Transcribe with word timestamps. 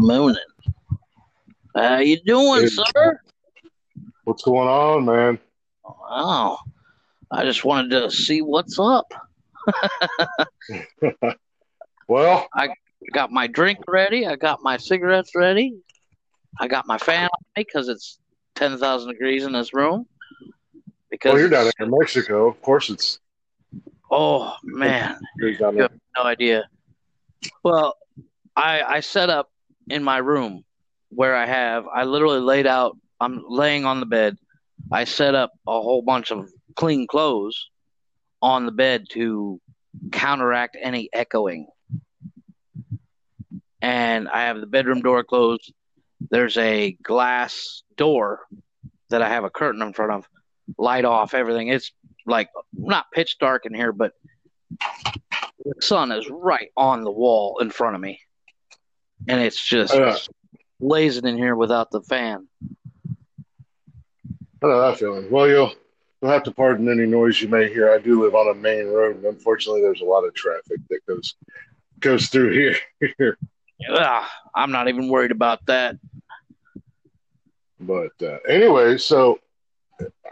Mooning. 0.00 0.36
How 1.76 1.98
you 1.98 2.18
doing, 2.24 2.62
Hey. 2.62 2.68
sir? 2.68 3.20
What's 4.24 4.42
going 4.42 4.68
on, 4.68 5.04
man? 5.04 5.38
Wow. 5.84 6.58
I 7.30 7.44
just 7.44 7.64
wanted 7.64 7.90
to 7.90 8.10
see 8.10 8.42
what's 8.42 8.78
up. 8.78 9.12
Well, 12.08 12.48
I 12.56 12.70
got 13.12 13.30
my 13.30 13.46
drink 13.46 13.78
ready. 13.86 14.26
I 14.26 14.34
got 14.34 14.58
my 14.64 14.76
cigarettes 14.76 15.30
ready. 15.36 15.76
I 16.58 16.66
got 16.66 16.84
my 16.88 16.98
fan 16.98 17.26
on 17.26 17.40
me 17.56 17.64
because 17.64 17.88
it's 17.88 18.18
10,000 18.56 19.12
degrees 19.12 19.44
in 19.44 19.52
this 19.52 19.72
room. 19.72 20.06
Because 21.08 21.34
well, 21.34 21.38
you're 21.38 21.48
down 21.50 21.70
in 21.78 21.90
Mexico. 21.96 22.48
Of 22.48 22.60
course, 22.62 22.90
it's 22.90 23.20
Oh, 24.10 24.56
man. 24.64 25.20
You 25.38 25.56
have 25.60 25.92
no 26.16 26.24
idea. 26.24 26.68
Well, 27.62 27.94
I 28.56 28.82
I 28.82 29.00
set 29.00 29.30
up 29.30 29.49
in 29.90 30.02
my 30.02 30.18
room 30.18 30.64
where 31.10 31.36
I 31.36 31.46
have 31.46 31.86
I 31.86 32.04
literally 32.04 32.40
laid 32.40 32.66
out. 32.66 32.96
I'm 33.20 33.44
laying 33.48 33.84
on 33.84 34.00
the 34.00 34.06
bed. 34.06 34.36
I 34.90 35.04
set 35.04 35.34
up 35.34 35.52
a 35.66 35.80
whole 35.80 36.02
bunch 36.02 36.30
of 36.30 36.48
clean 36.76 37.06
clothes 37.06 37.68
on 38.40 38.66
the 38.66 38.72
bed 38.72 39.06
to 39.10 39.60
counteract 40.12 40.76
any 40.80 41.10
echoing. 41.12 41.66
And 43.82 44.28
I 44.28 44.42
have 44.42 44.60
the 44.60 44.66
bedroom 44.66 45.02
door 45.02 45.24
closed. 45.24 45.72
There's 46.30 46.56
a 46.56 46.92
glass 47.02 47.82
door 47.96 48.40
that 49.08 49.22
I 49.22 49.28
have 49.28 49.44
a 49.44 49.50
curtain 49.50 49.82
in 49.82 49.92
front 49.92 50.12
of. 50.12 50.28
Light 50.78 51.04
off 51.04 51.34
everything. 51.34 51.68
It's 51.68 51.92
like 52.26 52.48
not 52.72 53.10
pitch 53.12 53.38
dark 53.38 53.66
in 53.66 53.74
here, 53.74 53.92
but 53.92 54.12
the 55.64 55.74
sun 55.80 56.12
is 56.12 56.28
right 56.30 56.70
on 56.76 57.02
the 57.02 57.10
wall 57.10 57.58
in 57.60 57.70
front 57.70 57.96
of 57.96 58.00
me, 58.00 58.20
and 59.28 59.40
it's 59.40 59.62
just 59.62 59.94
Yeah. 59.94 60.16
blazing 60.80 61.26
in 61.26 61.36
here 61.36 61.54
without 61.56 61.90
the 61.90 62.00
fan. 62.02 62.48
I 64.62 64.66
know 64.66 64.80
that 64.80 64.98
feeling. 64.98 65.30
Well, 65.30 65.48
you'll 65.48 65.72
you'll 66.20 66.30
have 66.30 66.42
to 66.44 66.50
pardon 66.50 66.88
any 66.90 67.06
noise 67.06 67.40
you 67.40 67.48
may 67.48 67.68
hear. 67.72 67.90
I 67.92 67.98
do 67.98 68.22
live 68.22 68.34
on 68.34 68.50
a 68.50 68.54
main 68.54 68.86
road, 68.88 69.16
and 69.16 69.24
unfortunately, 69.24 69.80
there's 69.82 70.02
a 70.02 70.04
lot 70.04 70.24
of 70.24 70.34
traffic 70.34 70.78
that 70.90 71.00
goes 71.06 71.34
goes 72.00 72.28
through 72.28 72.74
here. 73.00 73.36
Ah, 73.88 74.30
I'm 74.54 74.72
not 74.72 74.88
even 74.88 75.08
worried 75.08 75.30
about 75.30 75.64
that. 75.66 75.96
but 77.80 78.12
uh, 78.22 78.36
anyway, 78.46 78.98
so 78.98 79.38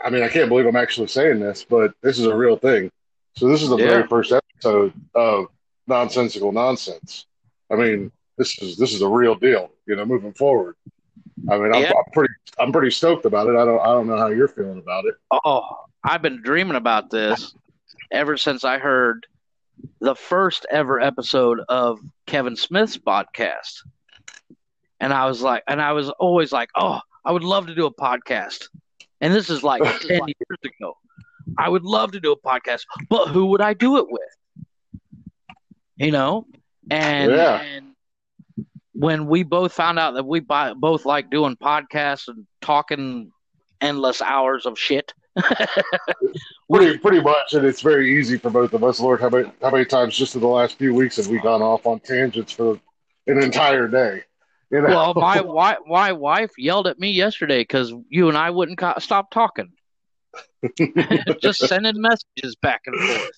I 0.05 0.11
mean, 0.11 0.23
I 0.23 0.29
can't 0.29 0.49
believe 0.51 0.67
I'm 0.67 0.77
actually 0.77 1.07
saying 1.07 1.41
this, 1.41 1.65
but 1.65 1.95
this 2.03 2.19
is 2.19 2.27
a 2.27 2.37
real 2.37 2.57
thing. 2.57 2.91
So 3.37 3.49
this 3.49 3.63
is 3.63 3.71
the 3.71 3.77
Yeah. 3.79 3.87
very 3.87 4.07
first 4.07 4.33
episode 4.33 4.93
of 5.15 5.47
Nonsensical 5.87 6.53
Nonsense. 6.53 7.27
I 7.71 7.77
mean, 7.77 8.13
this 8.39 8.59
is 8.61 8.77
this 8.77 8.93
is 8.95 9.03
a 9.03 9.09
real 9.09 9.35
deal. 9.35 9.71
You 9.87 9.97
know, 9.97 10.05
moving 10.07 10.33
forward. 10.33 10.77
I 11.51 11.59
mean, 11.59 11.75
I'm, 11.75 11.83
Yeah. 11.83 11.91
I'm 11.97 12.13
pretty 12.13 12.35
I'm 12.59 12.73
pretty 12.73 12.91
stoked 12.91 13.25
about 13.25 13.49
it. 13.49 13.57
I 13.57 13.65
don't 13.65 13.81
I 13.81 13.87
don't 13.87 14.07
know 14.07 14.17
how 14.17 14.29
you're 14.29 14.49
feeling 14.49 14.79
about 14.79 15.05
it. 15.05 15.15
Oh, 15.45 15.63
I've 16.05 16.23
been 16.23 16.43
dreaming 16.43 16.77
about 16.77 17.11
this 17.11 17.55
ever 18.11 18.37
since 18.37 18.65
I 18.65 18.79
heard 18.79 19.27
the 20.01 20.15
first 20.15 20.67
ever 20.71 21.01
episode 21.01 21.61
of 21.69 22.01
Kevin 22.27 22.57
Smith's 22.57 22.97
podcast. 22.97 23.83
And 25.01 25.13
I 25.13 25.27
was 25.27 25.43
like, 25.43 25.63
and 25.69 25.81
I 25.81 25.93
was 25.93 26.11
always 26.11 26.51
like, 26.51 26.71
oh, 26.75 27.01
I 27.25 27.31
would 27.31 27.45
love 27.45 27.67
to 27.69 27.75
do 27.75 27.87
a 27.87 27.95
podcast. 27.95 28.69
And 29.21 29.33
this 29.33 29.51
is 29.51 29.63
like 29.63 29.83
10 30.01 30.09
years 30.11 30.59
ago. 30.65 30.97
I 31.57 31.69
would 31.69 31.85
love 31.85 32.13
to 32.13 32.21
do 32.21 32.33
a 32.33 32.37
podcast, 32.39 32.83
but 33.09 33.29
who 33.29 33.47
would 33.47 33.61
I 33.61 33.75
do 33.75 33.99
it 33.99 34.07
with? 34.09 34.67
You 35.97 36.11
know? 36.11 36.47
And, 36.91 37.31
Yeah. 37.33 37.61
and 37.61 37.95
when 38.99 39.29
we 39.29 39.45
both 39.45 39.73
found 39.73 39.97
out 39.97 40.15
that 40.15 40.27
we 40.27 40.41
both 40.41 41.05
like 41.05 41.31
doing 41.31 41.57
podcasts 41.57 42.27
and 42.27 42.45
talking 42.61 43.31
endless 43.81 44.21
hours 44.21 44.67
of 44.67 44.77
shit. 44.77 45.15
Pretty 46.71 46.99
pretty 46.99 47.21
much, 47.21 47.55
and 47.55 47.65
it's 47.65 47.81
very 47.81 48.19
easy 48.19 48.37
for 48.37 48.51
both 48.51 48.75
of 48.75 48.83
us. 48.85 49.01
Lord, 49.01 49.21
how 49.21 49.31
many 49.31 49.51
how 49.63 49.71
many 49.71 49.85
times 49.87 50.17
just 50.17 50.35
in 50.35 50.41
the 50.41 50.49
last 50.49 50.77
few 50.77 50.93
weeks 50.93 51.17
have 51.17 51.29
we 51.29 51.39
gone 51.39 51.63
off 51.63 51.87
on 51.87 52.01
tangents 52.01 52.53
for 52.53 52.79
an 53.27 53.43
entire 53.43 53.89
day? 53.89 54.25
You 54.71 54.83
know? 54.83 54.89
Well, 54.89 55.15
my 55.15 55.79
my 55.87 56.13
wife 56.13 56.51
yelled 56.59 56.89
at 56.89 56.99
me 56.99 57.11
yesterday 57.11 57.61
because 57.61 57.95
you 58.11 58.29
and 58.29 58.37
I 58.37 58.51
wouldn't 58.51 58.79
co- 58.79 58.99
stop 58.99 59.31
talking, 59.31 59.73
just 61.41 61.67
sending 61.69 62.01
messages 62.01 62.57
back 62.61 62.83
and 62.85 63.01
forth. 63.01 63.31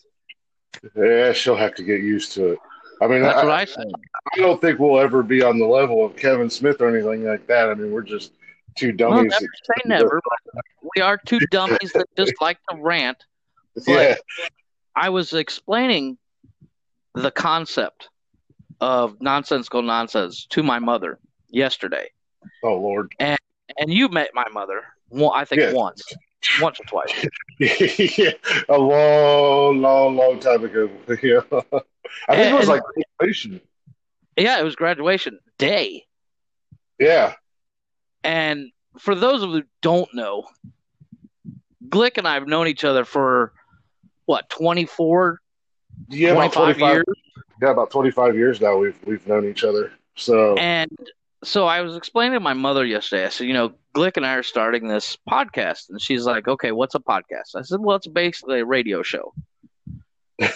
yeah, 0.96 1.32
she'll 1.32 1.54
have 1.54 1.74
to 1.76 1.84
get 1.84 2.00
used 2.00 2.32
to 2.32 2.54
it. 2.54 2.58
I 3.00 3.06
mean, 3.06 3.22
That's 3.22 3.38
I, 3.38 3.44
what 3.44 3.52
I 3.54 3.64
said. 3.64 3.86
I 4.34 4.36
don't 4.38 4.60
think 4.60 4.78
we'll 4.78 5.00
ever 5.00 5.22
be 5.22 5.42
on 5.42 5.58
the 5.58 5.66
level 5.66 6.04
of 6.04 6.16
Kevin 6.16 6.50
Smith 6.50 6.80
or 6.80 6.94
anything 6.94 7.24
like 7.24 7.46
that. 7.46 7.70
I 7.70 7.74
mean, 7.74 7.90
we're 7.92 8.02
just 8.02 8.32
two 8.76 8.88
Well, 8.98 9.14
dummies. 9.14 9.32
never 9.32 9.40
say 9.40 9.82
never, 9.86 10.20
we 10.94 11.02
are 11.02 11.16
two 11.16 11.40
dummies 11.50 11.92
that 11.94 12.06
just 12.16 12.34
like 12.40 12.58
to 12.70 12.76
rant. 12.76 13.24
yeah, 13.86 14.16
I 14.94 15.08
was 15.08 15.32
explaining 15.32 16.18
the 17.14 17.30
concept 17.30 18.08
of 18.80 19.20
nonsensical 19.20 19.82
nonsense 19.82 20.46
to 20.50 20.62
my 20.62 20.78
mother 20.78 21.18
yesterday, 21.48 22.08
oh 22.62 22.76
Lord, 22.76 23.12
and 23.18 23.38
and 23.78 23.92
you 23.92 24.08
met 24.08 24.30
my 24.34 24.46
mother. 24.52 24.82
One, 25.08 25.32
I 25.38 25.44
think 25.44 25.62
Yeah. 25.62 25.72
once, 25.72 26.02
once 26.60 26.78
or 26.80 26.84
twice. 26.84 27.26
yeah, 28.18 28.30
a 28.68 28.78
long, 28.78 29.80
long, 29.80 30.16
long 30.16 30.38
time 30.40 30.64
ago. 30.64 30.88
Yeah, 31.22 31.40
I 32.28 32.36
think 32.36 32.52
it 32.52 32.58
was 32.58 32.68
like 32.68 32.82
graduation. 33.18 33.60
Yeah, 34.36 34.58
it 34.58 34.64
was 34.64 34.74
graduation 34.76 35.38
day. 35.58 36.06
Yeah, 36.98 37.34
And 38.24 38.70
for 38.98 39.14
those 39.14 39.42
of 39.42 39.50
you 39.50 39.56
who 39.56 39.62
don't 39.80 40.12
know, 40.14 40.44
Glick 41.88 42.18
and 42.18 42.28
I 42.28 42.34
have 42.34 42.46
known 42.46 42.68
each 42.68 42.84
other 42.84 43.04
for 43.06 43.52
what, 44.26 44.48
24, 44.50 45.40
yeah, 46.10 46.30
about 46.30 46.52
25 46.52 46.52
twenty-five. 46.52 46.94
years? 46.94 47.04
Yeah, 47.62 47.70
about 47.70 47.90
twenty-five 47.90 48.34
years 48.36 48.60
now. 48.60 48.76
We've 48.76 48.96
we've 49.04 49.26
known 49.26 49.46
each 49.48 49.64
other. 49.64 49.92
So 50.16 50.54
And 50.56 50.90
so 51.44 51.66
I 51.66 51.80
was 51.80 51.96
explaining 51.96 52.34
to 52.34 52.40
my 52.40 52.54
mother 52.54 52.84
yesterday, 52.84 53.26
I 53.26 53.28
said, 53.30 53.46
you 53.46 53.54
know, 53.54 53.72
Glick 53.94 54.16
and 54.16 54.26
I 54.26 54.34
are 54.34 54.42
starting 54.42 54.86
this 54.88 55.16
podcast. 55.28 55.88
And 55.90 56.00
she's 56.00 56.24
like, 56.26 56.48
okay, 56.48 56.72
what's 56.72 56.94
a 56.94 57.00
podcast? 57.00 57.54
I 57.56 57.62
said, 57.62 57.80
well, 57.80 57.96
it's 57.96 58.06
basically 58.06 58.60
a 58.60 58.64
radio 58.64 59.02
show. 59.02 59.32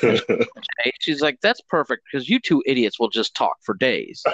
She's 1.01 1.21
like, 1.21 1.41
that's 1.43 1.61
perfect 1.63 2.05
because 2.11 2.29
you 2.29 2.41
two 2.41 2.63
idiots 2.65 2.99
will 2.99 3.11
just 3.11 3.35
talk 3.35 3.57
for 3.63 3.75
days. 3.75 4.23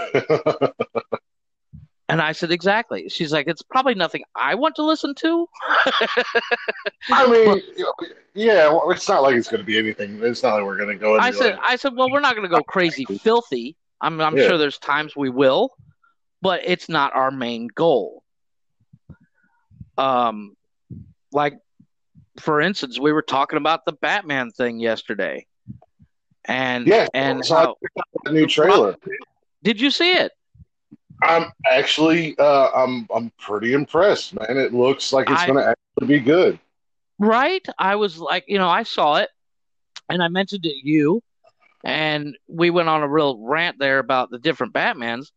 And 2.09 2.21
I 2.21 2.33
said, 2.33 2.50
exactly. 2.50 3.09
She's 3.09 3.33
like, 3.33 3.47
it's 3.47 3.62
probably 3.62 3.94
nothing 3.94 4.25
I 4.34 4.56
want 4.56 4.75
to 4.75 4.83
listen 4.84 5.15
to. 5.15 5.49
I 7.12 7.31
mean, 7.31 7.62
yeah, 8.34 8.66
well, 8.69 8.91
it's 8.91 9.09
not 9.09 9.22
like 9.22 9.37
it's 9.37 9.49
going 9.49 9.60
to 9.60 9.65
be 9.65 9.78
anything. 9.78 10.19
It's 10.21 10.43
not 10.43 10.55
like 10.55 10.65
we're 10.65 10.77
going 10.77 10.89
to 10.89 10.97
go. 10.97 11.16
I 11.21 11.31
said, 11.31 11.53
like, 11.53 11.60
I 11.62 11.77
said, 11.77 11.93
well, 11.94 12.10
we're 12.10 12.19
not 12.19 12.34
going 12.34 12.50
to 12.50 12.53
go 12.53 12.65
crazy 12.65 13.05
filthy. 13.05 13.77
I'm, 14.00 14.21
I'm 14.21 14.37
Yeah. 14.37 14.49
sure 14.49 14.59
there's 14.59 14.78
times 14.78 15.15
we 15.15 15.31
will, 15.31 15.71
but 16.43 16.62
it's 16.65 16.89
not 16.89 17.15
our 17.15 17.31
main 17.31 17.69
goal. 17.69 18.23
Um, 19.99 20.56
like 21.33 21.59
for 22.39 22.61
instance, 22.61 22.99
we 22.99 23.12
were 23.12 23.23
talking 23.23 23.56
about 23.56 23.84
the 23.84 23.93
Batman 23.93 24.51
thing 24.51 24.81
yesterday, 24.81 25.47
and 26.45 26.87
yeah, 26.87 27.06
and 27.15 27.45
so 27.45 27.55
how, 27.55 27.77
that 28.25 28.33
new 28.33 28.47
trailer. 28.47 28.97
did 29.62 29.81
you 29.81 29.91
see 29.91 30.12
it? 30.12 30.33
I'm 31.23 31.53
actually, 31.71 32.39
uh, 32.39 32.71
I'm, 32.75 33.07
I'm 33.15 33.31
pretty 33.39 33.75
impressed, 33.75 34.34
man. 34.34 34.57
It 34.57 34.72
looks 34.72 35.12
like 35.12 35.28
it's 35.28 35.45
going 35.45 35.59
to 35.59 35.69
actually 35.69 36.19
be 36.19 36.21
good. 36.21 36.59
Right? 37.19 37.65
I 37.78 37.97
was 37.97 38.19
like, 38.19 38.45
you 38.49 38.59
know, 38.59 38.69
I 38.69 38.84
saw 38.84 39.17
it, 39.17 39.28
and 40.09 40.22
I 40.22 40.28
mentioned 40.28 40.65
it 40.65 40.71
to 40.71 40.89
you, 40.89 41.22
and 41.84 42.37
we 42.49 42.71
went 42.71 42.89
on 42.89 43.03
a 43.03 43.09
real 43.09 43.39
rant 43.39 43.78
there 43.78 43.99
about 43.99 44.31
the 44.31 44.39
different 44.39 44.72
Batmans, 44.72 45.31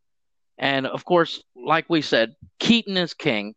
and 0.57 0.87
of 0.87 1.05
course, 1.05 1.43
like 1.55 1.89
we 1.89 2.01
said, 2.01 2.35
Keaton 2.59 2.97
is 2.97 3.13
king. 3.13 3.55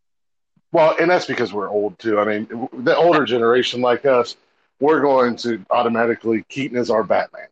Well, 0.72 0.96
and 1.00 1.10
that's 1.10 1.26
because 1.26 1.52
we're 1.52 1.70
old 1.70 1.98
too. 1.98 2.18
I 2.18 2.24
mean, 2.24 2.68
the 2.72 2.96
older 2.96 3.24
generation 3.24 3.80
like 3.80 4.04
us, 4.04 4.36
we're 4.80 5.00
going 5.00 5.36
to 5.36 5.64
automatically 5.70 6.44
Keaton 6.48 6.76
is 6.76 6.90
our 6.90 7.02
Batman. 7.02 7.48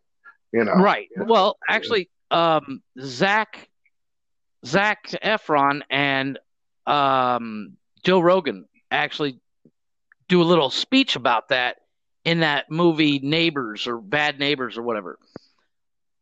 You 0.52 0.64
know, 0.64 0.74
Right. 0.74 1.08
Well, 1.16 1.58
actually, 1.68 2.10
um, 2.30 2.82
Zach, 3.00 3.68
Zac 4.64 5.08
Efron 5.08 5.82
and 5.90 6.38
um, 6.86 7.76
Joe 8.04 8.20
Rogan 8.20 8.66
actually 8.90 9.38
do 10.28 10.42
a 10.42 10.44
little 10.44 10.70
speech 10.70 11.16
about 11.16 11.48
that 11.48 11.78
in 12.24 12.40
that 12.40 12.70
movie 12.70 13.18
Neighbors 13.18 13.86
or 13.86 13.98
Bad 13.98 14.38
Neighbors 14.38 14.78
or 14.78 14.82
whatever. 14.82 15.18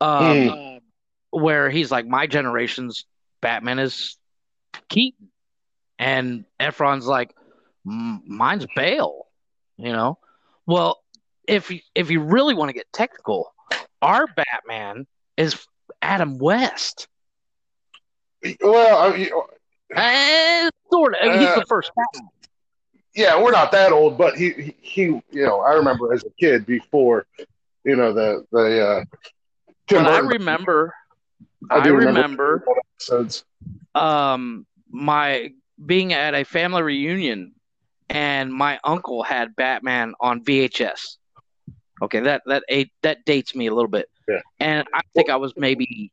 Um, 0.01 0.81
where 1.31 1.71
he's 1.71 1.91
like, 1.91 2.07
my 2.07 2.27
generation's 2.27 3.07
Batman 3.43 3.79
is 3.79 4.17
Keaton, 4.89 5.29
and 5.99 6.45
Efron's 6.59 7.07
like, 7.07 7.35
mine's 7.85 8.67
Bale. 8.75 9.27
You 9.77 9.93
know. 9.93 10.19
Well, 10.67 11.03
if 11.47 11.71
you, 11.71 11.81
if 11.95 12.11
you 12.11 12.21
really 12.23 12.55
want 12.55 12.71
to 12.71 12.73
get 12.73 12.91
technical, 12.93 13.53
our 14.01 14.27
Batman 14.29 15.07
is 15.37 15.67
Adam 16.01 16.39
West. 16.39 17.09
well, 18.63 19.13
I, 19.13 19.17
you- 19.17 19.43
Eh, 19.95 20.71
sort 20.91 21.15
of. 21.17 21.35
He's 21.39 21.49
Uh, 21.49 21.59
the 21.61 21.67
first 21.67 21.91
Batman. 21.95 22.31
yeah, 23.15 23.39
we're 23.43 23.51
not 23.51 23.73
that 23.73 23.93
old, 23.93 24.17
but 24.17 24.37
he, 24.37 24.51
he, 24.53 24.75
he, 24.81 25.03
you 25.03 25.23
know, 25.45 25.61
I 25.61 25.73
remember 25.75 26.15
as 26.15 26.25
a 26.25 26.31
kid 26.41 26.65
before, 26.65 27.27
you 27.85 27.95
know, 27.97 28.15
the 28.15 28.47
the 28.53 28.87
uh, 28.89 29.05
Tim 29.87 30.07
I 30.07 30.21
remember, 30.21 30.95
I 31.71 31.77
I, 31.77 31.87
remember. 31.87 32.09
remember, 32.09 32.65
episodes. 32.97 33.45
um, 33.95 34.67
my 34.91 35.51
being 35.85 36.13
at 36.13 36.35
a 36.35 36.45
family 36.45 36.83
reunion, 36.83 37.55
and 38.09 38.53
my 38.53 38.79
uncle 38.85 39.23
had 39.23 39.57
Batman 39.57 40.15
on 40.21 40.45
VHS. 40.45 41.17
Okay, 42.03 42.21
that 42.21 42.43
that 42.47 42.65
that 43.03 43.25
dates 43.25 43.55
me 43.55 43.67
a 43.69 43.75
little 43.75 43.91
bit. 43.91 44.09
Yeah. 44.29 44.41
And 44.61 44.87
I 44.95 45.01
think 45.15 45.31
I 45.31 45.37
was 45.37 45.53
maybe 45.57 46.13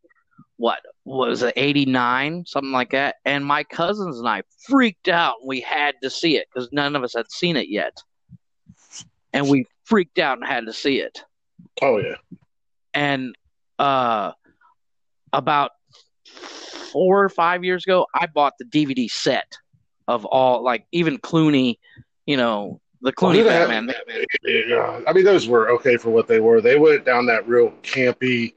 what 0.58 0.80
was 1.06 1.42
it, 1.42 1.54
eighty 1.56 1.86
nine, 1.86 2.46
something 2.46 2.72
like 2.72 2.92
that. 2.92 3.16
And 3.26 3.46
my 3.46 3.64
cousins 3.64 4.20
and 4.20 4.28
I 4.28 4.44
freaked 4.68 5.08
out. 5.08 5.36
We 5.46 5.62
had 5.62 5.96
to 6.04 6.10
see 6.10 6.38
it 6.38 6.48
because 6.54 6.70
none 6.72 6.96
of 6.96 7.04
us 7.04 7.14
had 7.16 7.32
seen 7.32 7.56
it 7.56 7.70
yet, 7.70 7.98
and 9.34 9.50
we 9.50 9.66
freaked 9.84 10.20
out 10.20 10.38
and 10.38 10.48
had 10.48 10.66
to 10.68 10.74
see 10.74 11.00
it. 11.00 11.24
Oh 11.82 11.98
yeah, 11.98 12.16
and 12.94 13.36
uh 13.80 14.32
about 15.34 15.72
four 16.92 17.24
or 17.24 17.30
five 17.30 17.64
years 17.64 17.84
ago 17.86 18.06
i 18.16 18.26
bought 18.28 18.54
the 18.60 18.66
dvd 18.66 19.10
set 19.10 19.58
of 20.08 20.26
all 20.26 20.64
like 20.64 20.86
even 20.92 21.18
clooney 21.18 21.78
you 22.26 22.36
know 22.38 22.80
the 23.02 23.14
Well, 23.22 23.32
clooney 23.34 23.38
hell- 23.50 23.68
batman 23.68 23.94
yeah. 24.44 25.02
I 25.08 25.14
mean, 25.14 25.24
those 25.24 25.48
were 25.48 25.70
okay 25.72 25.96
for 25.98 26.10
what 26.10 26.28
they 26.28 26.40
were. 26.42 26.60
They 26.62 26.78
went 26.78 27.06
down 27.06 27.26
that 27.28 27.48
real 27.48 27.72
campy, 27.82 28.56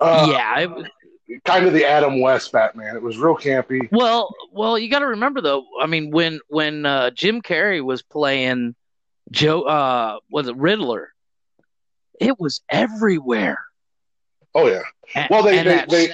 uh, 0.00 0.26
yeah 0.30 0.60
it, 0.60 1.44
kind 1.44 1.66
of 1.66 1.72
the 1.74 1.84
Adam 1.84 2.20
West 2.20 2.52
Batman. 2.52 2.96
It 2.96 3.02
was 3.02 3.18
real 3.18 3.36
campy. 3.36 3.88
well 3.92 4.34
well 4.52 4.78
you 4.78 4.88
got 4.88 5.00
to 5.00 5.06
remember 5.08 5.40
though 5.42 5.64
i 5.80 5.86
mean 5.86 6.10
when 6.10 6.40
when 6.48 6.86
uh 6.86 7.10
jim 7.10 7.42
carrey 7.42 7.82
was 7.84 8.02
playing 8.02 8.74
joe 9.30 9.62
uh 9.62 10.18
was 10.30 10.48
it 10.48 10.56
riddler 10.56 11.12
it 12.20 12.38
was 12.38 12.62
everywhere 12.70 13.58
Oh 14.54 14.66
yeah, 14.68 14.82
And- 15.14 15.28
Well, 15.30 15.42
they- 15.42 15.62
they- 15.62 15.84
they- 15.88 16.12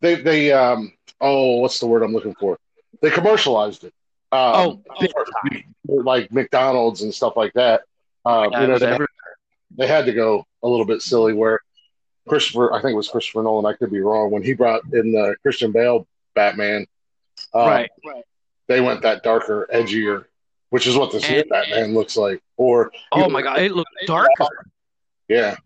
they 0.00 0.14
they 0.16 0.52
um 0.52 0.92
oh 1.20 1.56
what's 1.56 1.78
the 1.80 1.86
word 1.86 2.02
I'm 2.02 2.12
looking 2.12 2.34
for? 2.34 2.58
They 3.02 3.10
commercialized 3.10 3.84
it. 3.84 3.94
Um, 4.32 4.82
oh 4.88 5.02
like 5.88 6.30
McDonald's 6.32 7.02
and 7.02 7.12
stuff 7.12 7.36
like 7.36 7.52
that. 7.54 7.82
Uh, 8.24 8.48
you 8.52 8.66
know, 8.68 8.78
they, 8.78 8.98
they 9.76 9.86
had 9.86 10.06
to 10.06 10.12
go 10.12 10.46
a 10.62 10.68
little 10.68 10.84
bit 10.86 11.02
silly 11.02 11.32
where 11.32 11.60
Christopher, 12.28 12.72
I 12.72 12.80
think 12.80 12.92
it 12.92 12.96
was 12.96 13.08
Christopher 13.08 13.42
Nolan, 13.42 13.66
I 13.66 13.76
could 13.76 13.90
be 13.90 14.00
wrong, 14.00 14.30
when 14.30 14.42
he 14.42 14.52
brought 14.52 14.82
in 14.92 15.12
the 15.12 15.34
Christian 15.42 15.72
Bale 15.72 16.06
Batman, 16.34 16.86
um, 17.54 17.66
right 17.66 17.90
they 18.68 18.80
went 18.80 19.02
that 19.02 19.22
darker, 19.24 19.66
edgier, 19.74 20.26
which 20.68 20.86
is 20.86 20.96
what 20.96 21.10
this 21.10 21.24
And- 21.28 21.48
Batman 21.48 21.94
looks 21.94 22.16
like. 22.16 22.40
Or 22.56 22.92
oh 23.12 23.28
my 23.28 23.42
god 23.42 23.58
it 23.58 23.72
looked 23.72 23.90
darker 24.06 24.70
yeah, 25.28 25.56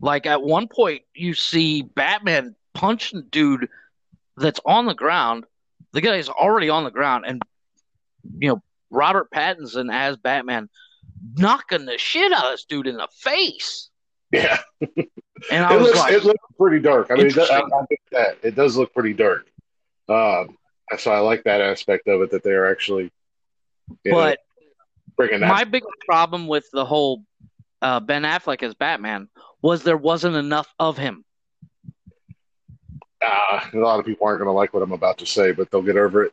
Like 0.00 0.26
at 0.26 0.42
one 0.42 0.68
point, 0.68 1.02
you 1.14 1.34
see 1.34 1.82
Batman 1.82 2.54
punching 2.74 3.26
dude 3.30 3.68
that's 4.36 4.60
on 4.64 4.86
the 4.86 4.94
ground. 4.94 5.44
The 5.92 6.00
guy 6.00 6.16
is 6.16 6.28
already 6.28 6.68
on 6.68 6.84
the 6.84 6.90
ground, 6.90 7.24
and 7.26 7.42
you 8.38 8.48
know 8.48 8.62
Robert 8.90 9.30
Pattinson 9.30 9.92
as 9.92 10.16
Batman 10.16 10.68
knocking 11.36 11.86
the 11.86 11.98
shit 11.98 12.32
out 12.32 12.44
of 12.44 12.52
this 12.52 12.64
dude 12.64 12.86
in 12.86 12.96
the 12.96 13.08
face. 13.12 13.90
yeah, 14.30 14.58
And 15.50 15.64
I 15.64 15.74
it 15.74 15.78
was 15.78 15.86
looks 15.88 15.98
like, 15.98 16.12
it 16.12 16.24
looks 16.24 16.44
pretty 16.56 16.80
dark. 16.80 17.10
I 17.10 17.14
mean, 17.14 17.28
that, 17.30 17.50
I, 17.50 17.60
I 17.60 17.84
that 18.12 18.38
it 18.42 18.54
does 18.54 18.76
look 18.76 18.92
pretty 18.92 19.14
dark. 19.14 19.46
Um, 20.08 20.56
so 20.98 21.12
I 21.12 21.20
like 21.20 21.44
that 21.44 21.60
aspect 21.60 22.08
of 22.08 22.22
it 22.22 22.30
that 22.30 22.42
they're 22.42 22.70
actually, 22.70 23.12
you 24.04 24.12
know, 24.12 24.16
but 24.16 24.38
that. 25.18 25.40
my 25.40 25.64
big 25.64 25.84
problem 26.06 26.46
with 26.46 26.64
the 26.72 26.84
whole 26.84 27.24
uh, 27.82 28.00
Ben 28.00 28.22
Affleck 28.22 28.62
as 28.62 28.74
Batman 28.74 29.28
was 29.62 29.82
there 29.82 29.96
wasn't 29.96 30.36
enough 30.36 30.72
of 30.78 30.96
him. 30.98 31.24
uh, 33.20 33.60
a 33.72 33.78
lot 33.78 33.98
of 33.98 34.06
people 34.06 34.26
aren't 34.26 34.38
going 34.38 34.48
to 34.48 34.52
like 34.52 34.72
what 34.72 34.82
I'm 34.82 34.92
about 34.92 35.18
to 35.18 35.26
say, 35.26 35.52
but 35.52 35.70
they'll 35.70 35.82
get 35.82 35.96
over 35.96 36.24
it. 36.24 36.32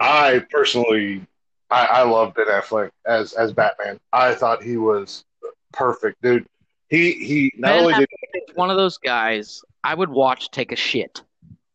I 0.00 0.44
personally, 0.50 1.24
I, 1.70 1.86
I 1.86 2.02
love 2.02 2.34
Ben 2.34 2.46
Affleck 2.46 2.90
as 3.06 3.32
as 3.34 3.52
Batman. 3.52 4.00
I 4.12 4.34
thought 4.34 4.62
he 4.62 4.76
was 4.76 5.24
perfect, 5.72 6.20
dude. 6.22 6.46
He 6.88 7.12
he 7.12 7.52
not 7.56 7.68
Ben 7.68 7.80
only 7.80 7.94
did 7.94 8.08
It's 8.32 8.56
one 8.56 8.70
of 8.70 8.76
those 8.76 8.98
guys 8.98 9.62
I 9.84 9.94
would 9.94 10.08
watch 10.10 10.50
take 10.50 10.72
a 10.72 10.76
shit. 10.76 11.22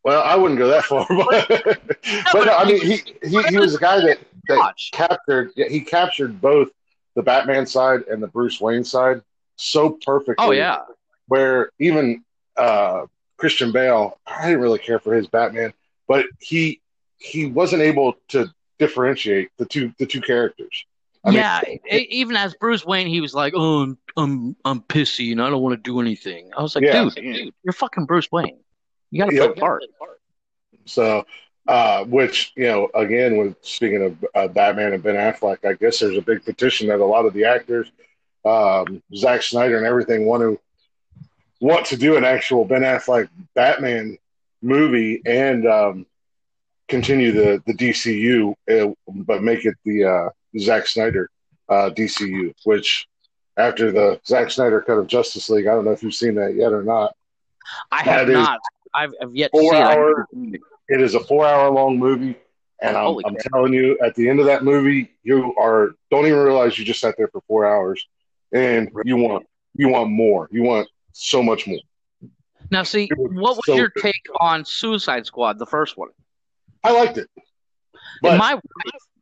well, 0.04 0.22
I 0.22 0.36
wouldn't 0.36 0.58
go 0.58 0.68
that 0.68 0.84
far, 0.84 1.06
but 1.08 1.48
but 1.48 2.44
no, 2.46 2.56
I 2.56 2.64
mean 2.64 2.80
he 2.80 3.02
he, 3.22 3.42
he 3.44 3.58
was 3.58 3.76
a 3.76 3.78
guy 3.78 4.00
that 4.00 4.18
that 4.48 4.74
captured 4.92 5.52
yeah, 5.56 5.68
he 5.68 5.80
captured 5.80 6.40
both 6.40 6.70
the 7.14 7.22
Batman 7.22 7.66
side 7.66 8.02
and 8.10 8.22
the 8.22 8.28
Bruce 8.28 8.60
Wayne 8.60 8.84
side 8.84 9.22
so 9.60 9.98
perfectly. 10.04 10.44
Oh 10.46 10.50
yeah. 10.50 10.78
where 11.28 11.70
even 11.78 12.24
uh, 12.56 13.06
Christian 13.36 13.72
Bale, 13.72 14.18
I 14.26 14.46
didn't 14.46 14.60
really 14.60 14.78
care 14.78 14.98
for 14.98 15.14
his 15.14 15.26
Batman, 15.26 15.72
but 16.08 16.26
he 16.40 16.80
he 17.18 17.46
wasn't 17.46 17.82
able 17.82 18.14
to 18.28 18.48
differentiate 18.78 19.50
the 19.58 19.66
two 19.66 19.92
the 19.98 20.06
two 20.06 20.20
characters. 20.20 20.84
I 21.22 21.28
mean, 21.30 21.38
yeah, 21.38 21.60
e- 21.66 22.06
even 22.10 22.34
as 22.34 22.54
Bruce 22.54 22.84
Wayne, 22.84 23.06
he 23.06 23.20
was 23.20 23.34
like, 23.34 23.52
"Oh, 23.54 23.82
I'm 23.82 23.98
I'm, 24.16 24.56
I'm 24.64 24.80
pissy 24.80 25.32
and 25.32 25.42
I 25.42 25.50
don't 25.50 25.60
want 25.62 25.74
to 25.74 25.82
do 25.82 26.00
anything." 26.00 26.50
I 26.56 26.62
was 26.62 26.74
like, 26.74 26.84
Yeah. 26.84 27.04
"Dude, 27.04 27.14
dude, 27.16 27.54
you're 27.62 27.74
fucking 27.74 28.06
Bruce 28.06 28.32
Wayne. 28.32 28.58
You 29.10 29.22
got 29.24 29.30
to 29.30 29.36
play 29.36 29.54
part." 29.60 29.82
So, 30.86 31.26
uh, 31.68 32.04
which 32.04 32.52
you 32.56 32.66
know, 32.66 32.88
again, 32.94 33.36
with 33.36 33.56
speaking 33.60 34.02
of 34.02 34.24
uh, 34.34 34.48
Batman 34.48 34.94
and 34.94 35.02
Ben 35.02 35.14
Affleck, 35.16 35.64
I 35.64 35.74
guess 35.74 35.98
there's 35.98 36.16
a 36.16 36.22
big 36.22 36.42
petition 36.44 36.88
that 36.88 37.00
a 37.00 37.04
lot 37.04 37.26
of 37.26 37.34
the 37.34 37.44
actors, 37.44 37.92
um, 38.44 39.02
Zack 39.14 39.42
Snyder 39.42 39.76
and 39.76 39.86
everything, 39.86 40.26
want 40.26 40.42
to 40.42 40.60
want 41.60 41.86
to 41.86 41.96
do 41.96 42.16
an 42.16 42.24
actual 42.24 42.64
Ben 42.64 42.82
Affleck 42.82 43.28
Batman 43.54 44.16
movie 44.62 45.20
and 45.26 45.66
um, 45.66 46.06
continue 46.88 47.32
the 47.32 47.62
the 47.66 47.74
DCU, 47.74 48.54
uh, 48.70 48.92
but 49.08 49.42
make 49.42 49.64
it 49.64 49.74
the 49.84 50.04
uh, 50.04 50.28
Zack 50.58 50.86
Snyder 50.86 51.30
uh, 51.68 51.90
DCU. 51.90 52.54
Which 52.64 53.06
after 53.56 53.92
the 53.92 54.20
Zack 54.26 54.50
Snyder 54.50 54.80
cut 54.80 54.98
of 54.98 55.06
Justice 55.06 55.50
League, 55.50 55.66
I 55.66 55.74
don't 55.74 55.84
know 55.84 55.92
if 55.92 56.02
you've 56.02 56.14
seen 56.14 56.34
that 56.36 56.54
yet 56.54 56.72
or 56.72 56.82
not. 56.82 57.14
I 57.90 58.02
have 58.02 58.26
That 58.26 58.32
not. 58.32 58.58
I've, 58.92 59.12
I've 59.22 59.34
yet 59.34 59.50
to 59.52 59.60
four 59.60 59.72
see 59.72 59.78
it. 59.78 59.82
Hour- 59.82 60.26
need 60.32 60.52
to 60.52 60.58
see 60.58 60.62
it. 60.88 60.94
It 60.96 61.00
is 61.00 61.14
a 61.14 61.20
four 61.20 61.46
hour 61.46 61.70
long 61.70 61.98
movie. 61.98 62.36
And 62.82 62.96
I'm, 62.96 63.16
I'm 63.24 63.36
telling 63.52 63.74
you, 63.74 63.98
at 64.02 64.14
the 64.14 64.28
end 64.28 64.40
of 64.40 64.46
that 64.46 64.64
movie, 64.64 65.10
you 65.22 65.54
are 65.56 65.90
don't 66.10 66.26
even 66.26 66.38
realize 66.38 66.78
you 66.78 66.84
just 66.84 67.00
sat 67.00 67.14
there 67.18 67.28
for 67.28 67.42
four 67.46 67.66
hours, 67.66 68.08
and 68.52 68.90
you 69.04 69.16
want 69.16 69.46
you 69.74 69.88
want 69.88 70.10
more. 70.10 70.48
You 70.50 70.62
want 70.62 70.88
so 71.12 71.42
much 71.42 71.66
more. 71.66 71.80
Now, 72.70 72.82
see, 72.82 73.10
was 73.16 73.30
what 73.32 73.56
was 73.56 73.64
so 73.66 73.76
your 73.76 73.88
good. 73.88 74.02
take 74.02 74.26
on 74.40 74.64
Suicide 74.64 75.26
Squad, 75.26 75.58
the 75.58 75.66
first 75.66 75.96
one? 75.96 76.10
I 76.84 76.92
liked 76.92 77.18
it, 77.18 77.28
but 78.22 78.38
My 78.38 78.60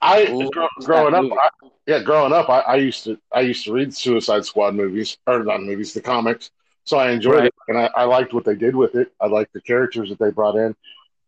I 0.00 0.24
Loves 0.24 0.86
growing 0.86 1.14
up. 1.14 1.24
I, 1.32 1.48
yeah, 1.86 2.02
growing 2.02 2.32
up, 2.32 2.48
I, 2.50 2.60
I 2.60 2.74
used 2.76 3.04
to 3.04 3.18
I 3.32 3.40
used 3.40 3.64
to 3.64 3.72
read 3.72 3.94
Suicide 3.94 4.44
Squad 4.44 4.74
movies 4.74 5.16
or 5.26 5.42
not 5.42 5.62
movies, 5.62 5.92
the 5.94 6.00
comics. 6.00 6.50
So 6.84 6.98
I 6.98 7.10
enjoyed 7.10 7.34
Right. 7.34 7.44
it, 7.46 7.54
and 7.68 7.78
I, 7.78 7.90
I 7.94 8.04
liked 8.04 8.32
what 8.32 8.44
they 8.44 8.54
did 8.54 8.74
with 8.74 8.94
it. 8.94 9.12
I 9.20 9.26
liked 9.26 9.52
the 9.52 9.60
characters 9.60 10.08
that 10.08 10.18
they 10.18 10.30
brought 10.30 10.56
in. 10.56 10.74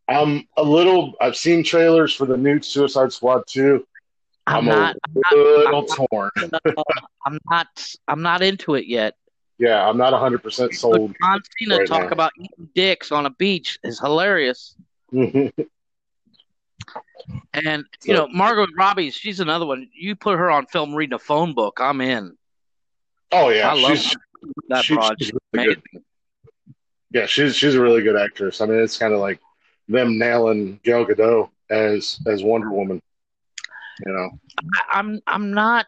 I'm 0.09 0.47
a 0.57 0.63
little. 0.63 1.15
I've 1.21 1.37
seen 1.37 1.63
trailers 1.65 2.15
for 2.15 2.27
the 2.27 2.37
new 2.37 2.61
Suicide 2.63 3.13
Squad 3.13 3.47
too. 3.47 3.87
I'm 4.47 4.67
a 4.69 4.71
not. 4.71 4.97
little 5.33 5.85
torn. 5.85 6.31
I'm 7.27 7.39
not. 7.51 7.67
I'm 8.09 8.23
not 8.23 8.43
into 8.43 8.75
it 8.75 8.87
yet. 8.87 9.15
Yeah, 9.59 9.87
I'm 9.89 9.97
not 9.99 10.13
100 10.13 10.43
percent 10.43 10.75
sold. 10.75 11.15
John 11.23 11.41
Cena 11.59 11.79
right 11.79 11.87
talk 11.87 12.03
now. 12.05 12.09
about 12.09 12.33
eating 12.39 12.69
dicks 12.75 13.13
on 13.13 13.27
a 13.27 13.31
beach 13.31 13.79
is 13.85 14.01
hilarious. 14.01 14.75
And 17.53 17.85
you 18.05 18.15
So- 18.17 18.27
know, 18.27 18.29
Margot 18.29 18.67
Robbie, 18.77 19.11
she's 19.11 19.41
another 19.41 19.67
one. 19.67 19.89
You 19.95 20.17
put 20.17 20.39
her 20.39 20.51
on 20.51 20.67
film 20.67 20.95
reading 20.95 21.15
a 21.15 21.19
phone 21.19 21.55
book, 21.55 21.79
I'm 21.81 22.01
in. 22.01 22.37
oh 23.33 23.51
yeah, 23.51 23.71
I 23.71 23.75
love 23.75 23.99
she's 23.99 24.17
that 24.69 24.85
she- 24.85 24.95
broad. 24.95 25.17
she's 25.21 25.33
really 25.53 25.75
good. 25.75 26.03
yeah, 27.13 27.27
she's 27.27 27.55
she's 27.55 27.75
a 27.75 27.81
really 27.81 28.03
good 28.03 28.17
actress. 28.17 28.61
I 28.61 28.67
mean, 28.67 28.79
it's 28.81 28.97
kind 28.97 29.13
of 29.13 29.21
like 29.21 29.39
them 29.89 30.19
nailing 30.19 30.81
Gal 30.83 31.05
Gadot 31.05 31.51
as 31.69 32.19
as 32.27 32.43
Wonder 32.43 32.71
Woman. 32.71 33.03
You 34.07 34.13
know, 34.13 34.31
I, 34.75 34.99
I'm 34.99 35.21
I'm 35.27 35.53
not. 35.53 35.87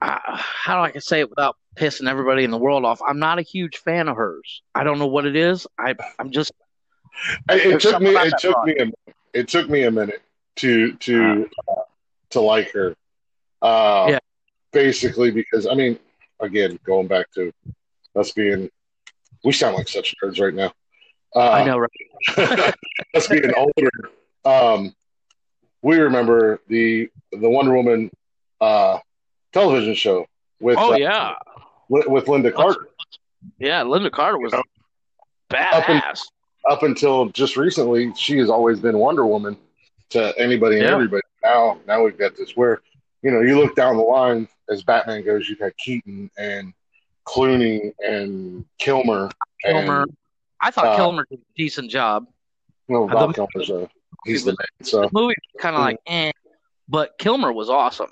Uh, 0.00 0.18
how 0.26 0.84
do 0.84 0.92
I 0.96 0.98
say 0.98 1.20
it 1.20 1.30
without 1.30 1.56
pissing 1.76 2.08
everybody 2.08 2.42
in 2.44 2.50
the 2.50 2.58
world 2.58 2.84
off? 2.84 3.00
I'm 3.06 3.18
not 3.18 3.38
a 3.38 3.42
huge 3.42 3.76
fan 3.78 4.08
of 4.08 4.16
hers. 4.16 4.62
I 4.74 4.82
don't 4.84 4.98
know 4.98 5.06
what 5.06 5.26
it 5.26 5.36
is. 5.36 5.66
I 5.78 5.94
I'm 6.18 6.30
just 6.30 6.52
it, 7.50 7.74
it 7.74 7.80
took 7.80 8.00
me 8.00 8.10
it 8.16 8.34
took 8.38 8.64
me 8.64 8.76
a 8.78 8.90
it 9.32 9.48
took 9.48 9.68
me 9.68 9.84
a 9.84 9.90
minute 9.90 10.22
to 10.56 10.94
to 10.94 11.48
uh, 11.68 11.74
to 12.30 12.40
like 12.40 12.72
her. 12.72 12.94
Uh, 13.60 14.06
Yeah. 14.10 14.18
basically 14.72 15.30
because 15.30 15.66
I 15.66 15.74
mean, 15.74 15.98
again, 16.40 16.78
going 16.84 17.06
back 17.06 17.30
to 17.34 17.52
us 18.16 18.32
being, 18.32 18.68
we 19.44 19.52
sound 19.52 19.76
like 19.76 19.88
such 19.88 20.14
nerds 20.22 20.40
right 20.40 20.54
now. 20.54 20.72
Uh, 21.34 21.50
I 21.50 21.64
know, 21.64 21.78
right? 21.78 22.74
us 23.14 23.26
being 23.28 23.52
older, 23.56 23.90
um, 24.44 24.94
we 25.82 25.98
remember 25.98 26.60
the 26.68 27.08
the 27.32 27.48
Wonder 27.48 27.74
Woman 27.74 28.10
uh, 28.60 28.98
television 29.52 29.94
show 29.94 30.26
with 30.60 30.76
Oh 30.78 30.92
uh, 30.92 30.96
yeah, 30.96 31.34
with, 31.88 32.06
with 32.06 32.26
Lynda 32.26 32.52
Carter. 32.54 32.88
yeah. 33.58 33.82
Lynda 33.82 34.10
Carter 34.10 34.38
was 34.38 34.52
Up 34.52 34.64
badass. 35.50 36.20
Up 36.70 36.82
until 36.84 37.26
just 37.30 37.56
recently, 37.56 38.12
she 38.14 38.38
has 38.38 38.48
always 38.48 38.78
been 38.78 38.96
Wonder 38.96 39.26
Woman 39.26 39.56
to 40.10 40.32
anybody 40.38 40.76
and 40.76 40.84
Yeah. 40.84 40.92
everybody. 40.94 41.22
Now, 41.42 41.78
now 41.88 42.04
we've 42.04 42.16
got 42.16 42.36
this 42.36 42.56
where 42.56 42.80
you 43.22 43.30
know 43.32 43.40
you 43.40 43.58
look 43.58 43.74
down 43.74 43.96
the 43.96 44.02
line 44.02 44.46
as 44.70 44.82
Batman 44.84 45.24
goes. 45.24 45.48
You've 45.48 45.58
had 45.58 45.76
Keaton 45.78 46.30
and 46.38 46.72
Clooney 47.26 47.92
and 48.06 48.64
Kilmer. 48.78 49.30
Kilmer. 49.64 50.02
And, 50.02 50.16
I 50.60 50.70
thought 50.70 50.86
uh, 50.86 50.96
Kilmer 50.96 51.26
did 51.28 51.40
a 51.40 51.42
decent 51.56 51.90
job. 51.90 52.26
well, 52.88 53.08
The- 53.08 53.14
Val 53.14 53.32
Kilmer's 53.32 53.70
a, 53.70 53.88
he's 54.24 54.44
the 54.44 54.52
man. 54.52 54.66
So 54.82 55.02
The 55.02 55.10
movie 55.12 55.34
kind 55.58 55.76
of 55.76 55.82
like, 55.82 55.98
eh, 56.06 56.32
but 56.88 57.16
Kilmer 57.18 57.52
was 57.52 57.68
awesome. 57.70 58.10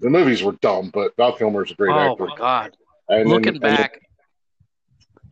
the 0.00 0.10
movies 0.10 0.42
were 0.42 0.52
dumb, 0.60 0.90
but 0.92 1.16
Val 1.16 1.32
Kilmer's 1.36 1.70
a 1.70 1.74
great 1.74 1.92
Oh 1.92 1.98
actor. 2.12 2.24
Oh 2.24 2.26
my 2.28 2.36
god! 2.36 2.76
And 3.08 3.28
Looking 3.28 3.54
then- 3.60 3.76
back 3.76 4.00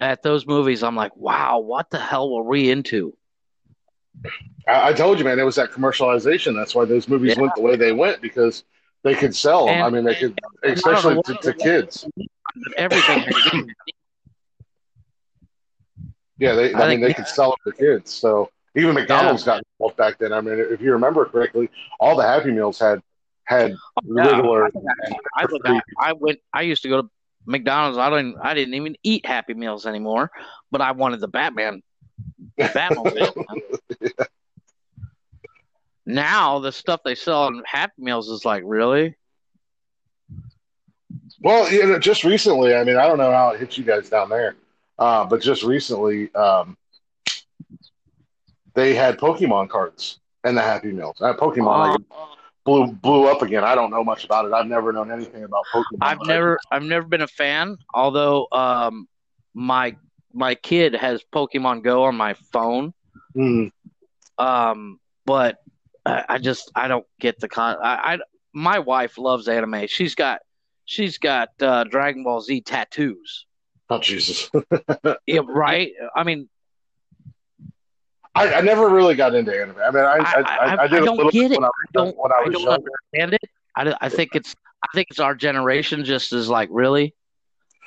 at 0.01 0.23
those 0.23 0.47
movies, 0.47 0.83
I'm 0.83 0.95
like, 0.97 1.17
wow, 1.17 1.59
what 1.59 1.91
the 1.91 1.99
hell 1.99 2.31
were 2.33 2.43
we 2.45 2.71
into? 2.71 3.17
I, 4.67 4.89
I 4.89 4.93
told 4.93 5.19
you, 5.19 5.25
man, 5.25 5.39
it 5.39 5.45
was 5.45 5.57
that 5.57 5.71
commercialization. 5.73 6.55
That's 6.55 6.75
why 6.75 6.85
those 6.85 7.09
movies 7.09 7.35
Yeah. 7.37 7.43
went 7.43 7.55
the 7.57 7.63
way 7.63 7.77
they 7.77 7.93
went 7.93 8.21
because 8.21 8.65
they 9.05 9.15
could 9.15 9.35
sell. 9.35 9.69
And- 9.69 9.83
I 9.83 9.91
mean, 9.91 10.05
they 10.05 10.15
could, 10.15 10.39
especially 10.65 11.21
to, 11.23 11.35
to 11.35 11.53
kids. 11.55 12.05
Everything. 12.77 13.25
Yeah, 16.39 16.55
they. 16.55 16.73
I 16.75 16.79
I, 16.83 16.89
mean, 16.89 17.01
think- 17.01 17.03
they 17.03 17.15
could 17.15 17.29
sell 17.29 17.57
them 17.65 17.73
to 17.73 17.79
kids. 17.79 18.13
So 18.13 18.51
even 18.79 18.95
McDonald's 18.95 19.45
got 19.45 19.63
involved 19.79 19.97
back 19.97 20.19
then. 20.19 20.33
I 20.33 20.41
mean, 20.41 20.59
if 20.59 20.81
you 20.81 20.93
remember 20.93 21.25
correctly, 21.25 21.69
all 22.01 22.17
the 22.17 22.23
Happy 22.23 22.51
Meals 22.51 22.79
had 22.79 23.03
had 23.45 23.75
Riddler. 24.05 24.67
I, 25.35 25.47
went 25.51 25.63
back- 25.65 25.85
I 25.99 26.13
went. 26.13 26.39
I 26.53 26.63
used 26.63 26.83
to 26.83 26.89
go 26.89 27.03
to 27.03 27.11
McDonald's. 27.47 27.99
I 27.99 28.09
don't. 28.11 28.37
I 28.41 28.55
didn't 28.55 28.75
even 28.75 28.97
eat 29.03 29.27
Happy 29.27 29.55
Meals 29.55 29.87
anymore, 29.87 30.31
but 30.71 30.81
I 30.81 30.93
wanted 30.93 31.21
the 31.21 31.29
Batman. 31.29 31.83
Batmobile. 32.59 33.45
now 36.07 36.59
the 36.59 36.73
stuff 36.73 37.01
they 37.05 37.15
sell 37.15 37.49
in 37.49 37.63
Happy 37.67 37.93
Meals 37.99 38.29
is 38.29 38.45
like 38.45 38.63
really. 38.65 39.17
Well, 41.41 41.71
you 41.71 41.87
know, 41.87 41.99
just 41.99 42.25
recently, 42.25 42.75
I 42.75 42.83
mean, 42.85 42.97
I 42.97 43.07
don't 43.07 43.19
know 43.19 43.31
how 43.31 43.51
it 43.51 43.61
hit 43.61 43.77
you 43.79 43.85
guys 43.85 44.09
down 44.09 44.29
there, 44.29 44.57
uh, 44.99 45.25
but 45.25 45.41
just 45.41 45.63
recently, 45.63 46.35
um, 46.35 46.77
they 48.79 48.95
had 48.95 49.19
Pokemon 49.19 49.69
cards 49.69 50.21
and 50.45 50.57
the 50.57 50.63
Happy 50.63 50.93
Meals. 50.93 51.21
Uh, 51.21 51.35
Pokemon 51.35 51.91
like, 51.91 52.01
blew 52.65 52.87
blew 52.93 53.27
up 53.27 53.43
again. 53.43 53.65
I 53.65 53.75
don't 53.75 53.91
know 53.91 54.05
much 54.05 54.25
about 54.25 54.45
it. 54.45 54.53
I've 54.53 54.69
never 54.69 54.93
known 54.93 55.11
anything 55.11 55.43
about 55.43 55.65
Pokemon. 55.75 55.99
I've 56.01 56.25
never 56.25 56.59
I've 56.71 56.85
never 56.85 57.07
been 57.07 57.23
a 57.23 57.27
fan, 57.29 57.77
although 57.93 58.47
um 58.53 59.09
my 59.53 59.97
my 60.33 60.55
kid 60.55 60.95
has 60.95 61.25
Pokemon 61.35 61.83
Go 61.83 62.05
on 62.05 62.15
my 62.15 62.35
phone. 62.53 62.95
Mm, 63.37 63.73
Um 64.39 65.01
but 65.27 65.57
I, 66.07 66.25
I 66.29 66.39
just 66.39 66.71
I 66.77 66.87
don't 66.87 67.07
get 67.19 67.41
the 67.41 67.49
con 67.49 67.77
I, 67.83 68.15
I 68.15 68.19
my 68.53 68.79
wife 68.79 69.19
loves 69.19 69.49
anime. 69.49 69.89
She's 69.89 70.15
got 70.15 70.39
she's 70.85 71.19
got 71.19 71.49
uh 71.61 71.83
Dragon 71.83 72.23
Ball 72.23 72.41
Z 72.41 72.61
tattoos. 72.61 73.47
oh 73.91 73.99
Jesus! 73.99 74.49
Yeah, 75.27 75.41
right? 75.47 75.91
I 76.15 76.23
mean 76.23 76.49
I, 78.39 78.55
I 78.55 78.61
never 78.61 78.89
really 78.89 79.15
got 79.15 79.35
into 79.35 79.53
anime. 79.55 79.77
I 79.79 79.91
mean, 79.91 80.05
I 80.05 80.17
I, 80.19 80.41
I- 80.43 80.83
I, 80.85 80.87
did 80.87 81.03
a 81.03 81.07
don't 81.07 81.17
little 81.17 81.31
get 81.33 81.49
bit 81.49 81.53
it. 81.53 81.61
when 81.61 81.65
I, 81.65 81.71
don't- 81.93 82.17
when 82.17 82.33
I 82.33 82.37
I 82.37 82.41
was 82.49 82.53
don't 82.55 82.63
younger. 82.63 82.91
understand 83.15 83.35
it. 83.35 83.51
I, 83.77 84.07
I 84.07 84.09
think 84.09 84.31
it's 84.35 84.55
I 84.83 84.89
think 84.95 85.09
it's 85.11 85.21
our 85.21 85.35
generation 85.35 86.05
just 86.05 86.33
is 86.33 86.49
like 86.49 86.69
really 86.73 87.15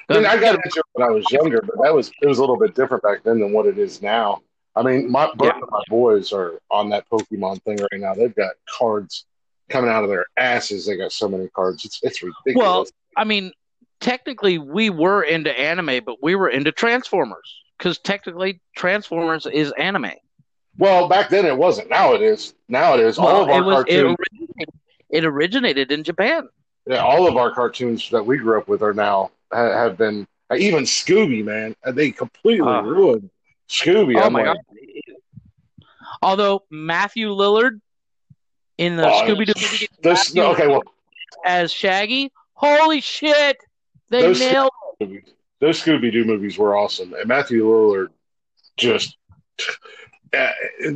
I 0.10 0.15
mean, 0.15 0.25
I 0.25 0.38
got 0.39 0.55
into 0.55 0.79
it 0.79 0.86
when 0.93 1.08
I 1.08 1.12
was 1.12 1.29
younger, 1.31 1.62
but 1.62 1.81
that 1.84 1.93
was 1.93 2.12
it 2.22 2.27
was 2.27 2.38
a 2.38 2.41
little 2.41 2.58
bit 2.58 2.75
different 2.75 3.01
back 3.03 3.24
then 3.24 3.39
than 3.39 3.53
what 3.53 3.65
it 3.65 3.77
is 3.77 4.01
now. 4.01 4.41
I 4.75 4.84
mean, 4.84 5.10
my 5.12 5.29
both 5.36 5.48
Yeah. 5.55 5.62
of 5.62 5.70
my 5.72 5.81
boys 5.89 6.31
are 6.34 6.60
on 6.70 6.89
that 6.89 7.05
Pokemon 7.10 7.62
thing 7.63 7.77
right 7.77 8.00
now. 8.01 8.13
They've 8.13 8.36
got 8.36 8.51
cards 8.77 9.25
coming 9.70 9.89
out 9.89 10.03
of 10.03 10.10
their 10.10 10.25
asses. 10.38 10.86
They 10.86 10.98
got 10.98 11.12
so 11.13 11.27
many 11.29 11.48
cards. 11.50 11.86
It's 11.86 12.00
it's 12.03 12.22
ridiculous. 12.24 12.55
Well, 12.55 12.86
I 13.15 13.24
mean, 13.24 13.51
technically, 14.01 14.58
we 14.58 14.89
were 14.89 15.24
into 15.24 15.58
anime, 15.58 16.03
but 16.05 16.17
we 16.22 16.36
were 16.36 16.50
into 16.50 16.72
Transformers 16.74 17.62
because 17.77 17.98
technically, 18.00 18.60
Transformers 18.75 19.46
is 19.46 19.72
anime. 19.77 20.12
Well, 20.78 21.08
back 21.08 21.30
then 21.30 21.46
it 21.46 21.58
wasn't. 21.58 21.90
Now 21.90 22.13
it 22.13 22.22
is. 22.22 22.54
Now 22.70 22.94
it 22.96 23.01
is. 23.01 23.18
all 23.18 23.44
of 23.44 23.50
our 23.50 23.60
it 23.60 23.66
was 23.66 23.86
it 23.88 24.01
cartoons, 24.01 24.16
originated, 24.20 24.70
it 25.10 25.25
originated 25.25 25.92
in 25.92 26.04
Japan. 26.04 26.48
yeah, 26.88 27.04
all 27.04 27.28
of 27.28 27.36
our 27.38 27.51
cartoons 27.54 28.10
that 28.12 28.25
we 28.25 28.38
grew 28.38 28.58
up 28.58 28.68
with 28.68 28.82
are 28.82 28.94
now 28.94 29.32
ha- 29.51 29.72
have 29.74 29.98
been. 29.98 30.28
Even 30.58 30.84
Scooby, 30.84 31.44
man, 31.46 31.75
they 31.94 32.12
completely 32.12 32.68
Uh. 32.68 32.82
ruined 32.82 33.30
Scooby. 33.70 34.18
oh 34.20 34.24
I'm 34.25 34.34
my 34.34 34.44
like, 34.44 34.58
god! 34.58 35.16
Although 36.22 36.63
Matthew 36.70 37.30
Lillard 37.30 37.80
in 38.78 38.96
the 38.98 39.08
Oh, 39.08 39.22
Scooby 39.24 39.46
Doo 39.46 39.88
This, 40.04 40.36
okay, 40.38 40.68
well, 40.68 40.84
as 41.46 41.72
Shaggy, 41.72 42.32
holy 42.54 43.00
shit! 43.01 43.58
They 44.10 44.24
Those- 44.24 44.40
nailed. 44.40 44.72
movies. 45.00 45.24
Those 45.60 45.82
Scooby 45.82 46.12
Doo 46.12 46.25
movies 46.25 46.58
were 46.58 46.75
awesome, 46.75 47.13
and 47.13 47.28
Matthew 47.28 47.63
Lillard 47.66 48.08
just 48.78 49.16
uh, 50.38 50.50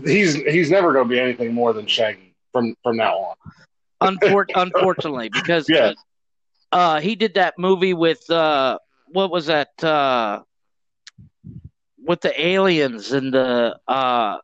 he's 0.06 0.36
he's 0.36 0.70
never 0.70 0.94
going 0.94 1.06
to 1.06 1.10
be 1.10 1.20
anything 1.20 1.54
more 1.54 1.74
than 1.74 1.86
Shaggy 1.88 2.34
from 2.52 2.76
from 2.84 2.98
now 2.98 3.16
on. 3.18 3.36
Unfor- 4.02 4.48
unfortunately, 4.56 5.30
because 5.30 5.70
Yeah. 5.70 5.92
uh, 6.72 7.00
he 7.00 7.16
did 7.16 7.36
that 7.36 7.56
movie 7.58 7.94
with 7.94 8.30
uh, 8.30 8.78
what 9.08 9.32
was 9.32 9.48
that 9.48 9.84
uh, 9.84 10.42
with 12.04 12.22
the 12.22 12.46
aliens 12.46 13.12
and 13.12 13.34
the 13.34 13.78
uh, 13.88 14.38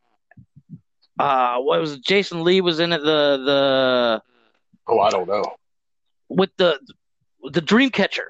uh, 1.20 1.58
what 1.58 1.80
was 1.80 1.94
it? 1.94 2.04
Jason 2.04 2.44
Lee 2.44 2.62
was 2.62 2.80
in 2.80 2.92
it 2.94 3.00
the 3.00 3.38
the 3.46 4.22
Oh, 4.88 5.00
I 5.00 5.10
don't 5.12 5.28
know. 5.28 5.56
with 6.30 6.52
the 6.58 6.80
the 7.52 7.62
Dreamcatcher. 7.62 8.28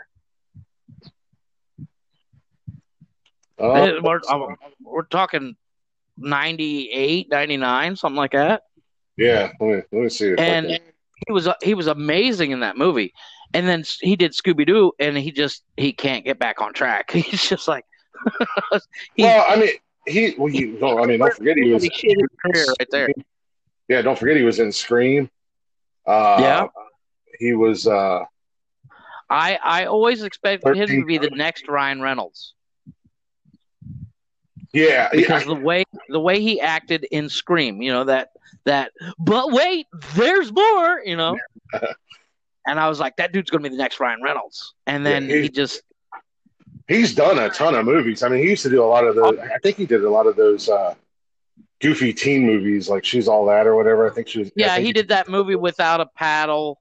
Uh, 3.73 3.87
Uh, 3.87 3.91
we're, 4.01 4.19
uh, 4.27 4.55
we're 4.83 5.03
talking 5.03 5.55
98, 6.17 7.27
99, 7.29 7.95
something 7.95 8.15
like 8.17 8.31
that. 8.31 8.63
yeah, 9.17 9.51
let 9.59 9.67
me 9.67 9.75
let 9.91 10.03
me 10.03 10.09
see. 10.09 10.35
And 10.37 10.79
he 11.27 11.33
was 11.33 11.47
he 11.61 11.73
was 11.73 11.87
amazing 11.87 12.51
in 12.51 12.61
that 12.61 12.77
movie. 12.77 13.13
And 13.53 13.67
then 13.67 13.83
he 13.99 14.15
did 14.15 14.31
Scooby 14.31 14.65
Doo, 14.65 14.93
and 14.99 15.17
he 15.17 15.31
just 15.31 15.63
he 15.75 15.91
can't 15.91 16.23
get 16.23 16.39
back 16.39 16.61
on 16.61 16.73
track. 16.73 17.11
He's 17.11 17.47
just 17.47 17.67
like 17.67 17.83
he, 19.15 19.23
well, 19.23 19.45
I 19.47 19.55
mean, 19.55 19.69
he. 20.07 20.35
Well, 20.37 20.49
you, 20.49 20.77
no, 20.79 20.99
I 20.99 21.05
mean, 21.05 21.19
don't 21.19 21.33
forget 21.33 21.57
he 21.57 21.71
was. 21.71 21.83
right 21.83 22.87
there. 22.91 23.09
Yeah, 23.87 24.01
don't 24.01 24.17
forget 24.17 24.37
he 24.37 24.43
was 24.43 24.59
in 24.59 24.71
Scream. 24.71 25.29
Uh, 26.07 26.37
Yeah. 26.39 26.67
he 27.39 27.51
was. 27.53 27.87
Uh, 27.87 28.23
I 29.29 29.59
I 29.61 29.85
always 29.85 30.23
expected 30.23 30.77
him 30.77 30.87
to 30.87 31.05
be 31.05 31.17
the 31.17 31.29
next 31.31 31.67
Ryan 31.67 32.01
Reynolds 32.01 32.53
yeah, 34.73 35.09
because 35.11 35.41
yeah, 35.45 35.53
the 35.53 35.59
way 35.59 35.83
the 36.09 36.19
way 36.19 36.39
he 36.41 36.59
acted 36.61 37.05
in 37.11 37.29
Scream, 37.29 37.81
you 37.81 37.91
know 37.91 38.03
that 38.05 38.31
that. 38.65 38.91
But 39.19 39.51
wait, 39.51 39.87
there's 40.15 40.51
more, 40.51 41.01
you 41.05 41.15
know. 41.15 41.37
And 42.67 42.79
I 42.79 42.87
was 42.89 42.99
like, 42.99 43.15
that 43.17 43.31
dude's 43.33 43.49
gonna 43.49 43.63
be 43.63 43.69
the 43.69 43.75
next 43.77 43.99
Ryan 43.99 44.21
Reynolds. 44.23 44.73
And 44.87 45.05
then 45.05 45.27
Yeah, 45.29 45.35
he- 45.37 45.41
he 45.43 45.49
just 45.49 45.81
he's 46.87 47.15
done 47.15 47.39
a 47.39 47.49
ton 47.49 47.73
of 47.75 47.85
movies. 47.85 48.21
I 48.23 48.29
mean, 48.29 48.43
he 48.43 48.49
used 48.49 48.63
to 48.63 48.69
do 48.69 48.83
a 48.83 48.85
lot 48.85 49.05
of 49.05 49.15
those. 49.15 49.37
I 49.39 49.57
think 49.59 49.77
he 49.77 49.85
did 49.85 50.03
a 50.03 50.09
lot 50.09 50.27
of 50.27 50.35
those 50.35 50.69
uh, 50.69 50.93
goofy 51.79 52.13
teen 52.13 52.45
movies, 52.45 52.87
like 52.89 53.03
She's 53.03 53.27
All 53.27 53.45
That 53.47 53.65
or 53.65 53.75
whatever. 53.75 54.09
I 54.09 54.13
think 54.13 54.27
she 54.27 54.39
was. 54.39 54.51
Yeah 54.55 54.75
think 54.75 54.85
he 54.87 54.93
did 54.93 55.07
that 55.09 55.27
movie 55.27 55.55
without 55.55 56.01
a 56.01 56.05
paddle. 56.05 56.79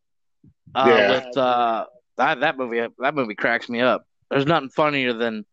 Uh, 0.74 0.84
Yeah. 0.88 1.10
With 1.26 1.36
uh, 1.38 1.86
that 2.18 2.40
that 2.40 2.58
movie 2.58 2.86
that 2.98 3.14
movie 3.14 3.34
cracks 3.34 3.68
me 3.68 3.80
up. 3.80 4.04
There's 4.30 4.46
nothing 4.46 4.68
funnier 4.68 5.12
than 5.14 5.44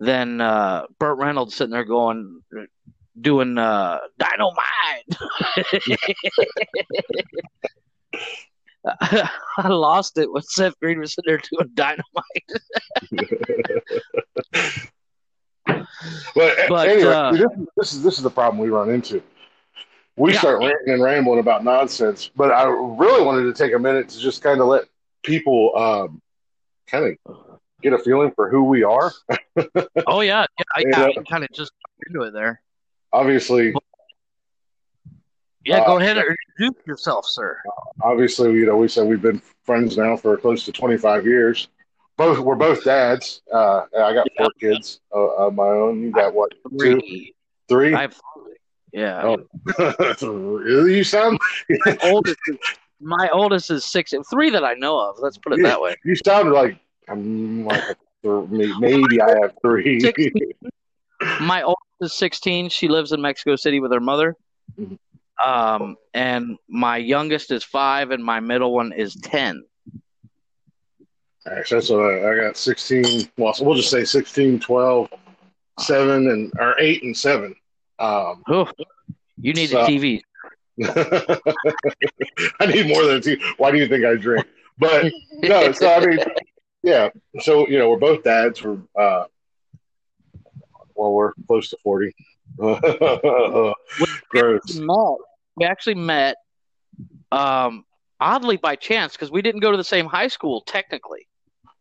than 0.00 0.40
uh, 0.40 0.86
Burt 0.98 1.18
Reynolds 1.18 1.54
sitting 1.54 1.72
there 1.72 1.84
going 1.84 2.40
doing 3.20 3.56
uh, 3.58 3.98
dynamite. 4.18 5.16
I 9.58 9.68
lost 9.68 10.16
it 10.18 10.30
when 10.30 10.42
Seth 10.42 10.78
Green 10.80 11.00
was 11.00 11.14
sitting 11.14 11.32
there 11.32 11.40
doing 11.50 11.70
dynamite. 11.74 12.04
But, 16.34 16.54
But, 16.68 16.88
anyway, 16.88 17.12
uh, 17.12 17.32
this, 17.32 17.40
is- 17.40 17.66
this 17.76 17.92
is 17.94 18.02
this 18.02 18.16
is 18.18 18.22
the 18.22 18.30
problem 18.30 18.58
we 18.62 18.68
run 18.68 18.90
into. 18.90 19.22
We 20.16 20.32
Yeah. 20.32 20.38
start 20.38 20.60
ranting 20.60 20.94
and 20.94 21.02
rambling 21.02 21.40
about 21.40 21.64
nonsense, 21.64 22.30
but 22.36 22.50
I 22.52 22.64
really 22.64 23.24
wanted 23.24 23.44
to 23.44 23.52
take 23.52 23.74
a 23.74 23.78
minute 23.78 24.08
to 24.10 24.18
just 24.18 24.42
kind 24.42 24.60
of 24.60 24.66
let 24.66 24.84
people 25.22 25.76
um, 25.76 26.22
kind 26.86 27.16
of 27.26 27.36
get 27.82 27.92
a 27.92 27.98
feeling 27.98 28.32
for 28.34 28.48
who 28.50 28.64
we 28.64 28.82
are. 28.82 29.12
oh 30.06 30.20
yeah, 30.20 30.46
yeah, 30.58 30.64
You 30.78 30.90
yeah. 30.90 31.08
I 31.18 31.22
kind 31.28 31.44
of 31.44 31.50
just 31.52 31.72
into 32.06 32.22
it 32.22 32.32
there. 32.32 32.60
obviously, 33.12 33.74
Yeah, 35.64 35.84
go 35.86 35.94
Uh, 35.96 35.98
ahead 35.98 36.18
and 36.18 36.36
introduce 36.58 36.86
yourself, 36.86 37.26
sir. 37.26 37.58
obviously, 38.02 38.52
you 38.52 38.66
know, 38.66 38.76
we 38.76 38.88
said 38.88 39.06
we've 39.06 39.22
been 39.22 39.42
friends 39.64 39.96
now 39.96 40.16
for 40.16 40.36
close 40.36 40.64
to 40.64 40.72
25 40.72 41.26
years. 41.26 41.68
Both 42.16 42.38
we're 42.38 42.54
both 42.54 42.82
dads. 42.82 43.42
Uh, 43.52 43.82
I 43.94 44.14
got 44.14 44.26
four 44.38 44.48
kids 44.58 45.00
uh, 45.14 45.18
of 45.18 45.54
my 45.54 45.64
own. 45.66 46.00
You 46.02 46.10
got 46.12 46.32
what? 46.32 46.52
Two, 46.78 46.98
Three. 47.00 47.34
three? 47.68 47.94
I 47.94 48.02
have 48.02 48.14
three. 48.14 48.54
Yeah. 48.92 49.36
Oh. 49.78 50.86
you 50.86 51.04
sound 51.04 51.38
My 51.84 51.98
oldest 52.04 52.38
is, 52.46 52.56
my 53.00 53.28
oldest 53.30 53.70
is 53.70 53.84
six. 53.84 54.14
and 54.14 54.24
Three 54.30 54.48
that 54.48 54.64
I 54.64 54.72
know 54.74 54.98
of. 54.98 55.16
Let's 55.18 55.36
put 55.36 55.52
it 55.52 55.62
that 55.64 55.78
way. 55.78 55.94
you 56.06 56.14
sound 56.16 56.52
like 56.52 56.78
I'm 57.08 57.64
like 57.64 57.82
a 57.82 57.96
th- 58.22 58.48
may- 58.50 58.72
maybe 58.78 59.20
I 59.20 59.30
have 59.42 59.52
three. 59.62 60.00
My 61.40 61.62
oldest 61.62 61.80
is 62.00 62.12
16. 62.14 62.68
She 62.68 62.88
lives 62.88 63.12
in 63.12 63.20
Mexico 63.22 63.56
City 63.56 63.80
with 63.80 63.92
her 63.92 64.00
mother. 64.00 64.36
Mhm. 64.78 64.98
Um, 65.44 65.96
and 66.14 66.56
my 66.68 66.96
youngest 66.96 67.50
is 67.50 67.62
five, 67.62 68.10
and 68.10 68.24
my 68.24 68.40
middle 68.40 68.72
one 68.74 68.92
is 68.92 69.14
10. 69.16 69.62
Actually, 71.46 71.76
that's 71.80 71.90
what 71.90 72.00
I, 72.00 72.32
I 72.32 72.36
got 72.40 72.56
16. 72.56 73.28
Well, 73.36 73.52
so 73.52 73.64
we'll 73.64 73.74
just 73.76 73.90
say 73.90 74.04
16, 74.04 74.60
12, 74.60 75.08
7, 75.78 76.28
and 76.30 76.52
or 76.58 76.74
8 76.80 77.02
and 77.02 77.16
7. 77.16 77.54
Um, 77.98 78.42
Oof. 78.50 78.70
You 79.40 79.52
need 79.52 79.70
So- 79.70 79.82
a 79.82 79.86
TV. 79.86 80.22
I 82.60 82.66
need 82.66 82.88
more 82.88 83.04
than 83.04 83.16
a 83.16 83.20
tea. 83.20 83.40
Why 83.56 83.70
do 83.70 83.78
you 83.78 83.86
think 83.88 84.04
I 84.04 84.14
drink? 84.16 84.46
But 84.78 85.10
no, 85.42 85.72
so 85.72 85.90
I 85.90 86.00
mean, 86.04 86.18
yeah. 86.86 87.10
So 87.40 87.66
you 87.68 87.78
know, 87.78 87.90
we're 87.90 87.98
both 87.98 88.22
dads. 88.22 88.62
We're 88.62 88.78
uh, 88.96 89.24
well, 90.94 91.12
we're 91.12 91.32
close 91.46 91.68
to 91.70 91.76
forty. 91.82 92.14
Gross. 92.56 93.74
We 94.74 94.80
met. 94.80 95.16
We 95.56 95.64
actually 95.64 95.96
met, 95.96 96.36
um, 97.32 97.84
oddly 98.20 98.56
by 98.56 98.76
chance 98.76 99.12
because 99.12 99.32
we 99.32 99.42
didn't 99.42 99.62
go 99.62 99.72
to 99.72 99.76
the 99.76 99.84
same 99.84 100.06
high 100.06 100.28
school 100.28 100.60
technically. 100.60 101.26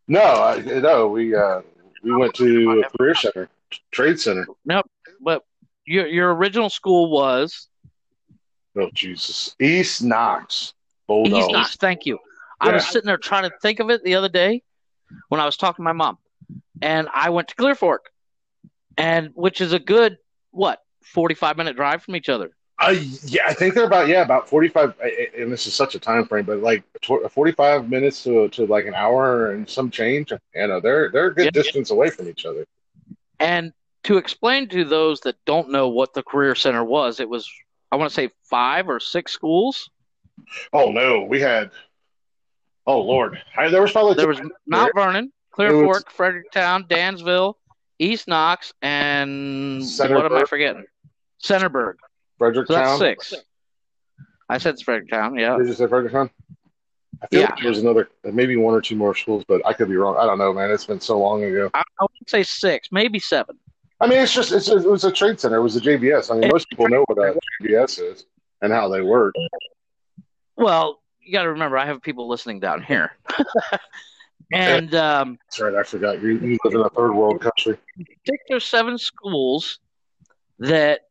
No, 0.07 0.21
I, 0.21 0.59
no, 0.59 1.07
we 1.07 1.35
uh, 1.35 1.62
we 2.03 2.15
went 2.15 2.33
to 2.35 2.83
a 2.83 2.97
career 2.97 3.13
center, 3.13 3.47
trade 3.91 4.19
center. 4.19 4.47
No, 4.65 4.81
but 5.21 5.43
your 5.85 6.07
your 6.07 6.33
original 6.33 6.71
school 6.71 7.12
was 7.12 7.67
Oh 8.75 8.89
Jesus, 8.93 9.55
East 9.59 10.03
Knox 10.03 10.74
Bulldogs. 11.07 11.35
East 11.35 11.51
Knox. 11.51 11.75
Thank 11.77 12.07
you. 12.07 12.17
I 12.59 12.71
was 12.71 12.88
sitting 12.88 13.05
there 13.05 13.17
trying 13.17 13.43
to 13.43 13.55
think 13.62 13.79
of 13.79 13.91
it 13.91 14.03
the 14.03 14.15
other 14.15 14.29
day 14.29 14.63
when 15.29 15.39
I 15.41 15.45
was 15.45 15.57
talking 15.57 15.84
to 15.84 15.88
my 15.88 15.93
mom, 15.93 16.17
and 16.81 17.07
I 17.13 17.29
went 17.29 17.48
to 17.50 17.55
Clear 17.55 17.75
Fork, 17.75 18.10
and 18.98 19.31
which 19.34 19.62
is 19.62 19.74
a 19.74 19.79
good 19.79 20.17
what 20.51 20.79
forty 21.03 21.36
five 21.36 21.57
minute 21.57 21.75
drive 21.75 22.03
from 22.03 22.15
each 22.15 22.29
other. 22.29 22.51
Uh, 22.77 22.93
yeah, 23.24 23.43
I 23.48 23.53
think 23.53 23.74
they're 23.74 23.86
about 23.86 24.10
yeah 24.10 24.22
about 24.22 24.50
forty 24.50 24.67
five, 24.67 24.93
and 25.38 25.51
this 25.51 25.65
is 25.65 25.74
such 25.74 25.95
a 25.95 26.00
time 26.00 26.25
frame, 26.25 26.45
but 26.45 26.60
like 26.60 26.84
forty 27.31 27.53
five 27.53 27.89
minutes 27.89 28.24
to 28.24 28.50
to 28.50 28.65
like 28.65 28.86
an 28.86 28.93
hour 28.93 29.51
and 29.51 29.69
some 29.69 29.89
change. 29.89 30.31
You 30.53 30.67
know, 30.67 30.79
they're 30.81 31.10
they're 31.10 31.27
a 31.27 31.34
good 31.34 31.45
Yeah. 31.45 31.51
distance 31.51 31.89
away 31.91 32.10
from 32.10 32.27
each 32.27 32.45
other. 32.45 32.65
And 33.39 33.72
to 34.03 34.17
explain 34.17 34.67
to 34.69 34.84
those 34.84 35.22
that 35.22 35.36
don't 35.45 35.72
know 35.72 35.89
what 35.89 36.13
the 36.13 36.24
Career 36.24 36.53
Center 36.53 36.84
was, 36.84 37.19
it 37.19 37.29
was 37.29 37.50
I 37.91 37.95
want 37.95 38.10
to 38.10 38.13
say 38.13 38.29
five 38.50 38.89
or 38.89 39.00
six 39.00 39.31
schools. 39.31 39.89
Oh 40.74 40.91
no, 40.91 41.24
we 41.24 41.39
had. 41.39 41.72
Oh 42.88 43.01
Lord, 43.01 43.42
I, 43.58 43.70
there 43.70 43.82
was 43.82 43.92
probably 43.92 44.13
There 44.15 44.27
was 44.27 44.39
Mount 44.68 44.92
Vernon, 44.96 45.32
Clear 45.51 45.75
was- 45.75 45.84
Fork, 45.86 46.12
Fredericktown, 46.12 46.86
Danville, 46.88 47.58
East 48.00 48.27
Knox, 48.27 48.74
and 48.82 49.82
what 49.98 50.12
am 50.25 50.34
I 50.36 50.46
forgetting? 50.46 50.86
Centerburg. 51.44 51.96
Fredericktown. 52.38 52.98
So 52.98 53.04
that's 53.06 53.30
six. 53.30 53.44
I 54.50 54.58
said 54.60 54.75
Fredericktown, 54.84 55.38
yeah. 55.38 55.58
Did 55.58 55.68
you 55.68 55.74
say 55.74 55.88
Fredericktown? 55.88 56.29
I 57.24 57.27
feel 57.27 57.40
Yeah. 57.42 57.50
like 57.51 57.59
there 57.62 57.70
was 57.70 57.79
another, 57.79 58.09
maybe 58.25 58.57
one 58.57 58.74
or 58.75 58.81
two 58.81 58.96
more 58.96 59.16
schools, 59.16 59.44
but 59.48 59.66
I 59.66 59.74
could 59.74 59.88
be 59.90 59.96
wrong. 59.96 60.18
I 60.18 60.25
don't 60.25 60.38
know, 60.38 60.53
man. 60.53 60.70
It's 60.70 60.86
been 60.86 61.00
so 61.00 61.18
long 61.18 61.44
ago. 61.44 61.72
I, 61.74 61.79
I 61.79 62.03
would 62.03 62.29
say 62.29 62.44
six, 62.44 62.90
maybe 62.92 63.20
seven. 63.20 63.57
I 64.01 64.07
mean, 64.07 64.20
it's 64.20 64.33
just 64.33 64.51
it's 64.51 64.68
a, 64.70 64.75
it 64.77 64.86
was 64.90 65.05
a 65.05 65.12
trade 65.12 65.40
center. 65.40 65.55
It 65.55 65.62
was 65.62 65.77
a 65.77 65.81
JVS. 65.81 66.29
I 66.29 66.38
mean, 66.38 66.50
most 66.51 66.70
people 66.70 66.90
know 66.90 67.05
what 67.07 67.18
a 67.18 67.40
JVS 67.64 68.00
is 68.12 68.25
and 68.62 68.74
how 68.74 68.90
they 68.90 69.01
work. 69.01 69.33
Well, 70.57 71.01
you 71.25 71.33
got 71.33 71.44
to 71.44 71.50
remember, 71.50 71.77
I 71.77 71.85
have 71.85 72.01
people 72.01 72.27
listening 72.27 72.59
down 72.59 72.81
here. 72.88 73.11
and 74.53 74.94
um, 74.96 75.38
That's 75.46 75.59
right. 75.59 75.75
I 75.75 75.83
forgot. 75.83 76.22
You, 76.22 76.38
you 76.38 76.57
live 76.64 76.74
in 76.74 76.81
a 76.81 76.90
third 76.90 77.14
world 77.14 77.42
country. 77.42 77.77
six 78.25 78.44
or 78.50 78.59
seven 78.59 78.98
schools 78.98 79.79
that 80.59 81.01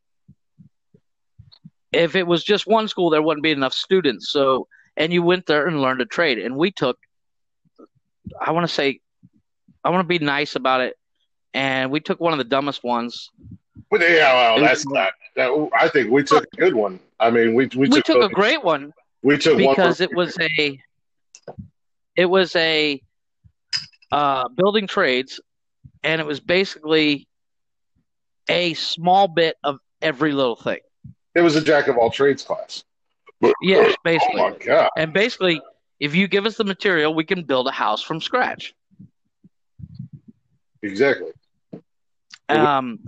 if 1.93 2.17
it 2.17 2.27
was 2.27 2.43
just 2.43 2.67
one 2.67 2.89
school 2.89 3.11
there 3.11 3.23
wouldn't 3.23 3.43
be 3.43 3.51
enough 3.51 3.75
students 3.75 4.31
so 4.31 4.67
and 4.97 5.13
you 5.13 5.23
went 5.23 5.45
there 5.47 5.67
and 5.67 5.83
learned 5.83 6.01
a 6.01 6.07
trade 6.07 6.39
and 6.39 6.57
we 6.57 6.71
took 6.71 6.99
i 8.41 8.51
want 8.51 8.67
to 8.67 8.73
say 8.73 9.01
i 9.85 9.91
want 9.91 10.01
to 10.01 10.09
be 10.09 10.19
nice 10.19 10.57
about 10.57 10.81
it 10.81 10.97
and 11.53 11.91
we 11.91 12.01
took 12.01 12.19
one 12.21 12.33
of 12.33 12.39
the 12.39 12.45
dumbest 12.45 12.83
ones 12.83 13.31
But 13.91 14.01
yeah, 14.01 14.33
well, 14.33 14.61
that's 14.61 14.87
not. 14.87 15.13
That, 15.37 15.69
I 15.79 15.89
think 15.89 16.11
we 16.11 16.23
took 16.23 16.45
a 16.53 16.57
good 16.57 16.75
one. 16.75 16.99
I 17.21 17.31
mean, 17.31 17.55
we 17.55 17.67
we, 17.77 17.89
we 17.89 18.03
took, 18.03 18.07
took 18.07 18.31
a 18.31 18.35
great 18.35 18.65
one 18.65 18.93
we 19.25 19.39
took 19.39 19.57
because 19.59 20.01
it 20.01 20.15
was 20.15 20.37
a 20.39 20.79
it 22.15 22.27
was 22.27 22.55
a 22.55 23.03
uh, 24.13 24.49
building 24.49 24.87
trades 24.87 25.41
and 26.05 26.21
it 26.21 26.27
was 26.27 26.39
basically 26.39 27.27
a 28.49 28.75
small 28.75 29.27
bit 29.27 29.57
of 29.65 29.79
every 30.01 30.33
little 30.33 30.55
thing 30.55 30.79
it 31.35 31.41
was 31.41 31.57
a 31.57 31.61
jack 31.63 31.89
of 31.89 31.97
all 31.97 32.11
trades 32.11 32.45
class. 32.45 32.85
yes 33.63 33.93
Oh 33.93 34.01
basically 34.05 34.41
my 34.41 34.57
god! 34.65 34.91
And 34.97 35.13
basically, 35.13 35.61
if 35.99 36.15
you 36.15 36.29
give 36.29 36.47
us 36.47 36.57
the 36.57 36.65
material, 36.65 37.13
we 37.15 37.25
can 37.25 37.43
build 37.43 37.67
a 37.67 37.73
house 37.73 38.03
from 38.03 38.21
scratch. 38.21 38.75
Exactly. 40.83 41.33
Um, 42.49 43.01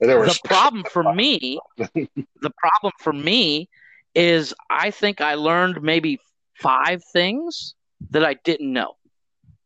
And 0.00 0.10
there 0.10 0.20
was 0.20 0.38
the 0.38 0.48
problem 0.48 0.84
for 0.84 1.12
me, 1.14 1.58
the 1.78 2.52
problem 2.58 2.92
for 3.00 3.12
me 3.12 3.68
is 4.14 4.54
I 4.70 4.90
think 4.90 5.20
I 5.20 5.34
learned 5.34 5.82
maybe 5.82 6.20
five 6.54 7.02
things 7.12 7.74
that 8.10 8.24
I 8.24 8.34
didn't 8.44 8.72
know 8.72 8.96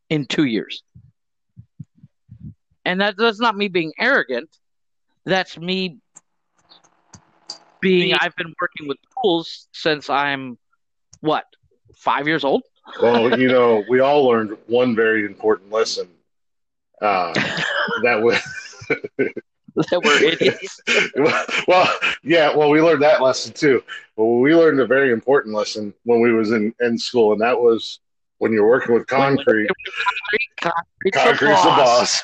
in 0.09 0.27
two 0.27 0.45
years. 0.45 0.83
And 2.85 3.01
that, 3.01 3.17
that's 3.19 3.41
not 3.41 3.57
me 3.57 3.69
being 3.69 3.93
arrogant. 3.99 4.49
That's 5.25 5.59
me 5.59 5.99
being, 7.81 8.15
I've 8.15 8.37
been 8.37 8.55
working 8.61 8.87
with 8.87 8.99
tools 9.23 9.67
since 9.73 10.09
I'm, 10.09 10.57
what, 11.21 11.45
five 11.97 12.29
years 12.29 12.45
old? 12.45 12.63
well, 13.01 13.39
you 13.39 13.49
know, 13.49 13.85
we 13.89 14.01
all 14.01 14.27
learned 14.27 14.57
one 14.67 14.95
very 14.95 15.25
important 15.25 15.73
lesson. 15.73 16.09
Uh, 17.01 17.33
that 18.03 18.23
was 18.23 18.41
that 19.91 20.03
we're 20.03 20.23
idiots. 20.33 20.81
well, 21.69 21.93
yeah. 22.23 22.55
Well, 22.57 22.71
we 22.71 22.81
learned 22.81 23.03
that 23.03 23.21
lesson 23.21 23.53
too. 23.53 23.85
Well, 24.17 24.39
we 24.39 24.55
learned 24.55 24.81
a 24.81 24.87
very 24.87 25.13
important 25.13 25.55
lesson 25.55 25.93
when 26.05 26.21
we 26.21 26.33
was 26.33 26.51
in, 26.51 26.75
in 26.81 26.99
school, 26.99 27.33
and 27.33 27.41
that 27.43 27.61
was 27.61 28.01
when 28.39 28.53
you're 28.53 28.67
working 28.67 28.95
with 28.95 29.07
concrete. 29.07 29.69
Concrete's 30.61 31.17
Concrete's 31.17 31.63
the 31.63 31.69
boss. 31.69 32.23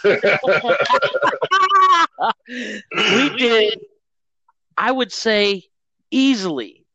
we 2.97 3.37
did, 3.37 3.81
I 4.79 4.91
would 4.91 5.13
say, 5.13 5.65
easily 6.11 6.87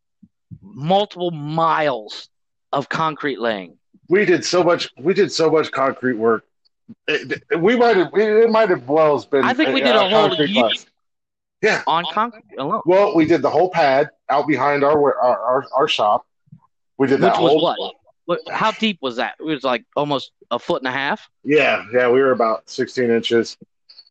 multiple 0.62 1.32
miles 1.32 2.30
of 2.74 2.90
concrete 2.90 3.40
laying. 3.40 3.78
we 4.10 4.26
did 4.26 4.44
so 4.44 4.64
much. 4.64 4.90
We 4.98 5.14
did 5.14 5.32
so 5.32 5.52
much 5.52 5.72
concrete 5.72 6.16
work. 6.16 6.47
It, 7.08 7.44
it- 7.52 7.62
we 7.62 7.76
might 7.76 7.98
have. 7.98 8.12
It 8.14 8.50
might 8.50 8.70
have 8.70 8.88
well 8.88 9.20
been. 9.30 9.44
I 9.44 9.54
think 9.54 9.74
we 9.74 9.82
did 9.82 9.96
a 9.96 10.10
whole 10.10 10.34
year. 10.36 10.70
Yeah. 11.62 11.82
on 11.88 12.06
concrete 12.14 12.44
alone, 12.60 12.82
Well, 12.86 13.16
we 13.16 13.26
did 13.26 13.42
the 13.42 13.50
whole 13.50 13.72
pad 13.72 14.10
out 14.30 14.48
behind 14.48 14.84
our 14.84 15.20
our 15.20 15.40
our, 15.40 15.66
our 15.76 15.88
shop. 15.88 16.26
We 16.98 17.08
did 17.08 17.22
that 17.22 17.34
which 17.34 17.42
was 17.42 17.52
whole. 17.52 17.62
what? 17.62 17.96
what? 18.26 18.40
How 18.54 18.72
deep 18.72 19.00
was 19.02 19.16
that? 19.16 19.36
It 19.40 19.44
was 19.44 19.64
like 19.64 19.84
almost 19.96 20.32
a 20.52 20.60
foot 20.60 20.82
and 20.82 20.88
a 20.88 20.92
half. 20.92 21.28
Yeah, 21.44 21.84
yeah, 21.92 22.10
we 22.10 22.22
were 22.22 22.32
about 22.32 22.70
16 22.70 23.10
inches. 23.10 23.58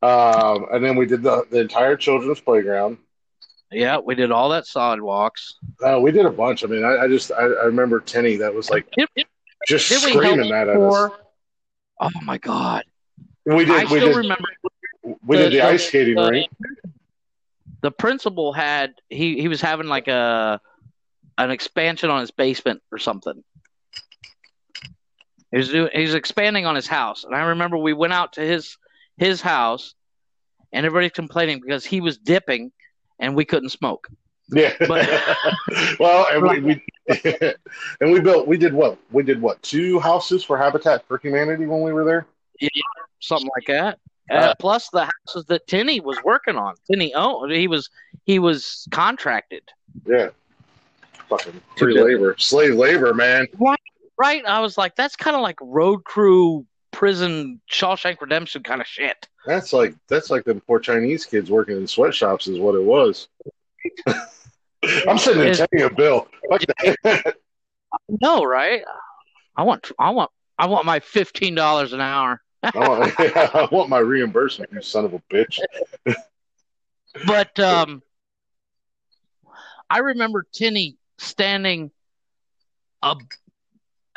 Um, 0.03 0.67
and 0.73 0.85
then 0.85 0.97
we 0.97 1.07
did 1.07 1.23
the, 1.23 1.47
the 1.51 1.61
entire 1.61 1.97
children's 1.97 2.41
playground. 2.41 2.99
Yeah, 3.71 3.99
we 3.99 4.15
did 4.15 4.31
all 4.31 4.49
that 4.51 4.67
sidewalks. 4.67 5.55
Uh, 5.83 5.99
we 6.01 6.13
did 6.13 6.27
a 6.27 6.31
bunch. 6.31 6.65
I 6.65 6.69
mean, 6.69 6.85
I, 6.85 7.05
I 7.05 7.09
just 7.09 7.33
I, 7.33 7.43
I 7.43 7.65
remember 7.65 8.01
Tenny 8.01 8.37
that 8.37 8.55
was 8.55 8.71
like 8.71 8.87
Did, 8.97 9.09
just 9.67 9.89
screaming 9.89 10.51
that 10.51 10.69
at 10.69 10.77
us. 10.77 11.11
For? 11.99 12.07
Oh 12.07 12.21
my 12.25 12.39
god! 12.39 12.85
We 13.45 13.65
did 13.65 13.71
I 13.71 13.81
we 13.83 13.87
still 13.87 14.09
did 14.09 14.17
remember 14.17 14.45
we 15.25 15.37
did 15.37 15.47
the- 15.47 15.51
the 15.51 15.57
the- 15.57 15.67
ice 15.67 15.87
skating 15.89 16.15
the- 16.17 16.31
rink. 16.31 16.51
the 17.83 17.91
principal 17.91 18.53
had 18.53 18.95
he 19.09 19.41
he 19.41 19.49
was 19.49 19.61
having 19.61 19.87
like 19.87 20.09
a 20.09 20.61
an 21.39 21.51
expansion 21.51 22.11
on 22.11 22.21
his 22.21 22.31
basement 22.31 22.83
or 22.91 22.99
something. 22.99 23.45
He 25.53 25.59
was 25.59 25.69
doing 25.71 25.91
he 25.93 26.03
was 26.03 26.15
expanding 26.15 26.67
on 26.67 26.75
his 26.75 26.87
house, 26.87 27.25
and 27.25 27.35
I 27.35 27.41
remember 27.49 27.77
we 27.79 27.93
went 27.93 28.13
out 28.13 28.33
to 28.35 28.41
his 28.41 28.77
his 29.17 29.41
house, 29.41 29.95
and 30.73 30.85
everybody's 30.85 31.13
complaining 31.13 31.61
because 31.61 31.85
he 31.85 32.01
was 32.01 32.19
dipping, 32.19 32.73
and 33.19 33.35
we 33.37 33.45
couldn't 33.45 33.71
smoke. 33.71 34.09
Yeah. 34.51 34.73
But- 34.87 35.09
well, 36.01 36.27
and 36.31 36.43
we, 36.43 36.61
we 36.61 36.83
and 38.01 38.13
we 38.13 38.21
built 38.21 38.47
we 38.47 38.57
did 38.57 38.73
what 38.73 38.99
we 39.11 39.23
did 39.23 39.41
what 39.41 39.63
two 39.63 39.99
houses 40.01 40.45
for 40.45 40.57
Habitat 40.57 41.07
for 41.07 41.19
Humanity 41.19 41.67
when 41.67 41.83
we 41.83 41.93
were 41.93 42.05
there. 42.05 42.27
Yeah, 42.61 42.69
something 43.21 43.51
like 43.57 43.67
that. 43.69 43.99
Uh, 44.29 44.55
plus 44.59 44.89
the 44.91 45.09
houses 45.27 45.45
that 45.47 45.67
Tinney 45.69 46.01
was 46.01 46.19
working 46.25 46.57
on. 46.57 46.75
Tinney 46.91 47.15
owned. 47.15 47.53
He 47.53 47.69
was 47.69 47.91
he 48.25 48.39
was 48.39 48.89
contracted. 48.91 49.63
Yeah. 50.05 50.31
Fucking 51.29 51.61
free 51.77 52.01
labor, 52.01 52.37
slave 52.39 52.75
labor, 52.75 53.13
man. 53.13 53.47
Right? 54.19 54.45
I 54.47 54.61
was 54.61 54.79
like, 54.79 54.97
that's 54.97 55.17
kind 55.17 55.37
of 55.37 55.43
like 55.43 55.59
road 55.61 56.05
crew, 56.05 56.65
prison, 56.93 57.61
Shawshank 57.71 58.21
Redemption 58.21 58.63
kind 58.63 58.81
of 58.81 58.87
shit. 58.87 59.29
That's 59.45 59.73
like 59.73 59.95
that's 60.09 60.31
like 60.31 60.45
the 60.45 60.55
poor 60.55 60.79
Chinese 60.79 61.25
kids 61.25 61.51
working 61.51 61.77
in 61.77 61.87
sweatshops 61.87 62.47
is 62.49 62.59
what 62.59 62.75
it 62.75 62.83
was. 62.83 63.29
I'm 65.09 65.19
sending 65.19 65.49
Is- 65.49 65.59
Teddy 65.59 65.83
a 65.83 65.91
bill. 65.91 66.29
No, 68.21 68.45
right? 68.45 68.83
I 69.57 69.63
want 69.63 69.91
I 69.99 70.11
want 70.11 70.31
I 70.59 70.67
want 70.67 70.87
my 70.87 71.01
fifteen 71.01 71.55
dollars 71.55 71.93
an 71.93 72.01
hour. 72.01 72.43
I 72.63 72.89
want, 72.89 73.21
I 73.21 73.69
want 73.71 73.89
my 73.89 73.99
reimbursement, 73.99 74.73
you 74.73 74.83
son 74.83 75.05
of 75.05 75.15
a 75.15 75.23
bitch. 75.33 75.61
But 77.27 77.59
um, 77.59 78.03
I 79.89 79.99
remember 79.99 80.45
Tinny 80.53 80.99
standing 81.17 81.91
up. 83.03 83.23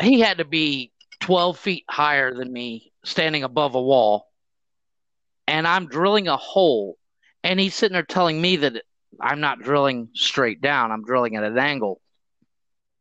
He 0.02 0.20
had 0.20 0.40
to 0.40 0.46
be 0.46 0.92
12 1.22 1.58
feet 1.58 1.86
higher 1.90 2.34
than 2.34 2.52
me, 2.52 2.92
standing 3.06 3.44
above 3.44 3.76
a 3.76 3.82
wall. 3.82 4.28
And 5.48 5.66
I'm 5.66 5.88
drilling 5.88 6.28
a 6.28 6.36
hole. 6.36 6.98
And 7.42 7.58
he's 7.58 7.74
sitting 7.74 7.94
there 7.94 8.04
telling 8.04 8.42
me 8.42 8.58
that 8.58 8.84
I'm 9.22 9.40
not 9.40 9.60
drilling 9.60 10.10
straight 10.14 10.62
down, 10.62 10.92
I'm 10.92 11.04
drilling 11.04 11.36
at 11.36 11.44
an 11.44 11.58
angle. 11.58 12.02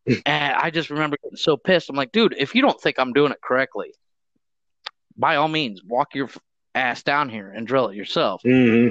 and 0.06 0.54
I 0.54 0.70
just 0.70 0.90
remember 0.90 1.16
getting 1.22 1.36
so 1.36 1.56
pissed. 1.56 1.90
I'm 1.90 1.96
like, 1.96 2.12
dude, 2.12 2.34
if 2.38 2.54
you 2.54 2.62
don't 2.62 2.80
think 2.80 2.98
I'm 2.98 3.12
doing 3.12 3.32
it 3.32 3.40
correctly, 3.42 3.92
by 5.16 5.36
all 5.36 5.48
means, 5.48 5.82
walk 5.84 6.14
your 6.14 6.30
ass 6.74 7.02
down 7.02 7.28
here 7.28 7.50
and 7.50 7.66
drill 7.66 7.88
it 7.88 7.96
yourself. 7.96 8.42
hmm 8.42 8.88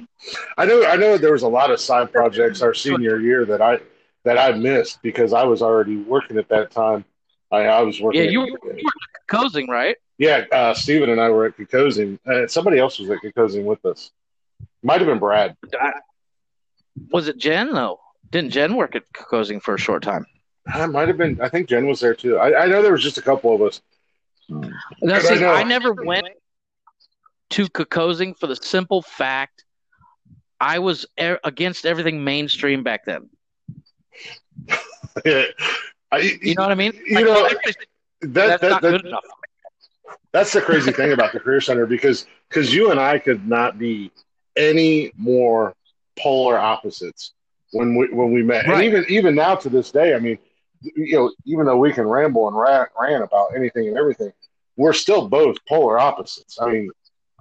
I 0.58 0.66
know. 0.66 0.86
I 0.86 0.96
know 0.96 1.18
there 1.18 1.32
was 1.32 1.44
a 1.44 1.48
lot 1.48 1.72
of 1.72 1.80
side 1.80 2.12
projects 2.12 2.62
our 2.62 2.74
senior 2.74 3.20
year 3.20 3.46
that 3.46 3.62
I 3.62 3.80
that 4.26 4.38
I 4.38 4.52
missed 4.52 5.02
because 5.02 5.32
I 5.34 5.44
was 5.44 5.62
already 5.62 5.98
working 5.98 6.38
at 6.38 6.50
that 6.50 6.70
time. 6.70 7.06
I, 7.52 7.60
I 7.60 7.82
was 7.82 8.02
working. 8.02 8.22
Yeah, 8.22 8.28
at- 8.28 8.34
you 8.34 8.42
were, 8.42 8.48
you 8.48 8.84
were 8.84 8.92
coasting, 9.30 9.70
right? 9.70 9.96
yeah. 10.18 10.46
Uh, 10.52 10.74
Steven 10.74 11.10
and 11.10 11.22
I 11.22 11.30
were 11.30 11.46
at 11.46 11.58
Kokosing. 11.58 12.20
Uh, 12.28 12.48
somebody 12.48 12.78
else 12.78 13.00
was 13.00 13.10
at 13.10 13.20
Kokosing 13.20 13.64
with 13.64 13.86
us. 13.86 14.12
Might 14.84 15.00
have 15.00 15.08
been 15.08 15.20
Brad. 15.20 15.56
Was 17.12 17.28
it 17.28 17.38
Jen? 17.38 17.74
though? 17.74 18.00
Didn't 18.32 18.52
Jen 18.52 18.76
work 18.76 18.96
at 18.96 19.04
Cosing 19.14 19.60
for 19.60 19.74
a 19.76 19.78
short 19.80 20.04
time? 20.04 20.26
I 20.68 20.86
might 20.86 21.08
have 21.08 21.18
been. 21.18 21.40
I 21.42 21.50
think 21.50 21.70
Jen 21.70 21.88
was 21.88 22.00
there 22.00 22.14
too. 22.14 22.38
I, 22.38 22.64
I 22.64 22.68
know 22.68 22.82
there 22.82 22.92
was 22.92 23.04
just 23.04 23.18
a 23.18 23.22
couple 23.22 23.54
of 23.56 23.62
us. 23.62 23.82
Now, 24.50 25.16
I 25.16 25.20
see, 25.20 25.40
know. 25.40 25.54
I 25.54 25.64
never 25.64 25.94
went 25.94 26.28
to 27.52 27.68
Kokosing 27.68 28.38
for 28.38 28.48
the 28.48 28.56
simple 28.56 29.02
fact 29.02 29.64
I 30.60 30.80
was 30.80 31.06
er- 31.20 31.40
against 31.44 31.86
everything 31.86 32.24
mainstream 32.24 32.84
back 32.84 33.06
then. 33.06 33.30
I, 35.26 36.38
You 36.42 36.56
know 36.56 36.64
what 36.64 36.72
I 36.72 36.76
mean? 36.76 36.94
You 37.06 37.16
Like, 37.16 37.26
know, 37.26 37.50
that's 37.50 37.78
that, 38.22 38.62
that, 38.62 38.70
not 38.70 38.82
that, 38.82 38.92
good 38.92 39.06
enough. 39.06 39.24
That's 40.32 40.54
the 40.54 40.62
crazy 40.62 40.92
thing 40.92 41.12
about 41.14 41.34
the 41.34 41.40
career 41.40 41.62
center 41.62 41.86
because 41.86 42.26
because 42.50 42.74
you 42.74 42.92
and 42.92 43.00
I 43.00 43.20
could 43.20 43.48
not 43.48 43.78
be 43.80 44.12
any 44.56 45.12
more 45.18 45.74
polar 46.18 46.58
opposites 46.60 47.34
when 47.72 47.96
we 47.96 48.08
when 48.10 48.32
we 48.34 48.44
met, 48.44 48.66
and 48.66 48.84
even 48.84 49.06
even 49.10 49.36
now 49.36 49.56
to 49.56 49.70
this 49.70 49.92
day, 49.92 50.14
I 50.16 50.20
mean, 50.20 50.38
you 50.82 51.16
know, 51.16 51.32
even 51.46 51.66
though 51.66 51.78
we 51.78 51.92
can 51.92 52.08
ramble 52.08 52.48
and 52.48 52.58
rant, 52.58 52.90
rant 53.00 53.24
about 53.24 53.56
anything 53.56 53.88
and 53.88 53.98
everything, 53.98 54.32
we're 54.78 54.94
still 54.94 55.28
both 55.28 55.58
polar 55.68 56.00
opposites. 56.00 56.58
I 56.62 56.70
mean, 56.70 56.92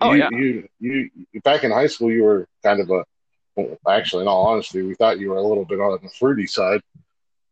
Oh, 0.00 0.12
you, 0.12 0.18
yeah. 0.18 0.28
you 0.78 1.10
you 1.32 1.40
back 1.42 1.64
in 1.64 1.70
high 1.70 1.86
school, 1.86 2.10
you 2.10 2.24
were 2.24 2.48
kind 2.62 2.80
of 2.80 2.90
a 2.90 3.04
well, 3.54 3.78
actually, 3.88 4.22
in 4.22 4.28
all 4.28 4.46
honesty, 4.46 4.82
we 4.82 4.94
thought 4.94 5.18
you 5.18 5.30
were 5.30 5.36
a 5.38 5.42
little 5.42 5.64
bit 5.64 5.80
on 5.80 5.98
the 6.02 6.08
fruity 6.10 6.46
side. 6.46 6.80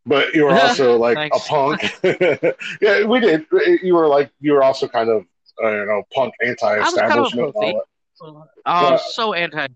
But 0.04 0.34
you 0.34 0.44
were 0.44 0.50
also 0.60 0.98
like 0.98 1.16
a 1.32 1.38
punk. 1.38 1.80
yeah, 2.82 3.04
we 3.06 3.20
did. 3.20 3.46
You 3.82 3.94
were 3.94 4.08
like 4.08 4.30
you 4.40 4.52
were 4.52 4.62
also 4.62 4.86
kind 4.88 5.08
of 5.08 5.24
uh, 5.62 5.70
you 5.70 5.86
know 5.86 6.02
punk 6.14 6.34
anti-establishment. 6.44 7.54
and 7.54 7.54
all 7.54 7.72
that. 7.72 7.84
Oh, 8.66 8.90
Well- 8.90 8.98
so 8.98 9.32
anti. 9.32 9.66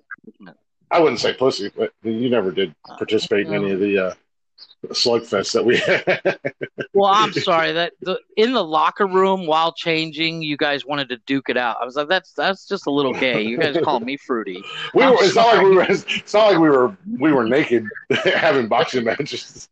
I 0.91 1.01
wouldn't 1.01 1.21
say 1.21 1.35
pussy, 1.35 1.71
but 1.77 1.93
you 2.03 2.31
never 2.31 2.51
did 2.51 2.75
participate 2.97 3.47
in 3.47 3.55
any 3.55 3.73
of 3.73 3.81
the 3.81 3.99
uh, 3.99 4.15
slugfest 4.87 5.53
that 5.53 5.65
we 5.65 5.77
had. 5.79 6.39
Well, 6.95 7.11
I'm 7.13 7.33
sorry 7.33 7.73
that 7.73 7.93
the, 8.01 8.19
in 8.37 8.53
the 8.53 8.65
locker 8.65 9.07
room 9.07 9.47
while 9.47 9.73
changing, 9.73 10.43
you 10.43 10.57
guys 10.57 10.87
wanted 10.87 11.09
to 11.11 11.17
duke 11.27 11.49
it 11.49 11.57
out. 11.57 11.77
I 11.81 11.85
was 11.85 11.97
like, 11.97 12.09
that's 12.09 12.33
that's 12.33 12.67
just 12.67 12.87
a 12.87 12.91
little 12.91 13.13
gay. 13.13 13.43
You 13.43 13.59
guys 13.59 13.77
call 13.83 14.01
me 14.01 14.17
fruity. 14.17 14.63
we 14.95 15.05
were, 15.05 15.17
it's 15.21 15.35
not 15.35 15.57
like 15.57 15.65
we 15.65 15.77
were. 15.77 15.87
It's 15.89 16.35
not 16.35 16.53
like 16.53 16.59
we 16.59 16.69
were. 16.69 16.97
We 17.19 17.33
were 17.33 17.45
naked 17.45 17.87
having 18.25 18.69
boxing 18.69 19.05
matches. 19.05 19.69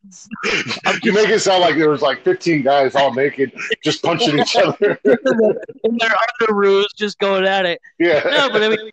you 1.02 1.12
make 1.12 1.28
it 1.28 1.40
sound 1.40 1.62
like 1.62 1.76
there 1.76 1.90
was 1.90 2.02
like 2.02 2.22
15 2.24 2.62
guys 2.62 2.94
all 2.94 3.14
naked 3.14 3.52
just 3.82 4.02
punching 4.02 4.38
each 4.38 4.56
other. 4.56 4.98
in 5.04 5.96
their 5.98 6.14
underoos, 6.40 6.86
just 6.96 7.18
going 7.18 7.44
at 7.44 7.66
it. 7.66 7.80
yeah. 7.98 8.22
No, 8.24 8.50
but 8.50 8.62
I 8.62 8.68
mean, 8.68 8.90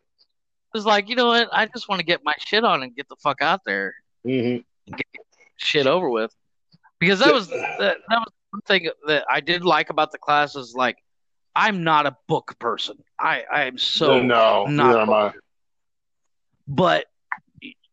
was 0.73 0.85
like, 0.85 1.09
you 1.09 1.15
know 1.15 1.27
what? 1.27 1.49
I 1.51 1.65
just 1.67 1.87
want 1.87 1.99
to 1.99 2.05
get 2.05 2.21
my 2.23 2.33
shit 2.39 2.63
on 2.63 2.83
and 2.83 2.95
get 2.95 3.07
the 3.09 3.15
fuck 3.17 3.41
out 3.41 3.61
there, 3.65 3.93
hmm 4.25 4.57
shit 5.57 5.87
over 5.87 6.09
with. 6.09 6.33
Because 6.99 7.19
that 7.19 7.33
was 7.33 7.47
that, 7.47 7.77
that 7.79 7.97
was 8.09 8.31
one 8.49 8.61
thing 8.61 8.89
that 9.07 9.25
I 9.29 9.39
did 9.39 9.63
like 9.63 9.89
about 9.89 10.11
the 10.11 10.17
class 10.17 10.55
is 10.55 10.73
like, 10.75 10.97
I'm 11.55 11.83
not 11.83 12.05
a 12.05 12.15
book 12.27 12.57
person. 12.59 12.97
I 13.19 13.43
I 13.51 13.63
am 13.65 13.77
so 13.77 14.21
no, 14.21 14.65
not 14.67 14.95
am 14.95 15.13
I. 15.13 15.31
but 16.67 17.05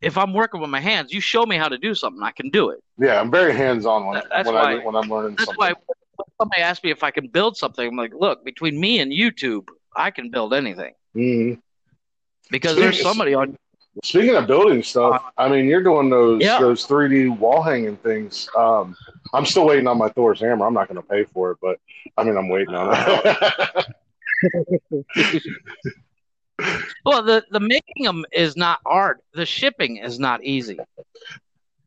if 0.01 0.17
I'm 0.17 0.33
working 0.33 0.61
with 0.61 0.71
my 0.71 0.81
hands, 0.81 1.13
you 1.13 1.21
show 1.21 1.45
me 1.45 1.57
how 1.57 1.69
to 1.69 1.77
do 1.77 1.95
something, 1.95 2.23
I 2.23 2.31
can 2.31 2.49
do 2.51 2.71
it. 2.71 2.83
Yeah, 2.99 3.21
I'm 3.21 3.31
very 3.31 3.53
hands-on 3.53 4.07
when, 4.07 4.23
that's 4.31 4.47
when, 4.47 4.57
I, 4.57 4.77
why- 4.77 4.85
when 4.85 4.97
I'm 4.97 5.11
learning 5.11 5.37
That's 5.37 5.45
something. 5.45 5.57
why 5.59 5.73
when 5.73 6.27
somebody 6.41 6.63
asked 6.63 6.83
me 6.83 6.91
if 6.91 7.03
I 7.03 7.11
can 7.11 7.29
build 7.29 7.57
something, 7.57 7.87
I'm 7.87 7.97
like, 7.97 8.15
look, 8.15 8.45
between 8.45 8.81
me 8.81 9.01
and 9.01 9.13
YouTube, 9.13 9.69
I 9.95 10.11
can 10.11 10.31
build 10.31 10.55
anything 10.55 10.93
hmm 11.13 11.55
because 12.51 12.73
Speaking- 12.73 12.83
there's 12.91 13.03
somebody 13.03 13.35
on. 13.35 13.57
Speaking 14.05 14.37
of 14.37 14.47
building 14.47 14.83
stuff, 14.85 15.21
I 15.37 15.49
mean, 15.49 15.67
you're 15.67 15.83
doing 15.83 16.11
those 16.11 16.41
Yeah. 16.41 16.61
those 16.61 16.87
3D 16.87 17.29
wall 17.39 17.61
hanging 17.61 17.97
things. 17.97 18.49
Um, 18.57 18.97
I'm 19.35 19.45
still 19.45 19.67
waiting 19.67 19.89
on 19.89 19.99
my 19.99 20.09
Thor's 20.11 20.41
hammer. 20.41 20.65
I'm 20.65 20.75
not 20.75 20.87
going 20.89 20.97
to 21.03 21.07
pay 21.07 21.25
for 21.25 21.51
it, 21.51 21.59
but 21.61 21.79
I 22.17 22.23
mean, 22.23 22.37
I'm 22.37 22.49
waiting 22.49 22.75
on 22.75 22.95
it. 22.95 23.87
Well, 27.07 27.23
the 27.23 27.43
the 27.51 27.61
making 27.61 28.05
them 28.05 28.25
is 28.33 28.55
not 28.55 28.81
hard. 28.87 29.21
The 29.33 29.47
shipping 29.47 29.97
is 29.97 30.19
not 30.19 30.45
easy. 30.45 30.79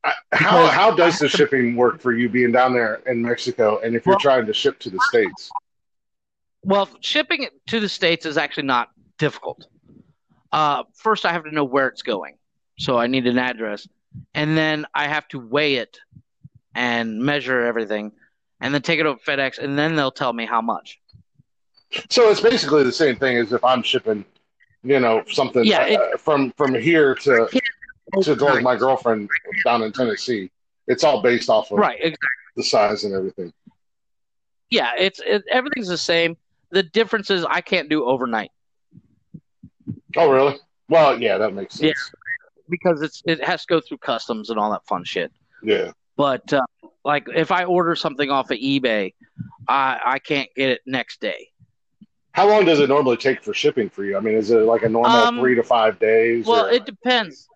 I- 0.04 0.13
how 0.32 0.65
how 0.65 0.91
does 0.95 1.19
the 1.19 1.30
shipping 1.38 1.76
work 1.76 2.02
for 2.02 2.12
you 2.12 2.28
being 2.28 2.52
down 2.52 2.73
there 2.73 2.95
in 3.06 3.21
Mexico, 3.21 3.80
and 3.84 3.95
if 3.95 4.04
you're 4.06 4.13
Well- 4.13 4.19
trying 4.19 4.45
to 4.47 4.54
ship 4.54 4.80
to 4.80 4.89
the 4.89 4.99
states? 5.10 5.52
Well, 6.63 6.89
shipping 7.02 7.47
to 7.67 7.80
the 7.80 7.88
states 7.89 8.26
is 8.26 8.36
actually 8.38 8.63
not 8.63 8.89
difficult. 9.19 9.67
Uh, 10.53 10.83
first, 10.93 11.25
I 11.25 11.31
have 11.33 11.45
to 11.45 11.51
know 11.51 11.63
where 11.63 11.87
it's 11.87 12.03
going, 12.03 12.35
so 12.77 12.95
I 12.97 13.07
need 13.07 13.25
an 13.25 13.39
address, 13.39 13.87
and 14.35 14.55
then 14.55 14.85
I 14.93 15.07
have 15.07 15.27
to 15.29 15.39
weigh 15.39 15.75
it 15.75 15.97
and 16.75 17.19
measure 17.19 17.65
everything, 17.65 18.11
and 18.61 18.71
then 18.71 18.83
take 18.83 18.99
it 18.99 19.07
over 19.07 19.19
FedEx, 19.19 19.57
and 19.57 19.77
then 19.77 19.95
they'll 19.95 20.11
tell 20.11 20.31
me 20.31 20.45
how 20.45 20.61
much. 20.61 20.99
So 22.11 22.29
it's 22.29 22.39
basically 22.39 22.83
the 22.83 22.91
same 22.91 23.15
thing 23.15 23.37
as 23.37 23.51
if 23.51 23.63
I'm 23.63 23.81
shipping, 23.81 24.23
you 24.83 24.99
know, 24.99 25.23
something 25.27 25.63
Yeah, 25.65 25.85
it- 25.85 25.99
uh, 25.99 26.17
from 26.17 26.51
from 26.51 26.75
here 26.75 27.15
to 27.15 27.49
to 28.21 28.35
like 28.35 28.61
my 28.63 28.75
girlfriend 28.75 29.29
down 29.65 29.81
in 29.81 29.91
Tennessee. 29.91 30.51
It's 30.87 31.03
all 31.03 31.21
based 31.23 31.49
off 31.49 31.71
of 31.71 31.79
Right, 31.79 31.97
exactly. 31.97 32.27
the 32.57 32.63
size 32.63 33.05
and 33.05 33.15
everything. 33.15 33.51
Yeah, 34.69 34.91
it's 34.99 35.19
it, 35.19 35.43
everything's 35.49 35.87
the 35.87 35.97
same. 35.97 36.37
The 36.69 36.83
difference 36.83 37.31
is 37.31 37.43
I 37.43 37.61
can't 37.61 37.89
do 37.89 38.05
overnight 38.05 38.51
Oh, 40.17 40.32
really? 40.32 40.58
Well, 40.89 41.21
yeah, 41.21 41.38
that 41.38 41.54
makes 41.54 41.76
sense. 41.76 42.12
Yeah, 42.12 42.60
because 42.69 43.02
it's 43.02 43.21
it 43.26 43.43
has 43.43 43.65
to 43.65 43.67
go 43.73 43.82
through 43.82 43.97
customs 43.97 44.49
and 44.49 44.60
all 44.60 44.71
that 44.71 44.86
fun 44.86 45.04
shit. 45.04 45.32
Yeah. 45.63 45.91
But 46.15 46.52
uh, 46.54 46.65
like 47.04 47.28
if 47.36 47.52
I 47.52 47.63
order 47.65 47.95
something 47.95 48.30
off 48.30 48.52
of 48.52 48.58
eBay, 48.58 49.13
I 49.67 49.99
I 50.06 50.19
can't 50.19 50.49
get 50.56 50.69
it 50.69 50.82
next 50.86 51.21
day. 51.21 51.49
How 52.34 52.47
long 52.47 52.65
does 52.65 52.80
it 52.80 52.89
normally 52.89 53.17
take 53.17 53.43
for 53.43 53.54
shipping 53.54 53.89
for 53.89 54.04
you? 54.04 54.17
I 54.17 54.19
mean, 54.19 54.34
is 54.36 54.49
it 54.49 54.58
like 54.58 54.82
a 54.84 54.89
normal 54.89 55.12
Um, 55.12 55.39
three 55.39 55.56
to 55.56 55.63
five 55.63 55.99
days? 55.99 56.45
Well, 56.45 56.65
or- 56.65 56.71
it 56.71 56.86
depends. 56.86 57.47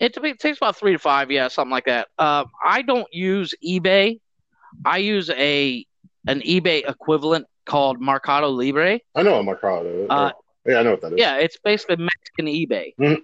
It, 0.00 0.18
it 0.22 0.38
takes 0.38 0.58
about 0.58 0.76
three 0.76 0.92
to 0.92 0.98
five, 0.98 1.30
yeah, 1.30 1.48
something 1.48 1.70
like 1.70 1.86
that. 1.86 2.08
Uh, 2.18 2.44
I 2.62 2.82
don't 2.82 3.08
use 3.10 3.54
eBay. 3.66 4.20
I 4.84 4.98
use 4.98 5.30
a 5.30 5.86
an 6.26 6.40
eBay 6.40 6.86
equivalent 6.88 7.46
called 7.64 8.00
Mercado 8.00 8.48
Libre. 8.48 9.00
I 9.14 9.22
know 9.22 9.36
what 9.36 9.44
Mercado. 9.46 10.06
Uh, 10.08 10.32
yeah, 10.66 10.80
I 10.80 10.82
know 10.82 10.92
what 10.92 11.00
that 11.02 11.12
is. 11.12 11.18
Yeah, 11.18 11.36
it's 11.36 11.56
basically 11.56 11.96
Mexican 11.96 12.46
eBay. 12.46 12.94
Mhm. 12.96 13.22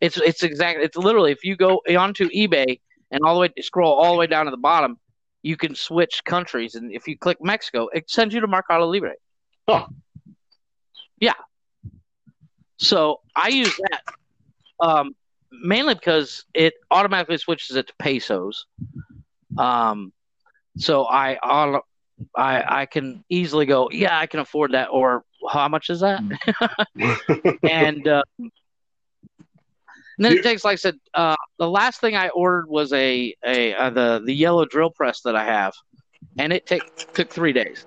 It's 0.00 0.16
it's 0.16 0.42
exactly 0.42 0.84
it's 0.84 0.96
literally 0.96 1.32
if 1.32 1.44
you 1.44 1.56
go 1.56 1.80
onto 1.96 2.28
eBay 2.30 2.80
and 3.10 3.22
all 3.24 3.34
the 3.34 3.40
way 3.40 3.48
scroll 3.60 3.92
all 3.92 4.12
the 4.12 4.18
way 4.18 4.26
down 4.26 4.44
to 4.46 4.50
the 4.50 4.56
bottom, 4.56 4.98
you 5.42 5.56
can 5.56 5.74
switch 5.74 6.22
countries, 6.24 6.74
and 6.74 6.92
if 6.92 7.06
you 7.06 7.16
click 7.16 7.38
Mexico, 7.40 7.88
it 7.92 8.10
sends 8.10 8.34
you 8.34 8.40
to 8.40 8.46
Mercado 8.46 8.86
Libre. 8.86 9.14
Huh. 9.68 9.86
Yeah. 11.18 11.34
So 12.76 13.20
I 13.34 13.48
use 13.48 13.78
that 13.90 14.02
um, 14.80 15.14
mainly 15.50 15.94
because 15.94 16.44
it 16.54 16.74
automatically 16.90 17.38
switches 17.38 17.76
it 17.76 17.86
to 17.86 17.94
pesos. 17.98 18.66
Um, 19.56 20.12
so 20.76 21.06
I, 21.06 21.38
I 22.36 22.80
I 22.82 22.86
can 22.86 23.24
easily 23.28 23.66
go, 23.66 23.88
yeah, 23.90 24.18
I 24.18 24.26
can 24.26 24.40
afford 24.40 24.72
that, 24.72 24.88
or 24.90 25.24
how 25.50 25.68
much 25.68 25.90
is 25.90 26.00
that? 26.00 26.22
and 27.62 28.06
uh, 28.06 28.22
and 30.16 30.24
then 30.24 30.32
it 30.32 30.42
takes, 30.42 30.64
like 30.64 30.74
I 30.74 30.76
said, 30.76 30.96
uh, 31.14 31.34
the 31.58 31.68
last 31.68 32.00
thing 32.00 32.14
I 32.14 32.28
ordered 32.28 32.68
was 32.68 32.92
a 32.92 33.34
a 33.44 33.74
uh, 33.74 33.90
the 33.90 34.22
the 34.24 34.34
yellow 34.34 34.64
drill 34.64 34.90
press 34.90 35.20
that 35.22 35.34
I 35.34 35.44
have, 35.44 35.72
and 36.38 36.52
it 36.52 36.66
take, 36.66 36.82
took 37.14 37.30
three 37.30 37.52
days. 37.52 37.84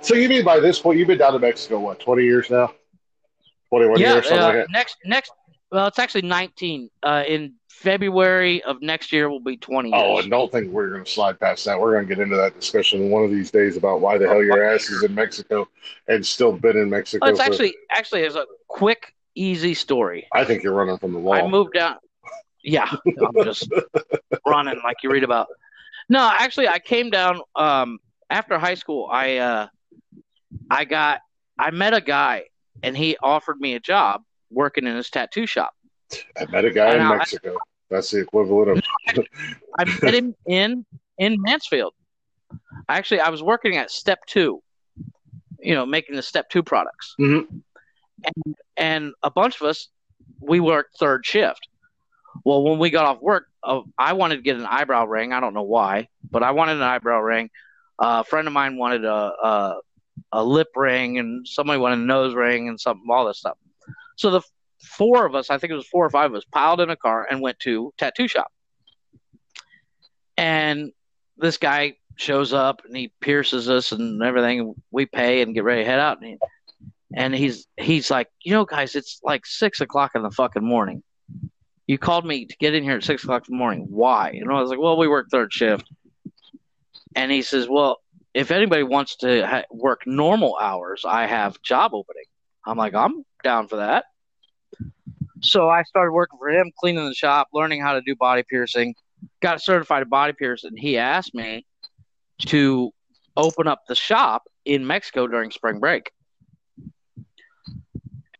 So 0.00 0.14
you 0.14 0.28
mean 0.28 0.44
by 0.44 0.58
this 0.58 0.80
point 0.80 0.98
you've 0.98 1.08
been 1.08 1.18
down 1.18 1.32
to 1.34 1.38
Mexico 1.38 1.78
what 1.78 2.00
twenty 2.00 2.24
years 2.24 2.50
now? 2.50 2.72
Twenty 3.68 3.86
one 3.86 4.00
yeah, 4.00 4.14
years, 4.14 4.24
something 4.24 4.40
uh, 4.40 4.46
like 4.46 4.54
that. 4.54 4.70
next 4.70 4.96
next. 5.04 5.32
Well, 5.70 5.86
it's 5.86 5.98
actually 5.98 6.22
nineteen. 6.22 6.90
Uh, 7.02 7.22
in 7.26 7.54
February 7.78 8.60
of 8.64 8.82
next 8.82 9.12
year 9.12 9.30
will 9.30 9.38
be 9.38 9.56
twenty. 9.56 9.92
Oh, 9.94 10.14
years. 10.14 10.24
and 10.24 10.32
don't 10.32 10.50
think 10.50 10.72
we're 10.72 10.90
going 10.90 11.04
to 11.04 11.10
slide 11.10 11.38
past 11.38 11.64
that. 11.66 11.80
We're 11.80 11.92
going 11.92 12.08
to 12.08 12.14
get 12.14 12.20
into 12.20 12.34
that 12.34 12.58
discussion 12.58 13.08
one 13.08 13.22
of 13.22 13.30
these 13.30 13.52
days 13.52 13.76
about 13.76 14.00
why 14.00 14.18
the 14.18 14.26
hell 14.26 14.42
your 14.42 14.64
ass 14.64 14.88
is 14.90 15.04
in 15.04 15.14
Mexico 15.14 15.68
and 16.08 16.26
still 16.26 16.52
been 16.52 16.76
in 16.76 16.90
Mexico. 16.90 17.24
Well, 17.24 17.30
it's 17.30 17.38
for- 17.38 17.46
actually 17.46 17.76
actually 17.88 18.22
it's 18.22 18.34
a 18.34 18.46
quick, 18.66 19.14
easy 19.36 19.74
story. 19.74 20.26
I 20.32 20.44
think 20.44 20.64
you're 20.64 20.74
running 20.74 20.98
from 20.98 21.12
the 21.12 21.20
law. 21.20 21.34
I 21.34 21.46
moved 21.46 21.76
out. 21.76 21.98
Yeah, 22.64 22.90
I'm 23.06 23.44
just 23.44 23.70
running 24.46 24.80
like 24.82 24.96
you 25.04 25.10
read 25.10 25.22
about. 25.22 25.46
No, 26.08 26.28
actually, 26.32 26.66
I 26.66 26.80
came 26.80 27.10
down 27.10 27.40
um, 27.54 28.00
after 28.28 28.58
high 28.58 28.74
school. 28.74 29.08
I 29.08 29.36
uh, 29.36 29.66
I 30.68 30.84
got 30.84 31.20
I 31.56 31.70
met 31.70 31.94
a 31.94 32.00
guy, 32.00 32.46
and 32.82 32.96
he 32.96 33.16
offered 33.22 33.60
me 33.60 33.74
a 33.74 33.80
job 33.80 34.22
working 34.50 34.84
in 34.88 34.96
his 34.96 35.10
tattoo 35.10 35.46
shop. 35.46 35.74
I 36.36 36.46
met 36.46 36.64
a 36.64 36.70
guy 36.72 36.86
I 36.86 36.94
in 36.96 37.02
I- 37.02 37.16
Mexico. 37.18 37.56
That's 37.90 38.10
the 38.10 38.20
equivalent 38.20 38.70
of 38.78 38.84
I 39.78 39.84
met 40.02 40.14
him 40.14 40.34
in 40.46 40.84
in 41.18 41.40
Mansfield. 41.40 41.94
Actually, 42.88 43.20
I 43.20 43.30
was 43.30 43.42
working 43.42 43.76
at 43.76 43.90
Step 43.90 44.20
Two, 44.26 44.62
you 45.60 45.74
know, 45.74 45.86
making 45.86 46.16
the 46.16 46.22
Step 46.22 46.48
Two 46.50 46.62
products, 46.62 47.14
Mhm. 47.18 47.46
and 48.24 48.56
and 48.76 49.12
a 49.22 49.30
bunch 49.30 49.56
of 49.60 49.62
us 49.62 49.88
we 50.40 50.60
worked 50.60 50.98
third 50.98 51.24
shift. 51.26 51.68
Well, 52.44 52.62
when 52.62 52.78
we 52.78 52.90
got 52.90 53.06
off 53.06 53.20
work, 53.20 53.46
uh, 53.64 53.80
I 53.98 54.12
wanted 54.12 54.36
to 54.36 54.42
get 54.42 54.56
an 54.56 54.66
eyebrow 54.66 55.06
ring. 55.06 55.32
I 55.32 55.40
don't 55.40 55.54
know 55.54 55.62
why, 55.62 56.08
but 56.30 56.42
I 56.42 56.52
wanted 56.52 56.76
an 56.76 56.82
eyebrow 56.82 57.20
ring. 57.20 57.50
Uh, 57.98 58.22
a 58.24 58.24
friend 58.24 58.46
of 58.46 58.52
mine 58.54 58.76
wanted 58.76 59.04
a, 59.04 59.10
a 59.42 59.80
a 60.32 60.44
lip 60.44 60.68
ring, 60.76 61.18
and 61.18 61.46
somebody 61.48 61.78
wanted 61.80 61.98
a 62.00 62.02
nose 62.02 62.34
ring, 62.34 62.68
and 62.68 62.78
some 62.78 63.02
all 63.10 63.26
this 63.26 63.38
stuff. 63.38 63.56
So 64.16 64.30
the 64.30 64.42
four 64.80 65.26
of 65.26 65.34
us, 65.34 65.50
I 65.50 65.58
think 65.58 65.72
it 65.72 65.76
was 65.76 65.86
four 65.86 66.04
or 66.04 66.10
five 66.10 66.30
of 66.30 66.36
us, 66.36 66.44
piled 66.52 66.80
in 66.80 66.90
a 66.90 66.96
car 66.96 67.26
and 67.30 67.40
went 67.40 67.58
to 67.60 67.92
tattoo 67.98 68.28
shop. 68.28 68.52
And 70.36 70.92
this 71.36 71.56
guy 71.56 71.94
shows 72.16 72.52
up 72.52 72.82
and 72.84 72.96
he 72.96 73.12
pierces 73.20 73.68
us 73.68 73.92
and 73.92 74.22
everything. 74.22 74.74
We 74.90 75.06
pay 75.06 75.42
and 75.42 75.54
get 75.54 75.64
ready 75.64 75.82
to 75.82 75.90
head 75.90 76.00
out. 76.00 76.20
And, 76.20 76.26
he, 76.26 76.38
and 77.14 77.34
he's 77.34 77.66
he's 77.76 78.10
like, 78.10 78.28
you 78.42 78.52
know, 78.52 78.64
guys, 78.64 78.94
it's 78.94 79.20
like 79.22 79.46
six 79.46 79.80
o'clock 79.80 80.12
in 80.14 80.22
the 80.22 80.30
fucking 80.30 80.64
morning. 80.64 81.02
You 81.86 81.96
called 81.96 82.26
me 82.26 82.44
to 82.44 82.56
get 82.58 82.74
in 82.74 82.82
here 82.82 82.96
at 82.96 83.04
six 83.04 83.24
o'clock 83.24 83.48
in 83.48 83.54
the 83.54 83.58
morning. 83.58 83.86
Why? 83.88 84.30
And 84.30 84.50
I 84.50 84.60
was 84.60 84.70
like, 84.70 84.78
well, 84.78 84.98
we 84.98 85.08
work 85.08 85.28
third 85.30 85.52
shift. 85.52 85.90
And 87.16 87.32
he 87.32 87.42
says, 87.42 87.66
well, 87.68 87.98
if 88.34 88.50
anybody 88.50 88.82
wants 88.82 89.16
to 89.16 89.46
ha- 89.46 89.64
work 89.70 90.02
normal 90.06 90.56
hours, 90.60 91.04
I 91.06 91.26
have 91.26 91.60
job 91.62 91.94
opening. 91.94 92.24
I'm 92.66 92.76
like, 92.76 92.94
I'm 92.94 93.24
down 93.42 93.68
for 93.68 93.76
that. 93.76 94.04
So 95.40 95.68
I 95.68 95.82
started 95.84 96.12
working 96.12 96.38
for 96.38 96.48
him, 96.48 96.72
cleaning 96.78 97.06
the 97.06 97.14
shop, 97.14 97.48
learning 97.52 97.80
how 97.80 97.94
to 97.94 98.00
do 98.00 98.16
body 98.16 98.42
piercing. 98.48 98.94
Got 99.40 99.62
certified 99.62 100.08
body 100.08 100.32
piercing. 100.32 100.76
He 100.76 100.98
asked 100.98 101.34
me 101.34 101.66
to 102.46 102.92
open 103.36 103.66
up 103.66 103.82
the 103.88 103.94
shop 103.94 104.44
in 104.64 104.86
Mexico 104.86 105.26
during 105.26 105.50
spring 105.50 105.78
break. 105.80 106.10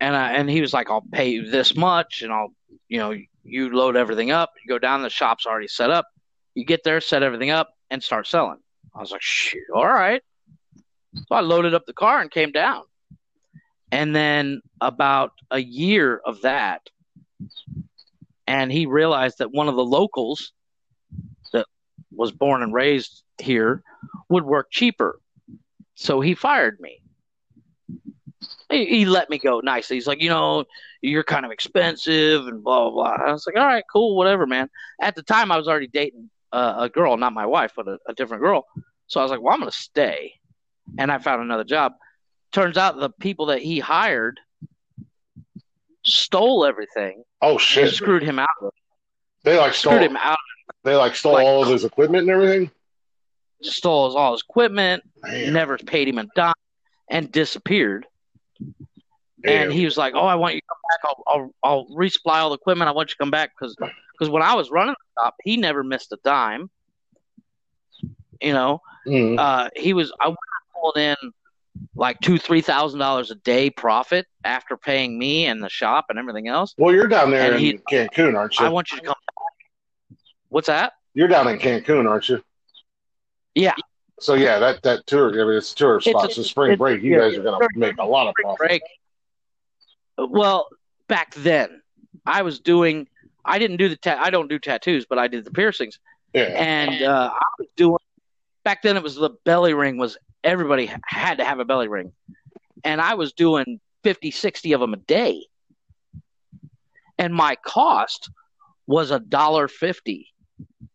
And 0.00 0.14
I, 0.14 0.34
and 0.34 0.48
he 0.48 0.60
was 0.60 0.72
like, 0.72 0.90
I'll 0.90 1.04
pay 1.12 1.30
you 1.30 1.50
this 1.50 1.74
much, 1.74 2.22
and 2.22 2.32
I'll, 2.32 2.50
you 2.88 2.98
know, 2.98 3.14
you 3.42 3.70
load 3.70 3.96
everything 3.96 4.30
up. 4.30 4.52
You 4.62 4.68
go 4.68 4.78
down, 4.78 5.02
the 5.02 5.10
shop's 5.10 5.46
already 5.46 5.68
set 5.68 5.90
up. 5.90 6.06
You 6.54 6.64
get 6.64 6.84
there, 6.84 7.00
set 7.00 7.22
everything 7.22 7.50
up, 7.50 7.70
and 7.90 8.02
start 8.02 8.26
selling. 8.26 8.58
I 8.94 9.00
was 9.00 9.10
like, 9.10 9.22
shit, 9.22 9.62
all 9.74 9.86
right. 9.86 10.22
So 11.14 11.34
I 11.34 11.40
loaded 11.40 11.74
up 11.74 11.86
the 11.86 11.92
car 11.92 12.20
and 12.20 12.30
came 12.30 12.52
down. 12.52 12.82
And 13.90 14.14
then 14.14 14.60
about 14.80 15.32
a 15.50 15.58
year 15.58 16.20
of 16.24 16.42
that, 16.42 16.88
and 18.46 18.72
he 18.72 18.86
realized 18.86 19.38
that 19.38 19.52
one 19.52 19.68
of 19.68 19.76
the 19.76 19.84
locals 19.84 20.52
that 21.52 21.66
was 22.10 22.32
born 22.32 22.62
and 22.62 22.72
raised 22.72 23.22
here 23.38 23.82
would 24.28 24.44
work 24.44 24.68
cheaper. 24.70 25.20
So 25.94 26.20
he 26.20 26.34
fired 26.34 26.78
me. 26.80 27.02
He, 28.70 28.84
he 28.86 29.04
let 29.04 29.30
me 29.30 29.38
go 29.38 29.60
nicely. 29.60 29.96
He's 29.96 30.06
like, 30.06 30.22
you 30.22 30.28
know, 30.28 30.64
you're 31.00 31.24
kind 31.24 31.44
of 31.44 31.50
expensive 31.50 32.46
and 32.46 32.62
blah, 32.62 32.90
blah, 32.90 33.16
blah. 33.16 33.26
I 33.26 33.32
was 33.32 33.46
like, 33.46 33.56
all 33.56 33.66
right, 33.66 33.84
cool, 33.90 34.16
whatever, 34.16 34.46
man. 34.46 34.68
At 35.00 35.14
the 35.14 35.22
time, 35.22 35.50
I 35.50 35.56
was 35.56 35.68
already 35.68 35.88
dating 35.88 36.30
uh, 36.52 36.74
a 36.78 36.88
girl, 36.88 37.16
not 37.16 37.32
my 37.32 37.46
wife, 37.46 37.72
but 37.76 37.88
a, 37.88 37.98
a 38.08 38.14
different 38.14 38.42
girl. 38.42 38.66
So 39.06 39.20
I 39.20 39.22
was 39.22 39.30
like, 39.30 39.40
well, 39.40 39.54
I'm 39.54 39.62
to 39.62 39.72
stay. 39.72 40.34
And 40.98 41.10
I 41.12 41.18
found 41.18 41.42
another 41.42 41.64
job. 41.64 41.92
Turns 42.52 42.76
out 42.78 42.98
the 42.98 43.10
people 43.10 43.46
that 43.46 43.60
he 43.60 43.78
hired 43.78 44.40
stole 46.04 46.64
everything 46.64 47.22
oh 47.42 47.52
and 47.52 47.60
shit. 47.60 47.92
screwed 47.94 48.22
him 48.22 48.38
out. 48.38 48.48
of 48.62 48.68
it. 48.68 48.74
They 49.44 49.58
like 49.58 49.74
stole. 49.74 49.92
Screwed 49.92 50.10
him 50.10 50.16
out. 50.16 50.38
They 50.84 50.94
like 50.94 51.14
stole 51.14 51.34
Like- 51.34 51.46
all 51.46 51.62
of 51.62 51.68
his 51.68 51.84
equipment 51.84 52.22
and 52.22 52.30
everything. 52.30 52.70
Stole 53.62 54.06
his, 54.06 54.14
all 54.14 54.32
his 54.32 54.42
equipment. 54.48 55.02
Never 55.24 55.76
paid 55.78 56.06
him 56.08 56.18
a 56.18 56.24
dime, 56.36 56.54
and 57.10 57.30
disappeared. 57.32 58.06
damn. 59.42 59.64
And 59.64 59.72
he 59.72 59.84
was 59.84 59.96
like, 59.96 60.14
"Oh, 60.14 60.26
I 60.26 60.36
want 60.36 60.54
you 60.54 60.60
to 60.60 60.66
come 60.68 60.78
back. 60.90 61.00
I'll, 61.04 61.24
I'll, 61.26 61.54
I'll 61.64 61.86
resupply 61.88 62.36
all 62.36 62.50
the 62.50 62.54
equipment. 62.56 62.88
I 62.88 62.92
want 62.92 63.08
you 63.10 63.14
to 63.14 63.18
come 63.18 63.32
back 63.32 63.50
because 63.58 63.74
because 64.12 64.30
when 64.30 64.42
I 64.42 64.54
was 64.54 64.70
running 64.70 64.94
the 65.16 65.22
shop, 65.22 65.34
he 65.42 65.56
never 65.56 65.82
missed 65.82 66.12
a 66.12 66.18
dime. 66.24 66.70
You 68.40 68.52
know, 68.52 68.80
Mhm. 69.06 69.36
uh, 69.38 69.70
he 69.74 69.92
was 69.92 70.12
I 70.20 70.32
pulled 70.72 70.96
in 70.96 71.16
like 71.94 72.20
two 72.20 72.38
three 72.38 72.60
thousand 72.60 72.98
dollars 73.00 73.30
a 73.30 73.34
day 73.36 73.70
profit 73.70 74.26
after 74.44 74.76
paying 74.76 75.18
me 75.18 75.46
and 75.46 75.62
the 75.62 75.68
shop 75.68 76.06
and 76.08 76.18
everything 76.18 76.48
else. 76.48 76.74
Well, 76.78 76.94
you're 76.94 77.08
down 77.08 77.30
there 77.30 77.52
and 77.54 77.62
in 77.64 77.78
Cancun, 77.90 78.36
aren't 78.36 78.58
you? 78.58 78.66
I 78.66 78.68
want 78.68 78.90
you 78.92 78.98
to 78.98 79.04
come. 79.04 79.14
back. 79.26 80.18
What's 80.48 80.66
that? 80.68 80.92
you're 81.14 81.28
down 81.28 81.48
in 81.48 81.58
Cancun, 81.58 82.08
aren't 82.08 82.28
you? 82.28 82.42
Yeah. 83.54 83.74
So 84.20 84.34
yeah, 84.34 84.58
that 84.58 84.82
that 84.82 85.06
tour. 85.06 85.30
I 85.40 85.44
mean, 85.44 85.56
it's 85.56 85.72
a 85.72 85.76
tour 85.76 86.00
spot. 86.00 86.24
It's 86.26 86.38
a- 86.38 86.42
so 86.42 86.48
spring 86.48 86.72
it's- 86.72 86.78
break, 86.78 87.02
you 87.02 87.12
yeah, 87.12 87.18
guys 87.28 87.38
are 87.38 87.42
going 87.42 87.60
to 87.60 87.78
make 87.78 87.96
a 87.98 88.04
lot 88.04 88.28
of 88.28 88.34
profit. 88.40 88.58
break. 88.58 88.82
Well, 90.16 90.68
back 91.08 91.34
then, 91.34 91.82
I 92.26 92.42
was 92.42 92.60
doing. 92.60 93.08
I 93.44 93.58
didn't 93.58 93.76
do 93.76 93.88
the. 93.88 93.96
Ta- 93.96 94.18
I 94.20 94.30
don't 94.30 94.48
do 94.48 94.58
tattoos, 94.58 95.06
but 95.08 95.18
I 95.18 95.28
did 95.28 95.44
the 95.44 95.50
piercings. 95.50 95.98
Yeah. 96.34 96.42
and 96.42 97.02
uh, 97.02 97.30
I 97.32 97.44
was 97.58 97.68
doing 97.76 97.96
back 98.64 98.82
then. 98.82 98.96
It 98.96 99.02
was 99.02 99.14
the 99.14 99.30
belly 99.44 99.72
ring 99.74 99.96
was 99.96 100.18
everybody 100.48 100.90
had 101.04 101.38
to 101.38 101.44
have 101.44 101.60
a 101.60 101.64
belly 101.64 101.88
ring, 101.88 102.12
and 102.84 103.00
I 103.00 103.14
was 103.14 103.32
doing 103.32 103.80
50, 104.04 104.30
60 104.30 104.72
of 104.72 104.80
them 104.80 104.94
a 104.94 104.98
day, 104.98 105.46
and 107.18 107.34
my 107.34 107.56
cost 107.56 108.30
was 108.86 109.10
a 109.10 109.20
dollar 109.20 109.68
fifty, 109.68 110.28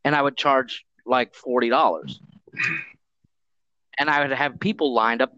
and 0.04 0.16
I 0.16 0.22
would 0.22 0.36
charge 0.36 0.86
like 1.06 1.36
forty 1.36 1.70
dollars, 1.70 2.20
and 4.00 4.10
I 4.10 4.22
would 4.22 4.32
have 4.32 4.60
people 4.60 4.94
lined 4.94 5.22
up 5.22 5.32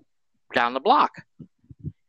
down 0.53 0.73
the 0.73 0.79
block. 0.79 1.11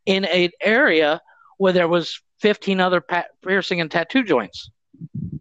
In 0.04 0.24
an 0.24 0.50
area 0.62 1.20
where 1.58 1.72
there 1.72 1.88
was 1.88 2.20
fifteen 2.38 2.80
other 2.80 3.00
pa- 3.00 3.24
piercing 3.44 3.80
and 3.80 3.90
tattoo 3.90 4.22
joints. 4.22 4.70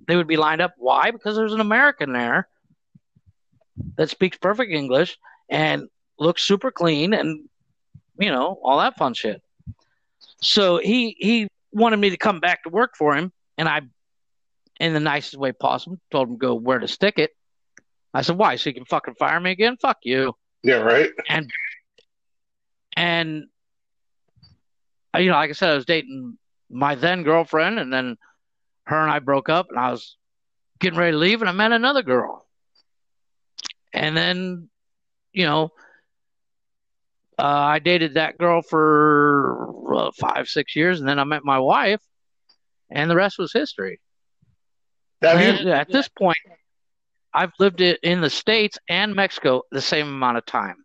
They 0.07 0.15
would 0.15 0.27
be 0.27 0.37
lined 0.37 0.61
up. 0.61 0.73
Why? 0.77 1.11
Because 1.11 1.35
there's 1.35 1.53
an 1.53 1.61
American 1.61 2.13
there 2.13 2.47
that 3.97 4.09
speaks 4.09 4.37
perfect 4.37 4.71
English. 4.71 5.17
And 5.49 5.87
looks 6.19 6.43
super 6.43 6.71
clean 6.71 7.13
and 7.13 7.47
you 8.17 8.31
know 8.31 8.59
all 8.63 8.79
that 8.79 8.97
fun 8.97 9.13
shit. 9.13 9.41
So 10.41 10.77
he 10.77 11.15
he 11.19 11.47
wanted 11.71 11.97
me 11.97 12.11
to 12.11 12.17
come 12.17 12.39
back 12.39 12.63
to 12.63 12.69
work 12.69 12.95
for 12.97 13.15
him, 13.15 13.31
and 13.57 13.67
I, 13.67 13.81
in 14.79 14.93
the 14.93 14.99
nicest 14.99 15.37
way 15.37 15.51
possible, 15.51 15.97
told 16.11 16.29
him 16.29 16.37
go 16.37 16.55
where 16.55 16.79
to 16.79 16.87
stick 16.87 17.19
it. 17.19 17.31
I 18.13 18.21
said, 18.21 18.37
"Why? 18.37 18.55
So 18.55 18.69
you 18.69 18.73
can 18.73 18.85
fucking 18.85 19.15
fire 19.15 19.39
me 19.39 19.51
again? 19.51 19.77
Fuck 19.81 19.97
you!" 20.03 20.35
Yeah. 20.63 20.77
Right. 20.77 21.11
And 21.29 21.49
and 22.95 23.45
uh, 25.13 25.19
you 25.19 25.29
know, 25.29 25.35
like 25.35 25.49
I 25.49 25.53
said, 25.53 25.71
I 25.71 25.75
was 25.75 25.85
dating 25.85 26.37
my 26.69 26.95
then 26.95 27.23
girlfriend, 27.23 27.79
and 27.79 27.91
then 27.91 28.17
her 28.85 29.01
and 29.01 29.11
I 29.11 29.19
broke 29.19 29.49
up, 29.49 29.67
and 29.69 29.79
I 29.79 29.91
was 29.91 30.17
getting 30.79 30.99
ready 30.99 31.11
to 31.11 31.17
leave, 31.17 31.41
and 31.41 31.49
I 31.49 31.53
met 31.53 31.71
another 31.71 32.03
girl, 32.03 32.45
and 33.93 34.15
then, 34.15 34.69
you 35.31 35.45
know, 35.45 35.71
uh, 37.37 37.43
I 37.43 37.79
dated 37.79 38.13
that 38.15 38.37
girl 38.37 38.61
for 38.61 39.95
uh, 39.95 40.11
five, 40.19 40.47
six 40.47 40.75
years, 40.75 40.99
and 40.99 41.07
then 41.07 41.19
I 41.19 41.23
met 41.23 41.43
my 41.43 41.59
wife, 41.59 42.01
and 42.89 43.09
the 43.09 43.15
rest 43.15 43.37
was 43.37 43.51
history. 43.51 43.99
At 45.21 45.89
this 45.89 46.07
point, 46.07 46.37
I've 47.33 47.51
lived 47.59 47.81
it 47.81 47.99
in 48.03 48.21
the 48.21 48.29
states 48.29 48.77
and 48.87 49.15
Mexico 49.15 49.63
the 49.71 49.81
same 49.81 50.07
amount 50.07 50.37
of 50.37 50.45
time. 50.45 50.77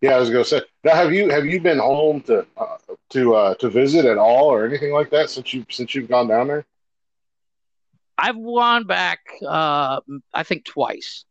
Yeah, 0.00 0.16
I 0.16 0.18
was 0.18 0.30
going 0.30 0.42
to 0.42 0.48
say. 0.48 0.62
Now, 0.82 0.94
have 0.94 1.12
you 1.12 1.28
have 1.28 1.46
you 1.46 1.60
been 1.60 1.78
home 1.78 2.22
to 2.22 2.44
uh, 2.56 2.76
to 3.10 3.34
uh, 3.34 3.54
to 3.56 3.70
visit 3.70 4.04
at 4.04 4.18
all 4.18 4.46
or 4.46 4.66
anything 4.66 4.92
like 4.92 5.10
that 5.10 5.30
since 5.30 5.54
you 5.54 5.64
since 5.70 5.94
you've 5.94 6.08
gone 6.08 6.26
down 6.26 6.48
there? 6.48 6.64
I've 8.18 8.36
gone 8.36 8.84
back, 8.84 9.20
uh, 9.46 10.00
I 10.34 10.42
think 10.42 10.64
twice, 10.64 11.24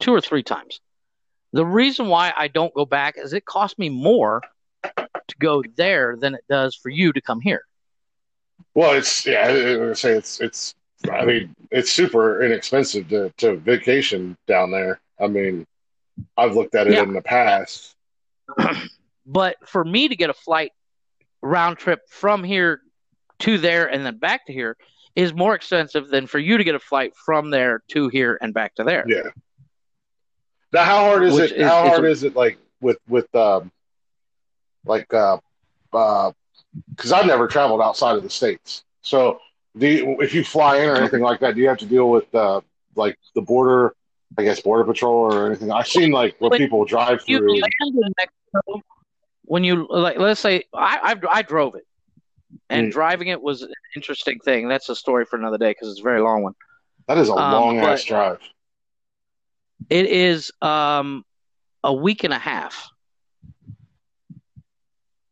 two 0.00 0.12
or 0.12 0.20
three 0.20 0.42
times. 0.42 0.80
The 1.52 1.66
reason 1.66 2.08
why 2.08 2.32
I 2.36 2.48
don't 2.48 2.72
go 2.74 2.86
back 2.86 3.16
is 3.18 3.32
it 3.32 3.44
costs 3.44 3.78
me 3.78 3.88
more 3.88 4.40
to 4.82 5.36
go 5.38 5.62
there 5.76 6.16
than 6.16 6.34
it 6.34 6.44
does 6.48 6.74
for 6.74 6.88
you 6.88 7.12
to 7.12 7.20
come 7.20 7.40
here. 7.40 7.62
Well, 8.74 8.94
it's 8.94 9.26
yeah, 9.26 9.48
I 9.48 9.76
would 9.76 9.98
say 9.98 10.12
it's 10.12 10.40
it's. 10.40 10.74
I 11.10 11.24
mean, 11.24 11.54
it's 11.70 11.90
super 11.90 12.42
inexpensive 12.42 13.08
to 13.08 13.32
to 13.38 13.56
vacation 13.56 14.36
down 14.46 14.70
there. 14.70 15.00
I 15.20 15.26
mean, 15.26 15.66
I've 16.36 16.54
looked 16.54 16.74
at 16.74 16.86
it 16.86 16.94
yeah. 16.94 17.02
in 17.02 17.12
the 17.12 17.22
past. 17.22 17.94
but 19.26 19.56
for 19.66 19.84
me 19.84 20.08
to 20.08 20.16
get 20.16 20.30
a 20.30 20.34
flight 20.34 20.72
round 21.42 21.78
trip 21.78 22.00
from 22.08 22.44
here 22.44 22.80
to 23.40 23.58
there 23.58 23.86
and 23.86 24.06
then 24.06 24.18
back 24.18 24.46
to 24.46 24.52
here 24.52 24.76
is 25.14 25.34
more 25.34 25.54
expensive 25.54 26.08
than 26.08 26.26
for 26.26 26.38
you 26.38 26.56
to 26.56 26.64
get 26.64 26.74
a 26.74 26.80
flight 26.80 27.12
from 27.16 27.50
there 27.50 27.82
to 27.88 28.08
here 28.08 28.38
and 28.40 28.54
back 28.54 28.74
to 28.76 28.84
there. 28.84 29.04
Yeah. 29.06 29.30
Now, 30.72 30.84
how 30.84 31.04
hard 31.04 31.24
is 31.24 31.34
Which 31.34 31.52
it? 31.52 31.58
Is, 31.58 31.68
how 31.68 31.86
hard 31.88 32.04
is 32.04 32.24
it? 32.24 32.34
Like 32.34 32.58
with 32.80 32.98
with 33.08 33.32
um, 33.34 33.70
like 34.86 35.12
uh, 35.12 35.38
uh, 35.92 36.32
because 36.94 37.12
I've 37.12 37.26
never 37.26 37.46
traveled 37.46 37.80
outside 37.80 38.16
of 38.16 38.22
the 38.22 38.30
states. 38.30 38.84
So, 39.02 39.40
do 39.76 39.86
you, 39.86 40.20
if 40.20 40.34
you 40.34 40.44
fly 40.44 40.78
in 40.78 40.88
or 40.88 40.96
anything 40.96 41.20
like 41.20 41.40
that, 41.40 41.54
do 41.54 41.60
you 41.60 41.68
have 41.68 41.78
to 41.78 41.86
deal 41.86 42.08
with 42.08 42.32
uh, 42.34 42.60
like 42.96 43.18
the 43.34 43.42
border? 43.42 43.94
I 44.38 44.44
guess 44.44 44.60
border 44.60 44.84
patrol 44.84 45.34
or 45.34 45.46
anything. 45.46 45.70
I've 45.70 45.86
seen 45.86 46.10
like 46.10 46.36
where 46.38 46.50
people 46.50 46.86
drive 46.86 47.22
through. 47.22 47.60
Mexico, 48.16 48.82
when 49.42 49.62
you 49.62 49.86
like, 49.90 50.18
let's 50.18 50.40
say 50.40 50.64
I 50.72 51.14
I, 51.22 51.38
I 51.38 51.42
drove 51.42 51.74
it, 51.74 51.86
and 52.70 52.88
mm. 52.88 52.92
driving 52.92 53.28
it 53.28 53.42
was 53.42 53.60
an 53.60 53.72
interesting 53.94 54.38
thing. 54.38 54.68
That's 54.68 54.88
a 54.88 54.96
story 54.96 55.26
for 55.26 55.36
another 55.36 55.58
day 55.58 55.72
because 55.72 55.90
it's 55.90 56.00
a 56.00 56.02
very 56.02 56.22
long 56.22 56.42
one. 56.42 56.54
That 57.08 57.18
is 57.18 57.28
a 57.28 57.32
um, 57.32 57.52
long 57.52 57.78
ass 57.80 58.04
drive. 58.04 58.40
It 59.90 60.06
is 60.06 60.52
um, 60.62 61.24
a 61.82 61.92
week 61.92 62.24
and 62.24 62.32
a 62.32 62.38
half. 62.38 62.88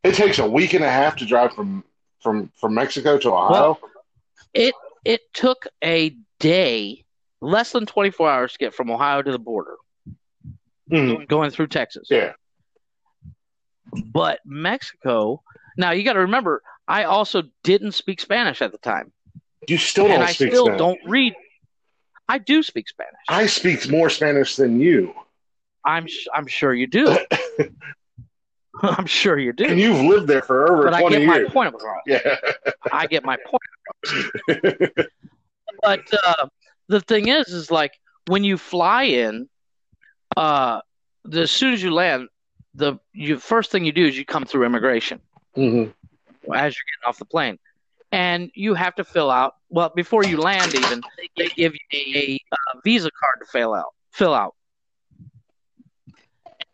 It 0.03 0.15
takes 0.15 0.39
a 0.39 0.47
week 0.49 0.73
and 0.73 0.85
a 0.85 0.91
half 0.91 1.17
to 1.17 1.27
drive 1.27 1.53
from 1.53 1.85
from 2.21 2.51
from 2.59 2.75
Mexico 2.75 3.19
to 3.19 3.31
Ohio. 3.31 3.51
Well, 3.51 3.81
it 4.55 4.75
it 5.05 5.21
took 5.33 5.67
a 5.85 6.17
day, 6.39 7.05
less 7.41 7.73
than 7.73 7.87
twenty 7.87 8.11
four 8.11 8.31
hours 8.31 8.53
to 8.53 8.59
get 8.59 8.75
from 8.75 8.91
Ohio 8.91 9.23
to 9.23 9.31
the 9.31 9.39
border, 9.39 9.77
mm-hmm. 10.91 11.25
going 11.25 11.51
through 11.51 11.69
Texas. 11.69 12.09
Yeah. 12.11 12.33
But 14.07 14.41
Mexico, 14.45 15.43
now 15.77 15.91
you 15.91 16.05
got 16.05 16.13
to 16.13 16.21
remember, 16.21 16.63
I 16.87 17.05
also 17.05 17.43
didn't 17.65 17.93
speak 17.93 18.21
Spanish 18.21 18.63
at 18.63 18.71
the 18.73 18.79
time. 18.79 19.13
You 19.67 19.79
still 19.79 20.07
don't 20.07 20.15
and 20.15 20.23
I 20.23 20.33
still 20.33 20.67
Spanish. 20.67 20.79
don't 20.79 21.01
read 21.07 21.35
I 22.31 22.39
do 22.39 22.63
speak 22.63 22.89
Spanish. 22.89 23.19
I 23.29 23.47
speak 23.47 23.91
more 23.91 24.09
Spanish 24.09 24.55
than 24.55 24.79
you. 24.79 25.13
I'm 25.85 26.07
I'm 26.33 26.47
sure 26.47 26.73
you 26.73 26.87
do. 26.87 27.19
I'm 28.83 29.07
sure 29.07 29.37
you 29.37 29.53
do. 29.53 29.65
And 29.65 29.81
you've 29.81 30.01
lived 30.01 30.29
there 30.29 30.41
for 30.41 30.73
over 30.73 30.91
but 30.91 31.01
20 31.01 31.17
years. 31.17 31.29
I 31.29 31.39
get 31.39 31.45
my 31.45 31.53
point 31.53 31.75
across. 31.75 32.03
Yeah. 32.07 32.37
I 32.93 33.07
get 33.09 33.25
my 33.25 33.37
point 33.45 33.63
but 35.83 36.01
uh, 36.25 36.47
the 36.87 37.01
thing 37.01 37.27
is, 37.27 37.49
is 37.49 37.73
like 37.73 37.95
when 38.29 38.45
you 38.45 38.57
fly 38.57 39.03
in, 39.03 39.49
uh, 40.37 40.81
the, 41.25 41.43
as 41.43 41.51
soon 41.51 41.75
as 41.75 41.83
you 41.83 41.93
land, 41.93 42.29
the 42.75 42.97
you 43.13 43.39
first 43.39 43.73
thing 43.73 43.85
you 43.85 43.93
do 43.93 44.07
is 44.07 44.17
you 44.17 44.25
come 44.25 44.45
through 44.45 44.65
immigration 44.65 45.21
mm-hmm. 45.57 45.91
as 46.55 46.77
you're 46.77 46.87
getting 46.87 47.07
off 47.07 47.19
the 47.19 47.25
plane 47.25 47.59
and 48.13 48.51
you 48.55 48.75
have 48.75 48.95
to 48.97 49.05
fill 49.05 49.31
out. 49.31 49.55
Well, 49.69 49.93
before 49.95 50.25
you 50.25 50.39
land, 50.39 50.75
even 50.75 51.03
they 51.37 51.49
give 51.49 51.75
you 51.75 51.81
a, 52.15 52.39
a 52.53 52.81
visa 52.85 53.11
card 53.19 53.37
to 53.41 53.47
fill 53.47 53.75
out. 53.75 53.95
Fill 54.13 54.35
out, 54.35 54.55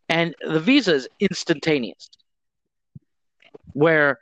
and 0.08 0.34
the 0.40 0.60
visa 0.60 0.94
is 0.94 1.08
instantaneous. 1.20 2.08
Where, 3.72 4.18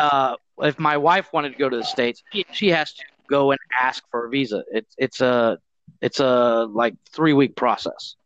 uh, 0.00 0.34
if 0.58 0.78
my 0.80 0.96
wife 0.96 1.32
wanted 1.32 1.52
to 1.52 1.58
go 1.58 1.68
to 1.68 1.76
the 1.76 1.84
states, 1.84 2.22
she 2.50 2.70
has 2.70 2.92
to 2.94 3.04
go 3.28 3.52
and 3.52 3.60
ask 3.80 4.02
for 4.10 4.26
a 4.26 4.30
visa. 4.30 4.64
It's 4.72 4.94
it's 4.98 5.20
a 5.20 5.58
it's 6.00 6.18
a 6.18 6.68
like 6.70 6.94
three 7.12 7.32
week 7.32 7.54
process. 7.54 8.16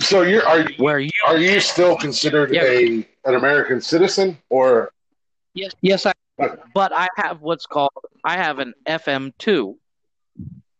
So 0.00 0.22
you're 0.22 0.46
are 0.46 0.68
you, 0.68 0.74
where 0.76 0.98
you 0.98 1.10
are 1.26 1.38
you 1.38 1.60
still 1.60 1.96
considered 1.96 2.52
yeah, 2.52 2.64
a 2.64 3.08
an 3.24 3.34
American 3.34 3.80
citizen 3.80 4.36
or? 4.50 4.90
Yes, 5.54 5.72
yes, 5.80 6.04
I 6.04 6.12
but 6.74 6.92
I 6.92 7.08
have 7.16 7.40
what's 7.40 7.66
called 7.66 7.90
I 8.24 8.36
have 8.36 8.58
an 8.58 8.74
FM2, 8.86 9.76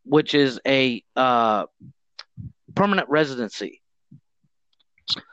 which 0.05 0.35
is 0.35 0.61
a 0.66 1.03
uh, 1.14 1.66
permanent 2.75 3.09
residency. 3.09 3.83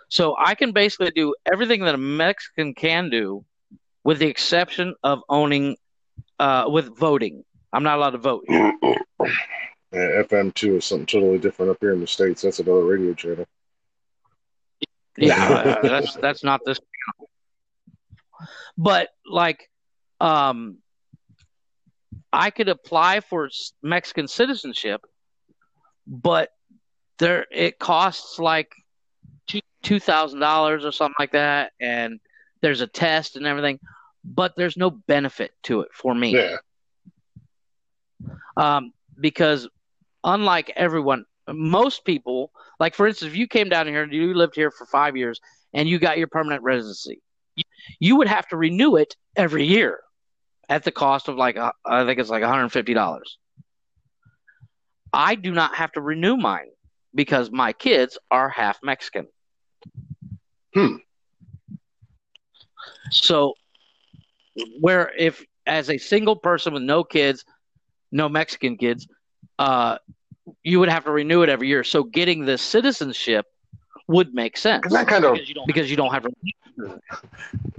So 0.09 0.35
I 0.37 0.55
can 0.55 0.73
basically 0.73 1.11
do 1.11 1.33
everything 1.51 1.81
that 1.85 1.95
a 1.95 1.97
Mexican 1.97 2.75
can 2.75 3.09
do, 3.09 3.43
with 4.03 4.19
the 4.19 4.27
exception 4.27 4.93
of 5.03 5.21
owning, 5.27 5.75
uh, 6.39 6.65
with 6.67 6.95
voting. 6.95 7.43
I'm 7.73 7.83
not 7.83 7.97
allowed 7.97 8.11
to 8.11 8.17
vote. 8.19 8.45
Yeah, 9.93 10.23
FM2 10.23 10.77
is 10.77 10.85
something 10.85 11.05
totally 11.05 11.37
different 11.37 11.69
up 11.69 11.77
here 11.79 11.93
in 11.93 11.99
the 11.99 12.07
states. 12.07 12.41
That's 12.41 12.59
another 12.59 12.83
radio 12.83 13.13
channel. 13.13 13.45
Yeah, 15.17 15.81
that's 15.83 16.15
that's 16.15 16.43
not 16.43 16.61
this. 16.65 16.79
But 18.75 19.09
like 19.29 19.69
um, 20.23 20.77
I 22.31 22.49
could 22.49 22.69
apply 22.69 23.19
for 23.19 23.49
Mexican 23.83 24.29
citizenship, 24.29 25.01
but 26.07 26.49
there 27.19 27.45
it 27.51 27.77
costs 27.77 28.39
like 28.39 28.71
two 29.83 29.99
thousand 29.99 30.39
dollars 30.39 30.85
or 30.85 30.93
something 30.93 31.15
like 31.19 31.33
that, 31.33 31.73
and 31.81 32.21
there's 32.61 32.79
a 32.79 32.87
test 32.87 33.35
and 33.35 33.45
everything, 33.45 33.79
but 34.23 34.55
there's 34.55 34.77
no 34.77 34.89
benefit 34.89 35.51
to 35.63 35.81
it 35.81 35.89
for 35.93 36.15
me. 36.15 36.33
Yeah. 36.37 36.57
Um, 38.55 38.93
because 39.19 39.67
unlike 40.23 40.71
everyone, 40.77 41.25
most 41.49 42.05
people, 42.05 42.51
like 42.79 42.95
for 42.95 43.07
instance, 43.07 43.33
if 43.33 43.37
you 43.37 43.45
came 43.45 43.67
down 43.67 43.87
here 43.87 44.03
and 44.03 44.13
you 44.13 44.33
lived 44.33 44.55
here 44.55 44.71
for 44.71 44.85
five 44.85 45.17
years 45.17 45.41
and 45.73 45.89
you 45.89 45.99
got 45.99 46.17
your 46.17 46.27
permanent 46.27 46.63
residency, 46.63 47.21
you, 47.57 47.63
you 47.99 48.15
would 48.15 48.29
have 48.29 48.47
to 48.47 48.55
renew 48.55 48.95
it 48.95 49.17
every 49.35 49.65
year 49.65 49.99
at 50.69 50.83
the 50.83 50.91
cost 50.91 51.27
of 51.27 51.35
like 51.35 51.57
I 51.57 52.05
think 52.05 52.19
it's 52.19 52.29
like 52.29 52.43
$150. 52.43 53.21
I 55.11 55.35
do 55.35 55.51
not 55.51 55.75
have 55.75 55.91
to 55.93 56.01
renew 56.01 56.37
mine 56.37 56.69
because 57.13 57.51
my 57.51 57.73
kids 57.73 58.17
are 58.31 58.49
half 58.49 58.79
Mexican. 58.81 59.27
Hmm. 60.73 60.95
So 63.11 63.53
where 64.79 65.11
if 65.17 65.45
as 65.65 65.89
a 65.89 65.97
single 65.97 66.35
person 66.35 66.73
with 66.73 66.83
no 66.83 67.03
kids, 67.03 67.45
no 68.11 68.27
Mexican 68.27 68.77
kids, 68.77 69.07
uh, 69.59 69.97
you 70.63 70.79
would 70.79 70.89
have 70.89 71.05
to 71.05 71.11
renew 71.11 71.43
it 71.43 71.49
every 71.49 71.67
year. 71.67 71.83
So 71.83 72.03
getting 72.03 72.45
the 72.45 72.57
citizenship 72.57 73.45
would 74.07 74.33
make 74.33 74.57
sense. 74.57 74.91
That 74.91 75.07
kind 75.07 75.25
of 75.25 75.33
because 75.33 75.49
you 75.49 75.55
don't, 75.55 75.67
because 75.67 75.89
you 75.89 75.97
don't 75.97 76.11
have. 76.11 76.27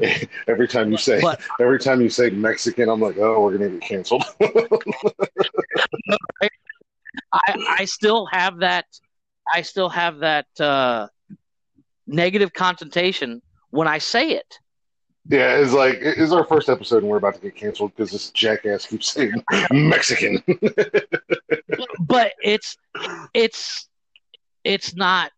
every 0.46 0.68
time 0.68 0.90
you 0.90 0.96
say 0.96 1.20
but, 1.20 1.40
every 1.60 1.78
time 1.78 2.00
you 2.00 2.08
say 2.08 2.30
Mexican, 2.30 2.88
I'm 2.88 3.00
like, 3.00 3.18
oh, 3.18 3.42
we're 3.42 3.58
gonna 3.58 3.70
get 3.70 3.82
canceled. 3.82 4.24
I 7.32 7.32
I 7.32 7.84
still 7.84 8.26
have 8.26 8.58
that. 8.58 8.86
I 9.52 9.62
still 9.62 9.88
have 9.88 10.20
that 10.20 10.46
uh, 10.58 11.08
negative 12.06 12.52
connotation 12.52 13.42
when 13.70 13.88
I 13.88 13.98
say 13.98 14.30
it. 14.30 14.58
Yeah, 15.28 15.56
it's 15.56 15.72
like 15.72 15.98
it's 16.00 16.32
our 16.32 16.44
first 16.44 16.68
episode 16.68 16.98
and 16.98 17.08
we're 17.08 17.16
about 17.16 17.34
to 17.36 17.40
get 17.40 17.56
canceled 17.56 17.92
because 17.96 18.10
this 18.10 18.30
jackass 18.30 18.86
keeps 18.86 19.10
saying 19.10 19.32
Mexican. 19.72 20.42
but 22.00 22.32
it's 22.42 22.76
it's 23.32 23.88
it's 24.64 24.94
not. 24.94 25.30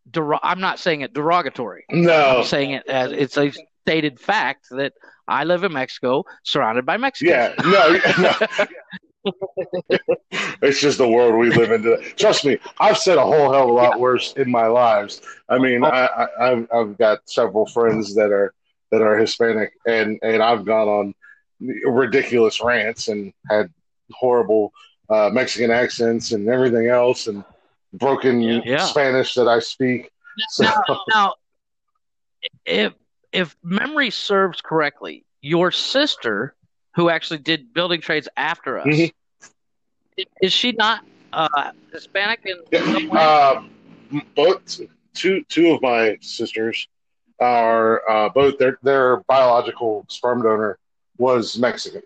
I'm 0.42 0.60
not 0.60 0.78
saying 0.78 1.02
it 1.02 1.12
derogatory. 1.12 1.84
No, 1.90 2.38
I'm 2.38 2.44
saying 2.44 2.70
it 2.70 2.86
as 2.86 3.12
it's 3.12 3.36
a 3.36 3.52
stated 3.82 4.18
fact 4.18 4.66
that 4.70 4.92
I 5.28 5.44
live 5.44 5.64
in 5.64 5.72
Mexico, 5.72 6.24
surrounded 6.44 6.86
by 6.86 6.96
Mexicans. 6.96 7.30
Yeah, 7.30 7.54
no, 7.64 7.98
no. 8.18 8.66
it's 10.62 10.80
just 10.80 10.98
the 10.98 11.08
world 11.08 11.34
we 11.34 11.50
live 11.50 11.72
in 11.72 11.82
today. 11.82 12.12
Trust 12.16 12.44
me, 12.44 12.58
I've 12.78 12.98
said 12.98 13.18
a 13.18 13.22
whole 13.22 13.52
hell 13.52 13.64
of 13.64 13.70
a 13.70 13.72
lot 13.72 13.94
yeah. 13.94 14.00
worse 14.00 14.32
in 14.34 14.50
my 14.50 14.66
lives. 14.66 15.20
I 15.48 15.58
mean, 15.58 15.84
oh. 15.84 15.88
I, 15.88 16.26
I, 16.40 16.66
I've 16.72 16.96
got 16.96 17.18
several 17.26 17.66
friends 17.66 18.14
that 18.14 18.30
are 18.30 18.52
that 18.92 19.02
are 19.02 19.16
Hispanic, 19.16 19.72
and 19.86 20.18
and 20.22 20.42
I've 20.42 20.64
gone 20.64 20.88
on 20.88 21.14
ridiculous 21.84 22.62
rants 22.62 23.08
and 23.08 23.32
had 23.50 23.72
horrible 24.12 24.72
uh, 25.10 25.30
Mexican 25.32 25.70
accents 25.70 26.32
and 26.32 26.48
everything 26.48 26.88
else, 26.88 27.26
and 27.26 27.44
broken 27.93 28.41
yeah. 28.41 28.84
Spanish 28.84 29.34
that 29.34 29.49
I 29.49 29.61
speak. 29.61 30.11
So. 30.51 30.64
Now, 30.64 31.01
now, 31.09 31.34
if 32.64 32.93
if 33.32 33.57
memory 33.62 34.11
serves 34.11 34.61
correctly, 34.61 35.24
your 35.41 35.70
sister, 35.70 36.55
who 36.95 37.09
actually 37.11 37.39
did 37.39 37.72
building 37.72 38.01
trades 38.01 38.28
after 38.37 38.78
us, 38.78 38.87
mm-hmm. 38.87 40.22
is 40.43 40.53
she 40.53 40.72
not 40.72 41.05
uh, 41.32 41.72
Hispanic 41.93 42.41
in 42.45 42.84
some 42.84 43.09
way? 43.09 43.20
Uh, 43.20 43.62
both 44.34 44.80
two 45.14 45.43
two 45.45 45.72
of 45.72 45.82
my 45.82 46.16
sisters 46.20 46.89
are 47.41 48.09
uh, 48.09 48.28
both 48.30 48.59
their 48.59 48.78
their 48.82 49.18
biological 49.28 50.05
sperm 50.09 50.43
donor 50.43 50.78
was 51.18 51.59
Mexican 51.59 52.03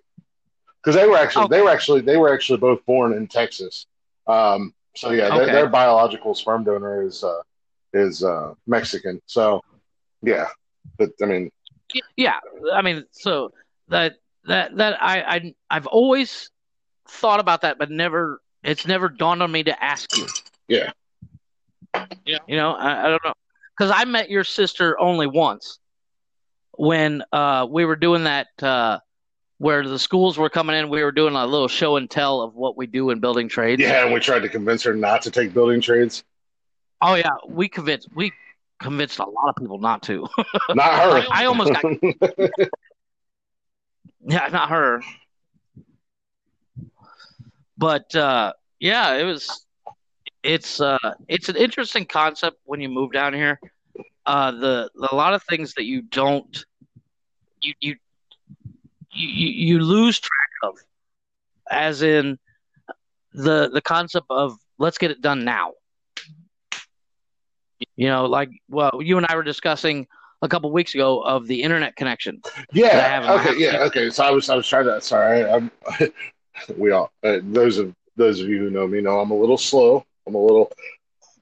because 0.82 0.94
they 0.94 1.06
were 1.06 1.16
actually 1.16 1.44
okay. 1.44 1.56
they 1.56 1.62
were 1.62 1.70
actually 1.70 2.00
they 2.00 2.16
were 2.16 2.32
actually 2.32 2.58
both 2.58 2.84
born 2.86 3.12
in 3.12 3.26
Texas. 3.26 3.86
Um, 4.26 4.74
so 4.96 5.10
yeah, 5.10 5.28
okay. 5.28 5.36
their, 5.36 5.46
their, 5.46 5.68
biological 5.68 6.34
sperm 6.34 6.64
donor 6.64 7.02
is 7.02 7.22
uh, 7.24 7.40
is 7.92 8.24
uh, 8.24 8.54
Mexican. 8.66 9.20
So 9.26 9.62
yeah, 10.22 10.48
but 10.98 11.10
I 11.22 11.26
mean, 11.26 11.50
yeah, 12.16 12.38
I 12.72 12.82
mean, 12.82 13.04
so 13.10 13.52
that 13.88 14.16
that 14.44 14.76
that 14.76 15.02
I 15.02 15.22
I 15.22 15.54
I've 15.70 15.86
always 15.86 16.50
thought 17.08 17.40
about 17.40 17.62
that, 17.62 17.78
but 17.78 17.90
never 17.90 18.40
it's 18.62 18.86
never 18.86 19.08
dawned 19.08 19.42
on 19.42 19.50
me 19.50 19.62
to 19.64 19.84
ask 19.84 20.16
you. 20.16 20.26
Yeah. 20.68 20.92
Yeah. 22.24 22.38
You 22.46 22.56
know, 22.56 22.72
I, 22.72 23.06
I 23.06 23.08
don't 23.08 23.24
know 23.24 23.34
because 23.76 23.92
I 23.94 24.04
met 24.04 24.30
your 24.30 24.44
sister 24.44 25.00
only 25.00 25.26
once 25.26 25.78
when 26.72 27.22
uh, 27.32 27.66
we 27.68 27.84
were 27.84 27.96
doing 27.96 28.24
that 28.24 28.48
uh, 28.62 28.98
where 29.60 29.86
the 29.86 29.98
schools 29.98 30.38
were 30.38 30.48
coming 30.48 30.74
in. 30.74 30.88
We 30.88 31.02
were 31.02 31.12
doing 31.12 31.34
a 31.34 31.44
little 31.44 31.68
show 31.68 31.96
and 31.96 32.10
tell 32.10 32.40
of 32.40 32.54
what 32.54 32.78
we 32.78 32.86
do 32.86 33.10
in 33.10 33.20
building 33.20 33.46
trades. 33.46 33.82
Yeah, 33.82 34.04
and 34.04 34.14
we 34.14 34.18
tried 34.18 34.40
to 34.40 34.48
convince 34.48 34.82
her 34.84 34.94
not 34.94 35.20
to 35.22 35.30
take 35.30 35.52
building 35.52 35.82
trades. 35.82 36.24
Oh 37.02 37.14
yeah, 37.14 37.28
we 37.46 37.68
convinced 37.68 38.08
we 38.14 38.32
convinced 38.80 39.18
a 39.18 39.28
lot 39.28 39.50
of 39.50 39.56
people 39.56 39.78
not 39.78 40.02
to. 40.04 40.26
Not 40.70 40.94
her. 40.94 41.26
I, 41.30 41.42
I 41.42 41.44
almost 41.44 41.74
got. 41.74 41.84
yeah, 44.26 44.48
not 44.50 44.70
her. 44.70 45.02
But 47.76 48.14
uh, 48.14 48.54
yeah, 48.78 49.16
it 49.16 49.24
was. 49.24 49.66
It's 50.42 50.80
uh, 50.80 50.96
it's 51.28 51.50
an 51.50 51.56
interesting 51.56 52.06
concept 52.06 52.56
when 52.64 52.80
you 52.80 52.88
move 52.88 53.12
down 53.12 53.34
here. 53.34 53.60
Uh, 54.24 54.52
the, 54.52 54.90
the 54.94 55.08
a 55.12 55.14
lot 55.14 55.34
of 55.34 55.42
things 55.42 55.74
that 55.74 55.84
you 55.84 56.00
don't 56.00 56.64
you 57.60 57.74
you 57.80 57.96
you, 59.12 59.48
you 59.48 59.80
lose 59.80 60.18
track 60.20 60.50
of, 60.62 60.78
as 61.70 62.02
in 62.02 62.38
the 63.32 63.70
the 63.72 63.80
concept 63.80 64.26
of 64.30 64.58
let's 64.78 64.98
get 64.98 65.10
it 65.10 65.20
done 65.20 65.44
now. 65.44 65.72
You 67.96 68.08
know, 68.08 68.26
like 68.26 68.50
well, 68.68 69.00
you 69.02 69.16
and 69.16 69.26
I 69.28 69.36
were 69.36 69.42
discussing 69.42 70.06
a 70.42 70.48
couple 70.48 70.70
weeks 70.72 70.94
ago 70.94 71.20
of 71.20 71.46
the 71.46 71.62
internet 71.62 71.96
connection. 71.96 72.42
Yeah. 72.72 73.38
Okay. 73.40 73.58
Yeah. 73.58 73.78
Okay. 73.84 74.10
So 74.10 74.24
I 74.24 74.30
was 74.30 74.48
I 74.48 74.56
was 74.56 74.66
trying 74.66 74.84
to. 74.86 75.00
Sorry, 75.00 75.44
I'm. 75.44 75.70
we 76.76 76.90
all 76.90 77.10
uh, 77.22 77.38
those 77.42 77.78
of 77.78 77.94
those 78.16 78.40
of 78.40 78.48
you 78.48 78.58
who 78.58 78.70
know 78.70 78.86
me 78.86 79.00
know 79.00 79.20
I'm 79.20 79.30
a 79.30 79.36
little 79.36 79.58
slow. 79.58 80.04
I'm 80.26 80.34
a 80.34 80.40
little. 80.42 80.70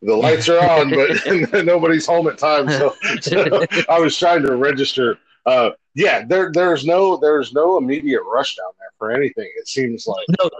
The 0.00 0.14
lights 0.14 0.48
are 0.48 0.60
on, 0.60 0.90
but 0.90 1.64
nobody's 1.64 2.06
home 2.06 2.28
at 2.28 2.38
time. 2.38 2.68
So, 2.70 2.94
so 3.20 3.66
I 3.88 3.98
was 3.98 4.16
trying 4.16 4.42
to 4.42 4.54
register 4.54 5.18
uh, 5.44 5.70
yeah, 5.98 6.24
there 6.24 6.52
there's 6.52 6.86
no 6.86 7.16
there's 7.16 7.52
no 7.52 7.76
immediate 7.76 8.22
rush 8.22 8.54
down 8.54 8.70
there 8.78 8.92
for 8.98 9.10
anything. 9.10 9.50
It 9.56 9.66
seems 9.66 10.06
like 10.06 10.24
no, 10.40 10.50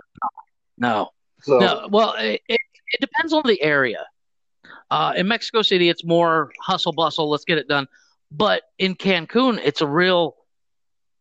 no, 0.78 1.10
so, 1.42 1.58
no. 1.58 1.88
Well, 1.90 2.14
it, 2.18 2.42
it, 2.48 2.60
it 2.88 3.00
depends 3.00 3.32
on 3.32 3.44
the 3.46 3.62
area. 3.62 4.04
Uh, 4.90 5.12
in 5.16 5.28
Mexico 5.28 5.62
City, 5.62 5.88
it's 5.88 6.04
more 6.04 6.50
hustle 6.60 6.92
bustle. 6.92 7.30
Let's 7.30 7.44
get 7.44 7.56
it 7.56 7.68
done. 7.68 7.86
But 8.32 8.62
in 8.78 8.96
Cancun, 8.96 9.60
it's 9.62 9.80
a 9.80 9.86
real, 9.86 10.34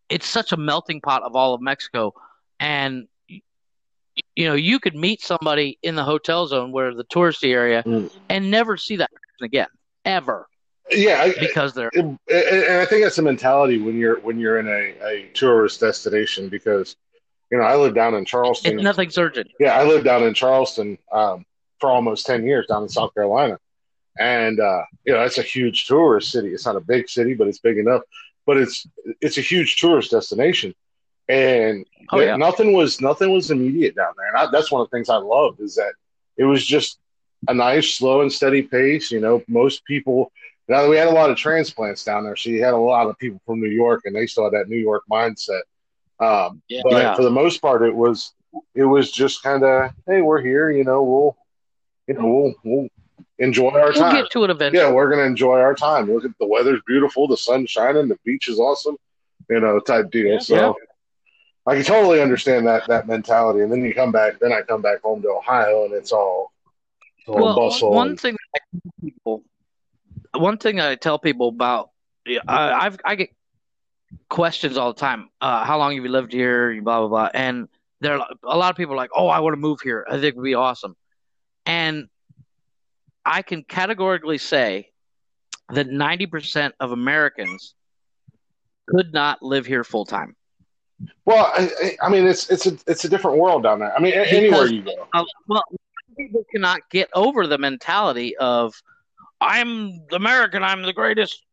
it's 0.10 0.26
such 0.26 0.52
a 0.52 0.58
melting 0.58 1.00
pot 1.00 1.22
of 1.22 1.36
all 1.36 1.54
of 1.54 1.62
Mexico, 1.62 2.16
and 2.60 3.08
you 3.28 4.48
know 4.48 4.56
you 4.56 4.80
could 4.80 4.96
meet 4.96 5.22
somebody 5.22 5.78
in 5.84 5.94
the 5.94 6.04
hotel 6.04 6.48
zone 6.48 6.72
where 6.72 6.92
the 6.96 7.06
touristy 7.06 7.54
area 7.54 7.84
mm. 7.84 8.12
and 8.30 8.50
never 8.50 8.78
see 8.78 8.96
that 8.96 9.12
person 9.12 9.46
again 9.46 9.68
ever 10.06 10.48
yeah, 10.92 11.32
because 11.40 11.74
they're 11.74 11.92
and 11.96 12.18
I 12.30 12.86
think 12.86 13.04
that's 13.04 13.18
a 13.18 13.22
mentality 13.22 13.80
when 13.80 13.98
you're 13.98 14.20
when 14.20 14.40
you're 14.40 14.60
in 14.60 14.68
a, 14.68 15.06
a 15.06 15.30
tourist 15.34 15.80
destination 15.80 16.50
because 16.50 16.96
you 17.52 17.58
know 17.58 17.64
I 17.64 17.76
live 17.76 17.96
down 17.96 18.14
in 18.16 18.26
Charleston. 18.26 18.76
It's 18.76 18.84
nothing's 18.84 19.18
urgent. 19.18 19.50
Yeah, 19.60 19.78
I 19.78 19.84
lived 19.84 20.06
down 20.06 20.24
in 20.24 20.34
Charleston 20.34 20.98
um, 21.12 21.46
for 21.80 21.90
almost 21.90 22.26
ten 22.26 22.46
years 22.46 22.68
down 22.68 22.84
in 22.84 22.90
South 22.90 23.14
Carolina, 23.14 23.60
and 24.20 24.60
uh, 24.60 24.84
you 25.06 25.14
know 25.14 25.24
it's 25.24 25.38
a 25.38 25.44
huge 25.44 25.88
tourist 25.88 26.32
city. 26.32 26.50
It's 26.50 26.66
not 26.66 26.76
a 26.76 26.82
big 26.82 27.10
city, 27.10 27.34
but 27.34 27.48
it's 27.48 27.60
big 27.60 27.78
enough. 27.78 28.02
But 28.46 28.58
it's 28.58 28.88
it's 29.22 29.38
a 29.38 29.42
huge 29.42 29.78
tourist 29.78 30.12
destination, 30.12 30.74
and 31.28 31.86
oh, 32.12 32.20
yeah. 32.20 32.38
nothing 32.38 32.74
was 32.74 33.02
nothing 33.02 33.32
was 33.32 33.52
immediate 33.52 33.96
down 33.96 34.14
there. 34.18 34.28
And 34.28 34.38
I, 34.38 34.52
that's 34.52 34.72
one 34.72 34.82
of 34.82 34.90
the 34.90 34.96
things 34.96 35.10
I 35.10 35.18
love 35.18 35.60
is 35.60 35.76
that 35.76 35.94
it 36.38 36.46
was 36.46 36.66
just 36.66 37.00
a 37.48 37.54
nice, 37.54 37.96
slow 37.96 38.22
and 38.22 38.32
steady 38.32 38.62
pace. 38.62 39.12
You 39.12 39.20
know, 39.20 39.44
most 39.48 39.84
people 39.86 40.32
now 40.68 40.90
we 40.90 40.98
had 40.98 41.08
a 41.08 41.12
lot 41.12 41.30
of 41.30 41.38
transplants 41.38 42.04
down 42.04 42.24
there, 42.24 42.36
so 42.36 42.50
you 42.50 42.64
had 42.64 42.74
a 42.74 42.78
lot 42.78 43.08
of 43.08 43.18
people 43.18 43.40
from 43.46 43.62
New 43.62 43.70
York, 43.70 44.02
and 44.06 44.16
they 44.16 44.28
still 44.28 44.44
had 44.46 44.54
that 44.54 44.70
New 44.70 44.78
York 44.78 45.04
mindset. 45.10 45.62
Um, 46.20 46.62
yeah, 46.68 46.82
but 46.84 46.94
yeah. 46.94 47.16
for 47.16 47.24
the 47.24 47.32
most 47.32 47.62
part, 47.62 47.84
it 47.84 47.96
was 47.96 48.34
it 48.74 48.84
was 48.84 49.12
just 49.12 49.44
kind 49.44 49.64
of, 49.64 49.92
hey, 50.08 50.22
we're 50.22 50.42
here, 50.42 50.70
you 50.72 50.84
know, 50.84 51.04
we'll 51.04 51.38
you 52.08 52.16
know 52.16 52.26
we'll 52.26 52.54
we'll 52.64 52.88
enjoy 53.40 53.70
our 53.70 53.86
we'll 53.86 53.94
time. 53.94 54.14
We'll 54.14 54.24
get 54.24 54.32
to 54.32 54.44
it 54.44 54.50
eventually. 54.50 54.84
Yeah, 54.84 54.92
we're 54.92 55.10
gonna 55.10 55.24
enjoy 55.24 55.60
our 55.60 55.76
time. 55.76 56.12
Look 56.12 56.26
at 56.26 56.32
the 56.40 56.48
weather's 56.48 56.82
beautiful, 56.86 57.28
the 57.28 57.38
sun's 57.38 57.70
shining, 57.70 58.08
the 58.08 58.18
beach 58.26 58.48
is 58.48 58.60
awesome, 58.60 58.98
you 59.50 59.60
know, 59.60 59.80
type 59.80 60.12
deal. 60.12 60.34
Yeah, 60.34 60.40
so. 60.40 60.76
I 61.68 61.76
can 61.76 61.84
totally 61.84 62.22
understand 62.22 62.66
that 62.68 62.88
that 62.88 63.08
mentality, 63.08 63.60
and 63.60 63.70
then 63.70 63.84
you 63.84 63.94
come 63.94 64.14
back. 64.14 64.40
Then 64.40 64.54
I 64.54 64.62
come 64.62 64.82
back 64.82 65.02
home 65.02 65.22
to 65.24 65.28
Ohio, 65.28 65.84
and 65.84 65.94
it's 65.94 66.14
all, 66.14 66.54
all 67.28 67.36
well, 67.36 67.56
bustle. 67.56 67.92
One 67.92 68.16
thing 68.16 68.32
people 68.32 68.47
one 70.34 70.58
thing 70.58 70.80
I 70.80 70.96
tell 70.96 71.20
people 71.20 71.50
about, 71.50 71.92
I, 72.48 72.72
I've 72.74 73.00
I 73.06 73.16
get 73.16 73.30
questions 74.30 74.78
all 74.78 74.94
the 74.94 75.00
time. 75.00 75.30
Uh, 75.42 75.64
how 75.64 75.78
long 75.78 75.96
have 75.96 76.04
you 76.04 76.10
lived 76.10 76.32
here? 76.32 76.80
Blah 76.82 77.00
blah 77.00 77.08
blah. 77.08 77.30
And 77.34 77.68
there, 78.02 78.20
are 78.20 78.28
a 78.44 78.58
lot 78.58 78.70
of 78.70 78.76
people 78.78 78.94
are 78.94 78.98
like, 78.98 79.12
"Oh, 79.16 79.28
I 79.28 79.40
want 79.40 79.54
to 79.54 79.58
move 79.58 79.80
here. 79.82 80.06
I 80.08 80.14
think 80.14 80.26
it 80.26 80.36
would 80.38 80.44
be 80.44 80.56
awesome." 80.56 80.96
And 81.66 82.08
I 83.26 83.42
can 83.42 83.64
categorically 83.64 84.38
say 84.38 84.92
that 85.70 85.88
ninety 85.88 86.26
percent 86.26 86.76
of 86.80 86.92
Americans 86.92 87.76
could 88.88 89.14
not 89.14 89.42
live 89.42 89.66
here 89.66 89.84
full 89.84 90.06
time. 90.06 90.36
Well, 91.26 91.52
I, 91.56 91.98
I, 92.02 92.10
mean, 92.10 92.26
it's 92.26 92.50
it's 92.50 92.66
a 92.66 92.78
it's 92.88 93.06
a 93.06 93.10
different 93.10 93.38
world 93.38 93.64
down 93.64 93.80
there. 93.80 93.96
I 93.96 94.00
mean, 94.00 94.14
because, 94.14 94.34
anywhere 94.34 94.66
you 94.68 94.82
go. 94.82 95.08
Uh, 95.14 95.24
well, 95.48 95.64
people 96.18 96.44
cannot 96.52 96.90
get 96.90 97.10
over 97.14 97.46
the 97.46 97.58
mentality 97.58 98.36
of 98.38 98.82
I'm 99.40 100.02
American, 100.12 100.64
I'm 100.64 100.82
the 100.84 100.94
greatest, 100.94 101.44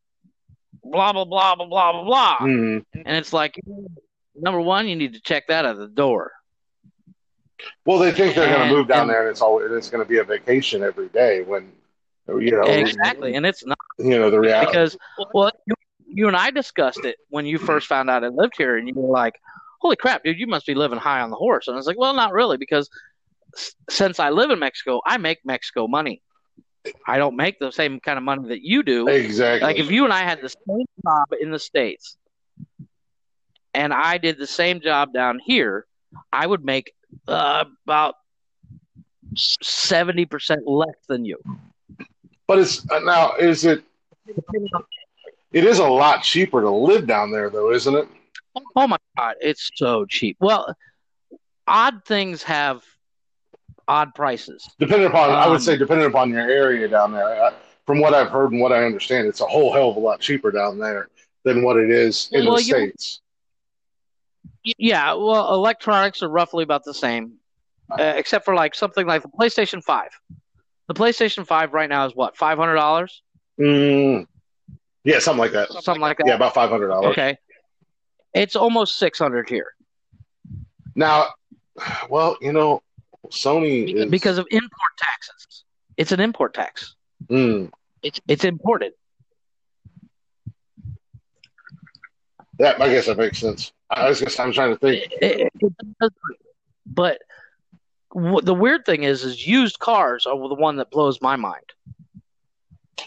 blah 0.83 1.13
blah 1.13 1.25
blah 1.25 1.55
blah 1.55 1.67
blah 1.67 1.93
blah 1.93 2.05
blah. 2.05 2.37
Mm-hmm. 2.39 3.01
And 3.05 3.17
it's 3.17 3.33
like, 3.33 3.61
number 4.35 4.61
one, 4.61 4.89
you 4.89 4.97
need 4.97 5.15
to 5.15 5.21
check 5.21 5.47
that 5.49 5.65
at 5.65 5.77
the 5.77 5.89
door. 5.89 6.33
Well, 7.87 7.99
they 7.99 8.13
think 8.13 8.35
they're 8.35 8.55
going 8.55 8.69
to 8.69 8.75
move 8.75 8.89
down 8.89 9.03
and, 9.03 9.11
there, 9.11 9.23
and 9.23 9.31
it's 9.31 9.41
all 9.41 9.61
it's 9.61 9.91
going 9.91 10.05
to 10.05 10.09
be 10.09 10.19
a 10.19 10.25
vacation 10.25 10.83
every 10.83 11.09
day. 11.09 11.43
When 11.43 11.73
you 12.29 12.51
know 12.53 12.63
exactly, 12.63 13.35
and 13.35 13.47
it's 13.47 13.65
not. 13.65 13.79
You 13.99 14.19
know 14.19 14.31
the 14.31 14.41
reality 14.41 14.71
because 14.71 14.97
well, 15.33 15.53
you, 15.67 15.75
you 16.07 16.29
and 16.29 16.37
I 16.37 16.51
discussed 16.51 17.05
it 17.05 17.17
when 17.29 17.47
you 17.47 17.59
first 17.59 17.87
found 17.87 18.11
out 18.11 18.25
I 18.25 18.29
lived 18.29 18.55
here, 18.57 18.77
and 18.77 18.89
you 18.89 18.95
were 18.95 19.13
like, 19.13 19.35
"Holy 19.81 19.97
crap, 19.97 20.25
dude, 20.25 20.39
you 20.39 20.47
must 20.47 20.67
be 20.67 20.75
living 20.75 20.99
high 20.99 21.21
on 21.21 21.31
the 21.31 21.37
horse." 21.37 21.69
And 21.69 21.75
I 21.75 21.77
was 21.77 21.87
like, 21.87 21.99
"Well, 21.99 22.15
not 22.15 22.33
really, 22.33 22.57
because." 22.57 22.89
since 23.89 24.19
I 24.19 24.31
live 24.31 24.51
in 24.51 24.59
Mexico, 24.59 25.01
I 25.07 25.17
make 25.17 25.39
Mexico 25.45 25.87
money. 25.87 26.23
I 27.07 27.19
don't 27.19 27.37
make 27.37 27.59
the 27.59 27.71
same 27.71 28.01
kind 28.01 28.19
of 28.19 28.25
money 28.25 28.49
that 28.49 28.63
you 28.63 28.83
do. 28.83 29.09
Exactly. 29.09 29.67
Like 29.67 29.79
if 29.79 29.91
you 29.91 30.05
and 30.05 30.13
I 30.13 30.23
had 30.23 30.41
the 30.41 30.49
same 30.49 30.87
job 31.05 31.27
in 31.41 31.51
the 31.51 31.59
States 31.59 32.17
and 33.73 33.93
I 33.93 34.19
did 34.19 34.39
the 34.39 34.47
same 34.47 34.81
job 34.81 35.13
down 35.13 35.39
here, 35.45 35.87
I 36.33 36.47
would 36.47 36.65
make 36.65 36.93
uh, 37.27 37.65
about 37.87 38.15
70% 39.35 40.59
less 40.67 40.95
than 41.09 41.25
you. 41.25 41.39
But 42.47 42.59
it's 42.59 42.89
uh, 42.91 43.01
now, 43.01 43.33
is 43.37 43.65
it, 43.65 43.83
It 45.53 45.65
is 45.65 45.79
a 45.79 45.87
lot 45.87 46.23
cheaper 46.23 46.61
to 46.61 46.71
live 46.71 47.07
down 47.07 47.31
there, 47.31 47.49
though, 47.49 47.73
isn't 47.73 47.95
it? 47.95 48.09
Oh 48.77 48.87
my 48.87 48.99
god, 49.17 49.37
it's 49.41 49.71
so 49.75 50.05
cheap. 50.05 50.37
Well, 50.41 50.77
odd 51.67 52.05
things 52.05 52.43
have 52.45 52.83
odd 53.89 54.15
prices. 54.15 54.69
Depending 54.79 55.09
upon, 55.09 55.31
I 55.31 55.47
would 55.47 55.57
Um, 55.57 55.61
say, 55.61 55.77
depending 55.77 56.07
upon 56.07 56.31
your 56.31 56.49
area 56.49 56.89
down 56.89 57.13
there. 57.13 57.45
I, 57.45 57.53
from 57.87 58.01
what 58.01 58.15
I've 58.15 58.31
heard 58.31 58.53
and 58.53 58.61
what 58.61 58.73
I 58.73 58.85
understand, 58.85 59.27
it's 59.29 59.41
a 59.41 59.47
whole 59.47 59.73
hell 59.73 59.91
of 59.91 59.97
a 59.97 60.01
lot 60.01 60.21
cheaper 60.21 60.51
down 60.51 60.79
there 60.79 61.09
than 61.45 61.63
what 61.63 61.77
it 61.77 61.91
is 61.91 62.29
in 62.33 62.47
Well, 62.47 62.57
the 62.57 62.63
you- 62.63 62.69
states. 62.75 63.21
Yeah, 64.79 65.13
well, 65.13 65.53
electronics 65.55 66.23
are 66.23 66.29
roughly 66.29 66.65
about 66.65 66.85
the 66.85 66.95
same, 66.95 67.35
uh, 67.91 68.03
except 68.17 68.47
for 68.47 68.55
like 68.55 68.75
something 68.75 69.07
like 69.07 69.21
the 69.23 69.29
PlayStation 69.29 69.85
Five. 69.85 70.09
The 70.89 70.95
PlayStation 70.95 71.47
Five 71.47 71.75
right 71.75 71.89
now 71.89 72.07
is 72.07 72.15
what 72.15 72.37
five 72.37 72.57
hundred 72.57 72.77
dollars, 72.77 73.23
Mm, 73.61 74.27
yeah, 75.05 75.19
something 75.19 75.39
like 75.41 75.53
that. 75.53 75.71
something 75.71 76.01
like 76.01 76.17
that. 76.19 76.27
Yeah, 76.27 76.35
about 76.35 76.55
five 76.55 76.71
hundred 76.71 76.89
dollars. 76.89 77.13
Okay, 77.13 77.37
it's 78.33 78.57
almost 78.57 78.97
six 78.99 79.19
hundred 79.19 79.49
here 79.51 79.75
Now, 80.95 81.29
well, 82.09 82.37
you 82.41 82.53
know, 82.53 82.83
Sony 83.31 83.95
is 83.95 84.11
because 84.11 84.39
of 84.39 84.47
import 84.51 84.71
taxes. 84.99 85.65
It's 85.97 86.13
an 86.13 86.21
import 86.21 86.55
tax. 86.55 86.95
Mm, 87.29 87.71
It's 88.03 88.21
it's 88.29 88.45
imported. 88.45 88.93
that 92.59 92.81
I 92.81 92.89
guess 92.89 93.07
that 93.07 93.19
makes 93.19 93.39
sense. 93.39 93.73
I 93.91 94.09
was 94.09 94.21
just, 94.21 94.39
I'm 94.39 94.53
trying 94.53 94.71
to 94.71 94.79
think. 94.79 95.13
It- 95.21 95.51
it 95.61 96.13
but 96.87 97.19
w- 98.15 98.41
the 98.43 98.55
weird 98.55 98.85
thing 98.87 99.03
is, 99.05 99.25
is 99.25 99.45
used 99.47 99.79
cars 99.79 100.27
are 100.27 100.37
the 100.49 100.55
one 100.55 100.77
that 100.77 100.91
blows 100.91 101.21
my 101.21 101.35
mind. 101.37 101.65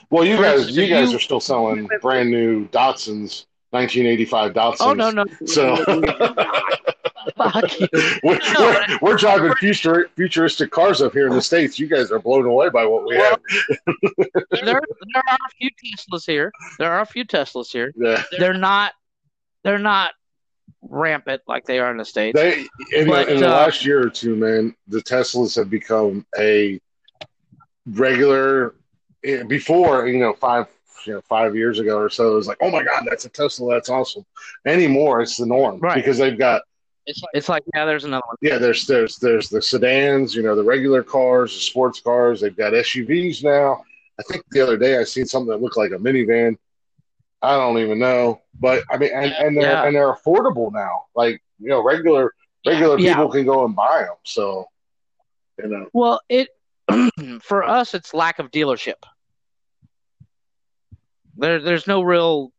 Well, 0.10 0.26
you 0.26 0.36
For 0.38 0.44
guys, 0.44 0.58
instance, 0.60 0.78
you 0.78 0.88
guys 0.88 1.12
you- 1.12 1.18
are 1.18 1.22
still 1.22 1.40
selling 1.40 1.88
brand 2.02 2.30
new 2.30 2.68
Datsuns, 2.70 3.46
1985 3.72 4.54
Datsuns. 4.54 4.78
Oh 4.82 4.94
no 4.94 5.12
no! 5.12 5.26
So 5.46 5.76
Fuck 7.36 7.80
you. 7.80 7.88
we're, 8.24 8.40
No, 8.54 8.60
we're, 8.60 9.00
we're 9.02 9.16
driving 9.18 9.54
future, 9.56 10.10
futuristic 10.16 10.72
cars 10.72 11.02
up 11.02 11.14
here 11.14 11.28
in 11.28 11.34
the 11.34 11.42
states. 11.42 11.80
You 11.80 11.88
guys 11.88 12.12
are 12.12 12.20
blown 12.20 12.46
away 12.46 12.70
by 12.70 12.86
what 12.86 13.06
we 13.06 13.16
have. 13.16 13.40
there 14.52 14.62
there 14.62 15.24
are 15.28 15.38
a 15.46 15.50
few 15.60 15.70
Teslas 15.84 16.26
here. 16.26 16.52
There 16.80 16.92
are 16.92 17.02
a 17.02 17.06
few 17.06 17.26
Teslas 17.26 17.72
here. 17.72 17.92
Yeah. 17.96 18.24
They're 18.40 18.54
not 18.54 18.94
they're 19.64 19.80
not 19.80 20.12
rampant 20.82 21.42
like 21.48 21.66
they 21.66 21.80
are 21.80 21.92
in 21.92 21.98
the 21.98 22.06
states. 22.06 22.36
They 22.40 22.62
in, 22.94 23.08
But, 23.08 23.28
the, 23.28 23.34
in 23.36 23.40
the 23.42 23.48
uh, 23.48 23.52
last 23.52 23.86
year 23.86 24.02
or 24.06 24.10
two, 24.10 24.36
man, 24.36 24.76
the 24.88 25.00
Teslas 25.00 25.56
have 25.56 25.70
become 25.70 26.26
a 26.38 26.80
regular. 27.86 28.76
eh, 29.24 29.44
Before 29.44 30.08
you 30.08 30.20
know, 30.20 30.34
five 30.34 30.68
you 31.06 31.14
know, 31.14 31.22
five 31.22 31.56
years 31.56 31.80
ago 31.80 31.98
or 31.98 32.10
so, 32.10 32.32
it 32.34 32.36
was 32.36 32.48
like, 32.48 32.58
oh 32.62 32.70
my 32.70 32.84
god, 32.84 33.06
that's 33.10 33.24
a 33.26 33.30
Tesla, 33.30 33.74
that's 33.74 33.90
awesome. 33.90 34.26
Anymore, 34.66 35.22
it's 35.22 35.38
the 35.38 35.46
norm 35.46 35.80
Right. 35.80 35.96
because 35.96 36.18
they've 36.18 36.38
got 36.38 36.64
It's 37.08 37.22
like, 37.22 37.32
it's 37.34 37.50
like 37.50 37.64
yeah, 37.74 37.86
there's 37.86 38.04
another 38.04 38.24
one. 38.28 38.36
yeah, 38.42 38.58
there's 38.58 38.86
there's 38.86 39.18
there's 39.18 39.48
the 39.50 39.62
sedans, 39.62 40.36
you 40.36 40.44
know, 40.44 40.56
the 40.56 40.64
regular 40.64 41.02
cars, 41.04 41.54
the 41.54 41.62
sports 41.62 42.00
cars. 42.02 42.42
They've 42.42 42.56
got 42.56 42.74
SUVs 42.74 43.44
now. 43.44 43.84
I 44.20 44.24
think 44.24 44.44
the 44.52 44.62
other 44.62 44.78
day 44.78 44.98
I 44.98 45.04
seen 45.06 45.26
something 45.26 45.50
that 45.50 45.62
looked 45.62 45.78
like 45.78 45.92
a 45.92 45.96
minivan. 45.98 46.58
I 47.42 47.56
don't 47.56 47.78
even 47.78 47.98
know, 48.00 48.42
but 48.60 48.84
I 48.92 48.98
mean, 48.98 49.12
and, 49.14 49.32
and 49.32 49.56
they're 49.58 49.72
Yeah. 49.72 49.86
and 49.86 49.96
they're 49.96 50.14
affordable 50.14 50.72
now. 50.74 51.04
Like 51.16 51.42
you 51.60 51.70
know, 51.70 51.82
regular 51.84 52.34
regular 52.66 53.00
Yeah. 53.00 53.14
people 53.16 53.30
can 53.32 53.46
go 53.46 53.64
and 53.64 53.76
buy 53.76 54.02
them. 54.02 54.16
So 54.24 54.66
you 55.64 55.70
know, 55.70 55.88
Well, 55.94 56.20
it 56.30 56.50
for 57.42 57.64
us 57.64 57.94
it's 57.94 58.14
lack 58.14 58.40
of 58.40 58.52
dealership. 58.52 58.96
There 61.38 61.60
there's 61.62 61.88
no 61.88 62.02
real 62.02 62.52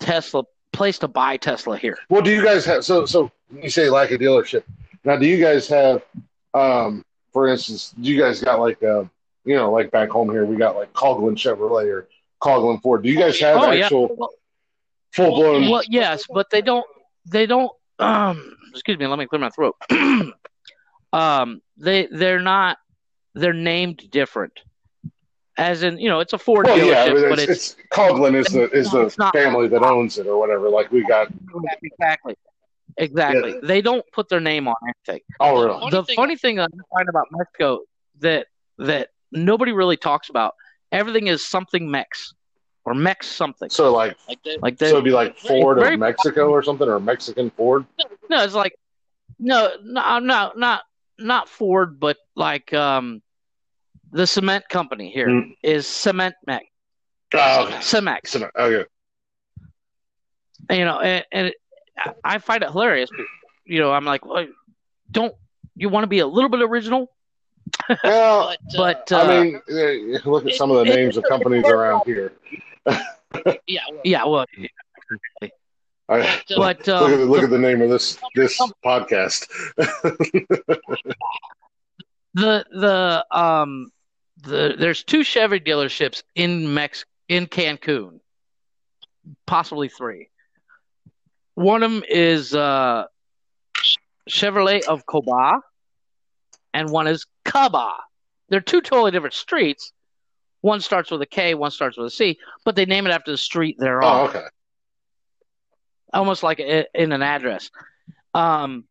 Tesla 0.00 0.44
place 0.72 0.98
to 1.00 1.08
buy 1.08 1.36
Tesla 1.36 1.76
here. 1.78 1.98
well, 2.08 2.22
do 2.22 2.30
you 2.30 2.42
guys 2.42 2.64
have 2.64 2.84
so 2.84 3.06
so 3.06 3.30
you 3.54 3.70
say 3.70 3.88
lack 3.90 4.10
of 4.10 4.20
dealership? 4.20 4.62
Now, 5.04 5.16
do 5.16 5.26
you 5.26 5.42
guys 5.42 5.68
have, 5.68 6.02
um, 6.54 7.04
for 7.32 7.48
instance, 7.48 7.94
do 8.00 8.10
you 8.10 8.20
guys 8.20 8.40
got 8.40 8.60
like 8.60 8.82
uh, 8.82 9.04
you 9.44 9.54
know, 9.54 9.70
like 9.70 9.90
back 9.90 10.08
home 10.08 10.30
here, 10.30 10.44
we 10.44 10.56
got 10.56 10.74
like 10.76 10.92
Coughlin 10.92 11.34
Chevrolet 11.36 11.86
or 11.86 12.08
Coughlin 12.42 12.80
Ford. 12.82 13.02
Do 13.02 13.08
you 13.08 13.18
guys 13.18 13.38
have 13.40 13.58
Oh, 13.62 13.70
yeah. 13.70 13.84
actual 13.84 14.30
full 15.12 15.34
blown? 15.36 15.68
Well, 15.70 15.82
yes, 15.88 16.24
but 16.28 16.50
they 16.50 16.62
don't. 16.62 16.84
They 17.26 17.46
don't. 17.46 17.70
Um, 17.98 18.56
excuse 18.72 18.98
me. 18.98 19.06
Let 19.06 19.18
me 19.18 19.26
clear 19.26 19.40
my 19.40 19.50
throat. 19.50 19.76
um, 21.12 21.60
they 21.76 22.06
they're 22.10 22.40
not. 22.40 22.78
They're 23.34 23.52
named 23.52 24.10
different. 24.10 24.52
As 25.58 25.82
in, 25.82 25.98
you 25.98 26.08
know, 26.10 26.20
it's 26.20 26.34
a 26.34 26.38
Ford 26.38 26.66
Well, 26.66 26.76
dealership, 26.76 27.06
yeah, 27.06 27.12
but 27.14 27.28
but 27.30 27.38
it's, 27.38 27.50
it's, 27.50 27.76
it's 27.78 27.88
Coughlin 27.90 28.34
is 28.34 28.46
the 28.52 28.68
is 28.70 28.90
the 28.90 29.06
It's 29.06 29.16
not- 29.18 29.32
family 29.34 29.68
that 29.68 29.82
owns 29.82 30.18
it 30.18 30.26
or 30.26 30.38
whatever. 30.38 30.68
Like 30.68 30.90
we 30.92 31.02
got. 31.06 31.28
exactly, 31.82 32.36
exactly. 32.96 33.54
They 33.62 33.80
don't 33.82 34.04
put 34.12 34.28
their 34.28 34.40
name 34.40 34.68
on 34.68 34.74
anything. 34.84 35.22
Oh, 35.40 35.64
really? 35.64 35.90
the 35.90 36.04
funny 36.14 36.36
thing 36.36 36.56
that 36.56 36.70
I 36.72 36.96
find 36.96 37.08
about 37.08 37.26
Mexico 37.30 37.80
that 38.20 38.46
that 38.78 39.08
nobody 39.32 39.72
really 39.72 39.96
talks 39.96 40.28
about. 40.28 40.54
Everything 40.92 41.26
is 41.26 41.44
something 41.46 41.90
Mex 41.90 42.32
or 42.84 42.94
Mex 42.94 43.26
something. 43.26 43.68
So 43.70 43.92
like, 43.92 44.16
Like 44.60 44.78
so 44.78 44.84
they, 44.84 44.90
it'd 44.90 45.04
be 45.04 45.10
like 45.10 45.36
Ford 45.38 45.78
very- 45.78 45.94
of 45.94 46.00
Mexico 46.00 46.50
or 46.50 46.62
something, 46.62 46.88
or 46.88 47.00
Mexican 47.00 47.50
Ford. 47.50 47.84
No, 48.30 48.44
it's 48.44 48.54
like 48.54 48.74
no, 49.38 49.72
no, 49.82 50.18
no, 50.20 50.52
not 50.56 50.82
not 51.18 51.48
Ford, 51.48 51.98
but 51.98 52.16
like 52.36 52.72
um, 52.72 53.20
the 54.12 54.26
cement 54.26 54.68
company 54.68 55.10
here 55.10 55.44
is 55.62 55.84
Mm. 55.84 55.88
Cement 55.88 56.34
Mex, 56.46 56.64
Oh, 57.34 57.64
okay. 57.66 57.74
Cemex. 57.78 58.28
So- 58.28 58.50
okay. 58.56 58.88
You 60.70 60.84
know, 60.84 61.00
and, 61.00 61.24
and 61.32 61.46
it, 61.48 61.54
I 62.24 62.38
find 62.38 62.62
it 62.62 62.70
hilarious. 62.70 63.10
But, 63.10 63.26
you 63.64 63.80
know, 63.80 63.92
I'm 63.92 64.04
like, 64.04 64.24
well, 64.24 64.46
don't 65.10 65.34
you 65.74 65.88
want 65.88 66.04
to 66.04 66.08
be 66.08 66.20
a 66.20 66.26
little 66.26 66.50
bit 66.50 66.62
original? 66.62 67.10
Well, 68.04 68.54
But 68.76 69.10
uh, 69.12 69.18
I 69.18 69.44
mean, 69.44 69.60
look 70.24 70.46
at 70.46 70.54
some 70.54 70.70
of 70.70 70.78
the 70.78 70.94
names 70.94 71.16
of 71.16 71.24
companies 71.28 71.64
around 71.64 72.02
here. 72.04 72.32
yeah, 73.66 73.80
yeah, 74.04 74.24
well, 74.24 74.46
I, 76.08 76.40
but 76.56 76.56
look 76.56 76.78
at 76.78 76.84
the, 76.84 77.26
look 77.26 77.42
at 77.42 77.50
the 77.50 77.58
name 77.58 77.82
of 77.82 77.90
this 77.90 78.16
this 78.36 78.56
podcast. 78.84 79.48
the 82.34 82.64
the 82.70 83.26
um 83.32 83.90
the 84.42 84.76
there's 84.78 85.02
two 85.02 85.24
Chevy 85.24 85.58
dealerships 85.58 86.22
in 86.36 86.72
Mex 86.72 87.04
in 87.28 87.46
Cancun, 87.46 88.20
possibly 89.46 89.88
three. 89.88 90.28
One 91.56 91.82
of 91.82 91.90
them 91.90 92.04
is 92.08 92.54
uh, 92.54 93.04
Chevrolet 94.30 94.82
of 94.82 95.04
Coba, 95.06 95.60
and 96.74 96.90
one 96.90 97.06
is 97.06 97.26
Kabah. 97.46 97.94
They're 98.50 98.60
two 98.60 98.80
totally 98.82 99.10
different 99.10 99.34
streets. 99.34 99.92
One 100.60 100.80
starts 100.80 101.10
with 101.10 101.22
a 101.22 101.26
K, 101.26 101.54
one 101.54 101.70
starts 101.70 101.96
with 101.96 102.06
a 102.08 102.10
C, 102.10 102.38
but 102.64 102.76
they 102.76 102.84
name 102.84 103.06
it 103.06 103.10
after 103.10 103.30
the 103.30 103.36
street 103.38 103.76
they're 103.78 104.02
on 104.02 104.20
Oh, 104.20 104.24
okay. 104.28 104.44
almost 106.12 106.42
like 106.42 106.60
i- 106.60 106.86
in 106.94 107.12
an 107.12 107.22
address. 107.22 107.70
Um, 108.34 108.84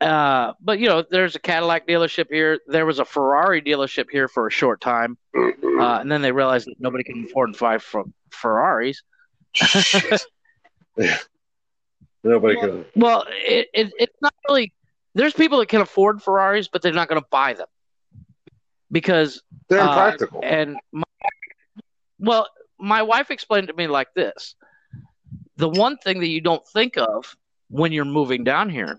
uh, 0.00 0.52
but 0.60 0.78
you 0.78 0.88
know, 0.88 1.04
there's 1.10 1.36
a 1.36 1.40
Cadillac 1.40 1.86
dealership 1.88 2.26
here. 2.30 2.58
There 2.66 2.84
was 2.84 2.98
a 2.98 3.04
Ferrari 3.04 3.62
dealership 3.62 4.06
here 4.10 4.28
for 4.28 4.46
a 4.46 4.50
short 4.50 4.80
time, 4.82 5.16
uh, 5.34 5.98
and 6.00 6.10
then 6.12 6.20
they 6.20 6.32
realized 6.32 6.66
that 6.66 6.74
nobody 6.80 7.04
can 7.04 7.24
afford 7.24 7.56
five 7.56 7.82
Ferraris. 8.30 9.02
yeah. 10.98 11.18
Nobody 12.24 12.58
can. 12.58 12.84
Well, 12.94 13.24
it, 13.28 13.68
it 13.74 13.92
it's 13.98 14.16
not 14.20 14.34
really. 14.48 14.72
There's 15.14 15.34
people 15.34 15.58
that 15.58 15.68
can 15.68 15.80
afford 15.80 16.22
Ferraris, 16.22 16.68
but 16.68 16.80
they're 16.82 16.92
not 16.92 17.08
going 17.08 17.20
to 17.20 17.26
buy 17.30 17.52
them 17.54 17.66
because 18.90 19.42
They're 19.68 19.80
Uh, 19.80 19.88
impractical. 19.88 20.40
and 20.42 20.76
my, 20.92 21.02
well, 22.18 22.48
my 22.78 23.02
wife 23.02 23.30
explained 23.30 23.68
to 23.68 23.74
me 23.74 23.86
like 23.88 24.08
this: 24.14 24.54
the 25.56 25.68
one 25.68 25.96
thing 25.98 26.20
that 26.20 26.28
you 26.28 26.40
don't 26.40 26.66
think 26.68 26.96
of 26.96 27.36
when 27.68 27.92
you're 27.92 28.04
moving 28.04 28.44
down 28.44 28.70
here 28.70 28.98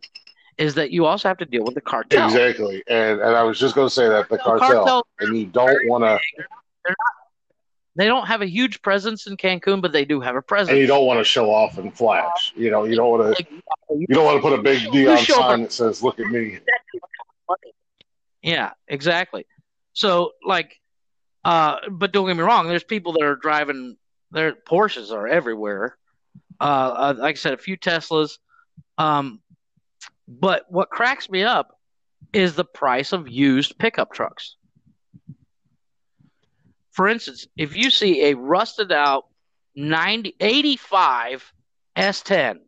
is 0.58 0.76
that 0.76 0.92
you 0.92 1.06
also 1.06 1.28
have 1.28 1.38
to 1.38 1.46
deal 1.46 1.64
with 1.64 1.74
the 1.76 1.82
cartel. 1.82 2.26
Exactly. 2.28 2.84
And 2.88 3.20
and 3.22 3.36
I 3.36 3.44
was 3.44 3.58
just 3.58 3.74
going 3.74 3.88
to 3.88 3.94
say 3.94 4.08
that 4.08 4.30
the 4.30 4.38
cartel, 4.38 4.68
cartel 4.86 5.08
and 5.20 5.38
you 5.38 5.46
don't 5.48 5.88
want 5.88 6.04
to, 6.04 6.20
they 7.96 8.08
don't 8.08 8.26
have 8.28 8.42
a 8.42 8.48
huge 8.50 8.82
presence 8.82 9.28
in 9.28 9.38
Cancun, 9.38 9.82
but 9.82 9.92
they 9.92 10.06
do 10.06 10.20
have 10.22 10.36
a 10.36 10.42
presence. 10.42 10.72
and 10.72 10.80
you 10.80 10.88
don't 10.88 11.06
want 11.06 11.20
to 11.20 11.24
show 11.24 11.52
off 11.52 11.78
and 11.78 11.96
flash. 11.96 12.54
You 12.56 12.72
know, 12.72 12.86
you 12.86 12.96
don't 12.96 13.10
want 13.10 13.38
to, 13.38 13.46
you 13.96 14.08
don't 14.08 14.26
want 14.26 14.38
to 14.38 14.42
put 14.42 14.58
a 14.58 14.62
big 14.62 14.92
neon 14.92 15.18
sign 15.20 15.62
that 15.64 15.72
says 15.72 16.02
"Look 16.02 16.20
at 16.20 16.28
me." 16.28 16.60
Yeah, 18.42 18.72
exactly. 18.88 19.46
So 19.94 20.32
like, 20.46 20.80
uh, 21.46 21.78
but 21.92 22.12
don't 22.12 22.28
get 22.28 22.36
me 22.36 22.44
wrong. 22.44 22.68
There's 22.68 22.84
people 22.84 23.14
that 23.14 23.22
are 23.24 23.36
driving. 23.36 23.98
Their 24.32 24.54
Porsches 24.54 25.12
are 25.12 25.28
everywhere. 25.28 25.98
Uh, 26.60 26.64
uh, 26.64 27.14
like 27.18 27.36
I 27.36 27.38
said, 27.38 27.54
a 27.54 27.58
few 27.58 27.78
Teslas. 27.78 28.40
Um, 28.98 29.40
but 30.28 30.66
what 30.70 30.90
cracks 30.90 31.30
me 31.30 31.44
up 31.44 31.78
is 32.32 32.56
the 32.56 32.66
price 32.66 33.14
of 33.14 33.30
used 33.30 33.78
pickup 33.78 34.12
trucks. 34.14 34.56
For 36.94 37.08
instance, 37.08 37.48
if 37.58 37.76
you 37.76 37.90
see 37.90 38.26
a 38.26 38.36
rusted 38.36 38.92
out 38.92 39.26
90, 39.76 40.36
85 40.40 41.52
S10 41.98 42.60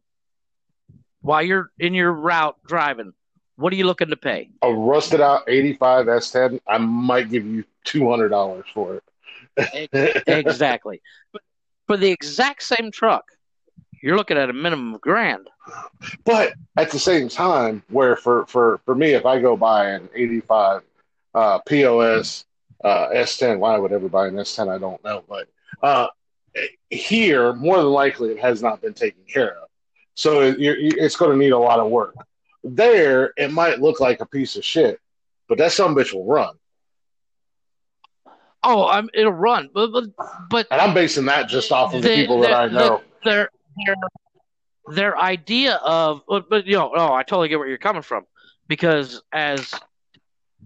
while 1.21 1.43
you're 1.43 1.71
in 1.79 1.93
your 1.93 2.11
route 2.11 2.57
driving, 2.67 3.13
what 3.55 3.71
are 3.71 3.75
you 3.75 3.85
looking 3.85 4.09
to 4.09 4.17
pay? 4.17 4.49
A 4.63 4.73
rusted 4.73 5.21
out 5.21 5.43
85 5.47 6.07
S10, 6.07 6.59
I 6.67 6.79
might 6.79 7.29
give 7.29 7.45
you 7.45 7.63
$200 7.85 8.63
for 8.73 8.95
it. 8.95 10.23
exactly. 10.27 11.01
But 11.31 11.43
for 11.85 11.95
the 11.95 12.09
exact 12.09 12.63
same 12.63 12.91
truck, 12.91 13.25
you're 14.01 14.17
looking 14.17 14.37
at 14.37 14.49
a 14.49 14.53
minimum 14.53 14.95
of 14.95 15.01
grand. 15.01 15.47
But 16.25 16.53
at 16.77 16.89
the 16.89 16.99
same 16.99 17.29
time, 17.29 17.83
where 17.89 18.15
for, 18.15 18.47
for, 18.47 18.81
for 18.85 18.95
me, 18.95 19.13
if 19.13 19.25
I 19.25 19.39
go 19.39 19.55
buy 19.55 19.89
an 19.91 20.09
85 20.15 20.81
uh, 21.35 21.59
POS 21.59 22.45
uh, 22.85 23.09
S10, 23.09 23.57
why 23.57 23.77
would 23.77 23.91
ever 23.91 24.07
buy 24.07 24.27
an 24.27 24.35
S10? 24.35 24.69
I 24.69 24.77
don't 24.77 25.03
know. 25.03 25.23
But 25.27 25.47
uh, 25.81 26.07
here, 26.89 27.51
more 27.53 27.77
than 27.77 27.87
likely, 27.87 28.29
it 28.29 28.39
has 28.39 28.61
not 28.61 28.79
been 28.81 28.93
taken 28.93 29.23
care 29.27 29.57
of. 29.57 29.67
So 30.13 30.41
it, 30.41 30.57
it's 30.59 31.15
going 31.15 31.31
to 31.31 31.37
need 31.37 31.51
a 31.51 31.57
lot 31.57 31.79
of 31.79 31.89
work. 31.89 32.15
There, 32.63 33.33
it 33.37 33.51
might 33.51 33.81
look 33.81 33.99
like 33.99 34.21
a 34.21 34.25
piece 34.25 34.55
of 34.55 34.63
shit, 34.63 34.99
but 35.49 35.57
that 35.57 35.71
some 35.71 35.95
bitch 35.95 36.13
will 36.13 36.25
run. 36.25 36.55
Oh, 38.63 38.87
I'm, 38.87 39.09
it'll 39.13 39.31
run, 39.31 39.69
but, 39.73 39.91
but 39.91 40.05
but 40.49 40.67
and 40.71 40.81
I'm 40.81 40.95
basing 40.95 41.25
that 41.25 41.47
just 41.47 41.71
off 41.71 41.93
of 41.93 42.01
the, 42.01 42.09
the 42.09 42.15
people 42.15 42.41
that 42.41 42.53
I 42.53 42.65
know. 42.65 43.01
The, 43.23 43.29
their 43.29 43.49
their 43.85 43.95
their 44.87 45.17
idea 45.19 45.75
of, 45.75 46.21
but, 46.27 46.49
but 46.49 46.65
you 46.65 46.75
know, 46.75 46.91
oh, 46.95 47.13
I 47.13 47.21
totally 47.21 47.47
get 47.47 47.59
where 47.59 47.67
you're 47.67 47.77
coming 47.77 48.01
from, 48.01 48.23
because 48.67 49.21
as 49.31 49.71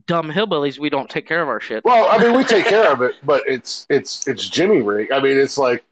dumb 0.08 0.30
hillbillies, 0.30 0.80
we 0.80 0.90
don't 0.90 1.10
take 1.10 1.28
care 1.28 1.42
of 1.42 1.50
our 1.50 1.60
shit. 1.60 1.84
Well, 1.84 2.08
I 2.10 2.22
mean, 2.24 2.36
we 2.36 2.44
take 2.44 2.66
care 2.76 2.92
of 2.92 3.02
it, 3.02 3.16
but 3.24 3.44
it's 3.48 3.86
it's 3.90 4.28
it's 4.28 4.48
Jimmy 4.48 4.82
rig. 4.82 5.12
I 5.12 5.20
mean, 5.20 5.38
it's 5.38 5.58
like, 5.58 5.84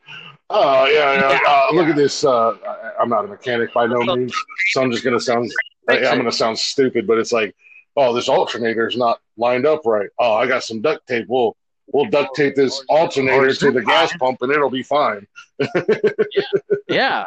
oh 0.50 0.86
yeah, 0.86 1.14
yeah, 1.14 1.40
uh, 1.48 1.68
look 1.74 1.88
at 1.88 1.96
this. 1.96 2.24
Uh, 2.24 2.56
I'm 3.00 3.10
not 3.10 3.26
a 3.26 3.28
mechanic 3.28 3.74
by 3.74 3.86
no 3.88 4.00
means, 4.16 4.34
so 4.72 4.82
I'm 4.82 4.92
just 4.92 5.04
gonna 5.04 5.20
sound. 5.20 5.52
I'm 5.90 6.18
gonna 6.18 6.32
sound 6.32 6.58
stupid, 6.60 7.08
but 7.08 7.18
it's 7.18 7.32
like, 7.32 7.56
oh, 7.96 8.14
this 8.14 8.30
alternator 8.30 8.88
is 8.88 8.98
not 8.98 9.20
lined 9.38 9.66
up 9.66 9.86
right. 9.86 10.10
Oh, 10.20 10.34
I 10.34 10.48
got 10.48 10.64
some 10.64 10.82
duct 10.82 11.08
tape. 11.08 11.26
We'll 11.28 11.56
we'll 11.88 12.06
duct 12.06 12.36
tape 12.36 12.56
this 12.56 12.84
alternator 12.90 13.54
to 13.54 13.72
the 13.72 13.82
gas 13.82 14.16
pump 14.18 14.42
and 14.42 14.52
it'll 14.52 14.70
be 14.70 14.84
fine. 14.84 15.26
yeah. 15.60 16.42
yeah. 16.88 17.26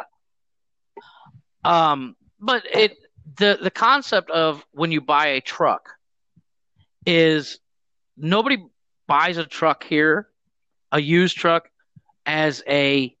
Um, 1.63 2.15
but 2.39 2.63
it 2.71 2.97
the 3.37 3.59
the 3.61 3.71
concept 3.71 4.29
of 4.31 4.65
when 4.71 4.91
you 4.91 5.01
buy 5.01 5.27
a 5.27 5.41
truck 5.41 5.89
is 7.05 7.59
nobody 8.17 8.57
buys 9.07 9.37
a 9.37 9.45
truck 9.45 9.83
here, 9.83 10.27
a 10.91 11.01
used 11.01 11.37
truck, 11.37 11.69
as 12.25 12.63
a 12.67 13.15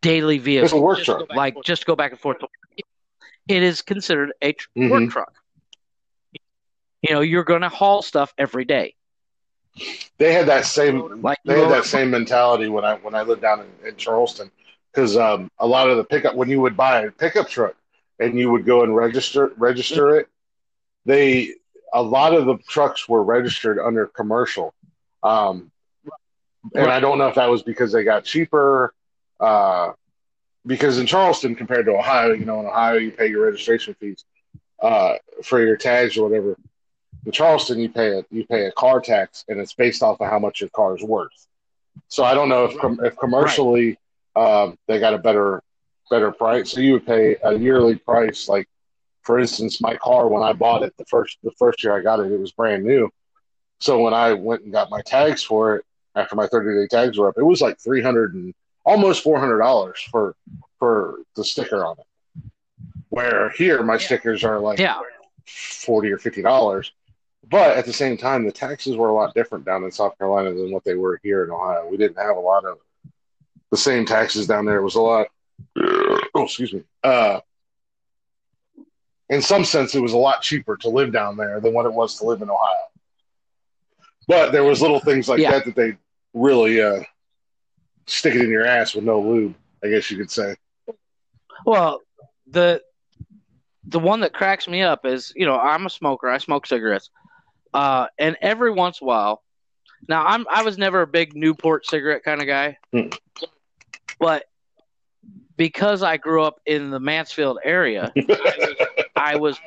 daily 0.00 0.38
vehicle. 0.38 0.64
It's 0.64 0.72
a 0.72 0.80
work 0.80 1.00
truck. 1.00 1.32
Like 1.34 1.56
just 1.64 1.86
go 1.86 1.96
back 1.96 2.12
and 2.12 2.20
forth. 2.20 2.38
It 3.48 3.62
is 3.62 3.82
considered 3.82 4.32
a 4.42 4.52
tr- 4.52 4.68
mm-hmm. 4.76 4.90
work 4.90 5.10
truck. 5.10 5.32
You 7.02 7.14
know, 7.14 7.20
you're 7.20 7.44
going 7.44 7.62
to 7.62 7.68
haul 7.68 8.02
stuff 8.02 8.34
every 8.36 8.64
day. 8.64 8.94
They 10.18 10.32
had 10.32 10.46
that 10.46 10.66
same 10.66 11.22
like 11.22 11.38
they 11.44 11.60
had 11.60 11.70
that 11.70 11.84
same 11.84 12.10
mentality 12.10 12.68
when 12.68 12.84
I 12.84 12.96
when 12.96 13.14
I 13.14 13.22
lived 13.22 13.42
down 13.42 13.60
in, 13.60 13.88
in 13.88 13.96
Charleston 13.96 14.50
because 14.92 15.16
um, 15.16 15.50
a 15.58 15.66
lot 15.66 15.88
of 15.88 15.96
the 15.96 16.04
pickup 16.04 16.34
when 16.34 16.48
you 16.48 16.60
would 16.60 16.76
buy 16.76 17.02
a 17.02 17.12
pickup 17.12 17.48
truck 17.48 17.76
and 18.18 18.36
you 18.36 18.50
would 18.50 18.66
go 18.66 18.82
and 18.82 18.96
register 18.96 19.52
register 19.56 20.16
it, 20.16 20.28
they 21.04 21.54
a 21.92 22.02
lot 22.02 22.34
of 22.34 22.46
the 22.46 22.56
trucks 22.68 23.08
were 23.08 23.22
registered 23.22 23.78
under 23.78 24.06
commercial, 24.06 24.74
um, 25.22 25.70
and 26.74 26.90
I 26.90 27.00
don't 27.00 27.18
know 27.18 27.28
if 27.28 27.36
that 27.36 27.48
was 27.48 27.62
because 27.62 27.92
they 27.92 28.04
got 28.04 28.24
cheaper. 28.24 28.92
Uh, 29.40 29.92
because 30.66 30.98
in 30.98 31.06
Charleston, 31.06 31.54
compared 31.54 31.86
to 31.86 31.92
Ohio, 31.92 32.32
you 32.32 32.44
know, 32.44 32.60
in 32.60 32.66
Ohio 32.66 32.98
you 32.98 33.10
pay 33.10 33.28
your 33.28 33.44
registration 33.46 33.94
fees 33.94 34.24
uh, 34.82 35.14
for 35.42 35.60
your 35.60 35.76
tags 35.76 36.16
or 36.16 36.28
whatever. 36.28 36.56
In 37.24 37.32
Charleston, 37.32 37.78
you 37.78 37.88
pay 37.88 38.18
a 38.18 38.24
you 38.30 38.46
pay 38.46 38.66
a 38.66 38.72
car 38.72 39.00
tax, 39.00 39.44
and 39.48 39.60
it's 39.60 39.72
based 39.72 40.02
off 40.02 40.20
of 40.20 40.30
how 40.30 40.38
much 40.38 40.60
your 40.60 40.70
car 40.70 40.96
is 40.96 41.02
worth. 41.02 41.46
So 42.08 42.22
I 42.22 42.34
don't 42.34 42.48
know 42.48 42.64
if 42.66 42.78
com- 42.78 43.00
if 43.02 43.16
commercially 43.16 43.98
right. 44.36 44.62
um, 44.62 44.78
they 44.86 45.00
got 45.00 45.14
a 45.14 45.18
better 45.18 45.62
better 46.10 46.30
price. 46.30 46.70
So 46.70 46.80
you 46.80 46.92
would 46.92 47.06
pay 47.06 47.36
a 47.42 47.54
yearly 47.54 47.96
price. 47.96 48.48
Like 48.48 48.68
for 49.28 49.38
instance, 49.38 49.82
my 49.82 49.94
car 49.94 50.26
when 50.26 50.42
I 50.42 50.54
bought 50.54 50.82
it 50.82 50.96
the 50.96 51.04
first 51.04 51.36
the 51.42 51.50
first 51.58 51.84
year 51.84 51.94
I 51.94 52.00
got 52.00 52.18
it, 52.18 52.32
it 52.32 52.40
was 52.40 52.50
brand 52.52 52.82
new. 52.82 53.10
So 53.78 54.00
when 54.00 54.14
I 54.14 54.32
went 54.32 54.62
and 54.62 54.72
got 54.72 54.88
my 54.88 55.02
tags 55.02 55.42
for 55.42 55.76
it 55.76 55.84
after 56.14 56.34
my 56.34 56.46
30 56.46 56.80
day 56.80 56.86
tags 56.86 57.18
were 57.18 57.28
up, 57.28 57.34
it 57.36 57.42
was 57.42 57.60
like 57.60 57.78
300 57.78 58.32
and 58.32 58.54
almost 58.86 59.22
$400 59.22 59.98
for 60.10 60.34
for 60.78 61.18
the 61.36 61.44
sticker 61.44 61.84
on 61.84 61.96
it. 61.98 62.50
Where 63.10 63.50
here 63.50 63.82
my 63.82 63.94
yeah. 63.94 63.98
stickers 63.98 64.44
are 64.44 64.60
like 64.60 64.78
yeah. 64.78 64.98
40 65.46 66.10
or 66.10 66.16
50 66.16 66.40
dollars 66.40 66.90
but 67.50 67.76
at 67.78 67.86
the 67.86 67.92
same 67.92 68.16
time, 68.16 68.44
the 68.44 68.52
taxes 68.52 68.96
were 68.96 69.08
a 69.08 69.14
lot 69.14 69.34
different 69.34 69.64
down 69.64 69.82
in 69.84 69.90
South 69.90 70.18
Carolina 70.18 70.52
than 70.52 70.70
what 70.70 70.84
they 70.84 70.94
were 70.94 71.18
here 71.22 71.44
in 71.44 71.50
Ohio. 71.50 71.88
We 71.88 71.96
didn't 71.96 72.18
have 72.18 72.36
a 72.36 72.40
lot 72.40 72.64
of 72.66 72.78
the 73.70 73.76
same 73.76 74.04
taxes 74.04 74.46
down 74.46 74.66
there. 74.66 74.78
It 74.78 74.82
was 74.82 74.96
a 74.96 75.00
lot. 75.00 75.28
Oh, 76.34 76.44
excuse 76.44 76.74
me. 76.74 76.82
Uh, 77.02 77.40
in 79.30 79.42
some 79.42 79.64
sense, 79.64 79.94
it 79.94 80.00
was 80.00 80.12
a 80.12 80.18
lot 80.18 80.42
cheaper 80.42 80.76
to 80.78 80.88
live 80.88 81.12
down 81.12 81.36
there 81.36 81.60
than 81.60 81.74
what 81.74 81.86
it 81.86 81.92
was 81.92 82.16
to 82.18 82.24
live 82.24 82.42
in 82.42 82.50
Ohio. 82.50 82.88
But 84.26 84.52
there 84.52 84.64
was 84.64 84.82
little 84.82 85.00
things 85.00 85.28
like 85.28 85.38
yeah. 85.38 85.52
that 85.52 85.64
that 85.66 85.74
they 85.74 85.96
really 86.34 86.80
uh, 86.82 87.02
stick 88.06 88.34
it 88.34 88.42
in 88.42 88.50
your 88.50 88.66
ass 88.66 88.94
with 88.94 89.04
no 89.04 89.20
lube. 89.20 89.54
I 89.82 89.88
guess 89.88 90.10
you 90.10 90.16
could 90.16 90.30
say. 90.30 90.56
Well, 91.64 92.02
the 92.46 92.82
the 93.84 93.98
one 93.98 94.20
that 94.20 94.32
cracks 94.34 94.68
me 94.68 94.82
up 94.82 95.06
is 95.06 95.32
you 95.34 95.46
know 95.46 95.58
I'm 95.58 95.86
a 95.86 95.90
smoker. 95.90 96.28
I 96.28 96.38
smoke 96.38 96.66
cigarettes. 96.66 97.10
Uh, 97.72 98.06
and 98.18 98.36
every 98.40 98.70
once 98.70 99.00
in 99.00 99.04
a 99.04 99.08
while, 99.08 99.42
now 100.08 100.24
I'm 100.24 100.46
I 100.50 100.62
was 100.62 100.78
never 100.78 101.02
a 101.02 101.06
big 101.06 101.36
Newport 101.36 101.86
cigarette 101.86 102.22
kind 102.24 102.40
of 102.40 102.46
guy, 102.46 102.78
mm. 102.94 103.16
but 104.18 104.44
because 105.56 106.02
I 106.02 106.16
grew 106.16 106.42
up 106.42 106.60
in 106.64 106.90
the 106.90 107.00
Mansfield 107.00 107.58
area, 107.64 108.12
I 109.18 109.36
was 109.36 109.58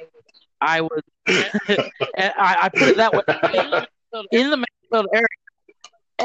I 0.60 0.82
was 0.82 1.02
I, 1.28 1.90
I, 2.28 2.70
put 2.70 2.90
it 2.90 2.98
that 2.98 3.14
way 3.14 3.86
in 4.32 4.50
the 4.50 4.58
Mansfield 4.58 5.08
area. 5.14 5.28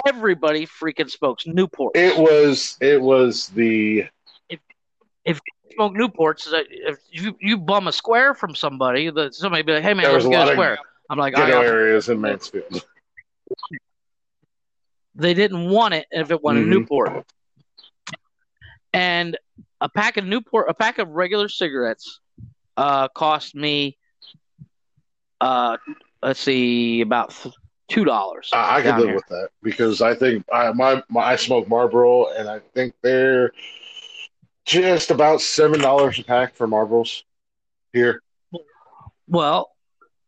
Everybody 0.07 0.67
freaking 0.67 1.11
smokes 1.11 1.47
Newport. 1.47 1.97
It 1.97 2.19
was 2.19 2.77
it 2.81 3.01
was 3.01 3.49
the 3.49 4.05
if, 4.49 4.61
if 5.25 5.41
you 5.47 5.75
smoke 5.75 5.95
Newports, 5.95 6.49
if 6.53 6.99
you 7.11 7.37
you 7.41 7.57
bum 7.57 7.89
a 7.89 7.93
square 7.93 8.35
from 8.35 8.55
somebody, 8.55 9.11
that 9.11 9.35
somebody 9.35 9.63
be 9.63 9.73
like, 9.73 9.83
"Hey 9.83 9.95
man, 9.95 10.13
let's 10.13 10.27
get 10.27 10.49
a 10.49 10.53
square." 10.53 10.79
I'm 11.09 11.19
like, 11.19 11.35
ghetto 11.35 11.61
areas 11.61 12.09
in 12.09 12.21
Mansfield. 12.21 12.85
They 15.15 15.35
didn't 15.35 15.71
want 15.71 15.95
it 15.95 16.07
if 16.11 16.31
it 16.31 16.43
went 16.43 16.59
mm-hmm. 16.59 16.73
in 16.73 16.79
Newport. 16.79 17.25
And 18.93 19.39
a 19.81 19.89
pack 19.89 20.17
of 20.17 20.25
Newport, 20.25 20.67
a 20.69 20.75
pack 20.75 20.99
of 20.99 21.09
regular 21.09 21.49
cigarettes, 21.49 22.21
uh, 22.77 23.09
cost 23.09 23.55
me, 23.55 23.97
uh, 25.41 25.77
let's 26.23 26.41
see, 26.41 27.01
about 27.01 27.35
two 27.89 28.05
dollars. 28.05 28.51
I, 28.53 28.79
I 28.79 28.83
can 28.83 28.97
live 28.99 29.07
here. 29.07 29.15
with 29.15 29.27
that 29.29 29.49
because 29.63 30.03
I 30.03 30.15
think 30.15 30.45
I 30.53 30.73
my, 30.73 31.03
my 31.09 31.23
I 31.23 31.37
smoke 31.37 31.69
Marlboro 31.69 32.33
and 32.33 32.49
I 32.49 32.61
think 32.75 32.95
they're 33.03 33.53
just 34.65 35.11
about 35.11 35.41
seven 35.41 35.81
dollars 35.81 36.19
a 36.19 36.25
pack 36.25 36.55
for 36.55 36.67
Marlboros 36.67 37.23
here. 37.93 38.23
Well, 39.29 39.71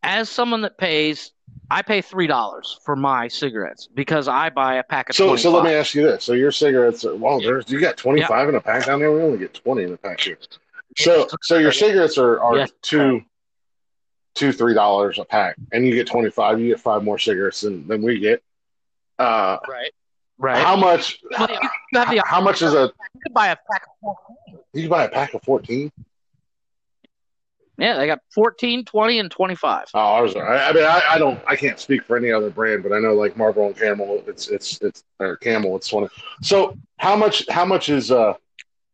as 0.03 0.29
someone 0.29 0.63
that 0.63 0.79
pays, 0.79 1.33
I 1.71 1.83
pay 1.83 2.01
three 2.01 2.27
dollars 2.27 2.79
for 2.85 2.97
my 2.97 3.29
cigarettes 3.29 3.89
because 3.93 4.29
I 4.29 4.51
buy 4.51 4.77
a 4.77 4.83
pack 4.83 5.11
of. 5.11 5.17
So, 5.17 5.27
25. 5.27 5.43
so 5.43 5.51
let 5.53 5.65
me 5.65 5.73
ask 5.73 5.95
you 5.95 6.03
this: 6.03 6.25
so 6.25 6.33
your 6.33 6.53
cigarettes, 6.53 7.05
are, 7.05 7.15
well, 7.15 7.41
there's 7.41 7.69
you 7.71 7.81
got 7.81 7.97
twenty 7.97 8.23
five 8.23 8.47
yep. 8.47 8.49
in 8.51 8.55
a 8.55 8.61
pack 8.61 8.87
down 8.87 9.01
there. 9.01 9.13
We 9.13 9.21
only 9.21 9.39
get 9.39 9.55
twenty 9.55 9.83
in 9.83 9.93
a 9.93 9.97
pack 9.97 10.21
here. 10.21 10.39
So, 10.99 11.29
so 11.43 11.59
your 11.59 11.73
cigarettes 11.73 12.19
are 12.19 12.41
are 12.41 12.57
yes. 12.57 12.73
two, 12.83 13.23
two 14.35 14.53
three 14.53 14.75
dollars 14.75 15.19
a 15.19 15.25
pack, 15.25 15.57
and 15.73 15.87
you 15.87 15.95
get 15.95 16.07
twenty 16.09 16.31
five. 16.31 16.61
You 16.61 16.69
get 16.69 16.81
five 16.81 17.05
more 17.05 17.19
cigarettes 17.19 17.61
than 17.61 17.87
than 17.87 18.03
we 18.03 18.19
get. 18.19 18.43
Uh, 19.19 19.59
right. 19.69 19.93
Right. 20.39 20.65
How 20.65 20.77
much? 20.77 21.21
Well, 21.37 21.49
how, 21.93 22.23
how 22.25 22.41
much 22.41 22.63
is 22.63 22.75
a? 22.75 22.93
You 23.15 23.21
could 23.23 23.35
buy 23.35 23.49
a 23.49 23.57
pack 23.71 23.83
of 23.83 23.93
fourteen. 24.01 24.61
You 24.73 24.83
can 24.83 24.91
buy 24.91 25.05
a 25.05 25.09
pack 25.09 25.35
of 25.35 25.43
fourteen. 25.43 25.93
Yeah, 27.79 27.97
they 27.97 28.09
got 28.09 28.19
14, 28.35 28.85
20, 28.85 29.19
and 29.21 29.31
25. 29.31 29.87
Oh, 29.95 29.99
I 30.01 30.21
was. 30.21 30.35
I, 30.35 30.73
mean, 30.73 30.83
I, 30.83 31.01
I, 31.11 31.19
don't. 31.19 31.41
I 31.47 31.55
can't 31.55 31.79
speak 31.79 32.03
for 32.03 32.17
any 32.17 32.33
other 32.33 32.51
brand, 32.51 32.83
but 32.83 32.93
I 32.93 32.99
know 32.99 33.15
like 33.15 33.37
Marlboro 33.37 33.69
and 33.69 33.77
Camel. 33.77 34.25
It's 34.27 34.49
it's 34.49 34.81
it's 34.83 35.05
or 35.21 35.37
Camel. 35.37 35.77
It's 35.77 35.89
twenty. 35.89 36.09
So 36.43 36.77
how 36.97 37.15
much? 37.15 37.45
How 37.49 37.65
much 37.65 37.89
is 37.89 38.11
uh? 38.11 38.35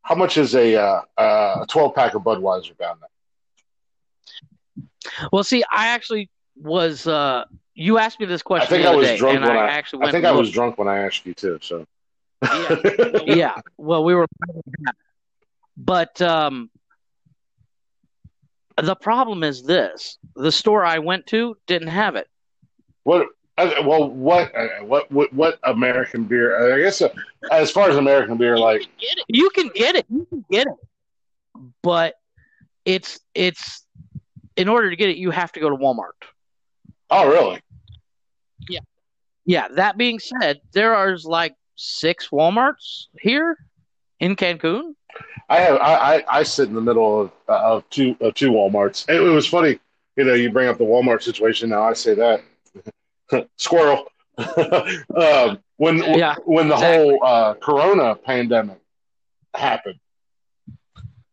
How 0.05 0.15
much 0.15 0.37
is 0.37 0.55
a 0.55 0.77
uh, 0.77 1.01
uh, 1.17 1.59
a 1.63 1.67
twelve 1.67 1.95
pack 1.95 2.15
of 2.15 2.23
Budweiser 2.23 2.77
down 2.79 2.99
there? 3.01 3.09
Well, 5.33 5.43
see, 5.43 5.65
I 5.71 5.89
actually 5.89 6.31
was. 6.57 7.07
uh 7.07 7.45
You 7.75 7.99
asked 7.99 8.21
me 8.21 8.27
this 8.27 8.43
question. 8.43 8.67
I 8.67 8.77
think 8.77 8.87
I 8.87 8.95
was 8.95 9.09
day, 9.09 9.17
drunk 9.17 9.41
when 9.41 9.51
I, 9.51 9.57
I, 9.57 9.69
actually. 9.71 10.07
I 10.07 10.11
think 10.13 10.27
I 10.27 10.33
was 10.33 10.51
drunk 10.51 10.79
when 10.79 10.89
I 10.89 10.99
asked 10.99 11.25
you 11.27 11.35
too. 11.35 11.59
So. 11.63 11.87
yeah, 12.43 12.77
yeah. 13.27 13.55
Well, 13.79 14.05
we 14.05 14.15
were, 14.15 14.27
but 15.79 16.21
um, 16.21 16.71
the 18.77 18.95
problem 18.95 19.43
is 19.43 19.63
this: 19.63 20.19
the 20.37 20.53
store 20.53 20.85
I 20.85 20.99
went 20.99 21.27
to 21.29 21.57
didn't 21.67 21.89
have 21.89 22.17
it. 22.17 22.29
What? 23.05 23.29
Uh, 23.59 23.71
Well, 23.85 24.09
what? 24.11 24.55
uh, 24.55 24.69
What? 24.85 25.11
What? 25.11 25.33
What 25.33 25.59
American 25.65 26.25
beer? 26.25 26.75
I 26.77 26.81
guess 26.83 27.01
uh, 27.03 27.09
as 27.51 27.71
far 27.71 27.89
as 27.91 27.97
American 27.97 28.37
beer, 28.37 28.59
like 28.59 28.87
You 29.29 29.51
can 29.51 29.69
get 29.75 29.95
it. 29.97 30.07
You 30.11 30.27
can 30.27 30.45
get 30.51 30.67
it, 30.67 30.75
but 31.83 32.15
it's 32.85 33.21
it's 33.35 33.85
in 34.57 34.69
order 34.69 34.91
to 34.91 34.97
get 34.97 35.09
it, 35.09 35.17
you 35.17 35.31
have 35.31 35.51
to 35.53 35.61
go 35.61 35.69
to 35.71 35.77
Walmart. 35.77 36.13
oh, 37.11 37.29
really? 37.29 37.61
Yeah. 38.69 38.81
Yeah. 39.45 39.69
That 39.69 39.97
being 39.97 40.19
said, 40.21 40.61
there 40.73 40.95
are 40.95 41.17
like 41.25 41.55
six 41.77 42.29
WalMarts 42.29 43.07
here 43.21 43.57
in 44.21 44.37
Cancun. 44.37 44.95
I 45.49 45.61
have 45.61 45.77
I, 45.81 45.95
I, 46.17 46.25
I 46.39 46.43
sit 46.45 46.69
in 46.69 46.75
the 46.75 46.81
middle 46.81 47.21
of 47.23 47.31
uh, 47.49 47.75
of 47.75 47.91
two 47.91 48.17
of 48.21 48.35
two 48.35 48.51
WalMarts. 48.53 49.09
It, 49.09 49.17
it 49.17 49.31
was 49.31 49.47
funny, 49.47 49.79
you 50.17 50.25
know. 50.25 50.35
You 50.35 50.51
bring 50.51 50.69
up 50.69 50.79
the 50.79 50.85
Walmart 50.85 51.23
situation. 51.23 51.69
Now 51.71 51.83
I 51.83 51.93
say 51.93 52.15
that 52.15 52.43
squirrel. 53.57 54.07
um, 54.39 55.59
when 55.77 55.99
Yeah, 55.99 56.35
when 56.45 56.69
the 56.69 56.75
exactly. 56.75 57.09
whole 57.19 57.25
uh, 57.25 57.55
Corona 57.55 58.15
pandemic 58.17 58.79
happened, 59.55 59.99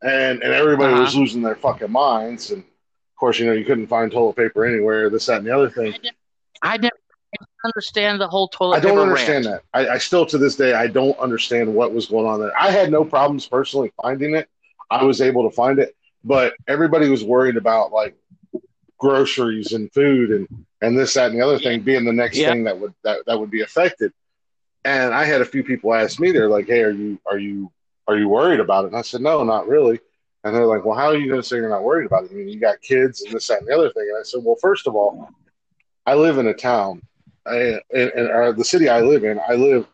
and 0.04 0.42
and 0.44 0.54
everybody 0.54 0.94
was 0.94 1.10
Uh-huh. 1.10 1.20
losing 1.20 1.42
their 1.42 1.56
fucking 1.56 1.92
minds, 1.92 2.52
and 2.52 2.62
of 2.64 3.16
course, 3.20 3.39
you 3.39 3.46
know, 3.46 3.54
you 3.54 3.66
couldn't 3.66 3.88
find 3.88 4.12
toilet 4.12 4.36
paper 4.36 4.66
anywhere. 4.66 5.10
This, 5.10 5.26
that, 5.28 5.38
and 5.39 5.48
the 5.48 5.56
other 5.56 5.70
thing. 5.70 5.94
I 6.64 6.78
never 6.78 6.92
understand 7.66 8.20
the 8.22 8.28
whole 8.28 8.48
toilet 8.50 8.78
I 8.78 8.80
don't 8.82 9.00
understand 9.00 9.46
rant. 9.46 9.62
that. 9.74 9.89
I, 9.89 9.96
I 9.96 9.98
still, 9.98 10.26
to 10.28 10.38
this 10.38 10.56
day, 10.56 10.74
I 10.74 10.88
don't 10.88 11.18
understand 11.20 11.74
what 11.74 11.94
was 11.94 12.06
going 12.08 12.28
on 12.28 12.39
there. 12.39 12.52
I 12.60 12.70
had 12.72 12.92
no 12.92 13.04
problems 13.04 13.48
personally 13.48 13.92
finding 14.02 14.36
it. 14.36 14.48
I 14.92 15.04
was 15.04 15.22
able 15.22 15.50
to 15.50 15.56
find 15.56 15.80
it, 15.80 15.96
but 16.24 16.54
everybody 16.68 17.10
was 17.10 17.24
worried 17.24 17.58
about 17.58 17.92
like 17.92 18.16
groceries 19.02 19.74
and 19.74 19.91
food 19.91 20.30
and 20.30 20.47
and 20.84 20.97
this, 20.97 21.16
that, 21.16 21.32
and 21.32 21.39
the 21.39 21.45
other 21.45 21.60
thing 21.60 21.82
being 21.82 22.06
the 22.06 22.14
next 22.14 22.38
Yeah. 22.38 22.52
thing 22.52 22.64
that 22.66 22.80
would 22.80 22.93
that, 23.04 23.26
that 23.26 23.39
would 23.39 23.52
be 23.52 23.62
affected. 23.62 24.14
And 24.86 25.14
I 25.14 25.26
had 25.26 25.41
a 25.41 25.45
few 25.45 25.64
people 25.64 25.93
ask 25.93 26.20
me, 26.20 26.32
they're 26.32 26.49
like, 26.49 26.68
"Hey, 26.68 26.82
are 26.84 26.91
you 26.91 27.20
are 27.30 27.38
you 27.38 27.72
are 28.08 28.18
you 28.18 28.30
worried 28.30 28.60
about 28.60 28.86
it?" 28.86 28.89
And 28.89 28.97
I 28.97 29.02
said, 29.02 29.22
"No, 29.22 29.43
not 29.43 29.68
really." 29.68 29.99
And 30.43 30.56
they're 30.56 30.66
like, 30.66 30.86
"Well, 30.86 30.97
how 30.97 31.08
are 31.08 31.18
you 31.18 31.28
going 31.28 31.41
to 31.41 31.47
say 31.47 31.58
you're 31.58 31.70
not 31.70 31.84
worried 31.84 32.06
about 32.06 32.24
it? 32.24 32.32
I 32.32 32.36
mean, 32.36 32.47
you 32.49 32.60
got 32.60 32.82
kids 32.82 33.22
and 33.22 33.34
this, 33.34 33.47
that, 33.47 33.60
and 33.60 33.68
the 33.68 33.76
other 33.76 33.89
thing." 33.91 34.08
And 34.10 34.20
I 34.20 34.24
said, 34.24 34.41
"Well, 34.43 34.56
first 34.62 34.88
of 34.88 34.95
all, 34.95 35.30
I 36.06 36.16
live 36.16 36.38
in 36.38 36.47
a 36.47 36.54
town, 36.54 37.02
and, 37.45 37.82
and 37.91 38.30
uh, 38.32 38.52
the 38.54 38.66
city 38.66 38.88
I 38.89 39.02
live 39.02 39.24
in, 39.24 39.39
I 39.47 39.54
live 39.54 39.88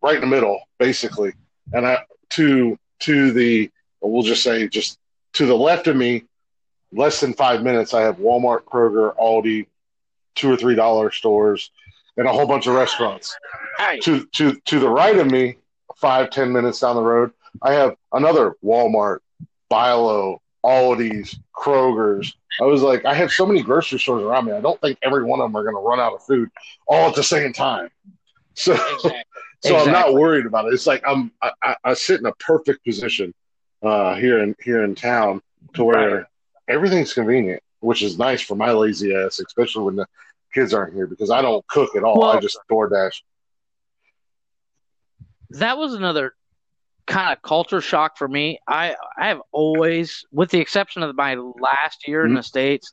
right 0.00 0.16
in 0.16 0.20
the 0.22 0.26
middle, 0.26 0.60
basically. 0.78 1.32
And 1.72 1.86
I 1.86 2.04
to 2.30 2.78
to 3.00 3.32
the 3.32 3.70
we'll 4.00 4.22
just 4.22 4.42
say 4.42 4.68
just 4.68 4.98
to 5.34 5.46
the 5.46 5.56
left 5.56 5.86
of 5.86 5.96
me, 5.96 6.24
less 6.92 7.20
than 7.20 7.34
five 7.34 7.62
minutes, 7.62 7.94
I 7.94 8.02
have 8.02 8.18
Walmart, 8.18 8.64
Kroger, 8.64 9.16
Aldi, 9.16 9.66
two 10.34 10.52
or 10.52 10.56
three 10.56 10.74
dollar 10.74 11.10
stores, 11.10 11.70
and 12.16 12.26
a 12.26 12.32
whole 12.32 12.46
bunch 12.46 12.66
of 12.66 12.74
restaurants. 12.74 13.36
Hey, 13.78 13.98
To 14.00 14.24
to 14.26 14.54
to 14.66 14.78
the 14.78 14.88
right 14.88 15.16
of 15.16 15.30
me, 15.30 15.56
five 15.96 16.30
ten 16.30 16.52
minutes 16.52 16.80
down 16.80 16.96
the 16.96 17.02
road, 17.02 17.32
I 17.62 17.72
have 17.72 17.96
another 18.12 18.56
Walmart, 18.64 19.18
Bilo, 19.70 20.38
Aldi's, 20.64 21.38
Kroger's. 21.56 22.34
I 22.60 22.64
was 22.64 22.82
like, 22.82 23.04
I 23.06 23.14
have 23.14 23.32
so 23.32 23.46
many 23.46 23.62
grocery 23.62 23.98
stores 23.98 24.22
around 24.22 24.44
me. 24.44 24.52
I 24.52 24.60
don't 24.60 24.80
think 24.80 24.98
every 25.02 25.24
one 25.24 25.40
of 25.40 25.44
them 25.44 25.56
are 25.56 25.62
going 25.62 25.74
to 25.74 25.80
run 25.80 25.98
out 25.98 26.12
of 26.12 26.22
food 26.22 26.50
all 26.86 27.08
at 27.08 27.14
the 27.14 27.22
same 27.22 27.52
time. 27.52 27.88
So, 28.54 28.74
exactly. 28.74 29.22
so 29.60 29.76
I'm 29.78 29.90
not 29.90 30.12
worried 30.12 30.44
about 30.44 30.66
it. 30.66 30.74
It's 30.74 30.86
like 30.86 31.02
I'm 31.06 31.32
I, 31.40 31.52
I, 31.62 31.76
I 31.84 31.94
sit 31.94 32.20
in 32.20 32.26
a 32.26 32.34
perfect 32.34 32.84
position 32.84 33.32
uh, 33.82 34.14
here 34.14 34.42
in 34.42 34.54
here 34.62 34.84
in 34.84 34.94
town 34.94 35.40
to 35.72 35.84
where 35.84 36.16
Right. 36.16 36.26
Everything's 36.68 37.12
convenient, 37.12 37.62
which 37.80 38.02
is 38.02 38.18
nice 38.18 38.40
for 38.40 38.54
my 38.54 38.72
lazy 38.72 39.14
ass, 39.14 39.38
especially 39.40 39.84
when 39.84 39.96
the 39.96 40.06
kids 40.54 40.72
aren't 40.74 40.94
here 40.94 41.06
because 41.06 41.30
I 41.30 41.42
don't 41.42 41.66
cook 41.68 41.96
at 41.96 42.04
all. 42.04 42.22
I 42.24 42.32
Well- 42.32 42.40
just 42.40 42.58
DoorDash. 42.70 43.22
that 45.50 45.76
was 45.76 45.94
another 45.94 46.34
kind 47.06 47.32
of 47.32 47.42
culture 47.42 47.80
shock 47.80 48.16
for 48.16 48.28
me. 48.28 48.58
I 48.66 48.94
I 49.18 49.28
have 49.28 49.42
always, 49.50 50.24
with 50.32 50.50
the 50.50 50.60
exception 50.60 51.02
of 51.02 51.14
my 51.16 51.34
last 51.34 52.06
year 52.08 52.20
Mm-hmm. 52.20 52.28
in 52.30 52.34
the 52.36 52.42
states, 52.42 52.92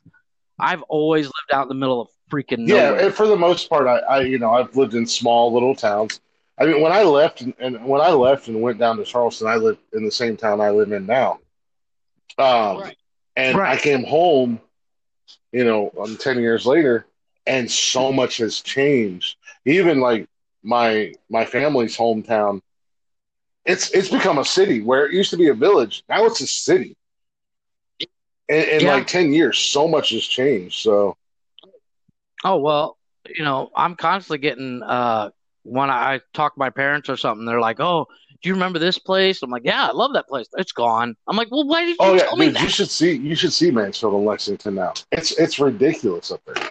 I've 0.59 0.81
always 0.83 1.25
lived 1.25 1.53
out 1.53 1.63
in 1.63 1.69
the 1.69 1.75
middle 1.75 2.01
of 2.01 2.07
freaking 2.31 2.67
Yeah, 2.67 2.89
nowhere. 2.89 3.05
and 3.05 3.13
for 3.15 3.27
the 3.27 3.37
most 3.37 3.69
part, 3.69 3.87
I, 3.87 3.99
I 3.99 4.21
you 4.21 4.39
know 4.39 4.51
I've 4.51 4.75
lived 4.75 4.93
in 4.95 5.05
small 5.05 5.53
little 5.53 5.75
towns. 5.75 6.19
I 6.57 6.65
mean, 6.65 6.81
when 6.81 6.91
I 6.91 7.03
left 7.03 7.39
and, 7.41 7.53
and 7.59 7.85
when 7.85 8.01
I 8.01 8.09
left 8.11 8.49
and 8.49 8.61
went 8.61 8.77
down 8.79 8.97
to 8.97 9.05
Charleston, 9.05 9.47
I 9.47 9.55
lived 9.55 9.79
in 9.93 10.03
the 10.03 10.11
same 10.11 10.35
town 10.35 10.59
I 10.59 10.71
live 10.71 10.91
in 10.91 11.05
now. 11.05 11.39
Um, 12.37 12.77
Right. 12.79 12.97
And 13.35 13.61
Right. 13.61 13.65
I 13.65 13.77
came 13.77 14.03
home, 14.03 14.59
you 15.51 15.63
know, 15.65 15.91
um, 16.01 16.17
ten 16.17 16.39
years 16.39 16.65
later, 16.65 17.05
and 17.45 17.69
so 17.69 18.11
much 18.11 18.37
has 18.37 18.61
changed. 18.61 19.37
Even 19.65 19.99
like 19.99 20.27
my 20.63 21.13
my 21.29 21.45
family's 21.45 21.97
hometown, 21.97 22.61
it's 23.65 23.91
it's 23.91 24.09
become 24.09 24.37
a 24.37 24.45
city 24.45 24.81
where 24.81 25.05
it 25.05 25.13
used 25.13 25.31
to 25.31 25.37
be 25.37 25.47
a 25.49 25.53
village. 25.53 26.03
Now 26.09 26.25
it's 26.25 26.41
a 26.41 26.47
city. 26.47 26.95
In, 28.49 28.63
in 28.81 28.83
Yeah. 28.83 28.85
like 28.85 29.07
ten 29.07 29.33
years, 29.33 29.57
so 29.57 29.87
much 29.87 30.09
has 30.09 30.23
changed. 30.25 30.81
So 30.81 31.15
Oh 32.43 32.57
well, 32.57 32.97
you 33.27 33.43
know, 33.43 33.69
I'm 33.75 33.95
constantly 33.95 34.39
getting 34.39 34.81
uh 34.83 35.29
when 35.63 35.89
I 35.89 36.19
talk 36.33 36.53
to 36.55 36.59
my 36.59 36.69
parents 36.69 37.09
or 37.09 37.17
something, 37.17 37.45
they're 37.45 37.59
like, 37.59 37.79
"Oh, 37.79 38.07
do 38.41 38.49
you 38.49 38.53
remember 38.55 38.79
this 38.79 38.97
place?" 38.97 39.41
I'm 39.43 39.49
like, 39.49 39.63
"Yeah, 39.65 39.87
I 39.87 39.91
love 39.91 40.13
that 40.13 40.27
place. 40.27 40.47
It's 40.57 40.71
gone." 40.71 41.15
I'm 41.27 41.35
like, 41.37 41.49
"Well, 41.51 41.65
why 41.67 41.81
did 41.85 41.91
you 41.91 41.95
Oh 41.99 42.13
yeah, 42.13 42.19
tell 42.23 42.37
me 42.37 42.47
dude, 42.47 42.55
that?" 42.55 42.63
you 42.63 42.69
should 42.69 42.89
see 42.89 43.13
you 43.15 43.35
should 43.35 43.53
see 43.53 43.71
Mansfield 43.71 44.13
and 44.13 44.25
Lexington 44.25 44.75
now. 44.75 44.93
It's 45.11 45.31
it's 45.39 45.59
ridiculous 45.59 46.31
up 46.31 46.41
there. 46.45 46.69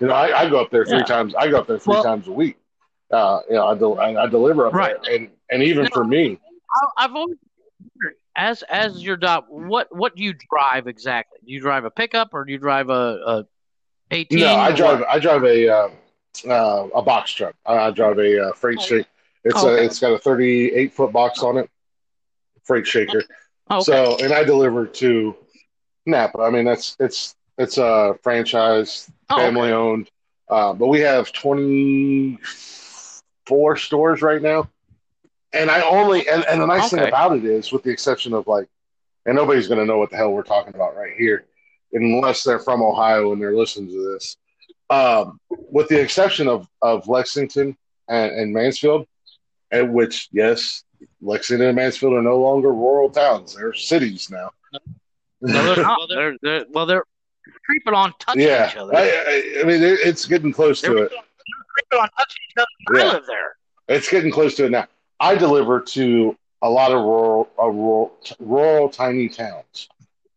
You 0.00 0.08
know, 0.08 0.14
I, 0.14 0.40
I 0.42 0.48
go 0.50 0.60
up 0.60 0.70
there 0.70 0.84
three 0.84 0.98
Yeah. 0.98 1.04
times. 1.04 1.34
I 1.34 1.48
go 1.48 1.58
up 1.58 1.66
there 1.66 1.78
three 1.78 1.94
Well- 1.94 2.02
times 2.04 2.26
a 2.28 2.32
week. 2.32 2.56
Uh, 3.10 3.40
you 3.48 3.54
know, 3.54 3.66
I, 3.68 3.74
del- 3.76 4.00
I, 4.00 4.14
I 4.24 4.26
deliver 4.26 4.66
up 4.66 4.72
Right. 4.72 4.96
there, 5.04 5.14
and 5.16 5.28
and 5.50 5.62
even 5.62 5.86
for 5.88 6.04
me, 6.04 6.38
I- 6.72 7.04
I've 7.04 7.14
always 7.14 7.36
as 8.36 8.62
as 8.64 9.02
your 9.04 9.16
job, 9.16 9.44
what 9.48 9.94
what 9.94 10.16
do 10.16 10.24
you 10.24 10.34
drive 10.50 10.86
exactly? 10.88 11.38
Do 11.46 11.52
you 11.52 11.60
drive 11.60 11.84
a 11.84 11.90
pickup 11.90 12.30
or 12.32 12.44
do 12.44 12.50
you 12.52 12.58
drive 12.58 12.88
a, 12.90 12.92
a 13.26 13.46
18? 14.10 14.40
no, 14.40 14.46
I 14.54 14.72
drive 14.72 15.00
what? 15.00 15.08
I 15.08 15.18
drive 15.20 15.44
a 15.44 15.68
uh, 15.68 15.88
uh, 16.48 16.88
a 16.96 17.02
box 17.02 17.30
truck. 17.30 17.54
I, 17.64 17.90
drive 17.92 18.18
a 18.18 18.48
uh, 18.48 18.52
freight 18.54 18.80
shake. 18.80 19.06
It's 19.44 19.62
Oh, 19.62 19.68
a 19.68 19.74
it's 19.82 19.98
got 20.00 20.12
a 20.12 20.18
thirty 20.18 20.72
eight 20.74 20.92
foot 20.92 21.12
box 21.12 21.42
on 21.42 21.58
it, 21.58 21.68
freight 22.64 22.86
shaker. 22.86 23.22
Oh, 23.70 23.76
okay. 23.76 23.84
So, 23.84 24.16
and 24.22 24.32
I 24.32 24.44
deliver 24.44 24.86
to 24.86 25.36
Napa. 26.06 26.40
I 26.40 26.50
mean, 26.50 26.64
that's 26.64 26.96
it's 27.00 27.36
it's 27.58 27.78
a 27.78 28.18
franchise, 28.22 29.10
Oh, 29.30 29.36
okay. 29.36 29.44
family 29.46 29.72
owned. 29.72 30.10
Uh, 30.48 30.72
but 30.72 30.88
we 30.88 31.00
have 31.00 31.32
twenty 31.32 32.38
four 33.46 33.76
stores 33.76 34.22
right 34.22 34.40
now, 34.42 34.68
and 35.52 35.70
I 35.70 35.82
only 35.82 36.28
and, 36.28 36.44
and 36.46 36.60
the 36.60 36.66
nice 36.66 36.90
thing 36.90 37.06
about 37.06 37.36
it 37.36 37.44
is, 37.44 37.72
with 37.72 37.82
the 37.82 37.90
exception 37.90 38.32
of 38.32 38.46
like, 38.46 38.66
and 39.26 39.36
nobody's 39.36 39.68
going 39.68 39.80
to 39.80 39.86
know 39.86 39.98
what 39.98 40.10
the 40.10 40.16
hell 40.16 40.32
we're 40.32 40.42
talking 40.42 40.74
about 40.74 40.96
right 40.96 41.14
here, 41.16 41.46
unless 41.92 42.42
they're 42.42 42.58
from 42.58 42.82
Ohio 42.82 43.32
and 43.32 43.40
they're 43.40 43.56
listening 43.56 43.88
to 43.88 44.12
this. 44.12 44.36
Um, 44.90 45.40
with 45.48 45.88
the 45.88 46.00
exception 46.00 46.48
of 46.48 46.68
of 46.82 47.08
Lexington 47.08 47.76
and, 48.08 48.32
and 48.32 48.52
Mansfield, 48.52 49.06
and 49.74 49.92
which 49.92 50.28
yes, 50.32 50.84
Lexington 51.20 51.68
and 51.68 51.76
Mansfield 51.76 52.14
are 52.14 52.22
no 52.22 52.38
longer 52.38 52.72
rural 52.72 53.10
towns; 53.10 53.54
they're 53.54 53.74
cities 53.74 54.30
now. 54.30 54.50
No, 55.40 55.74
they're 55.74 55.84
not. 55.84 55.98
They're, 56.08 56.36
they're, 56.42 56.64
well, 56.70 56.86
they're 56.86 57.04
creeping 57.66 57.94
on 57.94 58.12
touching 58.18 58.42
yeah, 58.42 58.70
each 58.70 58.76
other. 58.76 58.94
I, 58.94 59.02
I, 59.02 59.60
I 59.60 59.64
mean, 59.64 59.82
it, 59.82 59.98
it's 60.04 60.26
getting 60.26 60.52
close 60.52 60.80
to 60.82 60.94
They're 60.94 61.04
it. 61.04 61.12
creeping 61.12 61.98
on 62.00 62.08
touching 62.16 62.42
each 62.50 62.56
other. 62.58 62.98
Yeah. 62.98 63.10
I 63.10 63.12
live 63.14 63.26
there. 63.26 63.56
It's 63.88 64.08
getting 64.08 64.30
close 64.30 64.54
to 64.56 64.66
it 64.66 64.70
now. 64.70 64.86
I 65.20 65.34
deliver 65.34 65.80
to 65.80 66.36
a 66.62 66.70
lot 66.70 66.92
of 66.92 67.02
rural, 67.02 67.48
uh, 67.60 67.68
rural, 67.68 68.12
rural, 68.38 68.88
tiny 68.88 69.28
towns, 69.28 69.88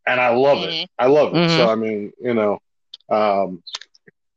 and 0.05 0.19
I 0.19 0.29
love 0.29 0.63
it. 0.63 0.89
I 0.99 1.05
love 1.05 1.33
it. 1.33 1.37
Mhm. 1.37 1.57
So 1.57 1.69
I 1.69 1.75
mean, 1.75 2.11
you 2.19 2.33
know, 2.33 2.59
um, 3.09 3.63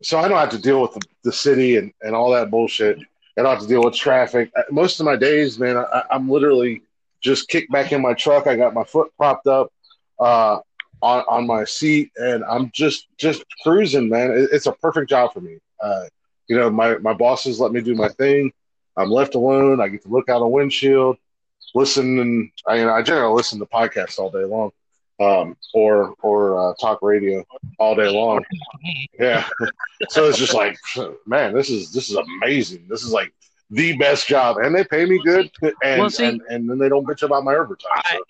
so 0.02 0.18
I 0.18 0.28
don't 0.28 0.38
have 0.38 0.50
to 0.50 0.58
deal 0.58 0.80
with 0.80 0.92
the, 0.92 1.00
the 1.24 1.32
city 1.32 1.76
and, 1.76 1.92
and 2.02 2.14
all 2.14 2.30
that 2.30 2.50
bullshit. 2.50 2.98
I 3.38 3.42
don't 3.42 3.52
have 3.52 3.62
to 3.62 3.68
deal 3.68 3.82
with 3.82 3.94
traffic. 3.94 4.50
Uh, 4.56 4.62
Most 4.70 5.00
of 5.00 5.06
my 5.06 5.16
days, 5.16 5.58
man, 5.58 5.76
I, 5.76 6.02
I'm 6.10 6.28
literally 6.28 6.82
just 7.22 7.48
kicked 7.48 7.70
back 7.70 7.92
in 7.92 8.02
my 8.02 8.14
truck. 8.14 8.46
I 8.46 8.56
got 8.56 8.74
my 8.74 8.84
foot 8.84 9.12
propped 9.16 9.46
up 9.46 9.72
uh, 10.18 10.58
on 11.02 11.24
on 11.28 11.46
my 11.46 11.64
seat, 11.64 12.10
and 12.16 12.44
I'm 12.44 12.70
just 12.72 13.08
just 13.18 13.44
cruising, 13.62 14.08
man. 14.08 14.30
It, 14.32 14.50
it's 14.52 14.66
a 14.66 14.72
perfect 14.72 15.08
job 15.10 15.32
for 15.32 15.40
me. 15.40 15.58
Uh, 15.82 16.04
you 16.48 16.56
know, 16.56 16.70
my 16.70 16.98
my 16.98 17.14
bosses 17.14 17.60
let 17.60 17.72
me 17.72 17.80
do 17.80 17.94
my 17.94 18.08
thing. 18.08 18.52
I'm 18.96 19.10
left 19.10 19.34
alone. 19.34 19.80
I 19.80 19.88
get 19.88 20.02
to 20.02 20.08
look 20.08 20.28
out 20.28 20.42
a 20.42 20.48
windshield, 20.48 21.16
listen, 21.74 22.18
and 22.18 22.50
I, 22.66 22.76
you 22.76 22.84
know, 22.84 22.92
I 22.92 23.02
generally 23.02 23.34
listen 23.34 23.58
to 23.60 23.66
podcasts 23.66 24.18
all 24.18 24.30
day 24.30 24.44
long, 24.44 24.72
um, 25.20 25.56
or 25.74 26.14
or 26.22 26.70
uh, 26.70 26.74
talk 26.80 26.98
radio 27.02 27.44
all 27.78 27.94
day 27.94 28.08
long. 28.08 28.44
Yeah. 29.18 29.46
so 30.08 30.28
it's 30.28 30.38
just 30.38 30.54
like, 30.54 30.78
man, 31.26 31.52
this 31.54 31.70
is 31.70 31.92
this 31.92 32.10
is 32.10 32.16
amazing. 32.16 32.86
This 32.88 33.04
is 33.04 33.12
like 33.12 33.32
the 33.70 33.96
best 33.96 34.26
job, 34.26 34.56
and 34.58 34.74
they 34.74 34.84
pay 34.84 35.04
me 35.04 35.20
good, 35.24 35.50
and 35.84 36.00
Well, 36.00 36.10
see- 36.10 36.24
and, 36.24 36.40
and 36.48 36.68
then 36.68 36.78
they 36.78 36.88
don't 36.88 37.06
bitch 37.06 37.22
about 37.22 37.44
my 37.44 37.54
overtime. 37.54 38.02
So. 38.10 38.16
I 38.16 38.20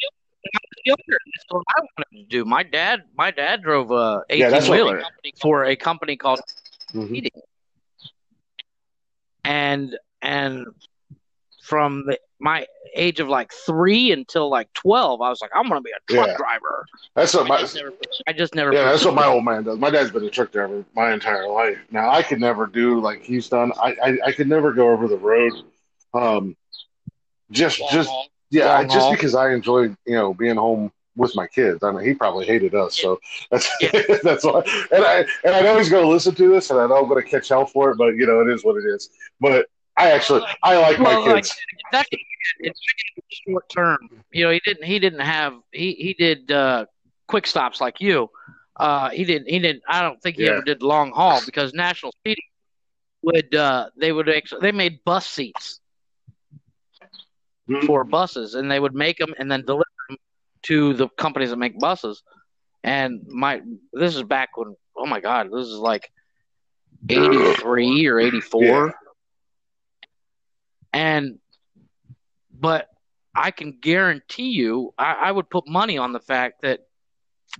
younger, 0.85 1.03
that's 1.09 1.45
what 1.51 1.63
I 1.77 1.81
wanted 1.81 2.23
to 2.23 2.29
do. 2.29 2.45
My 2.45 2.63
dad, 2.63 3.03
my 3.17 3.31
dad 3.31 3.63
drove 3.63 3.91
a 3.91 4.25
eighteen 4.31 4.51
what- 4.53 4.71
wheeler 4.71 5.03
for 5.41 5.65
a 5.65 5.77
company 5.77 6.17
called 6.17 6.41
Mhm. 6.95 7.15
Eating, 7.15 7.31
and 9.45 9.97
and 10.23 10.67
from 11.71 12.05
the, 12.07 12.19
my 12.41 12.67
age 12.97 13.21
of 13.21 13.29
like 13.29 13.53
three 13.53 14.11
until 14.13 14.51
like 14.51 14.69
twelve, 14.75 15.23
I 15.23 15.31
was 15.31 15.41
like, 15.41 15.53
I'm 15.55 15.69
gonna 15.69 15.81
be 15.81 15.93
a 15.93 16.13
truck 16.13 16.29
Yeah. 16.29 16.37
driver. 16.37 16.87
That's 17.15 17.33
what 17.35 17.47
I 17.47 17.49
my 17.49 17.61
just 17.61 17.77
never, 17.77 17.93
I 18.27 18.33
just 18.33 18.55
never 18.55 18.73
yeah, 18.75 18.85
that's 18.91 19.05
what 19.05 19.15
my 19.15 19.27
old 19.33 19.45
man 19.45 19.63
does. 19.65 19.79
My 19.79 19.91
dad's 19.91 20.11
been 20.11 20.25
a 20.25 20.31
truck 20.31 20.53
driver 20.53 20.85
my 20.95 21.13
entire 21.13 21.49
life. 21.49 21.79
Now 21.93 22.11
I 22.11 22.23
could 22.23 22.41
never 22.41 22.67
do 22.67 23.01
like 23.01 23.23
he's 23.23 23.49
done. 23.49 23.73
I 23.83 23.97
I, 24.03 24.19
I 24.27 24.33
could 24.33 24.49
never 24.49 24.73
go 24.73 24.91
over 24.91 25.09
the 25.09 25.17
road. 25.17 25.53
Um, 26.13 26.57
just 27.51 27.79
just 27.91 28.11
yeah, 28.51 28.75
Long 28.77 28.89
just 28.89 29.07
haul. 29.07 29.13
because 29.13 29.35
I 29.35 29.53
enjoy 29.53 29.83
you 29.83 30.15
know 30.15 30.35
being 30.35 30.57
home 30.57 30.93
with 31.17 31.35
my 31.37 31.47
kids. 31.47 31.83
I 31.83 31.93
mean, 31.93 32.05
he 32.05 32.15
probably 32.15 32.47
hated 32.47 32.75
us, 32.75 32.99
so 32.99 33.19
that's 33.51 33.69
Yeah. 33.81 33.91
that's 34.23 34.45
why. 34.45 34.63
And 34.93 35.05
I 35.05 35.25
and 35.45 35.55
I 35.55 35.61
know 35.61 35.79
he's 35.79 35.91
going 35.91 36.05
to 36.05 36.11
listen 36.11 36.35
to 36.35 36.49
this, 36.51 36.71
and 36.71 36.81
I 36.81 36.87
know 36.87 36.97
I'm 36.99 37.09
going 37.09 37.23
to 37.23 37.29
catch 37.29 37.49
hell 37.49 37.67
for 37.67 37.91
it, 37.91 37.99
but 37.99 38.15
you 38.17 38.27
know 38.27 38.41
it 38.41 38.53
is 38.53 38.65
what 38.65 38.77
it 38.77 38.87
is. 38.89 39.11
But 39.41 39.67
I 40.01 40.11
actually 40.13 40.43
I 40.63 40.77
like 40.79 40.99
Well, 40.99 41.05
my 41.05 41.15
like 41.29 41.45
kids. 41.45 41.57
that's 41.93 42.09
it's 42.61 42.81
short 43.47 43.69
term. 43.71 43.99
You 44.33 44.45
know, 44.47 44.51
he 44.51 44.61
didn't 44.65 44.85
he 44.85 44.99
didn't 44.99 45.21
have 45.21 45.55
he 45.73 45.93
he 45.95 46.15
did 46.15 46.51
uh, 46.51 46.87
quick 47.29 47.47
stops 47.47 47.81
like 47.81 48.01
you. 48.01 48.29
Uh, 48.77 49.11
he 49.11 49.25
didn't 49.25 49.49
he 49.49 49.59
didn't. 49.59 49.83
I 49.89 50.03
don't 50.03 50.21
think 50.23 50.37
he 50.37 50.47
Yeah. 50.47 50.49
ever 50.49 50.63
did 50.63 50.83
long 50.83 51.13
haul 51.13 51.43
because 51.43 51.73
National 51.75 52.13
Seating 52.25 52.45
would 53.23 53.55
uh, 53.55 53.91
they 53.99 54.13
would 54.13 54.29
actually 54.29 54.61
they 54.63 54.73
made 54.73 55.05
bus 55.05 55.27
seats 55.27 55.81
Mhm. 57.69 57.87
for 57.87 58.05
buses 58.05 58.55
and 58.55 58.71
they 58.71 58.79
would 58.81 58.95
make 58.95 59.19
them 59.19 59.35
and 59.39 59.51
then 59.51 59.63
deliver 59.65 59.85
them 60.09 60.17
to 60.63 60.95
the 60.95 61.09
companies 61.19 61.51
that 61.51 61.57
make 61.57 61.79
buses. 61.79 62.23
And 62.85 63.23
my 63.27 63.61
this 63.93 64.17
is 64.17 64.23
back 64.23 64.57
when 64.57 64.75
oh 64.97 65.07
my 65.07 65.21
god 65.21 65.49
this 65.53 65.67
is 65.67 65.77
like 65.79 66.11
eighty 67.09 67.45
three 67.45 68.07
or 68.07 68.19
eighty 68.21 68.41
four. 68.41 68.89
Yeah. 68.89 69.10
And 70.93 71.39
but 72.53 72.89
I 73.35 73.51
can 73.51 73.79
guarantee 73.81 74.51
you, 74.51 74.93
I, 74.99 75.15
I 75.15 75.33
would 75.33 75.49
put 75.49 75.69
money 75.69 75.99
on 75.99 76.13
the 76.13 76.21
fact 76.21 76.63
that 76.63 76.81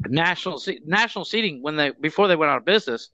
national 0.07 0.61
national 0.85 1.25
seating 1.25 1.63
when 1.63 1.77
they 1.77 1.91
before 1.91 2.29
they 2.29 2.37
went 2.37 2.51
out 2.51 2.59
of 2.59 2.65
business, 2.65 3.11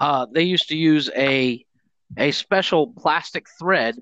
uh, 0.00 0.26
they 0.30 0.42
used 0.42 0.68
to 0.68 0.76
use 0.76 1.10
a 1.16 1.64
a 2.16 2.30
special 2.32 2.86
plastic 2.88 3.46
thread 3.58 3.96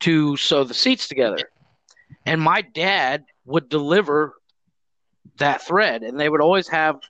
to 0.00 0.36
sew 0.36 0.64
the 0.64 0.74
seats 0.74 1.08
together, 1.08 1.50
and 2.26 2.40
my 2.40 2.60
dad 2.60 3.24
would 3.44 3.68
deliver 3.68 4.34
that 5.38 5.62
thread, 5.62 6.02
and 6.02 6.18
they 6.18 6.28
would 6.28 6.40
always 6.40 6.68
have 6.68 7.00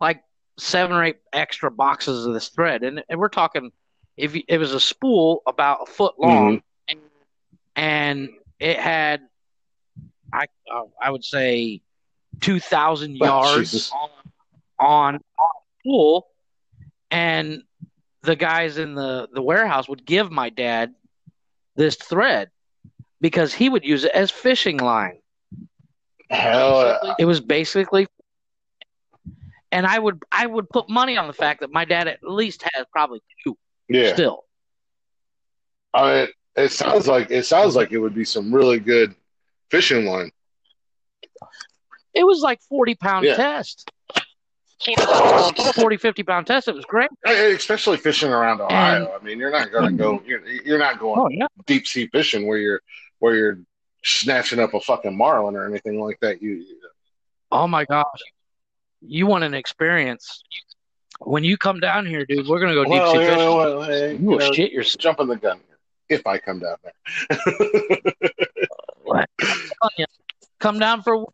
like 0.00 0.22
seven 0.58 0.96
or 0.96 1.04
eight 1.04 1.18
extra 1.32 1.70
boxes 1.70 2.26
of 2.26 2.34
this 2.34 2.48
thread, 2.48 2.82
and, 2.82 3.02
and 3.08 3.20
we're 3.20 3.28
talking 3.28 3.70
if 4.16 4.34
you, 4.34 4.42
it 4.48 4.58
was 4.58 4.72
a 4.74 4.80
spool 4.80 5.42
about 5.46 5.80
a 5.82 5.86
foot 5.86 6.14
long, 6.18 6.62
and 7.76 8.30
it 8.58 8.78
had 8.78 9.22
I 10.32 10.46
uh, 10.72 10.84
I 11.00 11.10
would 11.10 11.24
say 11.24 11.82
two 12.40 12.60
thousand 12.60 13.16
yards 13.16 13.92
on 13.92 14.08
on 14.78 15.20
spool, 15.80 16.28
and 17.10 17.62
the 18.22 18.36
guys 18.36 18.78
in 18.78 18.94
the 18.94 19.28
the 19.32 19.42
warehouse 19.42 19.88
would 19.88 20.04
give 20.04 20.30
my 20.30 20.48
dad 20.48 20.94
this 21.76 21.96
thread 21.96 22.50
because 23.20 23.52
he 23.54 23.68
would 23.68 23.84
use 23.84 24.04
it 24.04 24.12
as 24.12 24.30
fishing 24.30 24.78
line. 24.78 25.18
Hell 26.30 26.98
yeah. 27.02 27.14
It 27.18 27.24
was 27.24 27.40
basically, 27.40 28.06
and 29.70 29.86
I 29.86 29.98
would 29.98 30.22
I 30.32 30.46
would 30.46 30.68
put 30.70 30.88
money 30.88 31.16
on 31.16 31.26
the 31.26 31.32
fact 31.32 31.60
that 31.60 31.70
my 31.70 31.84
dad 31.84 32.08
at 32.08 32.22
least 32.22 32.62
has 32.72 32.86
probably 32.90 33.20
two 33.44 33.56
yeah. 33.88 34.14
still. 34.14 34.44
I 35.94 36.14
mean, 36.14 36.28
it 36.56 36.70
sounds 36.70 37.06
like 37.08 37.30
it 37.30 37.44
sounds 37.46 37.74
like 37.76 37.92
it 37.92 37.98
would 37.98 38.14
be 38.14 38.24
some 38.24 38.54
really 38.54 38.78
good 38.78 39.14
fishing 39.70 40.04
line. 40.06 40.30
It 42.14 42.24
was 42.24 42.40
like 42.40 42.60
forty 42.68 42.94
pound 42.94 43.24
Yeah. 43.26 43.36
test. 43.36 43.90
40, 45.76 45.96
50 45.96 46.22
pound 46.24 46.46
test. 46.48 46.66
It 46.66 46.74
was 46.74 46.84
great. 46.84 47.08
Especially 47.24 47.96
fishing 47.96 48.30
around 48.32 48.60
Ohio. 48.60 49.16
I 49.18 49.22
mean, 49.24 49.38
you're 49.38 49.52
not 49.52 49.70
going 49.70 49.92
to 49.92 49.96
go. 49.96 50.18
Mm-hmm. 50.18 50.26
You're, 50.28 50.46
you're 50.48 50.78
not 50.78 50.98
going 50.98 51.20
Oh 51.20 51.28
yeah. 51.30 51.46
deep 51.66 51.86
sea 51.86 52.08
fishing 52.08 52.48
where 52.48 52.58
you're 52.58 52.80
where 53.20 53.36
you're 53.36 53.58
snatching 54.02 54.58
up 54.58 54.74
a 54.74 54.80
fucking 54.80 55.16
marlin 55.16 55.54
or 55.54 55.66
anything 55.68 56.00
like 56.00 56.18
that. 56.20 56.42
You 56.42 56.64
Oh 57.52 57.68
my 57.68 57.84
gosh. 57.84 58.04
You 59.00 59.26
want 59.28 59.44
an 59.44 59.54
experience. 59.54 60.42
When 61.20 61.44
you 61.44 61.56
come 61.56 61.78
down 61.78 62.04
here, 62.04 62.24
dude, 62.26 62.48
we're 62.48 62.58
gonna 62.58 62.74
go 62.74 62.82
deep 62.82 62.92
well, 62.94 63.12
sea 63.12 63.18
you 63.20 63.24
fishing. 63.26 63.38
know 63.38 63.54
what, 63.76 63.88
hey, 63.88 64.12
You 64.16 64.32
you 64.32 64.38
know, 64.38 64.52
shit 64.52 64.72
yourself. 64.72 64.98
jumping 65.00 65.28
the 65.28 65.36
gun 65.36 65.60
if 66.08 66.26
I 66.26 66.38
come 66.38 66.60
down 66.60 66.76
there. 66.82 66.92
You, 69.98 70.06
Come 70.58 70.78
down 70.78 71.02
for 71.02 71.26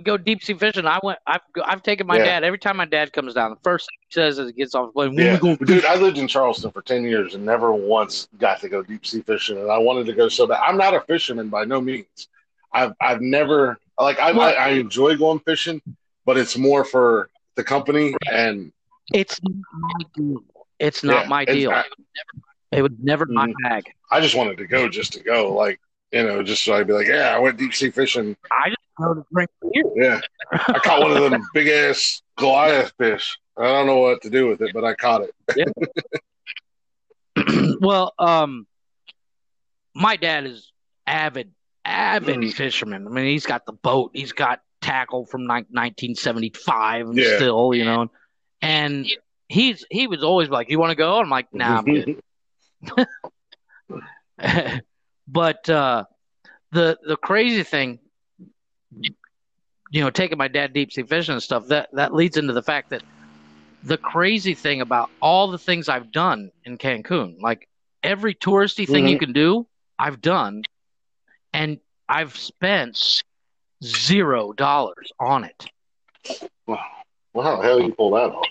we 0.00 0.04
go 0.04 0.16
deep 0.16 0.42
sea 0.42 0.54
fishing. 0.54 0.86
I 0.86 0.98
went. 1.02 1.18
I've 1.26 1.40
I've 1.64 1.82
taken 1.82 2.06
my 2.06 2.18
Yeah. 2.18 2.24
dad 2.24 2.44
every 2.44 2.58
time 2.58 2.76
my 2.76 2.84
dad 2.84 3.12
comes 3.12 3.34
down. 3.34 3.50
The 3.50 3.60
first 3.62 3.86
thing 3.86 3.98
he 4.08 4.14
says 4.14 4.38
is 4.38 4.46
he 4.46 4.52
gets 4.52 4.74
off 4.74 4.88
the 4.88 4.92
plane, 4.92 5.12
Yeah, 5.14 5.36
dude, 5.38 5.84
I 5.84 5.96
lived 5.96 6.18
in 6.18 6.28
Charleston 6.28 6.70
for 6.70 6.80
ten 6.82 7.02
years 7.04 7.34
and 7.34 7.44
never 7.44 7.72
once 7.72 8.28
got 8.38 8.60
to 8.60 8.68
go 8.68 8.82
deep 8.82 9.04
sea 9.04 9.22
fishing, 9.22 9.58
and 9.58 9.70
I 9.70 9.78
wanted 9.78 10.06
to 10.06 10.12
go 10.12 10.28
so 10.28 10.46
bad. 10.46 10.60
I'm 10.64 10.76
not 10.76 10.94
a 10.94 11.00
fisherman 11.00 11.48
by 11.48 11.64
no 11.64 11.80
means. 11.80 12.28
I've 12.72 12.94
I've 13.00 13.20
never 13.20 13.76
like 13.98 14.18
I 14.20 14.30
I, 14.30 14.50
I 14.52 14.68
enjoy 14.70 15.16
going 15.16 15.40
fishing, 15.40 15.82
but 16.24 16.38
it's 16.38 16.56
more 16.56 16.84
for 16.84 17.28
the 17.56 17.64
company 17.64 18.14
and 18.30 18.72
It's 19.12 19.40
not 19.42 19.56
my 19.72 20.04
deal. 20.14 20.44
It's 20.78 21.02
not 21.04 21.24
yeah, 21.24 21.28
my 21.28 21.44
deal. 21.44 21.72
I, 21.72 21.84
It 22.72 22.82
was 22.82 22.92
never 23.02 23.26
my 23.26 23.48
Mhm. 23.48 23.54
bag. 23.64 23.92
I 24.10 24.20
just 24.20 24.34
wanted 24.36 24.58
to 24.58 24.66
go 24.66 24.88
just 24.88 25.12
to 25.14 25.20
go, 25.22 25.52
like 25.54 25.80
you 26.12 26.24
know, 26.24 26.42
just 26.42 26.64
so 26.64 26.74
I'd 26.74 26.86
be 26.88 26.92
like, 26.92 27.06
yeah, 27.06 27.34
I 27.34 27.38
went 27.38 27.56
deep 27.56 27.72
sea 27.72 27.90
fishing. 27.90 28.36
I 28.50 28.68
just 28.70 28.78
go 28.98 29.14
to 29.14 29.24
drink 29.32 29.48
beer. 29.72 29.84
Yeah, 29.94 30.20
I 30.52 30.78
caught 30.80 31.00
one 31.02 31.12
of 31.12 31.30
them 31.30 31.40
big 31.54 31.68
ass 31.68 32.20
Goliath 32.36 32.92
fish. 32.98 33.38
I 33.56 33.64
don't 33.64 33.86
know 33.86 33.98
what 33.98 34.22
to 34.22 34.30
do 34.30 34.48
with 34.48 34.60
it, 34.60 34.72
but 34.74 34.84
I 34.84 34.94
caught 34.94 35.22
it. 35.22 35.34
Yeah. 35.56 35.66
well, 37.80 38.12
um, 38.18 38.66
my 39.94 40.16
dad 40.16 40.46
is 40.46 40.72
avid, 41.06 41.52
avid 41.84 42.36
Mhm. 42.38 42.54
fisherman. 42.54 43.06
I 43.06 43.10
mean, 43.10 43.26
he's 43.26 43.46
got 43.46 43.66
the 43.66 43.72
boat. 43.72 44.10
He's 44.14 44.32
got 44.32 44.60
tackle 44.80 45.26
from 45.26 45.42
ni- 45.42 45.66
1975 45.70 47.06
and 47.08 47.16
Yeah. 47.16 47.36
still, 47.36 47.74
you 47.74 47.84
know. 47.84 48.10
And 48.62 49.06
he's 49.48 49.84
he 49.90 50.06
was 50.06 50.22
always 50.22 50.48
like, 50.48 50.70
"You 50.70 50.78
want 50.78 50.90
to 50.90 50.96
go?" 50.96 51.18
I'm 51.18 51.30
like, 51.30 51.52
"Nah, 51.54 51.78
I'm 51.78 51.84
good." 51.84 52.22
but 55.28 55.68
uh, 55.68 56.04
the 56.72 56.98
the 57.02 57.16
crazy 57.16 57.62
thing, 57.62 57.98
you 59.90 60.00
know, 60.00 60.10
taking 60.10 60.38
my 60.38 60.48
dad 60.48 60.72
deep 60.72 60.92
sea 60.92 61.02
fishing 61.02 61.34
and 61.34 61.42
stuff 61.42 61.66
that 61.68 61.88
that 61.92 62.14
leads 62.14 62.36
into 62.36 62.52
the 62.52 62.62
fact 62.62 62.90
that 62.90 63.02
the 63.82 63.96
crazy 63.96 64.54
thing 64.54 64.80
about 64.80 65.10
all 65.20 65.50
the 65.50 65.58
things 65.58 65.88
I've 65.88 66.12
done 66.12 66.50
in 66.64 66.78
Cancun, 66.78 67.40
like 67.40 67.68
every 68.02 68.34
touristy 68.34 68.86
thing 68.86 69.08
you 69.08 69.18
can 69.18 69.32
do, 69.32 69.66
I've 69.98 70.20
done, 70.20 70.62
and 71.52 71.78
I've 72.08 72.36
spent 72.36 73.22
zero 73.82 74.52
dollars 74.52 75.10
on 75.18 75.44
it. 75.44 75.66
Well, 76.66 76.78
how 77.34 77.56
the 77.56 77.62
hell 77.62 77.80
you 77.80 77.94
pull 77.94 78.10
that 78.12 78.30
off? 78.30 78.46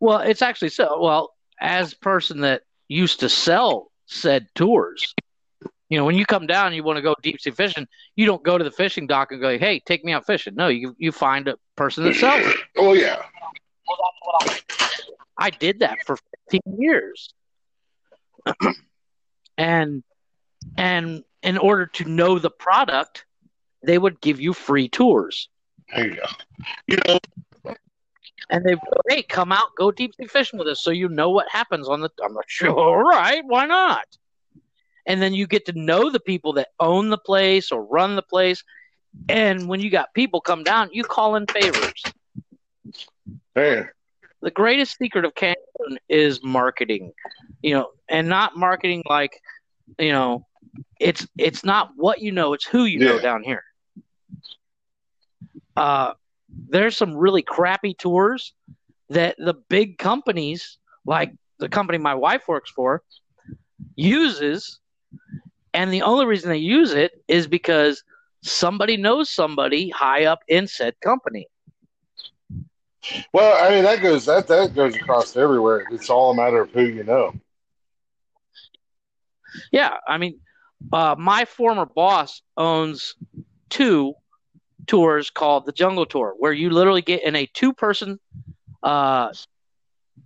Well, 0.00 0.18
it's 0.18 0.42
actually 0.42 0.68
so. 0.70 1.00
Well, 1.00 1.32
as 1.60 1.94
person 1.94 2.40
that 2.40 2.62
used 2.88 3.20
to 3.20 3.28
sell 3.28 3.90
said 4.06 4.46
tours, 4.54 5.14
you 5.88 5.98
know, 5.98 6.04
when 6.04 6.16
you 6.16 6.26
come 6.26 6.46
down 6.46 6.74
you 6.74 6.82
want 6.82 6.96
to 6.96 7.02
go 7.02 7.14
deep 7.22 7.40
sea 7.40 7.50
fishing, 7.50 7.86
you 8.16 8.26
don't 8.26 8.42
go 8.42 8.58
to 8.58 8.64
the 8.64 8.70
fishing 8.70 9.06
dock 9.06 9.32
and 9.32 9.40
go, 9.40 9.58
"Hey, 9.58 9.80
take 9.80 10.04
me 10.04 10.12
out 10.12 10.26
fishing." 10.26 10.54
No, 10.54 10.68
you 10.68 10.94
you 10.98 11.12
find 11.12 11.46
a 11.48 11.56
person 11.76 12.04
that 12.04 12.14
sells 12.14 12.46
it. 12.46 12.56
Oh 12.76 12.92
yeah, 12.92 13.22
I 15.38 15.50
did 15.50 15.80
that 15.80 15.98
for 16.06 16.16
15 16.50 16.78
years. 16.78 17.32
and 19.58 20.02
and 20.76 21.24
in 21.42 21.58
order 21.58 21.86
to 21.86 22.04
know 22.04 22.38
the 22.38 22.50
product, 22.50 23.24
they 23.84 23.98
would 23.98 24.20
give 24.20 24.40
you 24.40 24.52
free 24.52 24.88
tours. 24.88 25.48
there 25.94 26.08
you 26.08 26.16
go. 26.16 26.26
You 26.86 26.96
know, 27.06 27.18
And 28.50 28.64
they 28.64 28.76
hey, 29.08 29.22
come 29.22 29.52
out, 29.52 29.74
go 29.76 29.90
deep 29.90 30.14
sea 30.14 30.26
fishing 30.26 30.58
with 30.58 30.68
us 30.68 30.82
so 30.82 30.90
you 30.90 31.08
know 31.08 31.30
what 31.30 31.48
happens 31.50 31.88
on 31.88 32.00
the 32.00 32.10
I'm 32.22 32.34
like, 32.34 32.48
sure, 32.48 32.70
all 32.78 33.02
right, 33.02 33.42
why 33.46 33.66
not? 33.66 34.04
And 35.06 35.20
then 35.20 35.34
you 35.34 35.46
get 35.46 35.66
to 35.66 35.72
know 35.78 36.10
the 36.10 36.20
people 36.20 36.54
that 36.54 36.68
own 36.80 37.10
the 37.10 37.18
place 37.18 37.70
or 37.70 37.84
run 37.84 38.16
the 38.16 38.22
place. 38.22 38.62
And 39.28 39.68
when 39.68 39.80
you 39.80 39.90
got 39.90 40.14
people 40.14 40.40
come 40.40 40.64
down, 40.64 40.88
you 40.92 41.04
call 41.04 41.36
in 41.36 41.46
favors. 41.46 42.02
hey, 43.54 43.84
the 44.40 44.50
greatest 44.50 44.98
secret 44.98 45.24
of 45.24 45.34
Cancun 45.34 45.96
is 46.08 46.42
marketing, 46.44 47.12
you 47.62 47.74
know, 47.74 47.90
and 48.08 48.28
not 48.28 48.56
marketing 48.56 49.02
like, 49.08 49.40
you 49.98 50.12
know, 50.12 50.46
it's 51.00 51.26
it's 51.38 51.64
not 51.64 51.90
what 51.96 52.20
you 52.20 52.32
know, 52.32 52.52
it's 52.52 52.66
who 52.66 52.84
you 52.84 52.98
know 52.98 53.18
down 53.18 53.42
here. 53.42 53.62
Uh, 55.76 56.12
there's 56.68 56.96
some 56.96 57.16
really 57.16 57.42
crappy 57.42 57.94
tours 57.94 58.52
that 59.10 59.36
the 59.38 59.54
big 59.68 59.98
companies, 59.98 60.78
like 61.04 61.32
the 61.58 61.68
company 61.68 61.98
my 61.98 62.14
wife 62.14 62.48
works 62.48 62.70
for, 62.70 63.02
uses, 63.96 64.80
and 65.72 65.92
the 65.92 66.02
only 66.02 66.26
reason 66.26 66.50
they 66.50 66.56
use 66.56 66.92
it 66.92 67.12
is 67.28 67.46
because 67.46 68.02
somebody 68.42 68.96
knows 68.96 69.30
somebody 69.30 69.90
high 69.90 70.24
up 70.24 70.40
in 70.48 70.66
said 70.66 70.94
company. 71.00 71.46
Well, 73.32 73.62
I 73.62 73.74
mean 73.74 73.84
that 73.84 74.00
goes 74.00 74.24
that 74.26 74.46
that 74.48 74.74
goes 74.74 74.96
across 74.96 75.36
everywhere. 75.36 75.84
It's 75.90 76.08
all 76.08 76.30
a 76.30 76.34
matter 76.34 76.62
of 76.62 76.70
who 76.70 76.84
you 76.84 77.04
know. 77.04 77.34
Yeah, 79.70 79.96
I 80.08 80.18
mean, 80.18 80.40
uh, 80.92 81.14
my 81.18 81.44
former 81.44 81.86
boss 81.86 82.42
owns 82.56 83.14
two 83.68 84.14
tours 84.86 85.30
called 85.30 85.66
the 85.66 85.72
Jungle 85.72 86.06
Tour, 86.06 86.34
where 86.38 86.52
you 86.52 86.70
literally 86.70 87.02
get 87.02 87.22
in 87.24 87.36
a 87.36 87.46
two-person, 87.46 88.18
uh, 88.82 89.32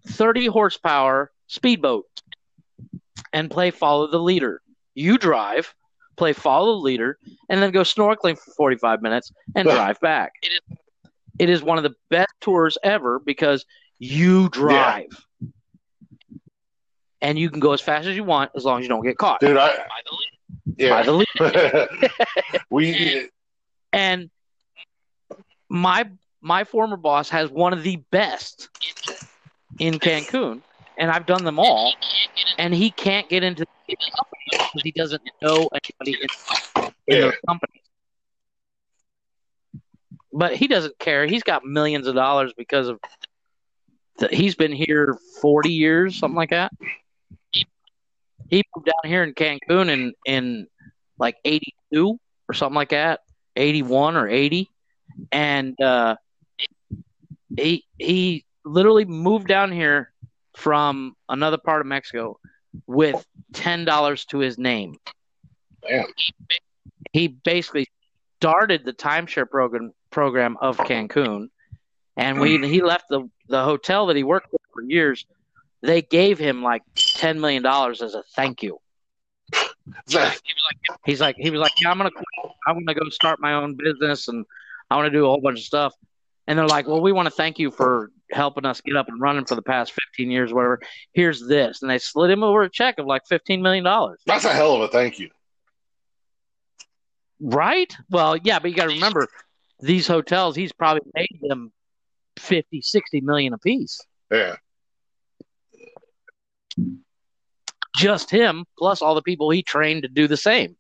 thirty 0.07 0.47
horsepower 0.47 1.31
speedboat 1.47 2.07
and 3.33 3.51
play 3.51 3.71
follow 3.71 4.07
the 4.07 4.19
leader. 4.19 4.63
You 4.95 5.19
drive, 5.19 5.75
play 6.17 6.33
follow 6.33 6.75
the 6.77 6.83
leader, 6.83 7.19
and 7.49 7.63
then 7.63 7.71
go 7.71 7.83
snorkeling 7.83 8.39
for 8.39 8.51
forty-five 8.53 9.03
minutes 9.03 9.33
and 9.55 9.69
drive 9.69 10.01
back. 10.01 10.33
It 10.43 10.53
is, 10.53 10.79
it 11.39 11.51
is 11.51 11.63
one 11.63 11.79
of 11.79 11.85
the 11.85 11.95
best 12.11 12.33
tours 12.41 12.79
ever 12.83 13.19
because 13.19 13.65
you 13.99 14.49
drive. 14.49 15.25
And 17.21 17.37
you 17.37 17.51
can 17.51 17.59
go 17.59 17.73
as 17.73 17.81
fast 17.81 18.07
as 18.07 18.15
you 18.15 18.23
want 18.23 18.53
as 18.55 18.65
long 18.65 18.79
as 18.79 18.85
you 18.85 18.89
don't 18.89 19.03
get 19.03 19.19
caught 19.19 19.41
Dude, 19.41 19.57
I 19.57 19.77
by 19.77 19.83
yeah. 20.77 21.03
the 21.03 21.13
leader. 21.13 21.89
we 22.71 23.29
and 23.93 24.31
my 25.69 26.09
my 26.41 26.65
former 26.65 26.97
boss 26.97 27.29
has 27.31 27.51
one 27.51 27.73
of 27.73 27.83
the 27.83 27.97
best 28.11 28.69
in 29.79 29.99
Cancun, 29.99 30.63
and 30.97 31.11
I've 31.11 31.27
done 31.27 31.45
them 31.45 31.59
all, 31.59 31.93
and 32.59 32.75
he 32.75 32.91
can't 32.91 33.29
get 33.29 33.43
into 33.43 33.65
the 33.89 33.97
company 33.97 34.45
because 34.51 34.83
he 34.83 34.93
doesn't 34.93 35.23
know 35.43 35.69
anybody 35.73 36.29
in, 36.77 36.93
in 37.07 37.21
those 37.23 37.35
companies. 37.47 37.83
But 40.33 40.55
he 40.55 40.69
doesn't 40.69 40.99
care. 40.99 41.27
He's 41.27 41.43
got 41.43 41.65
millions 41.65 42.07
of 42.07 42.15
dollars 42.15 42.53
because 42.57 42.89
of 42.89 43.01
the, 44.19 44.29
he's 44.29 44.55
been 44.55 44.73
here 44.73 45.17
forty 45.41 45.73
years, 45.73 46.17
something 46.17 46.37
like 46.37 46.51
that. 46.51 46.73
He 48.51 48.63
moved 48.75 48.87
down 48.87 49.11
here 49.11 49.23
in 49.23 49.35
Cancun 49.35 49.91
in 49.91 50.13
in 50.25 50.67
like 51.19 51.37
eighty 51.45 51.75
two 51.93 52.19
or 52.49 52.55
something 52.55 52.77
like 52.77 52.91
that, 52.91 53.21
eighty 53.57 53.83
one 53.83 54.17
or 54.17 54.29
eighty, 54.29 54.71
and 55.33 55.81
uh, 55.81 56.17
he 57.57 57.85
he 57.99 58.45
literally 58.65 59.05
moved 59.05 59.49
down 59.49 59.73
here 59.73 60.13
from 60.57 61.15
another 61.29 61.59
part 61.59 61.81
of 61.81 61.87
Mexico 61.87 62.39
with 62.87 63.25
ten 63.53 63.85
dollars 63.85 64.25
to 64.27 64.39
his 64.39 64.59
name. 64.59 64.97
Damn. 65.87 66.07
He 67.13 67.29
basically 67.29 67.89
started 68.41 68.85
the 68.85 68.93
timeshare 68.93 69.49
program 69.49 69.93
program 70.11 70.57
of 70.61 70.77
Cancun, 70.79 71.49
and 72.17 72.41
when 72.41 72.63
he 72.63 72.83
left 72.83 73.07
the 73.09 73.29
the 73.49 73.63
hotel 73.65 74.07
that 74.07 74.17
he 74.17 74.23
worked 74.23 74.49
for 74.73 74.83
years, 74.83 75.25
they 75.83 76.03
gave 76.03 76.39
him 76.39 76.63
like 76.63 76.83
ten 76.95 77.41
million 77.41 77.63
dollars 77.63 78.03
as 78.03 78.15
a 78.15 78.23
thank 78.35 78.63
you. 78.63 78.79
Zach, 80.09 80.39
He's 81.07 81.21
like, 81.21 81.37
he 81.39 81.51
was 81.51 81.61
like, 81.61 81.73
yeah, 81.81 81.91
I'm 81.91 81.97
gonna, 81.97 82.11
quit. 82.11 82.25
I'm 82.67 82.85
gonna 82.85 82.99
go 82.99 83.09
start 83.09 83.41
my 83.41 83.55
own 83.55 83.75
business, 83.75 84.29
and 84.29 84.45
I 84.91 84.97
want 84.97 85.07
to 85.07 85.11
do 85.11 85.25
a 85.25 85.29
whole 85.29 85.41
bunch 85.41 85.59
of 85.59 85.65
stuff. 85.65 85.95
And 86.47 86.59
they're 86.59 86.67
like, 86.67 86.87
well, 86.87 87.01
we 87.03 87.13
want 87.13 87.27
to 87.27 87.31
thank 87.31 87.59
you 87.59 87.71
for 87.71 88.11
helping 88.31 88.65
us 88.65 88.81
get 88.81 88.97
up 88.97 89.09
and 89.09 89.21
running 89.21 89.45
for 89.45 89.55
the 89.55 89.63
past 89.63 89.93
15 89.93 90.31
years, 90.31 90.53
whatever. 90.53 90.81
Here's 91.13 91.47
this, 91.47 91.83
and 91.83 91.91
they 91.91 91.99
slid 91.99 92.31
him 92.31 92.43
over 92.43 92.63
a 92.63 92.71
check 92.71 92.99
of 92.99 93.07
like 93.07 93.23
15 93.29 93.61
million 93.61 93.85
dollars. 93.85 94.21
that's 94.27 94.45
a 94.45 94.53
hell 94.53 94.75
of 94.75 94.83
a 94.83 94.89
thank 94.89 95.19
you. 95.19 95.29
Right? 97.41 97.95
Well, 98.11 98.37
yeah, 98.37 98.59
but 98.59 98.71
you 98.71 98.77
got 98.77 98.85
to 98.85 98.95
remember, 98.95 99.29
these 99.81 100.07
hotels, 100.07 100.57
he's 100.57 100.73
probably 100.73 101.03
made 101.15 101.39
them 101.43 101.71
50, 102.39 102.81
60 102.81 103.21
million 103.21 103.53
apiece. 103.53 104.01
Yeah. 104.31 104.57
just 107.99 108.31
him 108.31 108.65
plus 108.79 109.03
all 109.03 109.15
the 109.15 109.23
people 109.23 109.51
he 109.51 109.63
trained 109.63 110.03
to 110.03 110.09
do 110.09 110.29
the 110.29 110.37
same. 110.37 110.77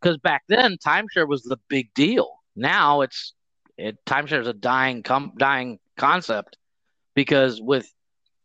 Because 0.00 0.16
back 0.18 0.44
then, 0.48 0.76
timeshare 0.76 1.26
was 1.26 1.42
the 1.42 1.58
big 1.68 1.92
deal. 1.94 2.37
Now 2.58 3.02
it's 3.02 3.34
it 3.76 3.96
timeshare 4.04 4.40
is 4.40 4.48
a 4.48 4.52
dying 4.52 5.04
com- 5.04 5.32
dying 5.38 5.78
concept 5.96 6.56
because 7.14 7.60
with 7.60 7.88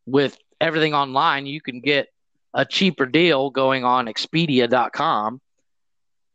with 0.06 0.38
everything 0.62 0.94
online, 0.94 1.48
you 1.48 1.60
can 1.62 1.82
get 1.82 2.08
a 2.54 2.64
cheaper 2.64 3.08
deal 3.08 3.50
going 3.50 3.84
on 3.84 4.06
Expedia.com 4.06 5.42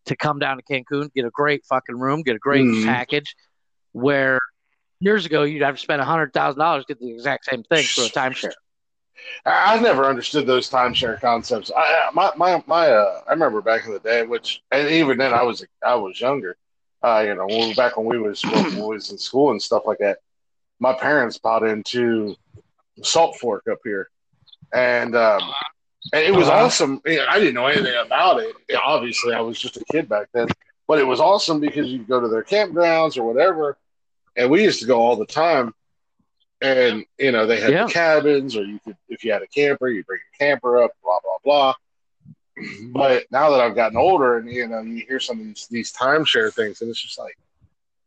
to 0.06 0.16
come 0.16 0.38
down 0.40 0.56
to 0.58 0.62
Cancun, 0.64 1.12
get 1.14 1.24
a 1.24 1.30
great 1.30 1.64
fucking 1.66 1.96
room, 1.96 2.22
get 2.22 2.34
a 2.34 2.40
great 2.40 2.64
Mhm. 2.66 2.84
package. 2.84 3.36
Where 3.92 4.40
years 5.00 5.24
ago 5.26 5.44
you'd 5.44 5.62
have 5.62 5.76
to 5.76 5.80
spend 5.80 6.02
a 6.02 6.04
hundred 6.04 6.32
thousand 6.32 6.58
dollars 6.58 6.84
to 6.86 6.94
get 6.94 7.00
the 7.00 7.12
exact 7.12 7.44
same 7.44 7.62
thing 7.62 7.84
through 7.84 8.06
a 8.06 8.08
timeshare. 8.08 8.52
I, 9.44 9.78
never 9.80 10.04
understood 10.04 10.46
those 10.46 10.68
timeshare 10.70 11.20
concepts. 11.20 11.70
I 11.70 11.80
I- 11.80 12.10
my 12.12 12.32
my 12.36 12.64
my 12.66 12.90
uh, 12.90 13.22
I 13.28 13.30
remember 13.32 13.60
back 13.60 13.86
in 13.86 13.92
the 13.92 14.00
day, 14.00 14.24
which 14.26 14.62
and 14.72 14.88
even 14.88 15.18
then 15.18 15.32
I 15.32 15.42
was 15.44 15.64
I 15.84 15.94
was 15.94 16.20
younger. 16.20 16.56
Uh, 17.02 17.24
you 17.26 17.34
know, 17.34 17.46
when, 17.46 17.72
back 17.74 17.96
when 17.96 18.06
we 18.06 18.18
was 18.18 18.42
when 18.42 18.74
we 18.74 18.80
was 18.82 19.10
in 19.10 19.18
school 19.18 19.50
and 19.52 19.62
stuff 19.62 19.82
like 19.86 19.98
that. 19.98 20.18
My 20.80 20.92
parents 20.92 21.38
bought 21.38 21.62
into 21.64 22.36
Salt 23.02 23.36
Fork 23.36 23.64
up 23.70 23.78
here, 23.84 24.08
and 24.72 25.14
um, 25.16 25.42
and 26.12 26.22
it 26.24 26.32
was 26.34 26.48
Uh-huh. 26.48 26.64
awesome. 26.66 27.00
I 27.06 27.38
didn't 27.38 27.54
know 27.54 27.66
anything 27.66 27.94
about 28.04 28.40
it. 28.40 28.54
Obviously, 28.84 29.34
I 29.34 29.40
was 29.40 29.58
just 29.58 29.76
a 29.76 29.84
kid 29.90 30.08
back 30.08 30.28
then, 30.32 30.48
but 30.86 30.98
it 30.98 31.04
was 31.04 31.20
awesome 31.20 31.60
because 31.60 31.88
you 31.88 31.98
go 32.00 32.20
to 32.20 32.28
their 32.28 32.42
campgrounds 32.44 33.16
or 33.16 33.24
whatever, 33.24 33.76
and 34.36 34.50
we 34.50 34.62
used 34.64 34.80
to 34.80 34.86
go 34.86 35.00
all 35.00 35.16
the 35.16 35.26
time. 35.26 35.74
And 36.60 37.04
you 37.18 37.30
know 37.30 37.46
they 37.46 37.60
had 37.60 37.70
Yeah. 37.70 37.86
the 37.86 37.92
cabins, 37.92 38.56
or 38.56 38.64
you 38.64 38.80
could, 38.84 38.96
if 39.08 39.24
you 39.24 39.32
had 39.32 39.42
a 39.42 39.46
camper, 39.46 39.88
you 39.88 40.02
bring 40.04 40.20
your 40.20 40.48
camper 40.48 40.82
up, 40.82 40.90
blah 41.04 41.18
blah 41.22 41.38
blah. 41.44 41.74
But 42.92 43.24
now 43.30 43.50
that 43.50 43.60
I've 43.60 43.74
gotten 43.74 43.96
older, 43.96 44.38
and 44.38 44.50
you 44.50 44.66
know, 44.68 44.80
you 44.80 45.04
hear 45.06 45.20
some 45.20 45.38
of 45.40 45.46
these 45.46 45.66
these 45.70 45.92
timeshare 45.92 46.52
things, 46.52 46.80
and 46.80 46.90
it's 46.90 47.00
just 47.00 47.18
like, 47.18 47.36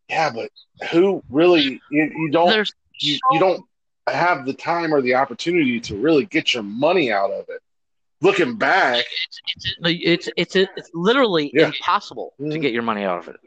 yeah, 0.09 0.31
but 0.33 0.51
who 0.91 1.23
really? 1.29 1.81
You, 1.89 2.11
you 2.15 2.29
don't 2.31 2.69
you, 2.99 3.17
you 3.31 3.39
don't 3.39 3.63
have 4.07 4.45
the 4.45 4.53
time 4.53 4.93
or 4.93 5.01
the 5.01 5.15
opportunity 5.15 5.79
to 5.81 5.95
really 5.95 6.25
get 6.25 6.53
your 6.53 6.63
money 6.63 7.11
out 7.11 7.31
of 7.31 7.45
it. 7.49 7.61
Looking 8.21 8.57
back, 8.57 9.03
it's 9.83 10.29
it's 10.37 10.55
it's 10.55 10.89
literally 10.93 11.51
Yeah. 11.53 11.67
impossible 11.67 12.33
to 12.39 12.45
Mhm. 12.45 12.61
get 12.61 12.73
your 12.73 12.83
money 12.83 13.03
out 13.03 13.19
of 13.19 13.27
it. 13.29 13.39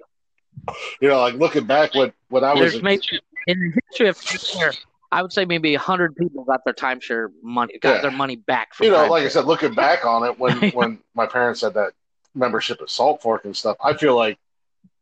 you 1.00 1.08
know, 1.08 1.20
like 1.20 1.34
looking 1.34 1.66
back 1.66 1.94
what 1.94 2.14
when 2.28 2.44
I 2.44 2.54
was 2.54 2.72
There's 2.72 2.82
maybe 2.82 3.02
in 3.46 3.60
the 3.60 3.80
history 3.90 4.08
of 4.08 4.16
timeshare, 4.16 4.76
I 5.14 5.22
would 5.22 5.32
say 5.32 5.44
maybe 5.44 5.76
hundred 5.76 6.16
people 6.16 6.42
got 6.42 6.64
their 6.64 6.74
timeshare 6.74 7.28
money, 7.40 7.78
got 7.78 7.96
Yeah. 7.96 8.00
their 8.02 8.10
money 8.10 8.34
back 8.34 8.74
from 8.74 8.86
you 8.86 8.92
know, 8.92 9.06
like 9.06 9.22
I 9.24 9.28
said, 9.28 9.44
looking 9.44 9.72
back 9.72 10.04
on 10.04 10.24
it 10.24 10.36
when 10.40 10.58
when 10.74 10.98
my 11.14 11.24
parents 11.24 11.60
had 11.60 11.74
that 11.74 11.92
membership 12.34 12.82
at 12.82 12.90
Salt 12.90 13.22
Fork 13.22 13.44
and 13.44 13.56
stuff, 13.56 13.76
I 13.82 13.94
feel 13.94 14.16
like 14.16 14.38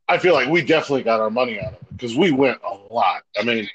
I 0.09 0.19
feel 0.19 0.35
like 0.35 0.49
we 0.51 0.61
definitely 0.61 1.03
got 1.03 1.21
our 1.21 1.31
money 1.31 1.59
out 1.59 1.69
of 1.69 1.73
it 1.75 1.93
because 1.93 2.15
we 2.15 2.31
went 2.31 2.61
a 2.63 2.75
lot. 2.93 3.23
I 3.39 3.43
mean, 3.43 3.67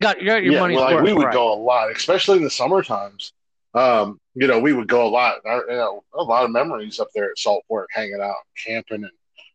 got, 0.00 0.20
you 0.20 0.26
got 0.28 0.44
your 0.44 0.54
yeah, 0.54 0.60
money's 0.60 0.78
like 0.78 1.02
we 1.02 1.12
would 1.12 1.24
right. 1.24 1.34
go 1.34 1.52
a 1.52 1.58
lot, 1.60 1.90
especially 1.90 2.36
in 2.36 2.44
the 2.44 2.50
summer 2.50 2.84
times. 2.84 3.32
Um, 3.74 4.20
you 4.34 4.46
know, 4.46 4.60
we 4.60 4.72
would 4.72 4.86
go 4.86 5.04
a 5.04 5.10
lot. 5.10 5.38
You 5.44 5.64
know, 5.70 6.04
a 6.14 6.22
lot 6.22 6.44
of 6.44 6.52
memories 6.52 7.00
up 7.00 7.08
there 7.16 7.30
at 7.30 7.38
Salt 7.38 7.64
Fork, 7.66 7.88
hanging 7.92 8.20
out, 8.22 8.36
camping, 8.64 9.02
and 9.02 9.12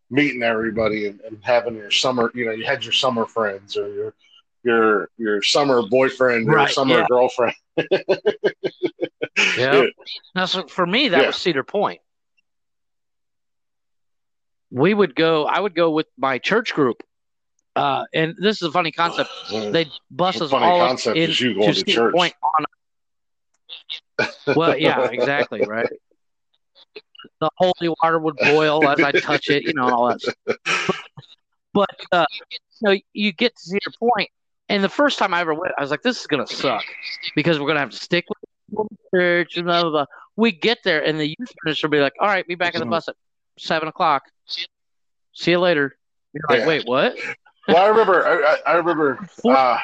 meeting 0.09 0.43
everybody, 0.43 1.07
and, 1.07 1.21
and 1.21 1.39
having 1.43 1.75
your 1.75 1.91
summer. 1.91 2.29
You 2.33 2.45
know, 2.45 2.51
you 2.51 2.65
had 2.65 2.83
your 2.83 2.93
summer 2.93 3.25
friends 3.25 3.77
or 3.77 3.87
your 3.87 4.13
your 4.65 5.09
your 5.17 5.41
summer 5.43 5.83
boyfriend 5.87 6.49
or 6.49 6.67
summer 6.67 6.99
yeah. 6.99 7.05
girlfriend. 7.07 7.55
Yeah. 9.57 9.87
Now, 10.33 10.45
so 10.45 10.65
for 10.67 10.85
me, 10.85 11.09
that 11.09 11.19
Yeah. 11.21 11.27
was 11.27 11.35
Cedar 11.35 11.63
Point. 11.63 11.99
We 14.71 14.93
would 14.93 15.13
go. 15.13 15.45
I 15.45 15.59
would 15.59 15.75
go 15.75 15.91
with 15.91 16.07
my 16.17 16.37
church 16.37 16.73
group, 16.73 17.03
uh, 17.75 18.05
and 18.13 18.35
this 18.37 18.61
is 18.61 18.69
a 18.69 18.71
funny 18.71 18.91
concept. 18.93 19.29
They 19.49 19.91
bus 20.09 20.39
us 20.39 20.51
funny 20.51 20.65
all 20.65 20.79
concept 20.87 21.17
in 21.17 21.29
is 21.29 21.41
you 21.41 21.53
going 21.53 21.67
to 21.67 21.75
Cedar 21.75 21.91
church. 21.91 22.13
Point 22.13 22.33
on. 24.17 24.27
well, 24.55 24.77
yeah, 24.77 25.03
exactly, 25.11 25.61
right. 25.65 25.89
The 27.41 27.49
holy 27.57 27.93
water 28.01 28.19
would 28.19 28.37
boil 28.37 28.87
as 28.87 29.01
I 29.01 29.11
touch 29.11 29.49
it, 29.49 29.63
you 29.63 29.73
know, 29.73 29.89
all 29.89 30.07
that. 30.07 30.21
Stuff. 30.21 30.95
But 31.73 31.89
uh, 32.13 32.25
so 32.69 32.95
you 33.11 33.33
get 33.33 33.53
to 33.57 33.61
Cedar 33.61 33.91
Point, 33.99 34.29
And 34.69 34.83
the 34.83 34.89
first 34.89 35.19
time 35.19 35.33
I 35.33 35.41
ever 35.41 35.53
went, 35.53 35.73
I 35.77 35.81
was 35.81 35.91
like, 35.91 36.01
"This 36.01 36.19
is 36.19 36.27
gonna 36.27 36.47
suck," 36.47 36.83
because 37.35 37.59
we're 37.59 37.67
gonna 37.67 37.79
have 37.81 37.91
to 37.91 37.97
stick 37.97 38.25
with 38.71 38.87
church 39.13 39.57
and 39.57 39.65
blah 39.65 39.81
blah 39.81 39.91
blah. 39.91 40.05
We 40.35 40.51
get 40.51 40.79
there, 40.83 41.03
and 41.03 41.19
the 41.19 41.27
youth 41.27 41.53
minister 41.63 41.87
will 41.87 41.91
be 41.93 41.99
like, 41.99 42.13
"All 42.19 42.27
right, 42.27 42.45
be 42.47 42.55
back 42.55 42.75
at 42.75 42.79
the 42.79 42.85
bus 42.85 43.07
at 43.07 43.15
seven 43.59 43.87
o'clock. 43.87 44.23
See 45.33 45.51
you 45.51 45.59
later." 45.59 45.95
You're 46.33 46.43
like, 46.49 46.59
Yeah. 46.59 46.67
"Wait, 46.67 46.87
what?" 46.87 47.15
Well, 47.67 47.77
I 47.77 47.87
remember. 47.87 48.25
I, 48.25 48.55
I- 48.65 48.71
I 48.73 48.75
remember. 48.77 49.27
Uh, 49.45 49.77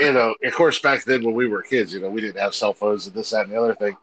you 0.00 0.12
know, 0.14 0.34
of 0.42 0.54
course, 0.54 0.78
back 0.78 1.04
then 1.04 1.22
when 1.22 1.34
we 1.34 1.46
were 1.46 1.60
kids, 1.60 1.92
you 1.92 2.00
know, 2.00 2.08
we 2.08 2.22
didn't 2.22 2.40
have 2.40 2.54
cell 2.54 2.72
phones 2.72 3.06
and 3.06 3.14
this, 3.14 3.28
that, 3.30 3.44
and 3.44 3.52
the 3.52 3.60
other 3.60 3.74
thing. 3.74 3.94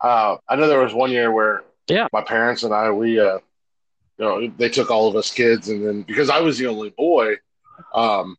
Uh, 0.00 0.36
I 0.48 0.56
know 0.56 0.66
there 0.66 0.80
was 0.82 0.94
one 0.94 1.12
year 1.12 1.30
where, 1.30 1.62
Yeah. 1.86 2.08
my 2.12 2.22
parents 2.22 2.64
and 2.64 2.74
I, 2.74 2.90
we, 2.90 3.20
uh, 3.20 3.38
you 4.18 4.24
know, 4.24 4.48
they 4.58 4.68
took 4.68 4.90
all 4.90 5.06
of 5.08 5.14
us 5.14 5.30
kids, 5.30 5.68
and 5.68 5.86
then 5.86 6.02
because 6.02 6.28
I 6.28 6.40
was 6.40 6.58
the 6.58 6.66
only 6.66 6.90
boy, 6.90 7.36
um, 7.94 8.36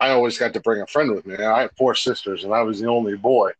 I 0.00 0.10
always 0.10 0.38
got 0.38 0.54
to 0.54 0.60
bring 0.60 0.80
a 0.80 0.86
friend 0.86 1.12
with 1.14 1.26
me. 1.26 1.36
I 1.36 1.62
had 1.62 1.70
four 1.76 1.94
sisters, 1.94 2.44
and 2.44 2.52
I 2.52 2.62
was 2.62 2.80
the 2.80 2.88
only 2.88 3.16
boy. 3.16 3.52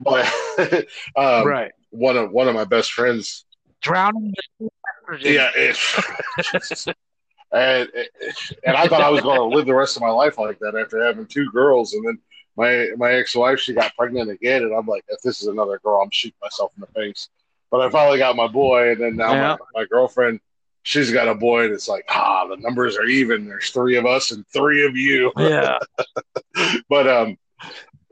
But 0.00 0.26
um, 1.16 1.46
right. 1.46 1.72
one 1.90 2.16
of 2.16 2.30
one 2.32 2.48
of 2.48 2.54
my 2.54 2.64
best 2.64 2.92
friends 2.92 3.44
Drowning. 3.80 4.34
in 4.60 4.70
the 5.08 5.30
yeah, 5.30 5.50
it, 5.54 5.78
and 7.52 7.88
and 8.64 8.76
I 8.76 8.88
thought 8.88 9.02
I 9.02 9.10
was 9.10 9.22
going 9.22 9.38
to 9.38 9.44
live 9.56 9.66
the 9.66 9.74
rest 9.74 9.96
of 9.96 10.02
my 10.02 10.10
life 10.10 10.38
like 10.38 10.58
that 10.60 10.74
after 10.74 11.04
having 11.04 11.26
two 11.26 11.50
girls, 11.52 11.92
and 11.94 12.06
then 12.06 12.18
my 12.56 12.88
my 12.96 13.12
ex 13.12 13.34
wife 13.34 13.60
she 13.60 13.72
got 13.74 13.94
pregnant 13.96 14.30
again, 14.30 14.62
and 14.62 14.74
I'm 14.74 14.86
like, 14.86 15.04
if 15.08 15.20
this 15.22 15.40
is 15.42 15.48
another 15.48 15.78
girl, 15.84 16.00
I'm 16.02 16.10
shooting 16.10 16.38
myself 16.42 16.72
in 16.76 16.80
the 16.80 16.86
face. 16.88 17.28
But 17.70 17.80
I 17.80 17.90
finally 17.90 18.18
got 18.18 18.36
my 18.36 18.46
boy, 18.46 18.92
and 18.92 19.00
then 19.00 19.16
now 19.16 19.32
Yeah. 19.32 19.56
my, 19.74 19.80
my 19.80 19.84
girlfriend, 19.86 20.40
she's 20.84 21.10
got 21.10 21.26
a 21.28 21.34
boy, 21.34 21.64
and 21.64 21.74
it's 21.74 21.88
like, 21.88 22.04
ah, 22.08 22.46
the 22.46 22.56
numbers 22.56 22.96
are 22.96 23.06
even. 23.06 23.46
There's 23.46 23.70
three 23.70 23.96
of 23.96 24.06
us 24.06 24.30
and 24.30 24.46
three 24.46 24.86
of 24.86 24.96
you. 24.96 25.32
Yeah. 25.38 25.78
but 26.88 27.08
um, 27.08 27.36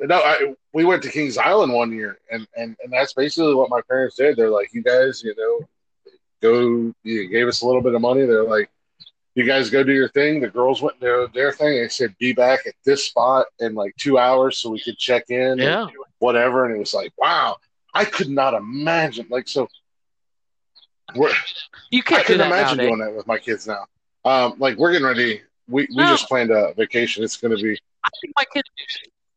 no, 0.01 0.17
I, 0.17 0.55
we 0.73 0.85
went 0.85 1.03
to 1.05 1.11
Kings 1.11 1.39
Island 1.39 1.73
one 1.73 1.93
year, 1.93 2.19
and, 2.31 2.47
and 2.57 2.77
and 2.83 2.93
that's 2.93 3.13
basically 3.13 3.55
what 3.55 3.71
my 3.71 3.81
parents 3.89 4.17
did. 4.17 4.37
They're 4.37 4.51
like, 4.51 4.75
you 4.75 4.83
guys, 4.83 5.23
you 5.23 5.35
know, 5.37 5.61
go. 6.41 6.93
You 7.05 7.29
gave 7.29 7.47
us 7.47 7.63
a 7.63 7.67
little 7.67 7.83
bit 7.83 7.95
of 7.95 8.01
money. 8.01 8.25
They're 8.27 8.45
like, 8.45 8.71
you 9.35 9.45
guys 9.45 9.71
go 9.71 9.83
do 9.83 9.93
your 9.93 10.09
thing. 10.09 10.41
The 10.41 10.49
girls 10.49 10.83
went 10.83 11.01
to 11.01 11.31
their 11.33 11.53
thing. 11.53 11.81
They 11.81 11.89
said, 11.89 12.17
be 12.19 12.33
back 12.33 12.67
at 12.67 12.75
this 12.85 13.07
spot 13.07 13.47
in 13.61 13.75
like 13.75 13.95
two 13.97 14.19
hours 14.19 14.59
so 14.59 14.71
we 14.71 14.81
could 14.81 14.99
check 14.99 15.25
in. 15.31 15.59
Yeah. 15.59 15.87
whatever. 16.19 16.67
And 16.67 16.75
it 16.77 16.79
was 16.79 16.95
like, 16.95 17.13
wow, 17.19 17.57
I 17.95 18.05
could 18.05 18.29
not 18.29 18.55
imagine. 18.55 19.27
Like, 19.31 19.49
so 19.49 19.69
we're, 21.15 21.31
You 21.91 22.03
can't 22.03 22.23
do 22.23 22.35
couldn't 22.35 22.39
that 22.39 22.47
imagine 22.47 22.79
nowadays. 22.79 22.97
doing 22.99 22.99
that 23.01 23.17
with 23.17 23.27
my 23.27 23.39
kids 23.39 23.67
now. 23.67 23.87
Um, 24.25 24.55
like 24.59 24.77
we're 24.79 24.93
getting 24.93 25.07
ready. 25.07 25.43
We 25.69 25.87
we 25.91 26.05
No. 26.05 26.09
just 26.09 26.29
planned 26.29 26.51
a 26.51 26.73
vacation. 26.75 27.25
It's 27.25 27.37
going 27.37 27.57
to 27.57 27.63
be 27.63 27.79
I 28.05 28.09
think 28.21 28.35
my 28.37 28.45
kids 28.53 28.69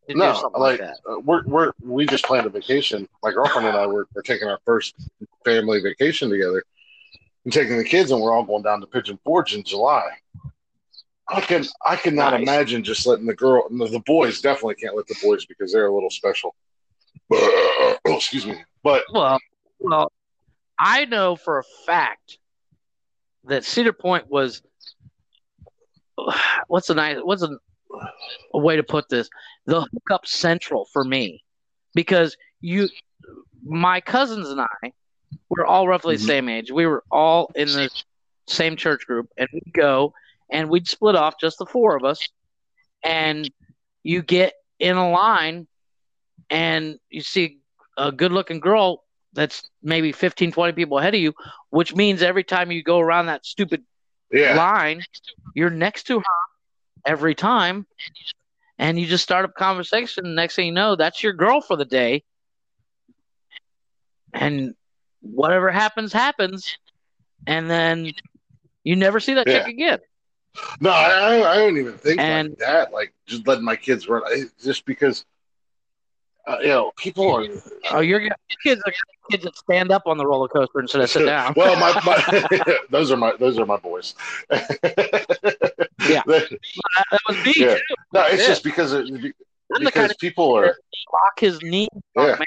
do 0.07 0.16
no, 0.16 0.34
something 0.34 0.61
like, 0.61 0.80
like, 0.80 0.89
that. 0.89 0.97
uh, 1.09 1.20
we're 1.20 1.43
we're 1.45 1.72
we 1.82 2.05
just 2.05 2.26
planned 2.26 2.45
a 2.45 2.49
vacation. 2.49 3.07
My 3.24 3.32
girlfriend 3.32 3.68
and 3.68 3.76
I 3.78 3.88
were, 3.88 4.07
we're 4.13 4.22
taking 4.22 4.47
our 4.47 4.59
first 4.66 4.93
family 5.43 5.82
vacation 5.82 6.30
together, 6.30 6.63
and 7.43 7.53
taking 7.53 7.78
the 7.78 7.84
kids, 7.84 8.11
and 8.11 8.22
we're 8.22 8.32
all 8.32 8.43
going 8.43 8.63
down 8.63 8.82
to 8.82 8.88
Pigeon 8.88 9.18
Forge 9.24 9.55
in 9.55 9.63
July. 9.63 10.07
I 11.28 11.41
can 11.41 11.66
I 11.86 11.95
cannot 11.95 12.34
Nice. 12.34 12.41
imagine 12.43 12.84
just 12.84 13.07
letting 13.07 13.26
the 13.26 13.34
girl, 13.34 13.68
the 13.70 14.01
boys 14.05 14.41
definitely 14.41 14.76
can't 14.76 14.95
let 14.95 15.07
the 15.07 15.16
boys 15.24 15.45
because 15.45 15.74
they're 15.74 15.88
a 15.88 15.93
little 15.93 16.11
special. 16.11 16.53
oh, 17.32 17.97
excuse 18.05 18.45
me, 18.45 18.63
but 18.84 19.03
Well, 19.11 19.39
well, 19.80 20.11
I 20.80 21.05
know 21.05 21.36
for 21.36 21.59
a 21.59 21.63
fact 21.86 22.38
that 23.45 23.65
Cedar 23.65 23.93
Point 23.93 24.30
was 24.30 24.61
what's 26.67 26.89
a 26.89 26.95
nice 26.95 27.17
what's 27.23 27.43
a, 27.43 27.49
a 28.53 28.59
way 28.59 28.76
to 28.76 28.84
put 28.84 29.09
this? 29.09 29.30
The 29.65 29.82
hookup 29.82 30.26
central 30.26 30.86
for 30.91 31.03
me. 31.03 31.43
Because 31.93 32.36
you 32.61 32.89
my 33.63 34.01
cousins 34.01 34.49
and 34.49 34.61
I 34.61 34.91
were 35.49 35.65
all 35.65 35.88
roughly 35.88 36.17
the 36.17 36.23
Mhm. 36.23 36.28
same 36.28 36.49
age. 36.49 36.71
We 36.71 36.86
were 36.86 37.03
all 37.11 37.51
in 37.55 37.67
the 37.67 37.89
same 38.47 38.76
church 38.76 39.05
group 39.05 39.30
and 39.38 39.47
we'd 39.53 39.73
go 39.73 40.13
and 40.51 40.69
we'd 40.69 40.88
split 40.88 41.15
off 41.15 41.36
just 41.39 41.57
the 41.57 41.65
four 41.65 41.95
of 41.95 42.03
us 42.03 42.28
and 43.03 43.49
you 44.03 44.21
get 44.21 44.53
in 44.80 44.97
a 44.97 45.09
line 45.09 45.67
and 46.49 46.99
you 47.09 47.21
see 47.21 47.59
a 47.97 48.11
good 48.11 48.32
looking 48.32 48.59
girl 48.59 49.04
that's 49.36 49.69
maybe 49.83 50.11
15 50.11 50.51
20 50.51 50.73
people 50.73 50.97
ahead 50.97 51.13
of 51.13 51.19
you 51.21 51.33
which 51.69 51.93
means 51.93 52.21
every 52.23 52.43
time 52.43 52.71
you 52.71 52.81
go 52.81 52.99
around 52.99 53.27
that 53.27 53.45
stupid 53.45 53.83
yeah, 54.31 54.55
line 54.55 55.01
you're 55.53 55.69
next 55.69 56.07
to 56.07 56.19
her 56.19 56.25
every 57.05 57.36
time 57.36 57.86
and 58.77 58.99
you 58.99 59.05
just 59.05 59.23
start 59.23 59.45
up 59.45 59.53
conversation. 59.55 60.36
Next 60.36 60.55
thing 60.55 60.65
you 60.67 60.71
know 60.73 60.95
that's 60.95 61.23
your 61.23 61.33
girl 61.33 61.61
for 61.61 61.77
the 61.77 61.86
day. 61.86 62.23
And 64.33 64.75
whatever 65.21 65.71
happens 65.71 66.11
happens. 66.11 66.77
And 67.47 67.69
then 67.69 68.11
you 68.83 68.95
never 68.95 69.19
see 69.19 69.36
that 69.36 69.47
chick 69.47 69.67
again. 69.67 69.99
No, 70.79 70.89
I 70.89 71.09
I- 71.38 71.51
I 71.53 71.57
don't 71.57 71.77
even 71.77 71.97
think 71.97 72.19
And- 72.19 72.49
like 72.49 72.57
that. 72.59 72.91
Like 72.91 73.13
just 73.27 73.47
letting 73.47 73.63
my 73.63 73.75
kids 73.75 74.07
run, 74.07 74.23
just 74.61 74.86
because. 74.86 75.25
Uh, 76.47 76.57
you 76.61 76.67
know, 76.67 76.91
people 76.97 77.31
are 77.31 77.45
oh 77.91 77.99
you're 78.01 78.19
gonna- 78.19 78.35
kids 78.63 78.81
are 78.85 78.93
kids 79.31 79.43
that 79.43 79.57
stand 79.57 79.91
up 79.91 80.03
on 80.05 80.17
the 80.17 80.25
roller 80.25 80.47
coaster 80.47 80.79
instead 80.79 81.01
of 81.01 81.09
sit 81.09 81.25
down 81.25 81.53
well, 81.55 81.75
my, 81.79 81.91
my 82.05 82.75
those 82.91 83.11
are 83.11 83.17
my 83.17 83.33
those 83.39 83.57
are 83.57 83.65
my 83.65 83.77
boys. 83.77 84.13
Yeah. 84.51 84.61
that 86.27 86.59
was 87.27 87.45
me 87.45 87.53
Yeah. 87.55 87.75
too 87.75 87.81
No, 88.13 88.25
it's 88.27 88.41
Yeah. 88.43 88.47
just 88.47 88.63
because 88.63 88.93
it, 88.93 89.11
because 89.69 89.91
kind 89.93 90.11
of 90.11 90.17
people 90.19 90.55
are. 90.55 90.65
lock 91.11 91.39
his 91.39 91.59
knee 91.61 91.87
Yeah. 92.15 92.37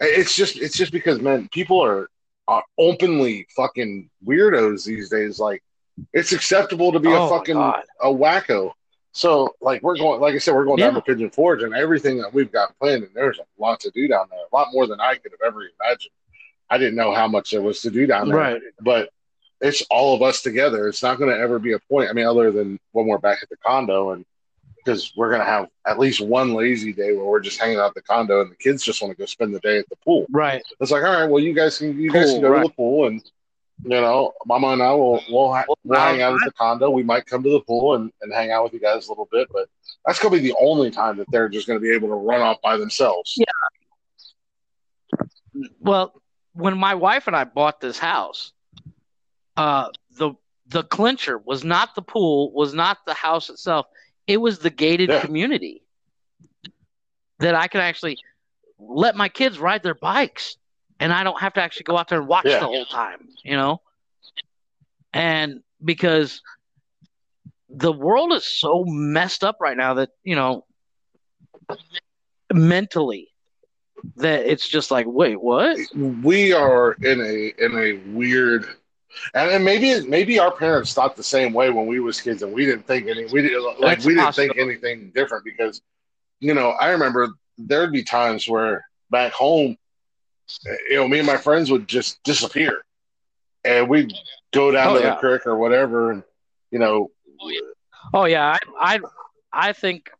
It's 0.00 0.36
just 0.36 0.56
it's 0.56 0.76
just 0.76 0.92
because 0.92 1.20
man, 1.20 1.48
people 1.52 1.82
are, 1.82 2.08
are 2.46 2.62
openly 2.78 3.46
fucking 3.56 4.10
weirdos 4.24 4.84
these 4.84 5.08
days. 5.08 5.38
Like, 5.38 5.62
it's 6.12 6.32
acceptable 6.32 6.92
to 6.92 6.98
be 7.00 7.08
Oh, 7.08 7.26
a 7.26 7.28
fucking 7.28 7.56
a 7.56 8.06
wacko. 8.06 8.72
So, 9.14 9.54
like, 9.60 9.80
we're 9.82 9.96
going, 9.96 10.20
like 10.20 10.34
I 10.34 10.38
said, 10.38 10.54
we're 10.54 10.64
going 10.64 10.78
down 10.78 10.94
to 10.94 11.00
Pigeon 11.00 11.30
Forge, 11.30 11.62
and 11.62 11.72
everything 11.72 12.18
that 12.18 12.34
we've 12.34 12.50
got 12.50 12.76
planned, 12.80 13.04
and 13.04 13.14
there's 13.14 13.38
a 13.38 13.44
lot 13.58 13.78
to 13.80 13.90
do 13.92 14.08
down 14.08 14.26
there, 14.28 14.40
a 14.40 14.54
lot 14.54 14.68
more 14.72 14.88
than 14.88 15.00
I 15.00 15.14
could 15.14 15.30
have 15.30 15.40
ever 15.46 15.60
imagined. 15.80 16.10
I 16.68 16.78
didn't 16.78 16.96
know 16.96 17.14
how 17.14 17.28
much 17.28 17.52
there 17.52 17.62
was 17.62 17.80
to 17.82 17.90
do 17.90 18.06
down 18.06 18.28
there, 18.28 18.36
right 18.36 18.62
but 18.80 19.10
it's 19.60 19.82
all 19.88 20.16
of 20.16 20.22
us 20.22 20.42
together. 20.42 20.88
It's 20.88 21.02
not 21.02 21.18
going 21.18 21.30
to 21.30 21.38
ever 21.38 21.60
be 21.60 21.74
a 21.74 21.78
point. 21.78 22.10
I 22.10 22.12
mean, 22.12 22.26
other 22.26 22.50
than 22.50 22.78
when 22.90 23.06
we're 23.06 23.18
back 23.18 23.38
at 23.42 23.48
the 23.48 23.56
condo, 23.58 24.10
and 24.10 24.24
because 24.76 25.12
we're 25.16 25.28
going 25.28 25.40
to 25.40 25.46
have 25.46 25.68
at 25.86 25.98
least 25.98 26.20
one 26.20 26.52
lazy 26.52 26.92
day 26.92 27.14
where 27.14 27.24
we're 27.24 27.40
just 27.40 27.60
hanging 27.60 27.78
out 27.78 27.88
at 27.88 27.94
the 27.94 28.02
condo, 28.02 28.40
and 28.42 28.50
the 28.50 28.56
kids 28.56 28.82
just 28.82 29.00
want 29.00 29.12
to 29.12 29.16
go 29.16 29.26
spend 29.26 29.54
the 29.54 29.60
day 29.60 29.78
at 29.78 29.88
the 29.88 29.96
pool. 30.04 30.26
right 30.32 30.62
It's 30.80 30.90
like, 30.90 31.04
all 31.04 31.20
right, 31.20 31.30
well, 31.30 31.42
you 31.42 31.54
guys 31.54 31.78
can 31.78 31.98
you 31.98 32.10
guys 32.10 32.32
can 32.32 32.40
go 32.40 32.50
right. 32.50 32.62
to 32.62 32.68
the 32.68 32.74
pool, 32.74 33.06
and 33.06 33.22
you 33.82 33.90
know, 33.90 34.32
Mama 34.46 34.68
and 34.68 34.82
I 34.82 34.92
will 34.92 35.20
we'll, 35.28 35.52
ha- 35.52 35.64
Well, 35.84 36.00
hang 36.00 36.22
out 36.22 36.34
at 36.34 36.40
the 36.44 36.52
condo. 36.52 36.90
We 36.90 37.02
might 37.02 37.26
come 37.26 37.42
to 37.42 37.50
the 37.50 37.60
pool 37.60 37.94
and, 37.94 38.10
and 38.22 38.32
hang 38.32 38.50
out 38.50 38.64
with 38.64 38.72
you 38.72 38.80
guys 38.80 39.06
a 39.06 39.10
little 39.10 39.28
bit, 39.30 39.48
but 39.52 39.68
that's 40.06 40.18
going 40.18 40.32
to 40.34 40.40
be 40.40 40.48
the 40.48 40.56
only 40.60 40.90
time 40.90 41.16
that 41.18 41.30
they're 41.30 41.48
just 41.48 41.66
going 41.66 41.78
to 41.78 41.82
be 41.82 41.92
able 41.92 42.08
to 42.08 42.14
run 42.14 42.40
off 42.40 42.60
by 42.62 42.76
themselves. 42.76 43.34
Yeah. 43.36 43.44
Well, 45.80 46.12
when 46.52 46.76
my 46.78 46.94
wife 46.94 47.26
and 47.26 47.36
I 47.36 47.44
bought 47.44 47.80
this 47.80 47.98
house, 47.98 48.52
uh, 49.56 49.88
the 50.16 50.34
the 50.68 50.82
clincher 50.82 51.38
was 51.38 51.62
not 51.64 51.94
the 51.94 52.02
pool, 52.02 52.52
was 52.52 52.72
not 52.74 52.98
the 53.06 53.14
house 53.14 53.50
itself. 53.50 53.86
It 54.26 54.38
was 54.38 54.58
the 54.58 54.70
gated 54.70 55.10
Yeah. 55.10 55.20
community 55.20 55.82
that 57.40 57.54
I 57.54 57.68
can 57.68 57.80
actually 57.80 58.18
let 58.78 59.14
my 59.16 59.28
kids 59.28 59.58
ride 59.58 59.82
their 59.82 59.94
bikes, 59.94 60.56
and 61.00 61.12
I 61.12 61.24
don't 61.24 61.40
have 61.40 61.54
to 61.54 61.62
actually 61.62 61.84
go 61.84 61.96
out 61.98 62.08
there 62.08 62.18
and 62.20 62.28
watch 62.28 62.44
Yeah. 62.46 62.60
the 62.60 62.66
whole 62.66 62.86
time, 62.86 63.28
you 63.42 63.56
know. 63.56 63.80
And 65.12 65.60
because 65.84 66.40
the 67.68 67.92
world 67.92 68.32
is 68.32 68.44
so 68.46 68.84
messed 68.86 69.44
up 69.44 69.56
right 69.60 69.76
now 69.76 69.94
that 69.94 70.10
you 70.22 70.34
know 70.36 70.64
mentally 72.52 73.28
that 74.16 74.44
it's 74.46 74.68
just 74.68 74.90
like 74.90 75.06
wait 75.08 75.40
what 75.40 75.76
we 76.22 76.52
are 76.52 76.92
in 77.02 77.20
a 77.20 77.52
in 77.64 77.76
a 77.78 77.94
weird 78.14 78.66
and, 79.34 79.50
and 79.50 79.64
maybe 79.64 80.06
maybe 80.06 80.38
our 80.38 80.50
parents 80.52 80.92
thought 80.92 81.16
the 81.16 81.22
same 81.22 81.52
way 81.52 81.70
when 81.70 81.86
we 81.86 82.00
was 82.00 82.20
kids 82.20 82.42
and 82.42 82.52
we 82.52 82.66
didn't 82.66 82.86
think 82.86 83.08
any 83.08 83.24
we 83.26 83.42
didn't 83.42 83.62
like 83.80 83.96
That's 83.98 84.04
we 84.06 84.12
didn't 84.14 84.26
possible. 84.26 84.54
think 84.54 84.58
anything 84.58 85.10
different 85.14 85.44
because 85.44 85.80
you 86.40 86.54
know 86.54 86.70
I 86.70 86.90
remember 86.90 87.30
there'd 87.56 87.92
be 87.92 88.02
times 88.04 88.48
where 88.48 88.84
back 89.10 89.32
home 89.32 89.76
you 90.90 90.96
know 90.96 91.08
me 91.08 91.18
and 91.18 91.26
my 91.26 91.36
friends 91.36 91.70
would 91.70 91.86
just 91.88 92.22
disappear 92.22 92.84
and 93.64 93.88
we'd 93.88 94.12
go 94.52 94.70
down 94.70 94.92
Oh, 94.92 94.94
to 94.98 95.00
yeah. 95.00 95.10
the 95.14 95.16
creek 95.20 95.46
or 95.46 95.56
whatever 95.56 96.10
and 96.12 96.22
you 96.70 96.78
know 96.78 97.10
oh 98.12 98.24
yeah 98.26 98.56
I, 98.80 98.94
I 98.94 99.00
i 99.52 99.72
think 99.72 100.10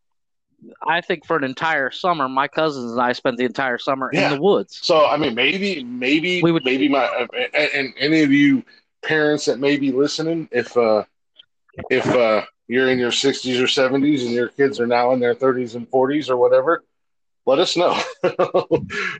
i 0.87 1.01
think 1.01 1.27
for 1.27 1.37
an 1.37 1.45
entire 1.45 1.91
summer 1.91 2.29
my 2.29 2.49
cousins 2.49 2.93
and 2.93 3.01
i 3.01 3.13
spent 3.13 3.37
the 3.37 3.45
entire 3.45 3.79
summer 3.79 4.11
Yeah. 4.13 4.31
in 4.33 4.37
the 4.37 4.43
woods 4.43 4.79
So 4.83 5.07
I 5.07 5.17
mean, 5.17 5.35
maybe, 5.35 5.83
maybe, 5.85 6.43
We 6.43 6.53
would- 6.53 6.65
maybe 6.65 6.89
my 6.89 7.05
and, 7.55 7.71
and 7.75 7.95
any 7.99 8.23
of 8.23 8.31
you 8.33 8.65
parents 9.03 9.45
that 9.47 9.59
may 9.59 9.77
be 9.77 9.93
listening, 9.93 10.49
if 10.51 10.77
uh, 10.77 11.05
if 11.91 12.07
uh, 12.07 12.43
you're 12.69 12.89
in 12.89 12.99
your 12.99 13.11
60s 13.11 13.61
or 13.61 13.67
70s 13.67 14.23
and 14.25 14.31
your 14.31 14.49
kids 14.49 14.81
are 14.81 14.87
now 14.87 15.13
in 15.13 15.21
their 15.21 15.35
30s 15.35 15.75
and 15.75 15.91
40s 15.91 16.31
or 16.31 16.37
whatever, 16.37 16.83
let 17.47 17.59
us 17.59 17.77
know 17.77 17.99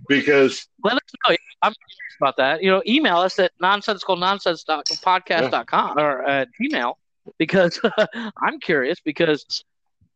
because 0.09 0.67
let 0.83 0.95
us 0.95 1.03
know. 1.29 1.37
I'm 1.63 1.73
curious 1.73 2.17
about 2.21 2.37
that. 2.39 2.63
You 2.63 2.71
know, 2.71 2.83
email 2.87 3.19
us 3.19 3.39
at 3.39 3.53
nonsensicalnonsense.podcast.com 3.63 5.99
or 5.99 6.25
at 6.25 6.49
Gmail 6.61 6.95
because 7.39 7.81
I'm 8.43 8.61
curious 8.61 9.01
because 9.01 9.65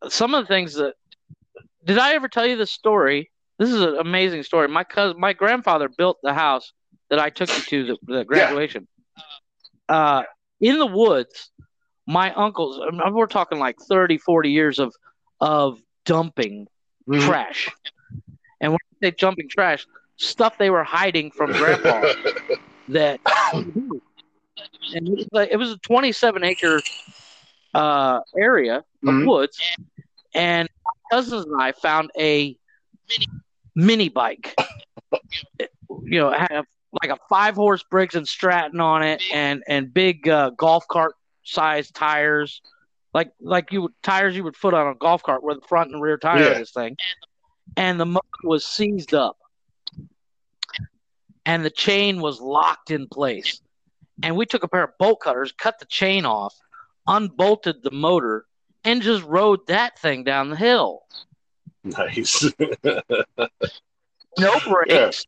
some 0.07 0.33
of 0.33 0.43
the 0.43 0.47
things 0.47 0.75
that 0.75 0.93
did 1.85 1.97
I 1.97 2.13
ever 2.13 2.27
tell 2.27 2.45
you 2.45 2.55
the 2.55 2.65
story? 2.65 3.31
This 3.57 3.69
is 3.69 3.81
an 3.81 3.97
amazing 3.97 4.43
story. 4.43 4.67
My 4.67 4.83
cousin, 4.83 5.19
my 5.19 5.33
grandfather 5.33 5.89
built 5.89 6.17
the 6.23 6.33
house 6.33 6.71
that 7.09 7.19
I 7.19 7.29
took 7.29 7.49
you 7.49 7.85
to 7.85 7.85
the, 7.85 8.13
the 8.13 8.25
graduation. 8.25 8.87
Yeah. 9.89 9.95
Uh, 9.95 10.23
in 10.61 10.77
the 10.77 10.85
woods, 10.85 11.51
my 12.07 12.33
uncles, 12.33 12.79
we're 13.11 13.27
talking 13.27 13.59
like 13.59 13.77
30, 13.79 14.17
40 14.17 14.49
years 14.49 14.79
of 14.79 14.93
of 15.41 15.79
dumping 16.05 16.67
mm-hmm. 17.07 17.25
trash. 17.25 17.69
And 18.61 18.71
when 18.71 18.79
they 19.01 19.11
jumping 19.11 19.49
trash, 19.49 19.85
stuff 20.17 20.57
they 20.57 20.69
were 20.69 20.83
hiding 20.83 21.31
from 21.31 21.51
grandpa 21.53 22.13
that 22.89 23.19
and 23.53 25.07
it 25.07 25.17
was, 25.17 25.27
like, 25.31 25.49
it 25.51 25.57
was 25.57 25.71
a 25.71 25.77
27 25.77 26.43
acre 26.43 26.81
uh, 27.73 28.19
area 28.37 28.77
of 28.77 28.83
mm-hmm. 29.03 29.27
woods 29.27 29.59
and 30.33 30.67
my 30.85 31.17
cousins 31.17 31.45
and 31.45 31.61
I 31.61 31.71
found 31.71 32.11
a 32.17 32.57
mini, 33.07 33.27
mini 33.75 34.09
bike. 34.09 34.55
you 36.03 36.19
know, 36.19 36.31
had 36.31 36.63
like 37.01 37.11
a 37.11 37.17
five 37.29 37.55
horse 37.55 37.83
Briggs 37.83 38.15
and 38.15 38.27
Stratton 38.27 38.79
on 38.79 39.03
it, 39.03 39.21
and 39.33 39.63
and 39.67 39.93
big 39.93 40.27
uh, 40.27 40.51
golf 40.51 40.87
cart 40.87 41.15
size 41.43 41.91
tires, 41.91 42.61
like 43.13 43.31
like 43.41 43.71
you 43.71 43.83
would 43.83 43.93
tires 44.03 44.35
you 44.35 44.43
would 44.43 44.55
put 44.59 44.73
on 44.73 44.87
a 44.87 44.95
golf 44.95 45.23
cart, 45.23 45.43
where 45.43 45.55
the 45.55 45.61
front 45.61 45.91
and 45.91 46.01
rear 46.01 46.17
tire 46.17 46.43
yeah. 46.43 46.49
of 46.51 46.57
this 46.57 46.71
thing, 46.71 46.95
and 47.77 47.99
the 47.99 48.05
motor 48.05 48.25
was 48.43 48.65
seized 48.65 49.13
up, 49.13 49.37
and 51.45 51.63
the 51.63 51.69
chain 51.69 52.21
was 52.21 52.39
locked 52.39 52.91
in 52.91 53.07
place, 53.07 53.61
and 54.23 54.35
we 54.35 54.45
took 54.45 54.63
a 54.63 54.67
pair 54.67 54.83
of 54.83 54.97
bolt 54.97 55.21
cutters, 55.21 55.51
cut 55.51 55.79
the 55.79 55.85
chain 55.85 56.25
off, 56.25 56.55
unbolted 57.07 57.83
the 57.83 57.91
motor, 57.91 58.45
and 58.83 59.01
just 59.01 59.23
rode 59.23 59.65
that 59.67 59.97
thing 59.99 60.23
down 60.23 60.49
the 60.49 60.55
hill. 60.55 61.01
Nice. 61.83 62.51
no 64.39 64.59
brakes. 64.67 65.25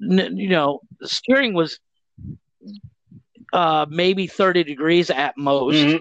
Yeah. 0.00 0.18
N- 0.20 0.36
you 0.36 0.48
know, 0.48 0.80
the 1.00 1.08
steering 1.08 1.54
was 1.54 1.78
uh, 3.52 3.86
maybe 3.88 4.26
30 4.26 4.64
degrees 4.64 5.10
at 5.10 5.36
most. 5.36 5.76
Mm-hmm. 5.76 5.96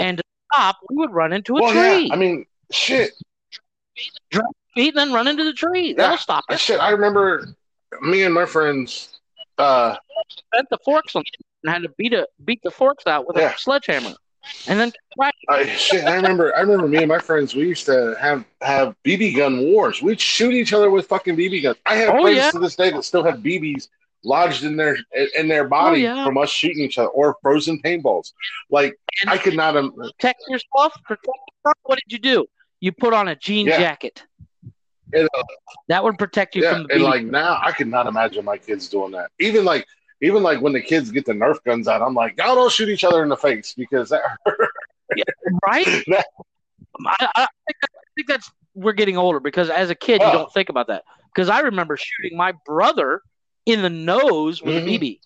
And 0.00 0.18
to 0.18 0.24
stop, 0.52 0.76
we 0.88 0.96
would 0.96 1.12
run 1.12 1.32
into 1.32 1.56
a 1.56 1.62
well, 1.62 1.72
tree. 1.72 2.06
Yeah. 2.06 2.14
I 2.14 2.16
mean, 2.16 2.46
shit. 2.70 3.12
Drop 4.30 4.46
feet 4.74 4.88
and 4.88 4.96
then 4.96 5.12
run 5.12 5.28
into 5.28 5.44
the 5.44 5.52
tree. 5.52 5.92
That'll 5.92 6.12
yeah. 6.12 6.18
stop 6.18 6.44
it. 6.50 6.60
Shit, 6.60 6.80
I 6.80 6.90
remember 6.90 7.54
me 8.02 8.22
and 8.22 8.34
my 8.34 8.46
friends 8.46 9.20
uh, 9.58 9.96
bent 10.52 10.68
the 10.70 10.78
forks 10.84 11.16
on 11.16 11.24
and 11.64 11.72
had 11.72 11.82
to 11.82 11.88
beat 11.98 12.12
a 12.12 12.28
beat 12.44 12.60
the 12.62 12.70
forks 12.70 13.06
out 13.06 13.26
with 13.26 13.36
yeah. 13.36 13.54
a 13.54 13.58
sledgehammer 13.58 14.14
and 14.66 14.78
then 14.78 14.92
I, 15.48 15.66
shit, 15.66 16.04
I 16.04 16.14
remember. 16.16 16.54
I 16.56 16.60
remember 16.60 16.88
me 16.88 16.98
and 16.98 17.08
my 17.08 17.18
friends. 17.18 17.54
We 17.54 17.66
used 17.66 17.86
to 17.86 18.16
have 18.20 18.44
have 18.62 18.94
BB 19.04 19.36
gun 19.36 19.60
wars. 19.60 20.00
We'd 20.00 20.20
shoot 20.20 20.52
each 20.52 20.72
other 20.72 20.90
with 20.90 21.06
fucking 21.06 21.36
BB 21.36 21.62
guns. 21.62 21.76
I 21.86 21.96
have 21.96 22.14
oh, 22.14 22.22
friends 22.22 22.36
yeah. 22.36 22.50
to 22.52 22.58
this 22.58 22.76
day 22.76 22.90
that 22.90 23.02
still 23.04 23.24
have 23.24 23.38
BBs 23.38 23.88
lodged 24.24 24.64
in 24.64 24.76
their 24.76 24.96
in 25.36 25.48
their 25.48 25.66
body 25.66 26.06
oh, 26.06 26.14
yeah. 26.14 26.24
from 26.24 26.38
us 26.38 26.50
shooting 26.50 26.82
each 26.82 26.98
other 26.98 27.08
or 27.08 27.36
frozen 27.42 27.80
paintballs. 27.82 28.32
Like 28.70 28.98
and 29.22 29.30
I 29.30 29.38
could 29.38 29.54
not 29.54 29.76
um, 29.76 29.92
protect 29.92 30.42
yourself. 30.48 30.94
Protect 31.04 31.26
yourself. 31.26 31.78
What 31.82 31.98
did 32.06 32.12
you 32.12 32.18
do? 32.18 32.46
You 32.80 32.92
put 32.92 33.12
on 33.12 33.28
a 33.28 33.36
jean 33.36 33.66
yeah. 33.66 33.78
jacket. 33.78 34.22
And, 35.12 35.28
uh, 35.36 35.42
that 35.88 36.04
would 36.04 36.18
protect 36.18 36.54
you 36.54 36.62
yeah, 36.62 36.72
from 36.72 36.86
the 36.86 36.94
and 36.94 37.02
like 37.02 37.24
now, 37.24 37.58
I 37.62 37.72
could 37.72 37.88
not 37.88 38.06
imagine 38.06 38.44
my 38.44 38.58
kids 38.58 38.88
doing 38.88 39.12
that. 39.12 39.30
Even 39.40 39.64
like 39.64 39.86
even 40.20 40.42
like 40.42 40.60
when 40.60 40.72
the 40.72 40.82
kids 40.82 41.10
get 41.10 41.24
the 41.24 41.32
Nerf 41.32 41.62
guns 41.64 41.88
out, 41.88 42.02
I'm 42.02 42.14
like, 42.14 42.36
y'all 42.36 42.54
don't 42.54 42.72
shoot 42.72 42.88
each 42.88 43.04
other 43.04 43.22
in 43.22 43.28
the 43.28 43.36
face 43.36 43.74
because 43.76 44.10
that 44.10 44.20
yeah, 45.16 45.24
right. 45.66 45.86
I, 47.06 47.28
I, 47.36 47.46
think 47.66 47.76
I, 47.84 47.88
think 48.16 48.28
that's 48.28 48.50
we're 48.74 48.92
getting 48.92 49.16
older 49.16 49.40
because 49.40 49.70
as 49.70 49.90
a 49.90 49.94
kid 49.94 50.20
you 50.20 50.32
don't 50.32 50.52
think 50.52 50.68
about 50.68 50.88
that. 50.88 51.04
Because 51.34 51.48
I 51.48 51.60
remember 51.60 51.96
shooting 51.96 52.36
my 52.36 52.52
brother 52.66 53.22
in 53.64 53.82
the 53.82 53.90
nose 53.90 54.62
with 54.62 54.74
mm-hmm. 54.74 54.88
a 54.88 54.98
BB. 54.98 55.20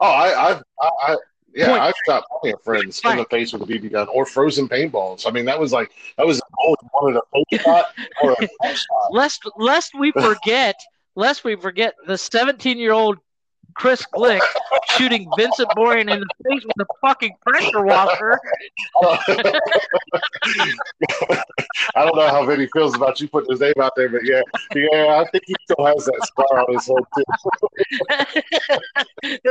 Oh, 0.00 0.06
I, 0.06 0.52
I, 0.52 0.60
I, 1.02 1.16
yeah, 1.54 1.68
Point. 1.68 1.82
I've 1.82 1.94
shot 2.06 2.24
plenty 2.40 2.54
of 2.54 2.62
friends 2.62 3.00
in 3.04 3.16
the 3.16 3.24
face 3.24 3.52
with 3.52 3.62
a 3.62 3.66
BB 3.66 3.92
gun 3.92 4.08
or 4.12 4.24
frozen 4.24 4.68
paintballs. 4.68 5.26
I 5.26 5.30
mean, 5.30 5.44
that 5.46 5.58
was 5.58 5.72
like 5.72 5.90
that 6.16 6.26
was 6.26 6.40
always 6.58 6.76
wanted 6.94 7.18
a 7.18 7.22
face 7.50 7.62
shot 7.62 7.86
or 8.22 8.36
a 8.40 8.46
shot. 8.74 9.12
Lest 9.12 9.42
lest 9.56 9.92
we 9.98 10.12
forget, 10.20 10.76
lest 11.14 11.44
we 11.44 11.56
forget 11.56 11.94
the 12.06 12.16
17 12.16 12.78
year 12.78 12.92
old 12.92 13.18
Chris 13.74 14.04
Glick 14.14 14.40
shooting 14.90 15.30
Vincent 15.36 15.68
Boyan 15.70 16.12
in 16.12 16.20
the 16.20 16.26
face 16.48 16.64
with 16.64 16.86
a 16.86 16.86
fucking 17.00 17.34
pressure 17.46 17.82
washer. 17.82 18.38
I 21.94 22.04
don't 22.04 22.16
know 22.16 22.28
how 22.28 22.44
Vinny 22.46 22.68
feels 22.72 22.94
about 22.94 23.20
you 23.20 23.28
putting 23.28 23.50
his 23.50 23.60
name 23.60 23.74
out 23.80 23.92
there, 23.96 24.08
but 24.08 24.24
yeah, 24.24 24.42
yeah, 24.74 25.22
I 25.24 25.28
think 25.30 25.44
he 25.46 25.54
still 25.64 25.86
has 25.86 26.04
that 26.04 26.20
scar 26.24 26.60
on 26.60 26.74
his 26.74 26.86
head 26.86 27.04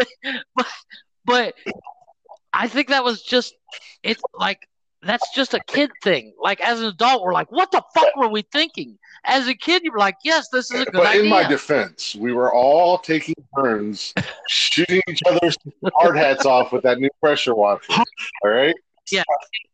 too. 0.06 0.44
but, 0.56 0.68
but 1.30 1.54
I 2.52 2.68
think 2.68 2.90
that 2.90 3.04
was 3.04 3.22
just 3.22 3.54
it's 4.04 4.22
like 4.34 4.68
that's 5.02 5.34
just 5.34 5.54
a 5.54 5.62
kid 5.68 5.92
thing. 6.04 6.34
Like 6.42 6.60
as 6.60 6.82
an 6.82 6.88
adult, 6.88 7.24
we're 7.24 7.34
like, 7.34 7.52
what 7.52 7.72
the 7.72 7.82
fuck 7.96 8.16
were 8.18 8.28
we 8.28 8.42
thinking? 8.52 8.98
As 9.24 9.48
a 9.48 9.54
kid, 9.54 9.84
you 9.84 9.92
were 9.92 10.00
like, 10.00 10.18
yes, 10.24 10.50
this 10.52 10.72
is 10.72 10.82
a 10.82 10.86
good 10.86 10.94
but 10.94 11.08
idea. 11.08 11.24
in 11.24 11.30
my 11.30 11.48
defense, 11.48 12.16
we 12.16 12.34
were 12.34 12.54
all 12.54 12.98
taking 12.98 13.36
turns 13.56 14.14
shooting 14.50 15.02
each 15.08 15.22
other's 15.26 15.58
hard 15.94 16.18
hats 16.18 16.46
off 16.46 16.72
with 16.72 16.84
that 16.84 17.00
new 17.00 17.10
pressure 17.22 17.56
washer. 17.56 17.94
All 18.44 18.52
right. 18.52 18.76
Yeah, 19.12 19.24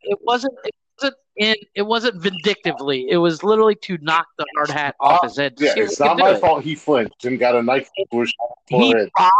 it 0.03 0.19
wasn't. 0.21 0.53
It 0.63 0.75
wasn't. 1.01 1.15
In, 1.37 1.55
it 1.75 1.81
wasn't 1.81 2.21
vindictively. 2.21 3.09
It 3.09 3.17
was 3.17 3.43
literally 3.43 3.75
to 3.75 3.97
knock 4.01 4.25
the 4.37 4.45
hard 4.55 4.69
hat 4.69 4.95
off 5.01 5.19
uh, 5.21 5.27
his 5.27 5.37
head. 5.37 5.55
Yeah, 5.57 5.73
it's 5.75 5.99
not 5.99 6.17
my 6.17 6.31
it. 6.31 6.39
fault. 6.39 6.63
He 6.63 6.75
flinched 6.75 7.25
and 7.25 7.37
got 7.37 7.55
a 7.55 7.61
knife 7.61 7.89
push 8.09 8.31
He 8.67 8.93
popped 9.17 9.33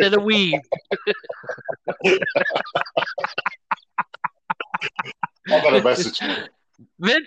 to 0.00 0.10
the 0.10 0.20
weave. 0.20 0.60
I 5.48 5.60
got 5.60 5.74
a 5.74 5.82
message. 5.82 6.20
Vince, 7.00 7.26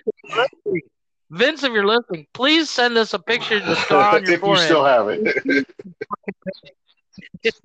Vince, 1.31 1.63
if 1.63 1.73
you're 1.73 1.85
listening, 1.85 2.27
please 2.33 2.69
send 2.69 2.97
us 2.97 3.13
a 3.13 3.19
picture 3.19 3.57
of 3.57 3.65
the 3.65 3.75
scar 3.75 4.15
on 4.15 4.23
your 4.25 4.33
if 4.35 4.39
forehead. 4.39 4.61
you 4.61 4.65
still 4.65 4.85
have 4.85 5.07
it. 5.09 5.67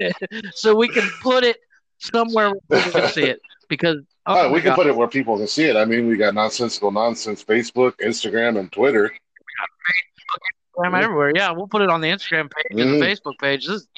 so 0.54 0.74
we 0.74 0.88
can 0.88 1.08
put 1.22 1.44
it 1.44 1.58
somewhere 1.98 2.50
where 2.50 2.82
people 2.82 3.00
can 3.00 3.10
see 3.10 3.24
it. 3.24 3.40
Because 3.70 3.98
oh, 4.26 4.48
oh 4.48 4.52
we 4.52 4.60
can 4.60 4.70
God. 4.70 4.76
put 4.76 4.86
it 4.88 4.94
where 4.94 5.08
people 5.08 5.38
can 5.38 5.46
see 5.46 5.64
it. 5.64 5.76
I 5.76 5.86
mean, 5.86 6.06
we 6.06 6.18
got 6.18 6.34
nonsensical 6.34 6.90
nonsense 6.90 7.42
Facebook, 7.42 7.94
Instagram, 8.02 8.58
and 8.58 8.70
Twitter. 8.70 9.10
Instagram 10.76 11.02
everywhere. 11.02 11.32
Yeah, 11.34 11.52
we'll 11.52 11.68
put 11.68 11.80
it 11.80 11.88
on 11.88 12.02
the 12.02 12.08
Instagram 12.08 12.50
page 12.50 12.66
mm-hmm. 12.72 12.80
and 12.80 13.00
the 13.00 13.06
Facebook 13.06 13.38
page. 13.40 13.66
This 13.66 13.82
is 13.82 13.88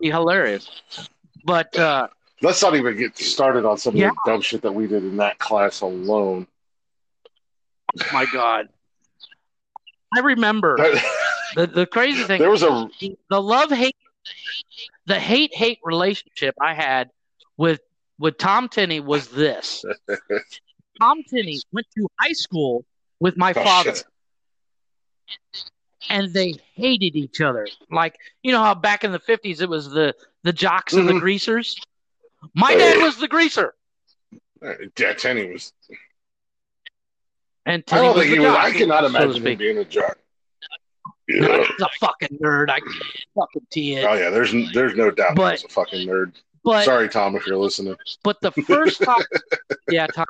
hilarious. 0.00 0.68
But 1.44 1.78
uh, 1.78 2.08
Let's 2.42 2.60
not 2.62 2.74
even 2.74 2.96
get 2.96 3.16
started 3.16 3.64
on 3.64 3.78
some 3.78 3.96
yeah. 3.96 4.08
of 4.08 4.14
the 4.24 4.32
dumb 4.32 4.40
shit 4.40 4.62
that 4.62 4.72
we 4.72 4.86
did 4.86 5.04
in 5.04 5.16
that 5.18 5.38
class 5.38 5.80
alone. 5.80 6.46
Oh 7.98 8.04
my 8.12 8.26
God. 8.32 8.68
I 10.14 10.20
remember 10.20 10.76
the, 11.54 11.66
the 11.66 11.86
crazy 11.86 12.24
thing. 12.24 12.40
There 12.40 12.50
was 12.50 12.62
a 12.62 12.88
the 13.30 13.40
love 13.40 13.70
hate, 13.70 13.96
the 15.06 15.18
hate 15.18 15.54
hate 15.54 15.78
relationship 15.82 16.54
I 16.60 16.74
had 16.74 17.10
with 17.56 17.80
with 18.18 18.38
Tom 18.38 18.68
Tinney 18.68 19.00
was 19.00 19.28
this. 19.28 19.84
Tom 21.00 21.22
Tinney 21.28 21.60
went 21.72 21.86
to 21.96 22.08
high 22.18 22.32
school 22.32 22.84
with 23.20 23.36
my 23.36 23.52
oh, 23.56 23.64
father. 23.64 23.94
Shit. 23.94 25.70
And 26.08 26.32
they 26.32 26.54
hated 26.74 27.16
each 27.16 27.40
other. 27.40 27.66
Like, 27.90 28.16
you 28.42 28.52
know 28.52 28.62
how 28.62 28.74
back 28.74 29.02
in 29.02 29.12
the 29.12 29.18
50s 29.18 29.60
it 29.60 29.68
was 29.68 29.90
the 29.90 30.14
the 30.44 30.52
jocks 30.52 30.92
mm-hmm. 30.92 31.00
and 31.00 31.08
the 31.08 31.12
mm-hmm. 31.14 31.20
greasers? 31.20 31.76
My 32.54 32.74
dad 32.74 33.02
was 33.02 33.16
the 33.16 33.26
greaser. 33.26 33.74
Yeah, 34.62 35.12
Tenny 35.14 35.52
was. 35.52 35.72
And 37.64 37.84
Tenny 37.84 38.02
I 38.02 38.04
don't 38.04 38.18
think 38.18 38.32
he 38.32 38.38
was. 38.38 38.54
I 38.56 38.70
cannot 38.70 39.04
imagine 39.04 39.32
so 39.32 39.40
him 39.40 39.58
being 39.58 39.78
a 39.78 39.84
jock. 39.84 40.18
Yeah. 41.28 41.64
He's 41.64 41.80
a 41.80 41.88
fucking 41.98 42.38
nerd. 42.38 42.70
I 42.70 42.78
fucking 43.34 43.66
tee 43.70 43.96
it. 43.96 44.04
Oh 44.04 44.14
yeah, 44.14 44.30
there's 44.30 44.54
there's 44.72 44.94
no 44.94 45.10
doubt 45.10 45.34
but, 45.34 45.56
he's 45.56 45.64
a 45.64 45.68
fucking 45.68 46.06
nerd. 46.08 46.34
But, 46.66 46.84
Sorry, 46.84 47.08
Tom, 47.08 47.36
if 47.36 47.46
you're 47.46 47.56
listening. 47.56 47.94
But 48.24 48.40
the 48.40 48.50
first 48.50 49.00
time, 49.00 49.22
yeah, 49.88 50.08
Tom, 50.08 50.26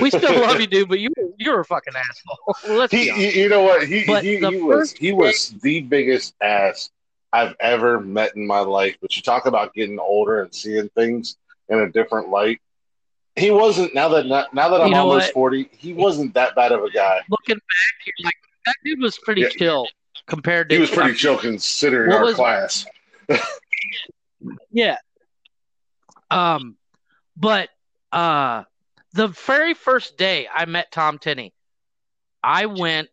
we 0.00 0.10
still 0.10 0.40
love 0.40 0.60
you, 0.60 0.66
dude. 0.66 0.88
But 0.88 0.98
you 0.98 1.10
you're 1.38 1.60
a 1.60 1.64
fucking 1.64 1.94
asshole. 1.96 2.56
Let's 2.76 2.92
he, 2.92 3.40
you 3.42 3.48
know 3.48 3.62
what? 3.62 3.86
He 3.86 4.00
he, 4.00 4.38
he 4.38 4.60
was 4.60 4.90
he 4.92 5.12
was 5.12 5.54
the 5.62 5.82
biggest 5.82 6.34
ass 6.40 6.90
I've 7.32 7.54
ever 7.60 8.00
met 8.00 8.34
in 8.34 8.44
my 8.44 8.58
life. 8.58 8.96
But 9.00 9.16
you 9.16 9.22
talk 9.22 9.46
about 9.46 9.72
getting 9.72 10.00
older 10.00 10.42
and 10.42 10.52
seeing 10.52 10.88
things. 10.96 11.36
in 11.68 11.78
a 11.78 11.88
different 11.88 12.28
light. 12.30 12.60
He 13.36 13.52
wasn't 13.52 13.94
now 13.94 14.08
that 14.08 14.26
now 14.26 14.68
that 14.68 14.80
I'm 14.80 14.94
almost 14.94 15.26
what? 15.26 15.34
forty. 15.34 15.68
He 15.78 15.92
wasn't 15.92 16.34
that 16.34 16.56
bad 16.56 16.72
of 16.72 16.82
a 16.82 16.90
guy. 16.90 17.20
Looking 17.30 17.54
back, 17.56 18.06
you're 18.18 18.24
like 18.24 18.34
that 18.64 18.74
dude 18.84 19.00
was 19.00 19.16
pretty 19.18 19.42
Yeah. 19.42 19.48
chill 19.50 19.86
compared 20.26 20.70
to 20.70 20.74
He 20.74 20.80
was 20.80 20.90
pretty 20.90 21.14
chill 21.14 21.38
considering 21.38 22.12
our 22.12 22.24
was- 22.24 22.34
class. 22.34 22.84
Yeah. 24.70 24.98
Um, 26.30 26.76
but 27.36 27.68
uh, 28.12 28.64
the 29.12 29.28
very 29.28 29.74
first 29.74 30.18
day 30.18 30.48
I 30.52 30.64
met 30.66 30.92
Tom 30.92 31.18
Tinney, 31.18 31.52
I 32.42 32.66
went 32.66 33.08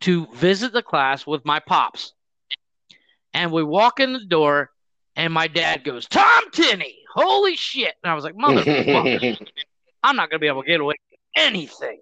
to 0.00 0.26
visit 0.34 0.72
the 0.72 0.82
class 0.82 1.26
with 1.26 1.44
my 1.44 1.60
pops, 1.60 2.12
and 3.34 3.52
we 3.52 3.62
walk 3.62 4.00
in 4.00 4.12
the 4.12 4.24
door, 4.24 4.70
and 5.16 5.32
my 5.32 5.48
dad 5.48 5.84
goes, 5.84 6.06
"Tom 6.06 6.50
Tinney, 6.52 6.96
holy 7.12 7.56
shit!" 7.56 7.94
And 8.02 8.10
I 8.10 8.14
was 8.14 8.24
like, 8.24 8.34
"Motherfucker, 8.34 9.46
I'm 10.02 10.16
not 10.16 10.30
gonna 10.30 10.38
be 10.38 10.46
able 10.46 10.62
to 10.62 10.68
get 10.68 10.80
away 10.80 10.94
with 11.10 11.20
anything." 11.36 12.00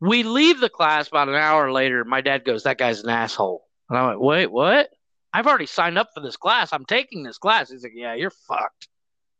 We 0.00 0.24
leave 0.24 0.58
the 0.60 0.68
class 0.68 1.08
about 1.08 1.28
an 1.28 1.34
hour 1.36 1.70
later. 1.70 2.04
My 2.04 2.20
dad 2.20 2.44
goes, 2.44 2.62
"That 2.64 2.78
guy's 2.78 3.02
an 3.02 3.10
asshole," 3.10 3.66
and 3.88 3.98
I 3.98 4.06
went, 4.08 4.20
"Wait, 4.20 4.46
what?" 4.46 4.90
I've 5.32 5.46
already 5.46 5.66
signed 5.66 5.98
up 5.98 6.10
for 6.14 6.20
this 6.20 6.36
class. 6.36 6.72
I'm 6.72 6.84
taking 6.84 7.22
this 7.22 7.38
class. 7.38 7.70
He's 7.70 7.82
like, 7.82 7.92
Yeah, 7.94 8.14
you're 8.14 8.30
fucked. 8.30 8.88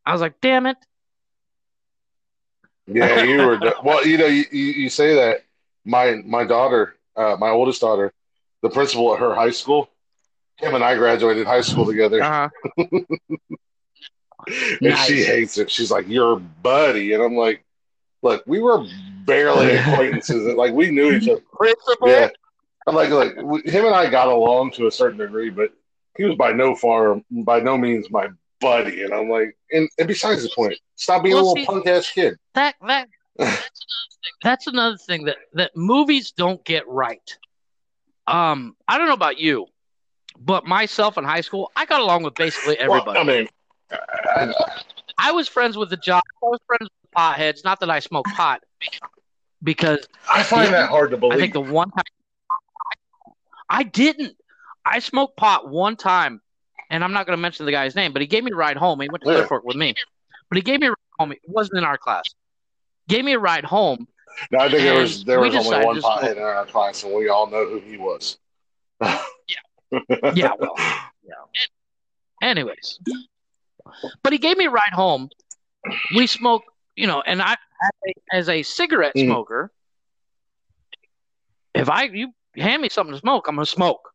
I 0.05 0.11
was 0.11 0.21
like, 0.21 0.39
Damn 0.41 0.65
it. 0.65 0.77
yeah, 2.87 3.23
you 3.23 3.37
were. 3.45 3.59
Well, 3.83 4.05
you 4.05 4.17
know, 4.17 4.25
you, 4.25 4.43
you, 4.51 4.89
say 4.89 5.15
that. 5.15 5.41
My 5.85 6.15
my 6.25 6.45
daughter, 6.45 6.95
uh, 7.17 7.35
my 7.37 7.49
oldest 7.49 7.81
daughter, 7.81 8.13
the 8.61 8.69
principal 8.69 9.13
at 9.13 9.19
her 9.19 9.35
high 9.35 9.51
school, 9.51 9.89
him 10.57 10.75
and 10.75 10.83
I 10.83 10.95
graduated 10.95 11.45
high 11.45 11.59
school 11.61 11.85
together, 11.85 12.21
Uh-huh. 12.23 12.49
and 14.47 14.81
nice. 14.81 15.05
she 15.05 15.23
hates 15.23 15.57
it. 15.57 15.69
She's 15.69 15.91
like, 15.91 16.07
"You're 16.07 16.37
buddy," 16.37 17.11
and 17.13 17.21
I'm 17.21 17.35
like, 17.35 17.65
"Look, 18.21 18.43
we 18.47 18.59
were 18.61 18.85
barely 19.25 19.75
acquaintances. 19.75 20.53
like 20.55 20.73
we 20.73 20.89
knew 20.91 21.11
each 21.11 21.27
other." 21.27 21.41
Principal. 21.57 22.07
Yeah, 22.09 22.29
I'm 22.87 22.95
like, 22.95 23.09
like 23.09 23.35
we- 23.41 23.61
him 23.69 23.85
and 23.85 23.95
I 23.95 24.09
got 24.09 24.27
along 24.29 24.71
to 24.71 24.87
a 24.87 24.91
certain 24.91 25.17
degree, 25.19 25.49
but 25.49 25.73
he 26.17 26.23
was 26.25 26.35
by 26.35 26.51
no 26.51 26.75
far, 26.75 27.21
by 27.31 27.59
no 27.59 27.77
means 27.77 28.09
my 28.11 28.27
buddy. 28.61 29.03
And 29.03 29.13
I'm 29.13 29.29
like, 29.29 29.57
and, 29.71 29.89
and 29.97 30.07
besides 30.07 30.43
the 30.43 30.49
point, 30.55 30.75
stop 30.95 31.23
being 31.23 31.35
Well, 31.35 31.43
a 31.43 31.47
little 31.47 31.55
see- 31.57 31.65
punk 31.65 31.87
ass 31.87 32.09
kid. 32.11 32.37
That 32.53 32.75
that 32.87 33.07
that's 34.43 34.67
another 34.67 34.97
thing 34.97 35.25
that 35.25 35.37
that 35.53 35.75
movies 35.75 36.31
don't 36.31 36.63
get 36.63 36.87
right. 36.87 37.37
Um, 38.27 38.75
I 38.87 38.97
don't 38.97 39.07
know 39.07 39.13
about 39.13 39.37
you, 39.39 39.67
but 40.39 40.65
myself 40.65 41.17
in 41.17 41.23
high 41.23 41.41
school, 41.41 41.71
I 41.75 41.85
got 41.85 41.99
along 41.99 42.23
with 42.23 42.35
basically 42.35 42.77
everybody. 42.79 43.19
Well, 43.19 43.19
I 43.19 43.23
mean, 43.23 43.47
I, 43.91 44.53
I 45.17 45.31
was 45.31 45.47
friends 45.47 45.75
with 45.77 45.89
the 45.89 45.97
jock. 45.97 46.23
I 46.41 46.45
was 46.45 46.59
friends 46.65 46.83
with 46.83 47.11
the 47.11 47.15
potheads. 47.17 47.63
Not 47.65 47.79
that 47.81 47.89
I 47.89 47.99
smoke 47.99 48.25
pot, 48.27 48.63
because 49.61 50.07
I 50.31 50.43
find 50.43 50.73
that 50.73 50.89
hard 50.89 51.11
to 51.11 51.17
believe. 51.17 51.37
I 51.37 51.41
think 51.41 51.53
the 51.53 51.61
one 51.61 51.91
time 51.91 52.03
I 53.69 53.83
didn't. 53.83 54.37
I 54.85 54.99
smoked 54.99 55.37
pot 55.37 55.69
one 55.69 55.95
time, 55.95 56.41
and 56.89 57.03
I'm 57.03 57.13
not 57.13 57.25
going 57.25 57.37
to 57.37 57.41
mention 57.41 57.65
the 57.65 57.71
guy's 57.71 57.95
name, 57.95 58.13
but 58.13 58.21
he 58.21 58.27
gave 58.27 58.43
me 58.43 58.51
a 58.51 58.55
ride 58.55 58.77
home. 58.77 58.99
He 58.99 59.09
went 59.09 59.23
to 59.23 59.31
Yeah. 59.31 59.45
Clear 59.45 59.61
with 59.63 59.75
me, 59.77 59.95
but 60.49 60.57
he 60.57 60.61
gave 60.61 60.79
me 60.79 60.87
a 60.87 60.91
ride 60.91 60.95
home. 61.19 61.31
It 61.31 61.39
wasn't 61.47 61.77
in 61.79 61.83
our 61.83 61.97
class. 61.97 62.23
Gave 63.07 63.23
me 63.25 63.33
a 63.33 63.39
ride 63.39 63.65
home. 63.65 64.07
no, 64.51 64.59
I 64.59 64.69
think 64.69 64.83
there 64.83 64.95
was 64.95 65.23
there 65.25 65.39
was 65.39 65.53
only 65.55 65.85
one 65.85 66.01
pothead 66.01 66.37
in 66.37 66.43
our 66.43 66.65
class, 66.65 67.03
and 67.03 67.13
we 67.13 67.29
all 67.29 67.47
know 67.47 67.65
who 67.67 67.79
he 67.79 67.97
was. 67.97 68.37
Yeah, 69.01 70.53
well, 70.59 70.75
yeah. 71.23 71.33
Anyways, 72.41 72.99
but 74.23 74.33
he 74.33 74.39
gave 74.39 74.57
me 74.57 74.65
a 74.65 74.69
ride 74.71 74.93
home. 74.93 75.29
We 76.15 76.27
smoked, 76.27 76.65
you 76.95 77.07
know, 77.07 77.21
and 77.21 77.41
I, 77.41 77.53
as 77.53 77.91
a, 78.07 78.35
as 78.35 78.49
a 78.49 78.63
cigarette 78.63 79.13
Mhm. 79.15 79.27
smoker, 79.27 79.71
if 81.75 81.89
I 81.89 82.03
you 82.05 82.33
hand 82.55 82.81
me 82.81 82.89
something 82.89 83.13
to 83.13 83.19
smoke, 83.19 83.47
I'm 83.47 83.55
gonna 83.55 83.65
smoke. 83.65 84.12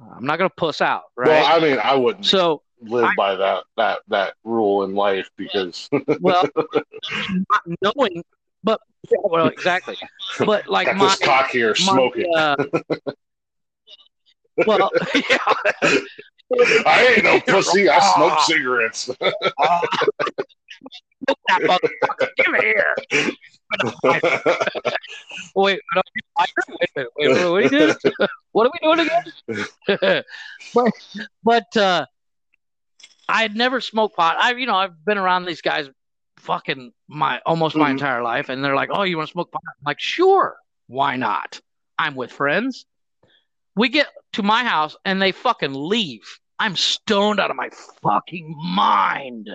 I'm 0.00 0.24
not 0.24 0.38
gonna 0.38 0.48
puss 0.50 0.80
out, 0.80 1.02
right? 1.16 1.28
Well, 1.28 1.46
I 1.46 1.58
mean, 1.60 1.78
I 1.82 1.94
wouldn't 1.94 2.26
so, 2.26 2.62
live 2.80 3.04
I- 3.04 3.14
by 3.16 3.34
that 3.36 3.64
that 3.76 4.00
that 4.08 4.34
rule 4.44 4.82
in 4.84 4.94
life 4.94 5.28
because 5.36 5.88
well, 6.20 6.48
not 6.54 7.62
knowing, 7.82 8.22
but 8.64 8.80
well, 9.24 9.48
exactly. 9.48 9.96
But 10.38 10.68
like 10.68 10.86
got 10.86 10.96
my, 10.96 11.06
this 11.08 11.18
cock 11.18 11.50
here 11.50 11.70
my, 11.70 11.74
smoking. 11.74 12.32
uh, 12.36 12.56
well, 14.66 14.90
yeah. 15.14 15.38
I 16.86 17.14
ain't 17.16 17.24
no 17.24 17.40
pussy. 17.40 17.88
I 17.88 17.98
smoke 18.14 18.32
Ah. 18.32 18.44
cigarettes. 18.46 18.98
Smoke 19.00 19.18
that 21.48 21.62
motherfucker. 21.62 22.28
Give 22.36 22.54
it 22.54 22.64
here. 22.64 22.94
Wait, 25.54 25.80
no, 25.94 26.02
wait, 26.14 26.24
wait, 26.38 26.48
wait, 26.96 27.06
wait, 27.16 27.28
what 27.28 27.40
are 27.40 27.52
we 27.52 27.68
doing? 27.68 27.94
What 28.52 28.66
are 28.66 28.70
we 28.72 28.78
doing 28.86 29.08
again? 29.88 30.24
but, 30.74 30.92
but 31.42 31.76
uh, 31.76 32.06
I 33.28 33.42
had 33.42 33.56
never 33.56 33.80
smoked 33.80 34.16
pot. 34.16 34.36
I, 34.38 34.52
you 34.52 34.66
know, 34.66 34.74
I've 34.76 35.04
been 35.04 35.18
around 35.18 35.44
these 35.46 35.62
guys, 35.62 35.88
fucking 36.38 36.92
my 37.08 37.40
almost 37.46 37.76
my 37.76 37.88
Mhm. 37.88 37.92
entire 37.92 38.22
life, 38.22 38.48
and 38.48 38.64
they're 38.64 38.74
like, 38.74 38.90
"Oh, 38.92 39.02
you 39.02 39.16
want 39.16 39.28
to 39.28 39.32
smoke 39.32 39.50
pot?" 39.52 39.62
I'm 39.66 39.84
like, 39.86 40.00
"Sure, 40.00 40.56
why 40.86 41.16
not?" 41.16 41.60
I'm 41.98 42.14
with 42.14 42.32
friends. 42.32 42.84
We 43.76 43.88
get 43.88 44.08
to 44.34 44.42
my 44.42 44.64
house 44.64 44.96
and 45.04 45.20
they 45.22 45.32
fucking 45.32 45.72
leave. 45.72 46.22
I'm 46.58 46.76
stoned 46.76 47.40
out 47.40 47.50
of 47.50 47.56
my 47.56 47.70
fucking 48.02 48.54
mind. 48.58 49.48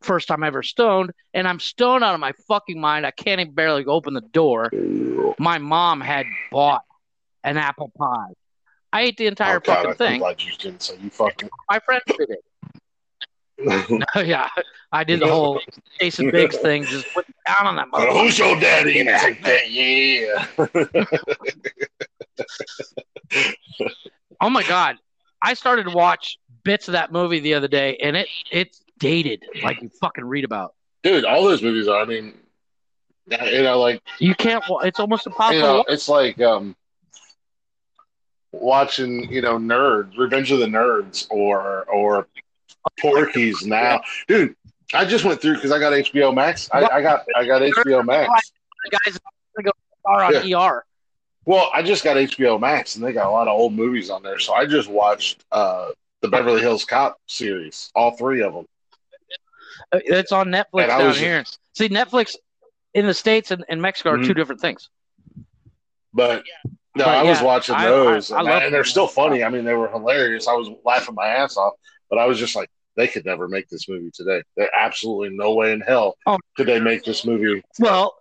First 0.00 0.28
time 0.28 0.44
ever 0.44 0.62
stoned, 0.62 1.10
and 1.34 1.48
I'm 1.48 1.58
stoned 1.58 2.04
out 2.04 2.14
of 2.14 2.20
my 2.20 2.32
fucking 2.46 2.80
mind. 2.80 3.04
I 3.04 3.10
can't 3.10 3.40
even 3.40 3.52
barely 3.54 3.84
open 3.86 4.14
the 4.14 4.20
door. 4.20 4.70
My 5.38 5.58
mom 5.58 6.00
had 6.00 6.26
bought 6.52 6.82
an 7.48 7.56
apple 7.56 7.90
pie. 7.96 8.32
I 8.92 9.02
ate 9.02 9.16
the 9.16 9.26
entire 9.26 9.58
oh, 9.58 9.60
fucking 9.64 9.94
thing. 9.94 10.20
glad 10.20 10.42
you 10.42 10.52
didn't 10.58 10.82
say 10.82 10.96
you 11.00 11.10
fucking. 11.10 11.50
My 11.70 11.78
friends 11.80 12.02
did 12.06 12.30
it. 12.30 12.40
yeah, 14.26 14.48
I 14.92 15.04
did 15.04 15.20
the 15.20 15.26
whole 15.26 15.60
Jason 16.00 16.30
Biggs 16.30 16.56
thing, 16.58 16.84
just 16.84 17.12
put 17.12 17.26
down 17.46 17.66
on 17.66 17.76
that 17.76 17.88
motherfucker. 17.92 18.20
Who's 18.20 18.38
your 18.38 18.58
daddy? 18.58 19.00
And 19.00 19.08
it's 19.10 19.24
like, 19.24 19.64
yeah. 19.68 20.46
Oh 24.40 24.48
my 24.48 24.62
god, 24.62 24.98
I 25.42 25.54
started 25.54 25.86
to 25.86 25.90
watch 25.90 26.38
bits 26.62 26.86
of 26.86 26.92
that 26.92 27.10
movie 27.10 27.40
the 27.40 27.54
other 27.54 27.66
day, 27.66 27.96
and 28.00 28.16
it 28.16 28.28
it's 28.52 28.80
dated 28.98 29.44
like 29.64 29.82
you 29.82 29.90
fucking 30.00 30.24
read 30.24 30.44
about. 30.44 30.74
Dude, 31.02 31.24
all 31.24 31.42
those 31.42 31.60
movies 31.60 31.88
are. 31.88 32.00
I 32.00 32.04
mean, 32.04 32.34
you 33.26 33.62
know, 33.62 33.80
like 33.80 34.00
You 34.20 34.36
can't. 34.36 34.62
It's 34.84 35.00
almost 35.00 35.26
impossible. 35.26 35.56
you 35.56 35.62
know, 35.62 35.84
it's 35.88 36.08
like 36.08 36.40
um, 36.40 36.76
watching 38.52 39.30
you 39.32 39.40
know 39.42 39.58
Nerds, 39.58 40.16
Revenge 40.18 40.50
of 40.52 40.58
the 40.60 40.66
Nerds, 40.66 41.26
or 41.30 41.84
or 41.84 42.26
Porky's 43.00 43.66
now, 43.66 44.00
dude. 44.26 44.54
I 44.94 45.04
just 45.04 45.24
went 45.24 45.40
through 45.42 45.56
because 45.56 45.70
I 45.70 45.78
got 45.78 45.92
HBO 45.92 46.34
Max. 46.34 46.68
I, 46.72 46.82
I 46.86 47.02
got 47.02 47.26
I 47.36 47.44
got 47.44 47.60
HBO 47.62 48.04
Max. 48.04 48.52
Guys 48.90 49.18
go 49.62 49.70
star 50.00 50.24
on 50.24 50.34
ER. 50.34 50.84
Well, 51.44 51.70
I 51.74 51.82
just 51.82 52.04
got 52.04 52.16
HBO 52.16 52.60
Max, 52.60 52.96
and 52.96 53.04
they 53.04 53.12
got 53.12 53.26
a 53.26 53.30
lot 53.30 53.48
of 53.48 53.58
old 53.58 53.72
movies 53.72 54.10
on 54.10 54.22
there. 54.22 54.38
So 54.38 54.54
I 54.54 54.66
just 54.66 54.88
watched 54.88 55.44
uh, 55.52 55.90
the 56.20 56.28
Beverly 56.28 56.60
Hills 56.60 56.84
Cop 56.84 57.18
series, 57.26 57.90
all 57.94 58.16
three 58.16 58.42
of 58.42 58.52
them. 58.54 58.66
Uh, 59.92 60.00
It's 60.04 60.32
on 60.32 60.48
Netflix 60.48 60.82
And 60.82 60.88
down 60.88 61.14
here. 61.14 61.44
See, 61.74 61.88
Netflix 61.88 62.36
in 62.94 63.06
the 63.06 63.14
states 63.14 63.50
and, 63.50 63.64
and 63.68 63.80
Mexico 63.80 64.10
are 64.10 64.18
Mhm. 64.18 64.26
two 64.26 64.34
different 64.34 64.60
things. 64.60 64.88
But 66.12 66.44
no, 66.98 67.04
But 67.04 67.16
I 67.16 67.22
was 67.22 67.40
watching 67.40 67.76
those, 67.78 68.30
I- 68.30 68.36
I 68.36 68.38
and, 68.40 68.48
love 68.48 68.62
and 68.64 68.74
they're 68.74 68.84
still 68.84 69.08
funny. 69.08 69.42
I 69.44 69.48
mean, 69.48 69.64
they 69.64 69.74
were 69.74 69.88
hilarious. 69.88 70.46
I 70.48 70.52
was 70.54 70.68
laughing 70.84 71.14
my 71.14 71.26
ass 71.28 71.56
off, 71.56 71.74
but 72.10 72.18
I 72.18 72.26
was 72.26 72.38
just 72.38 72.54
like, 72.56 72.68
they 72.96 73.06
could 73.08 73.24
never 73.24 73.46
make 73.48 73.68
this 73.68 73.88
movie 73.88 74.10
today. 74.12 74.42
There's 74.56 74.70
absolutely 74.76 75.30
no 75.36 75.54
way 75.54 75.72
in 75.72 75.80
hell 75.80 76.16
Oh. 76.26 76.38
could 76.56 76.66
they 76.66 76.80
make 76.80 77.04
this 77.04 77.24
movie. 77.24 77.62
Well, 77.78 78.16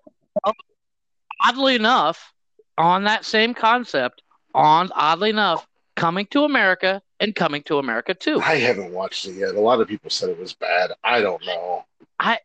oddly 1.44 1.76
enough, 1.76 2.34
on 2.78 3.04
that 3.06 3.26
same 3.26 3.54
concept, 3.54 4.22
on 4.54 4.90
oddly 4.96 5.30
enough, 5.32 5.68
coming 5.96 6.28
to 6.28 6.44
America 6.44 7.02
and 7.20 7.34
coming 7.36 7.64
to 7.64 7.80
America 7.80 8.14
too. 8.14 8.40
I 8.42 8.56
haven't 8.56 8.92
watched 8.92 9.26
it 9.28 9.34
yet. 9.34 9.56
A 9.56 9.60
lot 9.60 9.82
of 9.82 9.88
people 9.88 10.10
said 10.12 10.30
it 10.30 10.40
was 10.40 10.54
bad. 10.54 10.92
I 11.04 11.22
don't 11.22 11.44
know, 11.46 11.84
I 12.20 12.38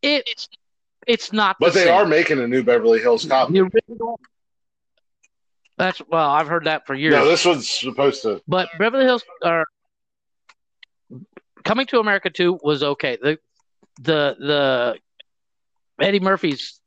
It 0.00 0.22
it's 0.26 0.48
it's 1.06 1.32
not. 1.32 1.56
but 1.60 1.72
the 1.74 1.80
they 1.80 1.84
same. 1.86 1.94
are 1.94 2.06
making 2.06 2.38
a 2.40 2.46
new 2.48 2.62
Beverly 2.62 3.00
Hills 3.00 3.24
Cop. 3.26 3.50
The 3.50 3.60
original. 3.60 4.18
That's 5.82 6.00
well, 6.08 6.30
I've 6.30 6.46
heard 6.46 6.66
that 6.66 6.86
for 6.86 6.94
years. 6.94 7.12
No, 7.12 7.26
this 7.26 7.44
one's 7.44 7.68
supposed 7.68 8.22
to. 8.22 8.40
But 8.46 8.68
Beverly 8.78 9.04
Hills 9.04 9.24
or 9.44 9.64
Coming 11.64 11.86
to 11.86 11.98
America 11.98 12.30
2 12.30 12.60
was 12.62 12.82
okay. 12.82 13.18
The 13.20 13.38
the 14.00 14.36
the 14.38 14.94
Eddie 16.04 16.20
Murphy's 16.20 16.80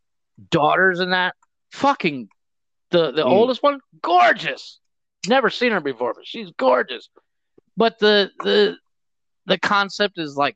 daughters 0.50 1.00
in 1.02 1.10
that 1.12 1.36
fucking 1.72 2.30
the 2.92 3.12
the 3.12 3.24
Mm. 3.24 3.32
oldest 3.32 3.62
one 3.64 3.80
gorgeous. 4.02 4.80
Never 5.28 5.50
seen 5.50 5.72
her 5.74 5.82
before, 5.82 6.14
but 6.14 6.26
she's 6.26 6.52
gorgeous. 6.58 7.10
But 7.76 8.00
the 8.00 8.32
the 8.44 8.78
the 9.46 9.58
concept 9.60 10.18
is 10.18 10.36
like 10.38 10.56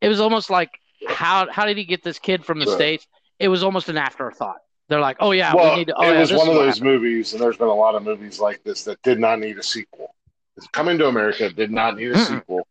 it 0.00 0.08
was 0.08 0.20
almost 0.20 0.50
like 0.50 0.70
how 1.08 1.50
how 1.50 1.66
did 1.66 1.76
he 1.76 1.84
get 1.84 2.02
this 2.04 2.18
kid 2.20 2.44
from 2.44 2.60
the 2.60 2.66
Sure. 2.66 2.74
states? 2.76 3.06
It 3.40 3.48
was 3.48 3.62
almost 3.64 3.88
an 3.88 3.98
afterthought. 3.98 4.58
They're 4.88 5.00
like, 5.00 5.16
oh 5.20 5.32
yeah, 5.32 5.52
well, 5.54 5.72
we 5.72 5.78
need 5.80 5.88
to. 5.88 5.94
Oh, 5.96 6.02
it 6.08 6.12
yeah, 6.14 6.20
was 6.20 6.32
one 6.32 6.48
of 6.48 6.54
those 6.54 6.78
happened. 6.78 6.84
movies, 6.84 7.32
and 7.32 7.42
there's 7.42 7.56
been 7.56 7.66
a 7.68 7.74
lot 7.74 7.94
of 7.96 8.04
movies 8.04 8.38
like 8.38 8.62
this 8.62 8.84
that 8.84 9.02
did 9.02 9.18
not 9.18 9.40
need 9.40 9.58
a 9.58 9.62
sequel. 9.62 10.14
Coming 10.72 10.96
to 10.98 11.06
America 11.08 11.50
did 11.50 11.70
not 11.72 11.96
need 11.96 12.12
a 12.12 12.14
Mm-mm. 12.14 12.26
sequel. 12.40 12.66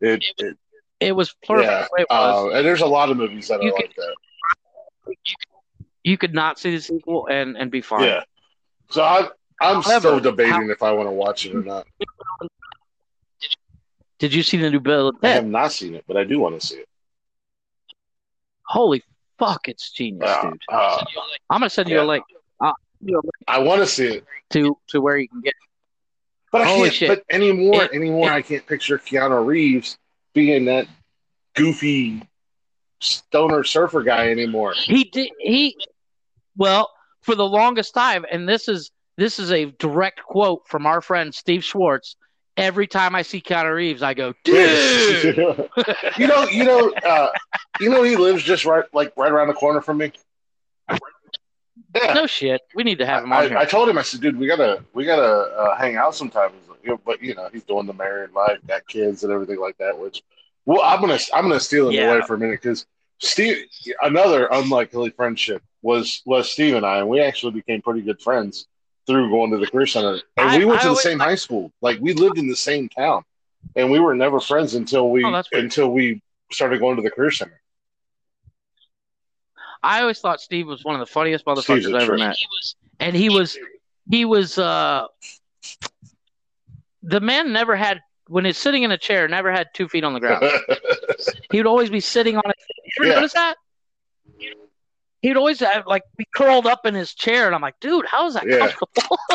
It, 0.00 0.24
it 0.38 0.56
It 1.00 1.12
was 1.12 1.34
perfect. 1.46 1.68
yeah, 1.70 1.86
it 1.98 2.06
was. 2.10 2.52
uh, 2.52 2.56
and 2.56 2.66
there's 2.66 2.80
a 2.80 2.86
lot 2.86 3.10
of 3.10 3.16
movies 3.18 3.48
that 3.48 3.62
You 3.62 3.68
are 3.68 3.72
could- 3.76 3.82
like 3.86 3.94
that. 3.96 5.14
you 6.04 6.16
could 6.16 6.34
not 6.34 6.58
see 6.58 6.74
the 6.74 6.80
sequel 6.80 7.26
and 7.30 7.56
and 7.56 7.70
be 7.70 7.80
fine. 7.82 8.04
Yeah. 8.04 8.22
So 8.90 9.02
I, 9.02 9.28
I'm 9.60 9.82
However, 9.82 10.00
still 10.08 10.20
debating 10.20 10.70
if 10.70 10.82
I 10.82 10.92
want 10.92 11.08
to 11.08 11.12
watch 11.12 11.44
it 11.44 11.54
or 11.54 11.62
not. 11.62 11.86
Did 14.18 14.32
you 14.34 14.42
see 14.42 14.56
the 14.56 14.70
new 14.70 14.80
Bill 14.80 15.12
I 15.22 15.28
have 15.28 15.46
not 15.46 15.72
seen 15.72 15.94
it, 15.94 16.04
but 16.08 16.16
I 16.16 16.24
do 16.24 16.40
want 16.40 16.58
to 16.60 16.66
see 16.66 16.76
it. 16.76 16.88
Holy 18.64 19.02
fuck, 19.38 19.68
it's 19.68 19.90
genius, 19.90 20.28
Uh, 20.30 20.50
dude. 20.50 20.60
uh, 20.68 21.04
I'm 21.50 21.60
gonna 21.60 21.70
send 21.70 21.88
you 21.88 22.00
a 22.00 22.02
link. 22.04 22.24
Uh, 22.60 22.72
you 23.00 23.14
a 23.16 23.22
link 23.22 23.34
I 23.46 23.58
want 23.60 23.80
to 23.80 23.86
see 23.86 24.06
it, 24.16 24.24
to 24.50 24.76
to 24.88 25.00
where 25.00 25.16
you 25.16 25.28
can 25.28 25.40
get. 25.40 25.54
but 26.52 26.62
I 26.62 26.66
Holy 26.66 26.82
can't. 26.84 26.94
shit. 26.94 27.08
But 27.08 27.24
anymore, 27.30 27.84
It- 27.84 27.92
anymore, 27.92 28.30
I 28.30 28.42
can't 28.42 28.66
picture 28.66 28.98
Keanu 28.98 29.44
Reeves 29.46 29.98
being 30.34 30.64
that 30.66 30.86
goofy 31.54 32.22
stoner 33.00 33.64
surfer 33.64 34.02
guy 34.02 34.30
anymore. 34.30 34.72
He 34.74 35.04
did. 35.04 35.30
He 35.38 35.76
well 36.56 36.90
for 37.22 37.34
the 37.34 37.46
longest 37.46 37.94
time, 37.94 38.24
and 38.30 38.48
this 38.48 38.68
is 38.68 38.90
this 39.16 39.38
is 39.38 39.50
a 39.52 39.66
direct 39.66 40.22
quote 40.22 40.62
from 40.68 40.86
our 40.86 41.00
friend 41.00 41.34
Steve 41.34 41.64
Schwartz. 41.64 42.16
Every 42.58 42.88
time 42.88 43.14
I 43.14 43.22
see 43.22 43.40
Keanu 43.40 43.72
Reeves, 43.74 44.02
I 44.02 44.14
go, 44.14 44.34
dude. 44.44 44.58
you 46.18 46.26
know, 46.26 46.44
you 46.48 46.64
know, 46.64 46.90
uh, 47.06 47.28
you 47.80 47.88
know, 47.88 48.02
he 48.02 48.16
lives 48.16 48.42
just 48.42 48.64
right, 48.64 48.84
like 48.92 49.12
right 49.16 49.30
around 49.30 49.46
the 49.48 49.54
corner 49.54 49.80
from 49.80 49.98
me. 49.98 50.12
Yeah, 51.94 52.12
no 52.12 52.26
shit. 52.26 52.60
We 52.74 52.82
need 52.82 52.98
to 52.98 53.06
have 53.06 53.22
him 53.22 53.32
on 53.32 53.44
I, 53.44 53.48
here. 53.48 53.56
I 53.56 53.64
told 53.64 53.88
him, 53.88 53.96
I 53.96 54.02
said, 54.02 54.20
dude, 54.20 54.36
we 54.36 54.48
gotta, 54.48 54.84
we 54.92 55.04
gotta 55.04 55.22
uh, 55.22 55.76
hang 55.76 55.96
out 55.96 56.14
sometime. 56.16 56.50
Like, 56.84 56.98
But 57.04 57.22
you 57.22 57.34
know, 57.36 57.48
he's 57.52 57.62
doing 57.62 57.86
the 57.86 57.92
married 57.94 58.32
life, 58.32 58.58
got 58.66 58.86
kids 58.88 59.22
and 59.22 59.32
everything 59.32 59.60
like 59.60 59.78
that. 59.78 59.96
Which, 59.96 60.22
well, 60.66 60.82
I'm 60.82 61.00
gonna, 61.00 61.18
I'm 61.32 61.44
gonna 61.44 61.60
steal 61.60 61.88
him 61.88 61.94
Yeah. 61.94 62.10
away 62.10 62.26
for 62.26 62.34
a 62.34 62.38
minute 62.38 62.60
because 62.60 62.86
Steve, 63.20 63.66
another 64.02 64.48
unlikely 64.50 65.10
friendship 65.10 65.62
was 65.82 66.22
was 66.26 66.50
Steve 66.50 66.74
and 66.74 66.84
I, 66.84 66.98
and 66.98 67.08
we 67.08 67.20
actually 67.20 67.52
became 67.52 67.80
pretty 67.82 68.02
good 68.02 68.20
friends 68.20 68.66
through 69.08 69.30
going 69.30 69.50
to 69.50 69.56
the 69.58 69.66
career 69.66 69.86
center, 69.86 70.20
and 70.36 70.50
I- 70.50 70.58
we 70.58 70.64
went 70.66 70.78
I 70.78 70.82
to 70.82 70.86
the 70.86 70.90
always 70.90 71.02
same 71.02 71.18
high 71.18 71.34
school. 71.34 71.72
Like 71.80 71.98
we 72.00 72.12
lived 72.12 72.38
in 72.38 72.46
the 72.46 72.54
same 72.54 72.88
town, 72.88 73.24
and 73.74 73.90
we 73.90 73.98
were 73.98 74.14
never 74.14 74.38
friends 74.38 74.74
until 74.74 75.10
we 75.10 75.24
Oh, 75.24 75.42
until 75.52 75.90
we 75.90 76.22
started 76.52 76.78
going 76.78 76.96
to 76.96 77.02
the 77.02 77.10
career 77.10 77.30
center. 77.32 77.60
I 79.82 80.00
always 80.02 80.20
thought 80.20 80.40
Steve 80.40 80.66
was 80.66 80.84
one 80.84 80.94
of 80.94 81.00
the 81.00 81.06
funniest 81.06 81.44
motherfuckers 81.44 81.92
I 81.94 82.02
ever 82.02 82.16
met, 82.18 82.36
and 83.00 83.16
he 83.16 83.28
was 83.28 83.56
he 84.10 84.24
was 84.24 84.58
uh 84.58 85.06
the 87.02 87.20
man 87.20 87.52
never 87.52 87.74
had 87.76 88.00
when 88.26 88.44
he's 88.44 88.58
sitting 88.58 88.82
in 88.82 88.90
a 88.90 88.98
chair 88.98 89.26
never 89.28 89.50
had 89.50 89.68
two 89.74 89.88
feet 89.88 90.04
on 90.04 90.12
the 90.12 90.20
ground. 90.20 90.44
He 91.50 91.58
would 91.58 91.66
always 91.66 91.88
be 91.90 92.00
sitting 92.00 92.36
on 92.36 92.42
it. 92.46 92.56
You 92.68 92.92
ever 93.00 93.08
Yeah. 93.08 93.14
notice 93.16 93.32
that? 93.32 93.56
He'd 95.22 95.36
always 95.36 95.60
have, 95.60 95.86
like 95.86 96.02
be 96.16 96.26
curled 96.34 96.66
up 96.66 96.86
in 96.86 96.94
his 96.94 97.14
chair, 97.14 97.46
and 97.46 97.54
I'm 97.54 97.60
like, 97.62 97.78
dude, 97.80 98.06
how 98.06 98.26
is 98.26 98.34
that 98.34 98.46
Yeah. 98.46 98.58
comfortable? 98.58 99.18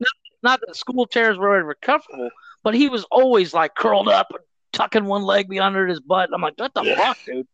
not, 0.00 0.10
not 0.42 0.60
that 0.66 0.76
school 0.76 1.06
chairs 1.06 1.36
were 1.36 1.56
ever 1.58 1.74
comfortable, 1.82 2.30
but 2.62 2.74
he 2.74 2.88
was 2.88 3.04
always 3.10 3.52
like 3.52 3.74
curled 3.74 4.08
up, 4.08 4.28
and 4.30 4.40
tucking 4.72 5.04
one 5.04 5.22
leg 5.22 5.48
behind 5.48 5.76
under 5.76 5.86
his 5.86 6.00
butt. 6.00 6.30
I'm 6.32 6.40
like, 6.40 6.54
what 6.58 6.72
the 6.74 6.82
Yeah. 6.82 6.96
fuck, 6.96 7.18
dude? 7.26 7.46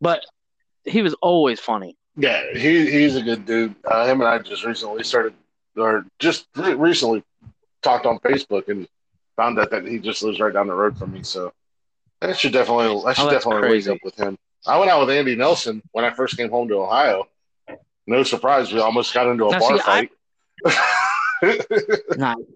But 0.00 0.24
he 0.84 1.02
was 1.02 1.14
always 1.22 1.60
funny. 1.60 1.96
Yeah, 2.16 2.42
he 2.54 2.90
he's 2.90 3.16
a 3.16 3.22
good 3.22 3.44
dude. 3.44 3.74
Uh, 3.84 4.06
him 4.06 4.20
and 4.22 4.28
I 4.28 4.38
just 4.38 4.64
recently 4.64 5.04
started, 5.04 5.34
or 5.76 6.06
just 6.18 6.46
re- 6.56 6.72
recently 6.74 7.22
talked 7.82 8.06
on 8.06 8.18
Facebook 8.20 8.68
and 8.68 8.88
found 9.36 9.58
out 9.58 9.70
that 9.70 9.86
he 9.86 9.98
just 9.98 10.22
lives 10.22 10.40
right 10.40 10.52
down 10.54 10.66
the 10.68 10.74
road 10.74 10.96
from 10.98 11.12
me. 11.12 11.22
So 11.22 11.52
I 12.22 12.32
should 12.32 12.52
definitely, 12.54 13.02
I 13.06 13.12
should 13.12 13.26
Oh, 13.26 13.30
definitely 13.30 13.68
crazy. 13.68 13.90
up 13.90 13.98
with 14.02 14.14
him. 14.14 14.38
I 14.66 14.78
went 14.78 14.90
out 14.90 15.00
with 15.06 15.10
Andy 15.16 15.34
Nelson 15.36 15.82
when 15.92 16.04
I 16.04 16.10
first 16.10 16.36
came 16.36 16.50
home 16.50 16.68
to 16.68 16.74
Ohio. 16.76 17.28
No 18.06 18.22
surprise, 18.22 18.72
we 18.72 18.78
almost 18.80 19.12
got 19.12 19.26
into 19.26 19.46
a 19.46 19.50
Now, 19.50 19.58
bar 19.58 19.78
see, 19.78 19.82
I- 19.86 20.08
fight. 21.42 22.16
Nice. 22.16 22.36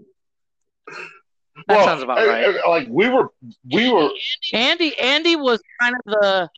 That 1.66 1.77
Well, 1.77 1.85
sounds 1.85 2.02
about 2.02 2.27
right. 2.27 2.56
Like 2.66 2.86
we 2.89 3.09
were, 3.10 3.31
we 3.70 3.93
were. 3.93 4.09
Andy 4.55 4.98
Andy 4.98 5.36
was 5.36 5.60
kind 5.81 5.94
of 5.94 6.05
the 6.06 6.51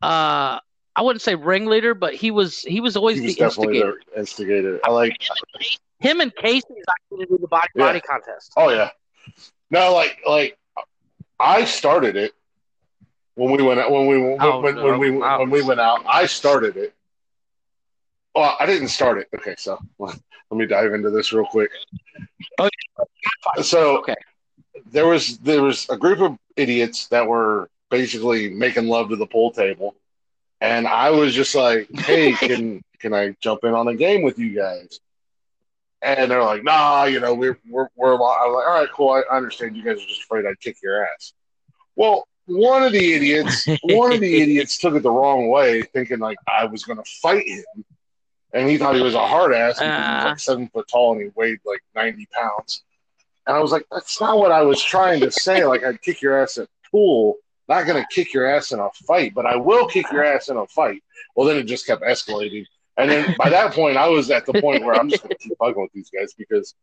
uh 0.00 0.58
I 0.96 1.02
wouldn't 1.02 1.20
say 1.20 1.34
ringleader, 1.34 1.94
but 1.94 2.14
he 2.14 2.30
was 2.30 2.60
he 2.62 2.80
was 2.80 2.96
always 2.96 3.18
He 3.18 3.26
was 3.26 3.34
the 3.36 3.40
definitely 3.40 3.76
instigator. 3.80 4.00
the 4.14 4.18
instigator. 4.20 4.80
I 4.84 4.90
like. 4.90 5.20
Him 6.00 6.20
and 6.20 6.34
Casey 6.36 6.64
actually 6.88 7.26
do 7.26 7.38
the 7.38 7.48
body 7.48 7.68
Yeah. 7.76 7.84
body 7.86 8.00
contest. 8.00 8.52
Oh 8.56 8.70
yeah. 8.70 8.90
No, 9.70 9.92
like 9.92 10.18
like 10.26 10.58
I 11.38 11.64
started 11.66 12.16
it 12.16 12.32
when 13.34 13.50
we 13.50 13.62
went 13.62 13.80
out 13.80 13.90
when 13.90 14.06
we 14.06 14.18
when, 14.20 14.36
Oh, 14.40 14.60
when, 14.60 14.76
when 14.76 14.98
we 14.98 15.10
when 15.10 15.50
we 15.50 15.62
went 15.62 15.80
out. 15.80 16.04
I 16.06 16.26
started 16.26 16.76
it. 16.76 16.94
Well, 18.34 18.56
I 18.58 18.66
didn't 18.66 18.88
start 18.88 19.18
it. 19.18 19.28
Okay, 19.36 19.54
so 19.58 19.78
let 19.98 20.16
me 20.52 20.66
dive 20.66 20.92
into 20.92 21.10
this 21.10 21.32
real 21.32 21.46
quick. 21.46 21.70
Oh, 22.58 22.68
So 23.62 23.98
Okay. 23.98 24.14
there 24.86 25.06
was 25.06 25.38
there 25.38 25.62
was 25.62 25.88
a 25.88 25.96
group 25.96 26.20
of 26.20 26.36
idiots 26.56 27.08
that 27.08 27.26
were 27.26 27.68
basically 27.90 28.50
making 28.50 28.86
love 28.88 29.08
to 29.10 29.16
the 29.16 29.26
pool 29.26 29.50
table, 29.52 29.94
and 30.60 30.86
I 30.86 31.10
was 31.10 31.34
just 31.34 31.54
like, 31.54 31.88
"Hey, 32.00 32.32
can 32.36 32.82
can 33.00 33.14
I 33.14 33.36
jump 33.40 33.64
in 33.64 33.74
on 33.74 33.88
a 33.88 33.94
game 33.94 34.22
with 34.22 34.38
you 34.38 34.54
guys?" 34.54 35.00
And 36.02 36.30
they're 36.30 36.42
like, 36.42 36.64
"Nah, 36.64 37.04
you 37.04 37.20
know, 37.20 37.34
we're 37.34 37.58
we're 37.68 37.88
we're." 37.96 38.14
I 38.14 38.46
was 38.46 38.54
like, 38.56 38.68
"All 38.68 38.80
right, 38.80 38.88
cool. 38.92 39.10
I 39.30 39.36
understand. 39.36 39.76
You 39.76 39.84
guys 39.84 40.02
are 40.02 40.06
just 40.06 40.22
afraid 40.22 40.44
I'd 40.46 40.60
kick 40.60 40.76
your 40.82 41.04
ass." 41.06 41.32
Well, 41.96 42.26
one 42.46 42.82
of 42.82 42.92
the 42.92 43.12
idiots, 43.14 43.66
one 43.82 44.12
of 44.12 44.20
the 44.20 44.36
idiots 44.42 44.78
took 44.78 44.94
it 44.94 45.02
the 45.02 45.10
wrong 45.10 45.48
way, 45.48 45.82
thinking 45.82 46.18
like 46.18 46.38
I 46.48 46.64
was 46.66 46.84
going 46.84 46.98
to 46.98 47.10
fight 47.22 47.48
him, 47.48 47.64
and 48.52 48.68
he 48.68 48.76
thought 48.78 48.94
he 48.94 49.02
was 49.02 49.14
a 49.14 49.26
hard 49.26 49.52
ass 49.54 49.78
because 49.78 49.94
he 49.94 50.14
was 50.14 50.24
Uh. 50.24 50.28
like 50.28 50.38
seven 50.38 50.68
foot 50.68 50.86
tall 50.88 51.12
and 51.12 51.22
he 51.22 51.30
weighed 51.34 51.58
like 51.64 51.80
ninety 51.94 52.26
pounds. 52.32 52.82
And 53.46 53.56
I 53.56 53.60
was 53.60 53.72
like, 53.72 53.84
"That's 53.90 54.20
not 54.20 54.38
what 54.38 54.52
I 54.52 54.62
was 54.62 54.82
trying 54.82 55.20
to 55.20 55.30
say. 55.30 55.64
Like 55.64 55.84
I'd 55.84 56.00
kick 56.02 56.22
your 56.22 56.40
ass 56.42 56.58
at 56.58 56.68
pool." 56.90 57.36
Not 57.66 57.86
gonna 57.86 58.06
kick 58.10 58.34
your 58.34 58.44
ass 58.46 58.72
in 58.72 58.78
a 58.78 58.90
fight, 59.06 59.32
but 59.34 59.46
I 59.46 59.56
will 59.56 59.86
kick 59.86 60.12
your 60.12 60.22
ass 60.22 60.48
in 60.50 60.58
a 60.58 60.66
fight. 60.66 61.02
Well, 61.34 61.46
then 61.46 61.56
it 61.56 61.62
just 61.64 61.86
kept 61.86 62.02
escalating. 62.02 62.66
And 62.98 63.10
then 63.10 63.34
by 63.38 63.48
that 63.48 63.72
point, 63.72 63.96
I 63.96 64.06
was 64.08 64.30
at 64.30 64.44
the 64.44 64.52
point 64.52 64.84
where 64.84 64.94
I'm 64.94 65.08
just 65.08 65.22
going 65.22 65.34
to 65.34 65.42
keep 65.42 65.56
bugging 65.58 65.80
with 65.80 65.90
these 65.92 66.10
guys 66.10 66.34
because 66.34 66.74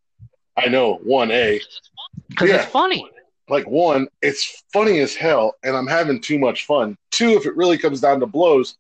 I 0.58 0.70
know 0.70 0.96
one 1.04 1.30
a 1.30 1.62
Because 2.30 2.50
Yeah. 2.50 2.56
it's 2.64 2.72
funny. 2.72 3.08
Like 3.50 3.68
one, 3.68 4.08
it's 4.22 4.64
funny 4.72 5.00
as 5.00 5.16
hell, 5.16 5.56
and 5.64 5.76
I'm 5.76 5.88
having 5.88 6.22
too 6.22 6.40
much 6.40 6.66
fun. 6.66 6.98
Two, 7.12 7.32
if 7.32 7.46
it 7.46 7.56
really 7.56 7.78
comes 7.78 8.00
down 8.02 8.20
to 8.22 8.26
blows, 8.26 8.76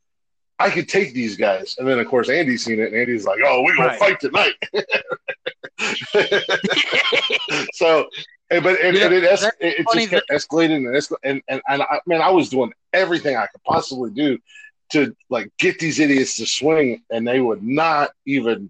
I 0.59 0.69
could 0.69 0.87
take 0.87 1.13
these 1.13 1.35
guys. 1.35 1.75
And 1.79 1.87
then 1.87 1.99
of 1.99 2.07
course 2.07 2.29
Andy's 2.29 2.63
seen 2.63 2.79
it, 2.79 2.93
and 2.93 2.95
Andy's 2.95 3.25
like, 3.25 3.39
"Oh, 3.43 3.63
we're 3.63 3.75
gonna 3.75 3.89
Right. 3.89 3.99
fight 3.99 4.19
tonight." 4.19 4.53
so, 7.73 8.07
and- 8.49 8.63
but 8.63 8.79
and, 8.81 8.95
Yeah, 8.95 9.05
and 9.05 9.13
it, 9.13 9.23
es- 9.23 9.43
it, 9.59 9.85
just 9.93 10.09
kept 10.09 10.29
escalating 10.29 10.77
and 10.87 10.95
escalating, 10.95 11.17
and 11.23 11.41
and, 11.47 11.61
and 11.67 11.81
I, 11.83 11.99
man, 12.05 12.21
I 12.21 12.29
was 12.29 12.49
doing 12.49 12.71
everything 12.93 13.35
I 13.37 13.47
could 13.47 13.63
possibly 13.63 14.11
do 14.11 14.37
to 14.91 15.15
like 15.29 15.49
get 15.57 15.79
these 15.79 15.99
idiots 15.99 16.35
to 16.37 16.45
swing, 16.45 17.01
and 17.09 17.27
they 17.27 17.39
would 17.39 17.63
not 17.63 18.11
even 18.25 18.69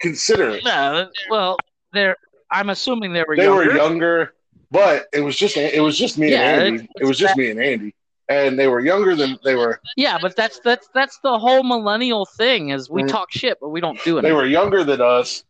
consider 0.00 0.50
it. 0.50 0.64
No, 0.64 1.10
well, 1.30 1.58
they're 1.92 2.16
I'm 2.50 2.70
assuming 2.70 3.12
they 3.12 3.24
were 3.26 3.36
they 3.36 3.44
younger. 3.44 3.66
were 3.70 3.76
younger, 3.76 4.34
but 4.70 5.06
it 5.12 5.20
was 5.20 5.36
just 5.36 5.56
it 5.56 5.82
was 5.82 5.98
just 5.98 6.18
me 6.18 6.30
Yeah, 6.32 6.40
and 6.54 6.62
Andy. 6.62 6.74
it's- 6.84 6.88
It 7.00 7.04
was 7.06 7.18
just 7.18 7.36
me 7.36 7.50
and 7.50 7.60
Andy, 7.60 7.94
and 8.28 8.58
they 8.58 8.68
were 8.68 8.80
younger 8.80 9.14
than 9.14 9.38
they 9.44 9.54
were. 9.54 9.80
Yeah, 9.96 10.18
but 10.20 10.36
that's 10.36 10.60
that's 10.60 10.88
that's 10.94 11.18
the 11.22 11.38
whole 11.38 11.62
millennial 11.62 12.26
thing 12.26 12.70
is 12.70 12.90
we 12.90 13.02
Mhm. 13.02 13.08
talk 13.08 13.32
shit, 13.32 13.58
but 13.60 13.68
we 13.70 13.80
don't 13.80 14.02
do 14.04 14.18
it. 14.18 14.22
They 14.22 14.32
were 14.32 14.46
younger 14.46 14.84
than 14.84 15.00
us, 15.00 15.44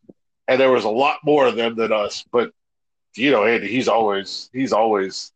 and 0.47 0.61
there 0.61 0.71
was 0.71 0.85
a 0.85 0.91
lot 0.91 1.19
more 1.25 1.47
of 1.47 1.57
them 1.57 1.75
than 1.77 1.93
us. 1.93 2.25
But 2.31 2.53
you 3.17 3.31
know, 3.31 3.45
Andy, 3.45 3.69
he's 3.69 3.89
always 3.89 4.51
he's 4.53 4.73
always. 4.73 5.33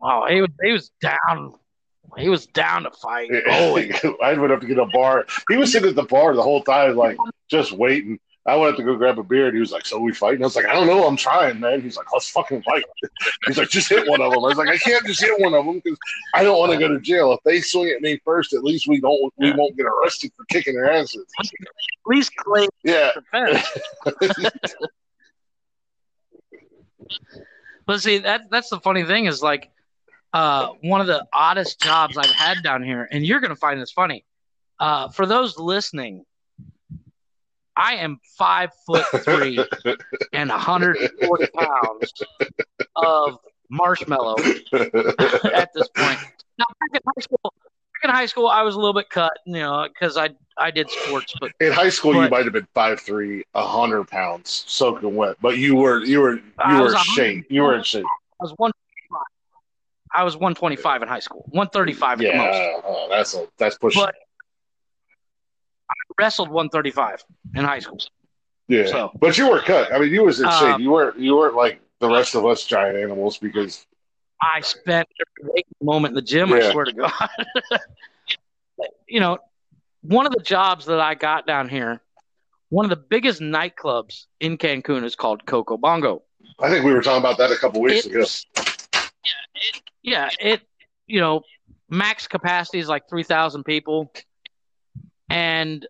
Oh, 0.00 0.26
he 0.28 0.40
was 0.42 0.50
he 0.62 0.72
was 0.72 0.90
down. 1.00 1.54
He 2.18 2.28
was 2.28 2.46
down 2.46 2.84
to 2.84 2.90
fight. 2.92 3.30
Oh, 3.48 3.76
I 4.22 4.34
went 4.34 4.52
up 4.52 4.60
to 4.60 4.66
get 4.66 4.78
a 4.78 4.86
bar. 4.86 5.26
He 5.50 5.56
was 5.56 5.72
sitting 5.72 5.88
at 5.88 5.96
the 5.96 6.02
bar 6.04 6.34
the 6.36 6.42
whole 6.42 6.62
time, 6.62 6.94
like 6.96 7.16
just 7.50 7.72
waiting. 7.72 8.20
I 8.46 8.56
went 8.56 8.72
up 8.72 8.76
to 8.76 8.82
go 8.82 8.94
grab 8.96 9.18
a 9.18 9.22
beer, 9.22 9.46
and 9.46 9.54
he 9.54 9.60
was 9.60 9.72
like, 9.72 9.86
"So 9.86 9.98
we 9.98 10.12
fighting?" 10.12 10.42
I 10.42 10.46
was 10.46 10.56
like, 10.56 10.66
"I 10.66 10.74
don't 10.74 10.86
know. 10.86 11.06
I'm 11.06 11.16
trying, 11.16 11.60
man." 11.60 11.80
He's 11.80 11.96
like, 11.96 12.12
"Let's 12.12 12.28
fucking 12.28 12.62
fight." 12.62 12.84
He's 13.46 13.56
like, 13.56 13.70
"Just 13.70 13.88
hit 13.88 14.06
one 14.06 14.20
of 14.20 14.32
them." 14.32 14.44
I 14.44 14.48
was 14.48 14.58
like, 14.58 14.68
"I 14.68 14.76
can't 14.76 15.04
just 15.06 15.20
hit 15.20 15.40
one 15.40 15.54
of 15.54 15.64
them 15.64 15.80
because 15.82 15.98
I 16.34 16.42
don't 16.42 16.58
want 16.58 16.72
to 16.72 16.78
go 16.78 16.88
to 16.88 17.00
jail. 17.00 17.32
If 17.32 17.40
they 17.44 17.60
swing 17.60 17.90
at 17.90 18.02
me 18.02 18.20
first, 18.24 18.52
at 18.52 18.62
least 18.62 18.86
we 18.86 19.00
don't 19.00 19.32
we 19.38 19.52
won't 19.52 19.76
get 19.76 19.86
arrested 19.86 20.32
for 20.36 20.44
kicking 20.46 20.74
their 20.74 20.90
asses." 20.90 21.24
at 21.40 21.46
least 22.06 22.36
claim 22.36 22.68
Yeah. 22.82 23.12
But 27.86 28.00
see, 28.00 28.18
that 28.18 28.50
that's 28.50 28.70
the 28.70 28.80
funny 28.80 29.04
thing 29.04 29.26
is 29.26 29.42
like, 29.42 29.70
uh, 30.32 30.68
one 30.82 31.00
of 31.00 31.06
the 31.06 31.26
oddest 31.32 31.80
jobs 31.80 32.16
I've 32.16 32.30
had 32.30 32.62
down 32.62 32.82
here, 32.82 33.06
and 33.10 33.24
you're 33.26 33.40
going 33.40 33.50
to 33.50 33.56
find 33.56 33.80
this 33.80 33.92
funny. 33.92 34.24
Uh, 34.80 35.08
for 35.08 35.26
those 35.26 35.58
listening, 35.58 36.24
I 37.76 37.94
am 37.96 38.20
five 38.38 38.70
foot 38.86 39.04
three 39.24 39.58
and 40.32 40.50
140 40.50 41.46
pounds 41.48 42.12
of 42.96 43.38
marshmallow 43.70 44.36
at 44.72 45.70
this 45.74 45.88
point. 45.88 46.18
Now, 46.58 46.66
back 46.80 46.90
in 46.92 47.00
high 47.04 47.20
school, 47.20 47.40
back 47.42 48.04
in 48.04 48.10
high 48.10 48.26
school, 48.26 48.48
I 48.48 48.62
was 48.62 48.74
a 48.74 48.78
little 48.78 48.94
bit 48.94 49.10
cut, 49.10 49.32
you 49.46 49.54
know, 49.54 49.88
because 49.92 50.16
I 50.16 50.30
I 50.56 50.70
did 50.70 50.88
sports. 50.90 51.34
But 51.40 51.52
in 51.60 51.72
high 51.72 51.88
school, 51.88 52.12
but, 52.12 52.24
you 52.24 52.30
might 52.30 52.44
have 52.44 52.52
been 52.52 52.68
five 52.74 53.00
three, 53.00 53.44
hundred 53.54 54.04
pounds, 54.04 54.64
soaking 54.68 55.16
wet, 55.16 55.36
but 55.40 55.58
you 55.58 55.74
were 55.74 56.04
you 56.04 56.20
were 56.20 56.36
you 56.68 56.80
were 56.80 56.96
shape. 56.96 57.46
You 57.50 57.62
were 57.62 57.74
in 57.76 57.82
shape. 57.82 58.04
I 58.40 58.44
was 58.44 58.52
one. 58.56 58.72
I 60.16 60.22
was 60.22 60.36
125 60.36 61.02
in 61.02 61.08
high 61.08 61.18
school, 61.18 61.44
135 61.48 62.22
yeah, 62.22 62.28
at 62.28 62.32
the 62.32 62.38
most. 62.38 62.84
Oh, 62.86 63.08
that's 63.10 63.34
a, 63.34 63.48
that's 63.58 63.76
pushing. 63.76 64.00
But 64.00 64.14
I 65.90 65.94
wrestled 66.18 66.48
135 66.48 67.24
in 67.54 67.64
high 67.64 67.78
school. 67.80 68.00
Yeah, 68.68 68.86
So- 68.86 69.10
but 69.18 69.36
you 69.36 69.50
were 69.50 69.60
cut. 69.60 69.92
I 69.92 69.98
mean, 69.98 70.10
you 70.12 70.24
was 70.24 70.40
insane. 70.40 70.72
Um, 70.72 70.80
You 70.82 70.90
weren't 70.90 71.18
you 71.18 71.36
weren't 71.36 71.54
like 71.54 71.80
the 72.00 72.08
rest 72.08 72.34
of 72.34 72.44
us 72.46 72.64
giant 72.64 72.96
animals 72.96 73.38
because 73.38 73.86
I 74.40 74.60
spent 74.62 75.08
every 75.48 75.64
moment 75.82 76.12
in 76.12 76.16
the 76.16 76.22
gym. 76.22 76.52
I 76.52 76.70
swear 76.72 76.84
to 76.86 76.92
God. 76.92 77.12
you 79.08 79.20
know, 79.20 79.38
one 80.02 80.26
of 80.26 80.32
the 80.32 80.42
jobs 80.42 80.86
that 80.86 81.00
I 81.00 81.14
got 81.14 81.46
down 81.46 81.68
here, 81.68 82.00
one 82.70 82.84
of 82.84 82.90
the 82.90 82.96
biggest 82.96 83.40
nightclubs 83.40 84.26
in 84.40 84.58
Cancun 84.58 85.04
is 85.04 85.14
called 85.14 85.46
Coco 85.46 85.76
Bongo. 85.76 86.22
I 86.58 86.68
think 86.70 86.84
we 86.84 86.92
were 86.92 87.02
talking 87.02 87.20
about 87.20 87.38
that 87.38 87.50
a 87.50 87.56
couple 87.56 87.80
weeks 87.82 88.06
ago. 88.06 88.20
It's- 88.20 88.46
yeah, 90.02 90.28
it 90.40 90.60
you 91.06 91.20
know, 91.20 91.42
max 91.88 92.26
capacity 92.26 92.78
is 92.78 92.88
like 92.88 93.08
three 93.08 93.22
thousand 93.22 93.64
people, 93.64 94.12
and 95.28 95.86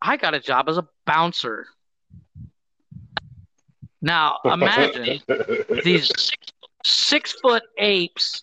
I 0.00 0.16
got 0.16 0.34
a 0.34 0.40
job 0.40 0.68
as 0.68 0.78
a 0.78 0.86
bouncer. 1.06 1.66
Now 4.00 4.38
imagine 4.44 5.20
these 5.84 6.10
six 6.84 7.32
foot 7.32 7.62
apes 7.78 8.42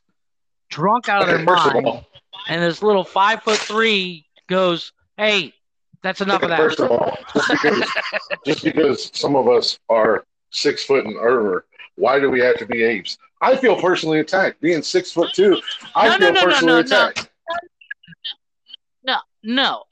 drunk 0.69 1.09
out 1.09 1.23
of 1.23 1.27
their 1.27 1.45
First 1.45 1.73
mind, 1.73 2.05
and 2.47 2.61
this 2.61 2.81
little 2.81 3.03
five 3.03 3.43
foot 3.43 3.59
three 3.59 4.25
goes, 4.47 4.93
"Hey, 5.17 5.53
that's 6.01 6.21
enough 6.21 6.43
of 6.43 6.49
that." 6.49 6.57
First 6.57 6.79
of 6.79 6.91
all, 6.91 7.17
just 7.33 7.49
because, 7.49 7.89
just 8.45 8.63
because 8.63 9.11
some 9.19 9.35
of 9.35 9.47
us 9.47 9.79
are 9.89 10.23
six 10.51 10.83
foot 10.85 11.05
and 11.05 11.17
over, 11.17 11.65
why 11.95 12.19
do 12.19 12.29
we 12.29 12.39
have 12.39 12.57
to 12.57 12.65
be 12.65 12.83
apes? 12.83 13.17
I 13.41 13.55
feel 13.55 13.79
personally 13.79 14.19
attacked. 14.19 14.61
Being 14.61 14.81
six 14.81 15.11
foot 15.11 15.33
two, 15.33 15.61
I 15.95 16.07
No, 16.09 16.17
feel 16.17 16.33
no, 16.33 16.33
no, 16.33 16.43
personally 16.45 16.83
no, 16.83 16.87
no. 16.87 17.07
attacked. 17.07 17.28
No, 19.43 19.83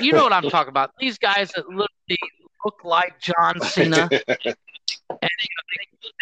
you 0.00 0.12
know 0.12 0.24
what 0.24 0.32
I'm 0.32 0.48
talking 0.50 0.68
about. 0.68 0.90
These 0.98 1.18
guys 1.18 1.50
that 1.52 1.66
literally 1.68 2.18
look 2.64 2.84
like 2.84 3.18
John 3.20 3.60
Cena. 3.62 4.10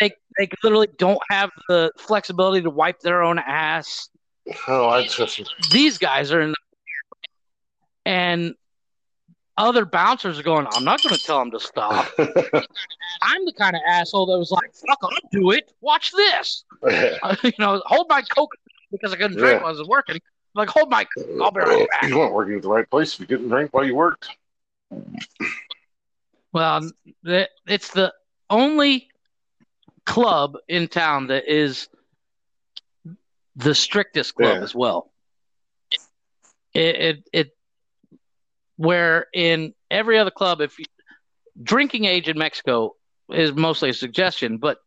they 0.01 0.11
they 0.39 0.49
literally 0.63 0.89
don't 0.99 1.21
have 1.31 1.51
the 1.69 1.91
flexibility 1.99 2.63
to 2.63 2.71
wipe 2.71 3.01
their 3.01 3.23
own 3.23 3.39
ass. 3.39 4.09
oh, 4.69 4.89
I 4.89 5.07
just 5.07 5.43
These 5.71 5.99
guys 5.99 6.33
are 6.33 6.41
in, 6.41 6.51
the, 6.51 6.57
and 8.05 8.55
other 9.59 9.85
bouncers 9.85 10.39
are 10.39 10.43
going. 10.43 10.67
I'm 10.71 10.85
not 10.85 11.03
going 11.03 11.17
to 11.17 11.25
tell 11.25 11.39
them 11.39 11.51
to 11.53 11.61
stop. 11.61 12.07
I'm 12.19 13.45
the 13.45 13.53
kind 13.59 13.75
of 13.75 13.83
asshole 13.89 14.27
that 14.27 14.39
was 14.39 14.51
like, 14.51 14.71
"Fuck, 14.87 14.99
I'll 15.03 15.11
do 15.33 15.51
it. 15.51 15.73
Watch 15.81 16.13
this." 16.13 16.65
you 17.43 17.53
know, 17.59 17.83
hold 17.87 18.07
my 18.09 18.23
coke 18.23 18.53
because 18.93 19.13
I 19.13 19.17
couldn't 19.17 19.39
drink 19.39 19.55
Yeah. 19.55 19.63
while 19.63 19.75
I 19.75 19.79
was 19.79 19.89
working. 19.89 20.21
Like, 20.57 20.71
hold 20.71 20.91
my, 20.91 21.03
uh, 21.03 21.45
I'll 21.45 21.51
be 21.51 21.61
right 21.61 21.87
back. 21.91 22.09
You 22.09 22.19
weren't 22.19 22.33
working 22.33 22.55
at 22.57 22.63
the 22.63 22.69
right 22.69 22.89
place 22.89 23.15
if 23.15 23.21
you 23.21 23.27
didn't 23.27 23.49
drink 23.49 23.73
while 23.75 23.85
you 23.85 23.95
worked. 23.95 24.31
Well, 26.53 26.91
it's 27.67 27.91
the 27.91 28.13
only 28.49 29.09
club 30.07 30.57
in 30.69 30.89
town 30.89 31.27
that 31.27 31.45
is 31.47 31.89
the 33.57 33.75
strictest 33.75 34.35
club 34.35 34.57
Yeah. 34.59 34.65
as 34.65 34.75
well. 34.75 35.13
It, 36.73 36.97
it 36.97 37.29
it 37.33 37.57
where 38.77 39.27
in 39.35 39.75
every 39.91 40.19
other 40.19 40.31
club, 40.31 40.61
if 40.61 40.79
you, 40.79 40.85
drinking 41.63 42.05
age 42.05 42.29
in 42.29 42.39
Mexico 42.39 42.95
is 43.31 43.53
mostly 43.55 43.91
a 43.91 43.95
suggestion, 43.95 44.59
but 44.59 44.79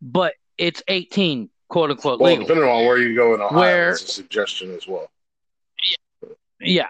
but 0.00 0.34
it's 0.58 0.82
eighteen, 0.88 1.50
quote 1.72 1.90
unquote, 1.90 2.20
Well, 2.20 2.30
legal. 2.32 2.46
depending 2.46 2.70
on 2.70 2.84
where 2.84 2.98
you 2.98 3.14
go 3.16 3.34
in 3.34 3.40
Ohio, 3.40 3.58
Where- 3.58 3.90
it's 3.92 4.02
a 4.02 4.08
suggestion 4.08 4.74
as 4.74 4.86
well. 4.86 5.10
Yeah. 6.60 6.86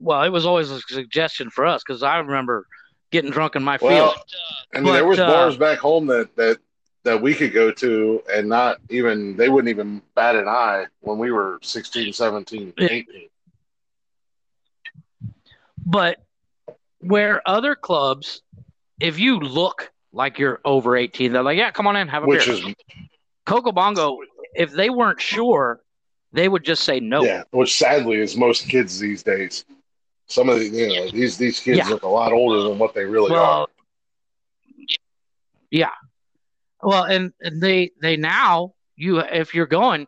Well, 0.00 0.22
it 0.22 0.30
was 0.30 0.46
always 0.46 0.70
a 0.70 0.80
suggestion 0.80 1.50
for 1.50 1.66
us 1.66 1.82
because 1.86 2.02
I 2.02 2.16
remember 2.18 2.66
getting 3.10 3.30
drunk 3.30 3.54
in 3.54 3.62
my 3.62 3.78
Well, 3.80 4.12
field. 4.12 4.24
I 4.74 4.80
mean, 4.80 4.92
there 4.94 5.04
was 5.06 5.18
uh, 5.18 5.26
bars 5.26 5.56
back 5.58 5.78
home 5.78 6.06
that 6.06 6.34
that 6.36 6.58
that 7.04 7.20
we 7.20 7.34
could 7.34 7.52
go 7.52 7.70
to 7.70 8.22
and 8.32 8.48
not 8.48 8.78
even 8.88 9.36
they 9.36 9.48
wouldn't 9.50 9.68
even 9.68 10.00
bat 10.14 10.36
an 10.36 10.48
eye 10.48 10.86
when 11.00 11.18
we 11.18 11.30
were 11.30 11.58
16, 11.62 12.12
17, 12.12 12.72
18. 12.78 13.06
But 15.84 16.18
where 17.00 17.40
other 17.46 17.74
clubs, 17.74 18.42
if 19.00 19.18
you 19.18 19.38
look 19.38 19.92
like 20.12 20.38
you're 20.38 20.60
over 20.64 20.96
18, 20.96 21.32
they're 21.32 21.42
like, 21.42 21.58
yeah, 21.58 21.70
come 21.70 21.86
on 21.86 21.96
in, 21.96 22.08
have 22.08 22.24
a 22.24 22.26
Which 22.26 22.46
beer. 22.46 22.54
is 22.54 22.64
Coco 23.48 23.72
Bongo, 23.72 24.18
if 24.54 24.72
they 24.72 24.90
weren't 24.90 25.20
sure, 25.20 25.80
they 26.32 26.48
would 26.48 26.64
just 26.64 26.84
say 26.84 27.00
no. 27.00 27.24
yeah, 27.24 27.44
which 27.50 27.76
sadly 27.78 28.18
is 28.18 28.36
most 28.36 28.68
kids 28.68 28.98
these 28.98 29.22
days. 29.22 29.64
Some 30.26 30.50
of 30.50 30.58
the 30.58 30.66
you 30.66 30.88
know 30.88 31.10
these 31.10 31.38
these 31.38 31.58
kids 31.58 31.78
Yeah. 31.78 31.88
look 31.88 32.02
a 32.02 32.08
lot 32.08 32.32
older 32.32 32.68
than 32.68 32.78
what 32.78 32.94
they 32.94 33.06
really 33.06 33.34
are. 33.34 33.66
yeah. 35.70 35.88
Well, 36.82 37.04
and, 37.04 37.32
and 37.40 37.62
they 37.62 37.92
they 38.02 38.18
now 38.18 38.74
you 38.96 39.20
if 39.20 39.54
you're 39.54 39.66
going, 39.66 40.06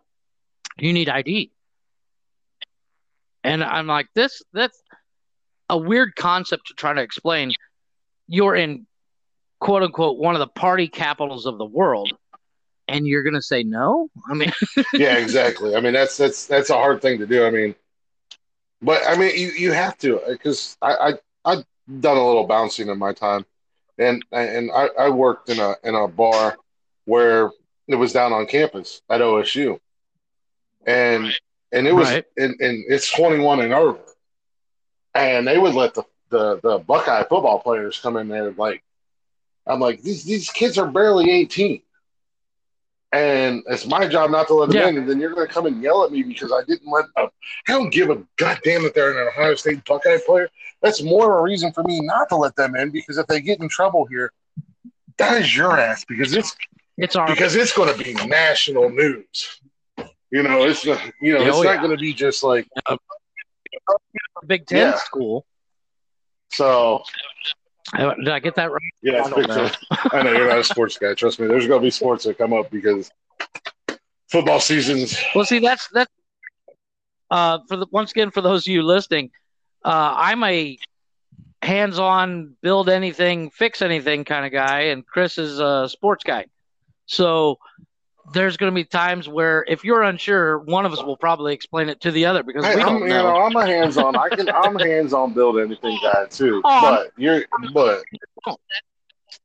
you 0.78 0.92
need 0.92 1.08
ID. 1.08 1.50
And 3.42 3.64
I'm 3.64 3.86
like, 3.86 4.08
this 4.14 4.42
that's 4.52 4.78
a 5.70 5.78
weird 5.78 6.14
concept 6.14 6.66
to 6.66 6.74
try 6.74 6.92
to 6.92 7.00
explain. 7.00 7.52
You're 8.28 8.54
in 8.54 8.86
quote 9.60 9.82
unquote 9.82 10.18
one 10.18 10.34
of 10.34 10.40
the 10.40 10.46
party 10.48 10.88
capitals 10.88 11.46
of 11.46 11.56
the 11.56 11.64
world, 11.64 12.12
and 12.90 13.06
you're 13.06 13.22
gonna 13.22 13.42
say 13.42 13.62
no? 13.62 14.08
I 14.28 14.34
mean, 14.34 14.52
yeah, 14.96 15.16
exactly. 15.16 15.74
I 15.76 15.80
mean, 15.80 15.92
that's 15.92 16.16
that's 16.16 16.46
that's 16.46 16.70
a 16.70 16.74
hard 16.74 17.00
thing 17.02 17.18
to 17.18 17.26
do. 17.26 17.44
I 17.46 17.50
mean, 17.50 17.74
but 18.82 19.02
I 19.06 19.16
mean, 19.16 19.36
you, 19.36 19.48
you 19.50 19.72
have 19.72 19.96
to 19.98 20.20
because 20.28 20.76
I, 20.82 20.94
I 20.94 21.12
I've 21.44 21.64
done 22.00 22.16
a 22.16 22.26
little 22.26 22.46
bouncing 22.46 22.88
in 22.88 22.98
my 22.98 23.12
time, 23.12 23.44
and 23.98 24.22
and 24.32 24.70
I, 24.72 24.88
I 24.98 25.08
worked 25.10 25.48
in 25.50 25.58
a 25.60 25.76
in 25.84 25.94
a 25.94 26.08
bar 26.08 26.56
where 27.04 27.50
it 27.88 27.96
was 27.96 28.12
down 28.12 28.32
on 28.32 28.46
campus 28.46 29.02
at 29.10 29.20
OSU, 29.20 29.78
and 30.86 31.32
and 31.72 31.86
it 31.86 31.92
was 31.92 32.08
Right. 32.08 32.24
and, 32.36 32.54
and 32.60 32.84
it's 32.88 33.10
twenty 33.12 33.38
one 33.38 33.60
and 33.60 33.72
over, 33.72 34.00
and 35.14 35.46
they 35.46 35.58
would 35.58 35.74
let 35.74 35.94
the 35.94 36.04
the 36.30 36.60
the 36.60 36.78
Buckeye 36.78 37.24
football 37.24 37.60
players 37.60 37.98
come 38.00 38.16
in 38.16 38.28
there 38.28 38.52
like, 38.52 38.82
I'm 39.66 39.80
like 39.80 40.02
these 40.02 40.24
these 40.24 40.50
kids 40.50 40.78
are 40.78 40.86
barely 40.86 41.30
eighteen 41.30 41.82
and 43.12 43.62
it's 43.66 43.86
my 43.86 44.06
job 44.06 44.30
not 44.30 44.46
to 44.48 44.54
let 44.54 44.68
them 44.68 44.78
Yeah. 44.78 44.88
in, 44.88 44.98
and 44.98 45.08
then 45.08 45.18
you're 45.20 45.34
going 45.34 45.46
to 45.46 45.52
come 45.52 45.66
and 45.66 45.82
yell 45.82 46.04
at 46.04 46.12
me 46.12 46.22
because 46.22 46.52
I 46.52 46.62
didn't 46.64 46.90
let 46.90 47.06
them. 47.16 47.28
I 47.68 47.72
don't 47.72 47.90
give 47.90 48.10
a 48.10 48.22
goddamn 48.36 48.84
that 48.84 48.94
they're 48.94 49.20
an 49.20 49.28
Ohio 49.28 49.54
State 49.56 49.84
Buckeye 49.84 50.18
player. 50.24 50.48
That's 50.82 51.02
more 51.02 51.32
of 51.32 51.40
a 51.40 51.42
reason 51.42 51.72
for 51.72 51.82
me 51.82 52.00
not 52.00 52.28
to 52.30 52.36
let 52.36 52.54
them 52.56 52.76
in 52.76 52.90
because 52.90 53.18
if 53.18 53.26
they 53.26 53.40
get 53.40 53.60
in 53.60 53.68
trouble 53.68 54.06
here, 54.06 54.32
that 55.18 55.40
is 55.40 55.56
your 55.56 55.78
ass 55.78 56.04
because 56.04 56.32
it's 56.34 56.56
it's 56.98 57.16
our 57.16 57.26
because 57.26 57.56
it's 57.56 57.72
going 57.72 57.92
to 57.96 58.02
be 58.02 58.14
national 58.26 58.90
news. 58.90 59.60
You 60.30 60.44
know, 60.44 60.62
it's 60.64 60.86
not, 60.86 61.00
you 61.20 61.34
know, 61.34 61.42
it's 61.44 61.56
Oh, 61.56 61.62
not 61.62 61.74
yeah. 61.74 61.78
going 61.78 61.90
to 61.90 61.96
be 62.00 62.12
just 62.14 62.44
like 62.44 62.68
a 62.86 62.96
Big 64.46 64.66
Ten 64.66 64.78
Yeah. 64.78 64.94
school. 64.96 65.44
so. 66.52 67.02
Did 67.96 68.28
I 68.28 68.38
get 68.38 68.54
that 68.54 68.70
right? 68.70 68.82
Yeah, 69.02 69.22
I 69.24 69.28
know. 69.28 69.70
I 70.12 70.22
know 70.22 70.32
you're 70.32 70.48
not 70.48 70.58
a 70.58 70.64
sports 70.64 70.96
guy. 70.96 71.14
Trust 71.14 71.40
me, 71.40 71.46
there's 71.46 71.66
going 71.66 71.80
to 71.80 71.84
be 71.84 71.90
sports 71.90 72.24
that 72.24 72.38
come 72.38 72.52
up 72.52 72.70
because 72.70 73.10
football 74.28 74.60
seasons. 74.60 75.18
Well, 75.34 75.44
see, 75.44 75.58
that's 75.58 75.88
that's 75.92 76.10
uh, 77.30 77.58
for 77.68 77.76
the 77.76 77.86
once 77.90 78.10
again 78.12 78.30
for 78.30 78.40
those 78.40 78.66
of 78.66 78.72
you 78.72 78.82
listening. 78.82 79.30
Uh, 79.84 80.14
I'm 80.16 80.44
a 80.44 80.78
hands-on, 81.62 82.56
build 82.62 82.88
anything, 82.88 83.50
fix 83.50 83.82
anything 83.82 84.24
kind 84.24 84.46
of 84.46 84.52
guy, 84.52 84.80
and 84.82 85.06
Chris 85.06 85.38
is 85.38 85.58
a 85.58 85.88
sports 85.88 86.24
guy. 86.24 86.46
So 87.06 87.58
there's 88.32 88.56
going 88.56 88.72
to 88.72 88.74
be 88.74 88.84
times 88.84 89.28
where 89.28 89.64
if 89.68 89.84
you're 89.84 90.02
unsure, 90.02 90.58
one 90.58 90.86
of 90.86 90.92
us 90.92 91.02
will 91.02 91.16
probably 91.16 91.52
explain 91.54 91.88
it 91.88 92.00
to 92.02 92.10
the 92.10 92.26
other 92.26 92.42
because 92.42 92.64
I, 92.64 92.74
we 92.76 92.82
I'm, 92.82 92.88
don't 92.88 93.02
you 93.02 93.08
know. 93.08 93.22
know, 93.34 93.36
I'm 93.42 93.56
a 93.56 93.66
hands-on. 93.66 94.16
I 94.16 94.28
can, 94.28 94.48
I'm 94.48 94.76
hands-on 94.78 95.32
build 95.32 95.58
anything 95.58 95.98
guy 96.02 96.26
too. 96.26 96.62
Oh, 96.64 96.80
but 96.80 97.12
you're, 97.16 97.44
but 97.72 98.02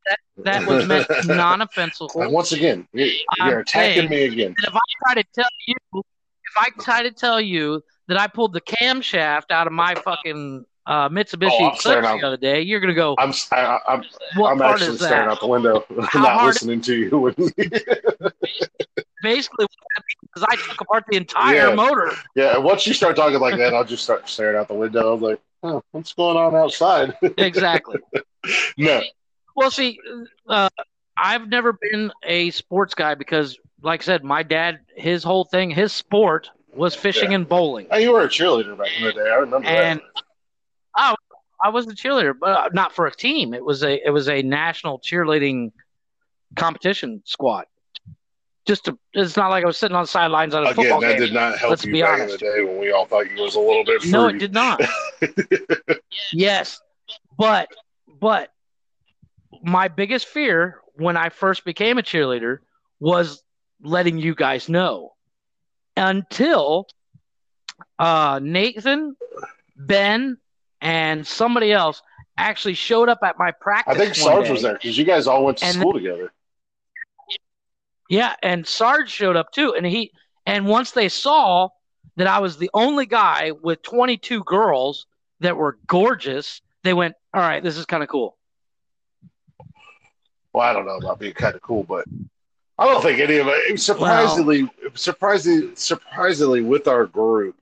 that, 0.06 0.18
that 0.44 0.68
was 0.68 0.88
meant 0.88 1.07
non-offensive. 1.26 2.07
And 2.16 2.32
once 2.32 2.52
again, 2.52 2.88
you- 2.94 3.12
I'm 3.40 3.49
you're 3.49 3.60
attacking 3.60 4.07
saying 4.07 4.10
me 4.10 4.24
again. 4.26 4.56
If 4.57 4.76
I 4.76 4.80
try 5.03 5.22
to 5.22 5.28
tell 5.34 5.49
you, 5.68 5.76
if 5.94 6.57
I 6.57 6.70
try 6.82 7.03
to 7.03 7.12
tell 7.12 7.41
you 7.41 7.82
that 8.07 8.20
I 8.20 8.28
pulled 8.28 8.53
the 8.53 8.62
camshaft 8.62 9.52
out 9.52 9.68
of 9.68 9.74
my 9.74 9.95
fucking 9.95 10.66
uh, 10.88 11.10
Mitsubishi 11.10 11.49
Oh, 11.52 11.74
Eclipse 11.74 12.07
the 12.22 12.28
other 12.28 12.38
day, 12.38 12.62
you're 12.62 12.80
gonna 12.80 12.94
go, 12.94 13.16
I'm 13.18 13.34
I, 13.52 13.80
I'm 13.88 14.03
"What 14.36 14.52
I'm 14.52 14.62
actually 14.62 14.98
staring 14.98 15.26
that?" 15.26 15.32
out 15.32 15.40
the 15.40 15.48
window, 15.48 15.86
How 16.02 16.22
not 16.24 16.44
listening 16.45 16.82
to 16.82 16.95
you. 16.95 17.34
Basically, 19.22 19.66
because 20.22 20.45
I 20.48 20.56
took 20.56 20.82
apart 20.82 21.06
the 21.10 21.18
entire 21.18 21.70
Yeah. 21.70 21.76
motor. 21.76 22.12
yeah, 22.36 22.56
and 22.56 22.64
once 22.64 22.86
you 22.86 22.94
start 22.94 23.16
talking 23.16 23.40
like 23.40 23.57
that, 23.57 23.74
I'll 23.74 23.84
just 23.84 24.03
start 24.03 24.28
staring 24.30 24.57
out 24.57 24.68
the 24.68 24.74
window. 24.76 25.14
I'm 25.14 25.22
like, 25.22 25.40
oh, 25.64 25.82
what's 25.91 26.14
going 26.14 26.38
on 26.38 26.56
outside? 26.56 27.16
Exactly. 27.38 27.98
no, 28.78 29.02
Well, 29.56 29.72
see, 29.72 29.99
uh, 30.48 30.70
I've 31.18 31.48
never 31.48 31.74
been 31.74 32.12
a 32.24 32.52
sports 32.52 32.94
guy 32.94 33.16
because, 33.16 33.57
like 33.82 34.02
I 34.02 34.03
said, 34.03 34.24
my 34.24 34.44
dad, 34.44 34.80
his 34.95 35.24
whole 35.24 35.45
thing, 35.45 35.72
his 35.72 35.94
sport 35.94 36.52
was 36.74 36.94
fishing 36.94 37.34
and 37.34 37.48
bowling. 37.48 37.88
Oh, 37.90 37.98
you 37.98 38.12
were 38.12 38.22
a 38.22 38.28
cheerleader 38.28 38.78
back 38.78 38.90
in 38.98 39.03
the 39.06 39.14
day. 39.14 39.22
I 39.22 39.36
remember 39.36 39.68
And 39.68 40.02
that. 40.02 40.24
I 40.98 41.70
was 41.70 41.88
a 41.88 41.92
cheerleader, 41.96 42.34
but 42.40 42.50
uh, 42.50 42.70
not 42.74 42.94
for 42.94 43.06
a 43.08 43.12
team. 43.12 43.54
It 43.54 43.64
was 43.64 43.84
a 43.84 44.06
it 44.06 44.12
was 44.12 44.28
a 44.30 44.42
national 44.42 45.00
cheerleading 45.00 45.72
competition 46.56 47.22
squad. 47.26 47.66
Just 48.68 48.86
to, 48.86 48.98
it's 49.14 49.36
not 49.38 49.50
like 49.50 49.64
I 49.64 49.68
was 49.68 49.78
sitting 49.78 49.96
on 49.96 50.04
the 50.04 50.08
sidelines 50.08 50.56
on 50.56 50.64
a 50.64 50.70
Again, 50.70 50.76
football 50.76 51.02
that 51.02 51.12
game. 51.14 51.20
did 51.28 51.34
not 51.34 51.58
help 51.58 51.70
Let's 51.72 51.86
you 51.86 51.92
be 51.92 52.02
back 52.02 52.16
in 52.16 52.22
honest. 52.24 52.40
the 52.40 52.46
day 52.46 52.64
when 52.64 52.80
we 52.80 52.92
all 52.92 53.06
thought 53.06 53.30
you 53.30 53.42
was 53.42 53.56
a 53.56 53.60
little 53.60 53.84
bit 53.84 54.02
fruity. 54.02 54.12
No, 54.12 54.28
it 54.28 54.38
did 54.40 54.54
not. 54.54 54.82
yes, 56.34 56.82
but 57.38 57.70
but 58.20 58.50
my 59.64 59.88
biggest 59.88 60.28
fear 60.28 60.82
when 60.96 61.18
I 61.18 61.30
first 61.30 61.64
became 61.66 61.98
a 61.98 62.02
cheerleader 62.02 62.60
was 63.00 63.44
letting 63.82 64.18
you 64.18 64.34
guys 64.36 64.70
know 64.70 65.14
until 65.96 66.88
uh, 68.00 68.40
Nathan, 68.42 69.16
Ben, 69.76 70.38
and 70.81 71.26
somebody 71.26 71.72
else 71.72 72.02
actually 72.38 72.73
showed 72.73 73.10
up 73.10 73.19
at 73.23 73.38
my 73.38 73.52
practice. 73.52 73.95
I 73.95 73.97
think 73.97 74.15
Sarge 74.15 74.45
day. 74.45 74.52
was 74.52 74.61
there 74.61 74.73
because 74.73 74.97
you 74.97 75.06
guys 75.06 75.27
all 75.27 75.45
went 75.45 75.60
to 75.60 75.65
And 75.65 75.76
school 75.76 75.93
together. 75.93 76.31
Yeah, 78.10 78.35
and 78.43 78.68
Sarge 78.68 79.10
showed 79.10 79.35
up 79.35 79.52
too, 79.52 79.73
and 79.76 79.85
he 79.85 80.11
and 80.45 80.68
once 80.68 80.91
they 80.91 81.10
saw 81.10 81.69
that 82.18 82.27
I 82.27 82.39
was 82.39 82.57
the 82.57 82.69
only 82.73 83.06
guy 83.06 83.52
with 83.52 83.81
22 83.81 84.43
girls 84.43 85.07
that 85.39 85.57
were 85.57 85.80
gorgeous, 85.88 86.61
they 86.84 86.93
went, 86.93 87.15
"All 87.34 87.41
right, 87.41 87.64
this 87.64 87.77
is 87.77 87.85
kind 87.85 88.03
of 88.03 88.10
cool." 88.10 88.38
Well, 90.53 90.68
I 90.68 90.72
don't 90.72 90.85
know 90.85 90.97
about 90.97 91.19
being 91.19 91.34
kind 91.34 91.56
of 91.56 91.61
cool, 91.61 91.84
but 91.84 92.06
I 92.77 92.85
don't 92.85 93.02
think 93.02 93.19
any 93.19 93.38
of 93.38 93.47
it. 93.47 93.80
Surprisingly, 93.80 94.69
surprisingly, 94.93 95.76
surprisingly, 95.76 96.61
with 96.61 96.88
our 96.88 97.06
group, 97.06 97.56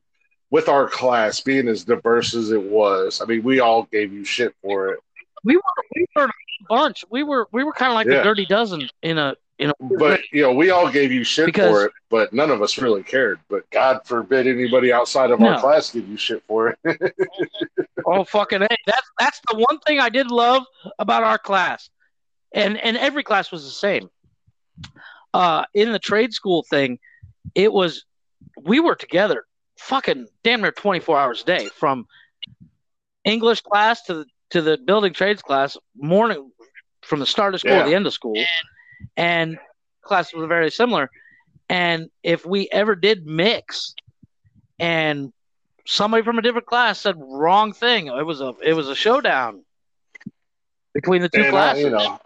with 0.53 0.69
our 0.69 0.87
class 0.87 1.39
being 1.39 1.67
as 1.67 1.83
diverse 1.83 2.35
as 2.35 2.51
it 2.51 2.61
was, 2.61 3.19
I 3.21 3.25
mean, 3.25 3.41
we 3.41 3.59
all 3.59 3.83
gave 3.91 4.13
you 4.13 4.23
shit 4.23 4.53
for 4.61 4.89
it. 4.89 4.99
We 5.43 5.55
were 5.55 5.63
we 5.95 6.05
were 6.15 6.25
a 6.25 6.29
bunch. 6.69 7.03
We 7.09 7.23
were 7.23 7.47
we 7.51 7.63
were 7.63 7.73
kind 7.73 7.91
of 7.91 7.95
like 7.95 8.05
Yeah. 8.05 8.17
the 8.19 8.23
dirty 8.23 8.45
dozen 8.45 8.87
in 9.01 9.17
a 9.17 9.35
in 9.57 9.71
a 9.71 9.73
But 9.97 10.21
you 10.31 10.43
know, 10.43 10.53
we 10.53 10.69
all 10.69 10.91
gave 10.91 11.11
you 11.11 11.23
shit 11.23 11.47
Because- 11.47 11.71
for 11.71 11.85
it, 11.85 11.91
but 12.11 12.33
none 12.33 12.51
of 12.51 12.61
us 12.61 12.77
really 12.77 13.01
cared. 13.01 13.39
But 13.49 13.67
God 13.71 14.01
forbid 14.05 14.45
anybody 14.45 14.93
outside 14.93 15.31
of 15.31 15.41
our 15.41 15.59
class 15.59 15.89
give 15.89 16.07
you 16.07 16.17
shit 16.17 16.43
for 16.47 16.77
it. 16.83 17.13
oh 18.05 18.23
fucking 18.23 18.61
a. 18.61 18.67
That's 18.85 19.09
that's 19.19 19.41
the 19.49 19.57
one 19.57 19.79
thing 19.87 19.99
I 19.99 20.09
did 20.09 20.29
love 20.29 20.63
about 20.99 21.23
our 21.23 21.39
class, 21.39 21.89
and 22.53 22.77
and 22.77 22.95
every 22.95 23.23
class 23.23 23.51
was 23.51 23.63
the 23.63 23.71
same. 23.71 24.07
Uh, 25.33 25.65
in 25.73 25.91
the 25.91 25.99
trade 25.99 26.31
school 26.31 26.61
thing, 26.69 26.99
it 27.55 27.73
was 27.73 28.05
we 28.61 28.79
were 28.79 28.93
together, 28.95 29.45
fucking 29.77 30.27
damn 30.43 30.61
near 30.61 30.71
twenty 30.71 30.99
four 30.99 31.17
hours 31.17 31.41
a 31.41 31.45
day, 31.45 31.67
from 31.75 32.07
English 33.23 33.61
class 33.61 34.03
to 34.03 34.13
the 34.15 34.25
to 34.51 34.61
the 34.61 34.77
building 34.77 35.13
trades 35.13 35.41
class, 35.41 35.77
morning 35.95 36.51
from 37.01 37.19
the 37.19 37.25
start 37.25 37.53
of 37.53 37.59
school 37.59 37.71
Yeah. 37.73 37.83
to 37.83 37.89
the 37.89 37.95
end 37.95 38.05
of 38.07 38.13
school, 38.13 38.37
and 39.17 39.57
classes 40.03 40.33
were 40.33 40.47
very 40.47 40.69
similar. 40.71 41.09
And 41.69 42.09
if 42.23 42.45
we 42.45 42.69
ever 42.71 42.95
did 42.95 43.25
mix, 43.25 43.95
and 44.79 45.31
somebody 45.85 46.23
from 46.23 46.37
a 46.37 46.41
different 46.41 46.67
class 46.67 46.99
said 46.99 47.15
wrong 47.17 47.73
thing, 47.73 48.07
it 48.07 48.25
was 48.25 48.41
a 48.41 48.53
it 48.63 48.73
was 48.73 48.89
a 48.89 48.95
showdown 48.95 49.63
between 50.93 51.21
the 51.21 51.29
two 51.29 51.41
And 51.43 51.47
uh, 51.47 51.47
I, 51.47 51.51
classes. 51.51 51.83
you 51.83 51.89
know, 51.89 52.19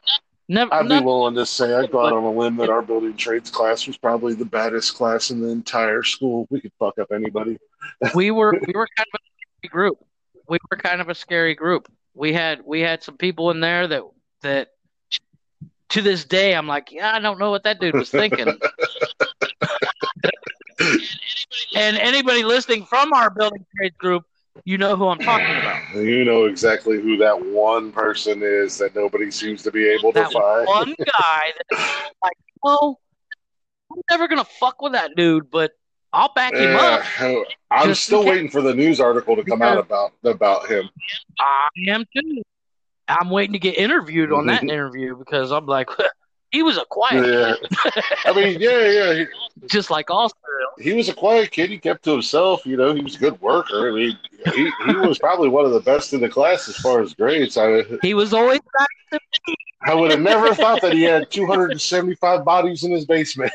Never, 0.50 0.74
I'd 0.74 0.88
be 0.88 1.00
willing 1.02 1.36
to 1.36 1.46
say 1.46 1.74
I'd 1.74 1.92
go 1.92 2.06
out 2.06 2.14
on 2.14 2.24
a 2.24 2.32
limb 2.32 2.56
that 2.58 2.70
our 2.70 2.82
building 2.82 3.18
trades 3.18 3.52
class 3.52 3.86
was 3.86 3.98
probably 3.98 4.34
the 4.34 4.46
baddest 4.46 4.96
class 4.96 5.30
in 5.30 5.42
the 5.42 5.50
entire 5.50 6.04
school. 6.04 6.48
We 6.50 6.62
could 6.62 6.72
fuck 6.80 6.98
up 7.00 7.12
anybody. 7.12 7.58
we 8.16 8.32
were 8.32 8.54
we 8.54 8.74
were 8.74 8.88
kind 8.96 9.08
of 9.14 9.20
a 9.20 9.24
scary 9.60 9.70
group. 9.70 10.06
We 10.48 10.58
were 10.72 10.78
kind 10.78 11.02
of 11.02 11.10
a 11.10 11.16
scary 11.16 11.54
group. 11.54 11.92
We 12.14 12.32
had 12.32 12.62
we 12.66 12.80
had 12.80 13.04
some 13.04 13.18
people 13.18 13.52
in 13.52 13.60
there 13.60 13.88
that 13.88 14.04
that 14.42 14.70
to 15.90 16.02
this 16.02 16.24
day 16.24 16.56
I'm 16.56 16.68
like, 16.68 16.94
yeah, 16.94 17.14
I 17.14 17.20
don't 17.20 17.40
know 17.40 17.52
what 17.52 17.64
that 17.64 17.82
dude 17.82 17.96
was 17.96 18.10
thinking. 18.10 18.48
and 21.76 21.98
anybody 21.98 22.46
listening 22.46 22.86
from 22.86 23.12
our 23.12 23.30
building 23.30 23.66
trades 23.76 23.98
group, 23.98 24.24
you 24.68 24.78
know 24.78 24.98
who 24.98 25.08
I'm 25.08 25.18
talking 25.20 25.56
about. 25.56 25.96
You 25.96 26.26
know 26.26 26.44
exactly 26.46 27.02
who 27.02 27.16
that 27.18 27.42
one 27.42 27.90
person 27.90 28.42
is 28.44 28.78
that 28.80 28.94
nobody 28.94 29.32
seems 29.32 29.64
to 29.64 29.72
be 29.72 29.88
able 29.88 30.12
to 30.12 30.20
That 30.20 30.34
find. 30.34 30.68
one 30.68 30.94
guy 31.00 31.54
that's 31.72 31.82
like, 32.22 32.34
well, 32.62 33.00
I'm 33.90 34.02
never 34.10 34.28
gonna 34.28 34.44
fuck 34.44 34.82
with 34.82 34.92
that 34.92 35.16
dude, 35.16 35.50
but 35.50 35.72
I'll 36.12 36.34
back 36.34 36.54
him 36.54 36.76
uh, 36.76 37.02
up. 37.22 37.48
I'm 37.72 37.96
still 37.96 38.26
waiting 38.26 38.50
for 38.50 38.62
the 38.62 38.74
news 38.74 39.00
article 39.00 39.38
to 39.38 39.44
come 39.44 39.62
out 39.62 39.78
about 39.78 40.12
about 40.26 40.70
him. 40.70 40.90
I 41.40 41.70
am 41.88 42.04
too. 42.14 42.42
I'm 43.08 43.30
waiting 43.30 43.54
to 43.54 43.60
get 43.60 43.78
interviewed 43.78 44.34
on 44.34 44.48
that 44.48 44.64
interview 44.70 45.16
because 45.16 45.52
I'm 45.52 45.66
like, 45.66 45.88
he 46.52 46.64
was 46.64 46.78
a 46.78 46.86
quiet, 46.86 47.28
Yeah, 47.28 47.56
I 48.26 48.34
mean, 48.34 48.60
yeah, 48.60 48.90
yeah. 48.90 49.26
He, 49.62 49.68
just 49.68 49.90
like 49.90 50.10
all 50.10 50.32
he 50.80 50.94
was 50.94 51.10
a 51.10 51.14
quiet 51.14 51.52
kid. 51.52 51.70
He 51.70 51.80
kept 51.80 52.04
to 52.04 52.12
himself. 52.12 52.66
You 52.66 52.78
know, 52.78 52.94
he 52.94 53.02
was 53.02 53.16
a 53.16 53.20
good 53.20 53.42
worker. 53.42 53.90
I 53.90 53.92
mean, 53.92 54.18
he, 54.54 54.72
he 54.86 54.96
was 54.96 55.18
probably 55.18 55.50
one 55.50 55.66
of 55.66 55.72
the 55.72 55.80
best 55.80 56.14
in 56.14 56.22
the 56.22 56.30
class 56.30 56.70
as 56.70 56.76
far 56.78 57.02
as 57.02 57.14
grades. 57.14 57.58
I 57.58 57.84
He 58.02 58.14
was 58.14 58.34
always 58.34 58.60
nice 58.80 58.88
to 59.14 59.20
me. 59.48 59.56
I 59.82 59.94
would 59.94 60.12
have 60.12 60.22
never 60.22 60.54
thought 60.54 60.82
that 60.82 60.94
he 60.94 61.04
had 61.04 61.32
275 61.32 62.46
bodies 62.46 62.84
in 62.84 62.92
his 62.92 63.06
basement. 63.06 63.52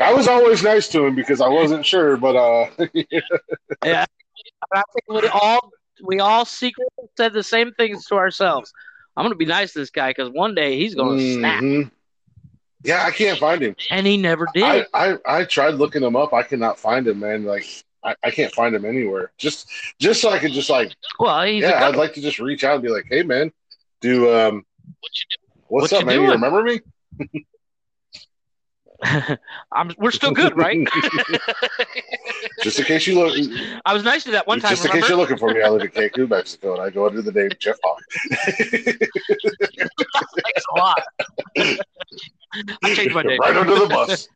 I 0.00 0.12
was 0.12 0.26
always 0.26 0.62
nice 0.62 0.88
to 0.88 1.06
him 1.06 1.14
because 1.14 1.40
I 1.40 1.48
wasn't 1.48 1.86
sure, 1.86 2.16
but 2.16 2.36
uh, 2.36 2.68
Yeah, 3.84 4.04
I 4.72 4.82
think 4.92 5.22
we 5.22 5.28
all 5.28 5.70
we 6.02 6.18
all 6.20 6.44
secretly 6.44 7.08
said 7.16 7.32
the 7.32 7.42
same 7.42 7.72
things 7.72 8.04
to 8.06 8.16
ourselves. 8.16 8.72
I'm 9.16 9.24
gonna 9.24 9.34
be 9.34 9.46
nice 9.46 9.72
to 9.72 9.78
this 9.78 9.90
guy 9.90 10.10
because 10.10 10.30
one 10.30 10.54
day 10.54 10.78
he's 10.78 10.94
gonna 10.94 11.20
snap, 11.34 11.62
mhm. 11.62 11.90
yeah, 12.82 13.04
I 13.04 13.10
can't 13.10 13.38
find 13.38 13.62
him. 13.62 13.76
and 13.90 14.06
he 14.06 14.16
never 14.16 14.46
did. 14.52 14.62
I, 14.62 14.86
I 14.92 15.16
I 15.26 15.44
tried 15.44 15.74
looking 15.74 16.02
him 16.02 16.16
up. 16.16 16.32
I 16.32 16.42
cannot 16.42 16.78
find 16.78 17.06
him, 17.06 17.20
man. 17.20 17.44
Like 17.44 17.66
I, 18.02 18.14
I 18.22 18.30
can't 18.30 18.52
find 18.52 18.74
him 18.74 18.84
anywhere. 18.84 19.32
Just 19.38 19.68
just 19.98 20.20
so 20.20 20.30
I 20.30 20.38
could 20.38 20.52
just 20.52 20.70
like 20.70 20.92
well, 21.18 21.44
he's 21.44 21.62
yeah, 21.62 21.84
a 21.84 21.88
I'd 21.88 21.96
like 21.96 22.14
to 22.14 22.20
just 22.20 22.38
reach 22.38 22.64
out 22.64 22.74
and 22.74 22.82
be 22.82 22.90
like, 22.90 23.06
hey 23.08 23.22
man, 23.22 23.52
do 24.00 24.34
um, 24.34 24.64
what's 25.68 25.92
What 25.92 25.92
up, 25.92 26.00
you 26.00 26.06
man? 26.06 26.22
You 26.22 26.30
remember 26.32 26.62
me? 26.62 26.80
I'm, 29.72 29.90
we're 29.98 30.10
still 30.10 30.30
good, 30.32 30.56
right? 30.56 30.78
Just 32.62 32.78
in 32.78 32.84
case 32.86 33.06
you 33.06 33.14
look, 33.16 33.36
I 33.84 33.92
was 33.92 34.02
nice 34.04 34.24
to 34.24 34.30
that 34.32 34.46
one 34.46 34.60
time. 34.60 34.70
just 34.70 34.84
in 34.86 34.90
case 34.92 35.08
you're 35.08 35.18
looking 35.18 35.36
for 35.36 35.52
me, 35.52 35.60
I 35.62 35.68
live 35.68 35.82
in 35.82 35.88
Cancun, 35.90 36.28
Mexico, 36.30 36.74
and 36.74 36.82
I 36.82 36.90
go 36.90 37.06
under 37.06 37.20
the 37.20 37.32
name 37.32 37.50
Jeff 37.58 37.76
Hawk. 37.84 38.00
Thanks 40.44 40.64
a 40.72 40.78
lot. 40.78 41.02
I 42.82 42.94
changed 42.94 43.14
my 43.14 43.22
name. 43.22 43.38
right 43.40 43.56
under 43.56 43.78
the 43.78 43.86
bus. 43.86 44.28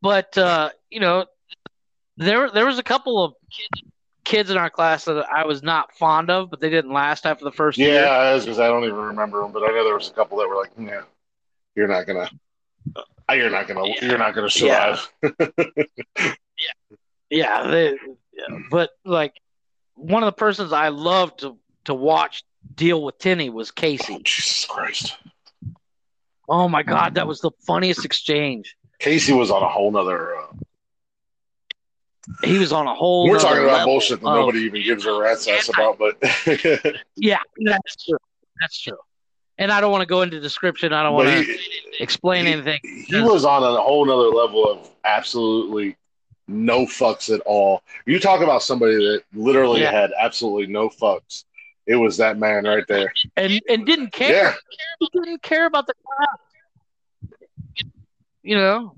but 0.00 0.36
uh, 0.36 0.70
you 0.90 1.00
know, 1.00 1.26
there 2.16 2.50
there 2.50 2.66
was 2.66 2.78
a 2.78 2.82
couple 2.82 3.22
of 3.22 3.34
kids 4.24 4.50
in 4.50 4.56
our 4.56 4.70
class 4.70 5.04
that 5.04 5.26
I 5.32 5.44
was 5.46 5.62
not 5.62 5.92
fond 5.96 6.30
of, 6.30 6.50
but 6.50 6.60
they 6.60 6.70
didn't 6.70 6.92
last 6.92 7.26
after 7.26 7.44
the 7.44 7.52
first 7.52 7.78
Yeah, 7.78 7.86
year. 7.86 8.06
I 8.06 8.34
was 8.34 8.44
'cause 8.44 8.58
I 8.58 8.66
don't 8.68 8.84
even 8.84 8.96
remember 8.96 9.40
them, 9.42 9.52
but 9.52 9.62
I 9.62 9.68
know 9.68 9.84
there 9.84 9.94
was 9.94 10.08
a 10.08 10.12
couple 10.12 10.38
that 10.38 10.48
were 10.48 10.56
like, 10.56 10.70
"Yeah, 10.78 11.02
you're 11.74 11.88
not 11.88 12.06
gonna, 12.06 12.28
you're 13.32 13.50
not 13.50 13.66
gonna, 13.68 13.86
you're 14.02 14.18
not 14.18 14.34
gonna 14.34 14.48
Yeah. 14.56 14.96
survive." 14.96 15.56
Yeah, 17.30 17.66
they, 17.66 17.90
yeah, 18.34 18.58
but 18.70 18.90
like 19.06 19.32
one 19.94 20.22
of 20.22 20.26
the 20.26 20.32
persons 20.38 20.72
I 20.72 20.88
loved 20.88 21.40
to 21.40 21.56
to 21.86 21.94
watch 21.94 22.44
deal 22.74 23.02
with 23.02 23.18
Tinny 23.18 23.48
was 23.48 23.70
Casey. 23.70 24.18
Jesus 24.22 24.66
Christ, 24.66 25.16
Oh 26.48 26.68
my 26.68 26.82
God, 26.82 27.14
that 27.14 27.26
was 27.26 27.40
the 27.40 27.50
funniest 27.66 28.04
exchange. 28.04 28.76
Casey 28.98 29.32
was 29.32 29.50
on 29.50 29.62
a 29.62 29.68
whole 29.68 29.90
nother. 29.90 30.36
Uh, 30.36 30.46
he 32.44 32.58
was 32.58 32.72
on 32.72 32.86
a 32.86 32.94
whole. 32.94 33.28
We're 33.28 33.38
talking 33.40 33.64
about 33.64 33.86
bullshit 33.86 34.20
that 34.20 34.26
of- 34.26 34.34
nobody 34.34 34.60
even 34.60 34.82
gives 34.82 35.06
a 35.06 35.12
rat's 35.12 35.48
ass 35.48 35.70
about, 35.70 35.98
but 35.98 36.16
Yeah, 37.16 37.38
that's 37.64 38.04
true. 38.04 38.18
That's 38.60 38.78
true. 38.80 38.98
And 39.58 39.72
I 39.72 39.80
don't 39.80 39.90
want 39.90 40.02
to 40.02 40.06
go 40.06 40.22
into 40.22 40.38
description. 40.38 40.92
I 40.92 41.02
don't 41.02 41.14
want 41.14 41.28
to 41.28 41.42
he, 41.42 41.58
explain 42.00 42.46
he- 42.46 42.52
anything. 42.52 42.80
he 42.82 43.20
was 43.20 43.44
on 43.44 43.62
a 43.62 43.80
whole 43.80 44.04
nother 44.04 44.28
level 44.28 44.68
of 44.70 44.90
absolutely 45.04 45.96
no 46.48 46.86
fucks 46.86 47.32
at 47.32 47.40
all. 47.42 47.82
You 48.06 48.18
talk 48.18 48.40
about 48.40 48.62
somebody 48.62 48.94
that 48.96 49.22
literally 49.32 49.82
Yeah. 49.82 49.92
had 49.92 50.10
absolutely 50.18 50.66
no 50.66 50.88
fucks. 50.88 51.44
It 51.86 51.96
was 51.96 52.16
that 52.18 52.38
man 52.38 52.64
right 52.64 52.84
there. 52.88 53.12
and 53.36 53.60
and 53.68 53.84
didn't 53.86 54.12
care. 54.12 54.32
Yeah. 54.32 54.54
He 55.00 55.08
didn't 55.12 55.42
care 55.42 55.66
about 55.66 55.86
the 55.86 55.94
crowd. 56.04 56.38
You 58.42 58.56
know, 58.56 58.94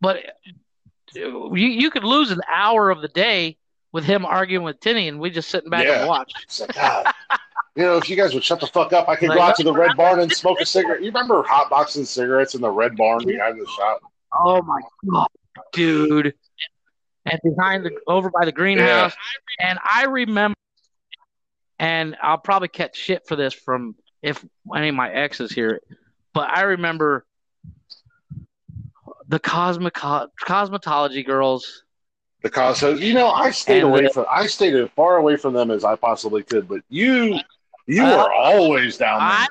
but 0.00 0.24
you 1.14 1.50
you 1.54 1.90
could 1.90 2.04
lose 2.04 2.30
an 2.30 2.40
hour 2.48 2.90
of 2.90 3.00
the 3.02 3.08
day 3.08 3.56
with 3.92 4.04
him 4.04 4.24
arguing 4.24 4.64
with 4.64 4.78
Tinny, 4.80 5.08
and 5.08 5.18
we 5.18 5.30
just 5.30 5.48
sitting 5.48 5.70
back 5.70 5.84
Yeah. 5.84 6.00
and 6.00 6.08
watch. 6.08 6.32
Like, 6.60 6.74
God, 6.74 7.06
you 7.78 7.84
know, 7.84 7.96
if 7.96 8.10
you 8.10 8.16
guys 8.16 8.34
would 8.34 8.42
shut 8.42 8.58
the 8.58 8.66
fuck 8.66 8.92
up, 8.92 9.08
I 9.08 9.14
could 9.14 9.28
go 9.30 9.40
out 9.40 9.54
to 9.54 9.62
the 9.62 9.72
red 9.72 9.96
barn 9.96 10.18
and 10.18 10.32
smoke 10.36 10.60
a 10.60 10.66
cigarette. 10.66 11.00
You 11.00 11.06
remember 11.06 11.44
hot 11.44 11.70
hotboxing 11.70 12.06
cigarettes 12.06 12.56
in 12.56 12.60
the 12.60 12.70
red 12.70 12.96
barn 12.96 13.24
behind 13.24 13.60
the 13.60 13.66
shop? 13.66 14.00
Oh 14.36 14.60
my 14.62 14.80
god, 15.08 15.28
dude! 15.72 16.34
And 17.24 17.38
behind 17.44 17.84
the 17.84 17.92
over 18.08 18.30
by 18.30 18.44
the 18.46 18.50
greenhouse, 18.52 19.14
and 19.60 19.78
I 19.88 20.06
remember, 20.06 20.56
and 21.78 22.16
I'll 22.20 22.38
probably 22.38 22.66
catch 22.66 22.96
shit 22.96 23.28
for 23.28 23.36
this 23.36 23.54
from 23.54 23.94
if 24.22 24.44
any 24.74 24.88
of 24.88 24.96
my 24.96 25.12
exes 25.12 25.52
hear 25.52 25.70
it, 25.70 25.82
but 26.34 26.50
I 26.50 26.62
remember 26.62 27.24
the 29.28 29.38
cosmic 29.38 29.94
cosmetology 29.94 31.24
girls. 31.24 31.84
The 32.42 32.50
cause, 32.50 32.78
so 32.78 32.94
you 32.94 33.14
know, 33.14 33.28
I 33.30 33.50
stayed 33.50 33.82
And 33.82 33.88
away 33.90 34.02
the- 34.02 34.10
from, 34.10 34.26
I 34.28 34.46
stayed 34.46 34.74
as 34.74 34.88
far 34.96 35.16
away 35.16 35.36
from 35.36 35.54
them 35.54 35.70
as 35.70 35.84
I 35.84 35.94
possibly 35.94 36.42
could. 36.42 36.68
But 36.68 36.80
you, 36.88 37.38
you 37.88 38.04
Uh, 38.04 38.16
were 38.16 38.32
always 38.32 38.96
down 38.98 39.18
there. 39.18 39.28
I 39.28 39.46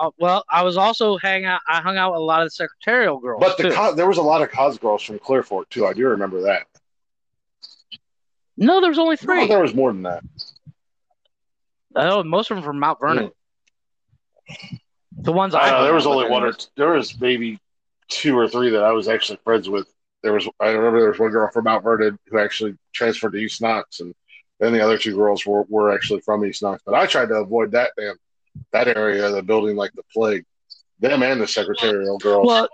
uh, 0.00 0.10
well, 0.18 0.44
I 0.48 0.62
was 0.62 0.76
also 0.76 1.16
hang 1.18 1.44
out. 1.44 1.60
I 1.68 1.80
hung 1.80 1.96
out 1.96 2.12
with 2.12 2.20
a 2.20 2.22
lot 2.24 2.40
of 2.42 2.46
the 2.46 2.50
secretarial 2.50 3.18
girls. 3.18 3.40
But 3.40 3.56
the 3.58 3.70
co- 3.72 3.94
there 3.94 4.06
was 4.06 4.18
a 4.18 4.22
lot 4.22 4.42
of 4.42 4.50
cos 4.50 4.78
girls 4.78 5.02
from 5.02 5.18
Clearfork 5.18 5.68
too. 5.70 5.86
I 5.86 5.92
do 5.92 6.06
remember 6.08 6.42
that. 6.42 6.66
no, 8.56 8.80
there 8.80 8.90
was 8.90 8.98
only 8.98 9.16
No, 9.16 9.24
three. 9.26 9.46
there 9.48 9.60
was 9.60 9.74
more 9.74 9.92
than 9.92 10.02
that. 10.02 10.22
Oh, 11.96 12.22
most 12.22 12.50
of 12.50 12.56
them 12.56 12.64
from 12.64 12.78
Mount 12.78 13.00
Vernon. 13.00 13.30
The 15.20 15.32
ones 15.32 15.54
I 15.54 15.60
I 15.62 15.70
know, 15.72 15.82
there 15.84 15.94
was 15.94 16.06
only 16.06 16.28
one 16.30 16.44
or 16.44 16.52
there 16.76 16.90
was 16.90 17.18
maybe 17.20 17.58
two 18.08 18.38
or 18.38 18.48
three 18.48 18.70
that 18.70 18.84
I 18.84 18.92
was 18.92 19.08
actually 19.08 19.40
friends 19.42 19.68
with. 19.68 19.88
There 20.22 20.32
was 20.32 20.48
I 20.60 20.68
remember 20.70 21.00
there 21.00 21.10
was 21.10 21.18
one 21.18 21.30
girl 21.30 21.50
from 21.52 21.64
Mount 21.64 21.82
Vernon 21.82 22.18
who 22.28 22.38
actually 22.38 22.76
transferred 22.92 23.32
to 23.32 23.38
East 23.38 23.60
Knox, 23.60 23.98
and 24.00 24.14
then 24.58 24.72
the 24.72 24.80
other 24.80 24.98
two 24.98 25.14
girls 25.14 25.46
were, 25.46 25.64
were 25.68 25.94
actually 25.94 26.20
from 26.20 26.44
East 26.44 26.62
Knox. 26.62 26.82
But 26.84 26.94
I 26.94 27.06
tried 27.06 27.28
to 27.28 27.36
avoid 27.36 27.72
that 27.72 27.92
damn 27.96 28.16
that 28.72 28.88
area 28.88 29.26
of 29.26 29.32
the 29.32 29.42
building 29.42 29.76
like 29.76 29.92
the 29.92 30.02
plague. 30.12 30.44
Them 31.00 31.22
and 31.22 31.40
the 31.40 31.46
secretarial 31.46 32.18
girls. 32.18 32.46
Well, 32.46 32.68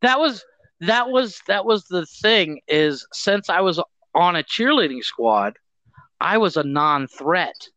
that 0.00 0.18
was 0.18 0.42
that 0.80 1.10
was 1.10 1.40
that 1.46 1.64
was 1.66 1.84
the 1.84 2.06
thing 2.06 2.60
is 2.68 3.06
since 3.12 3.50
I 3.50 3.60
was 3.60 3.78
on 4.14 4.36
a 4.36 4.42
cheerleading 4.42 5.02
squad, 5.04 5.58
I 6.20 6.38
was 6.38 6.56
a 6.56 6.62
non-threat, 6.62 7.68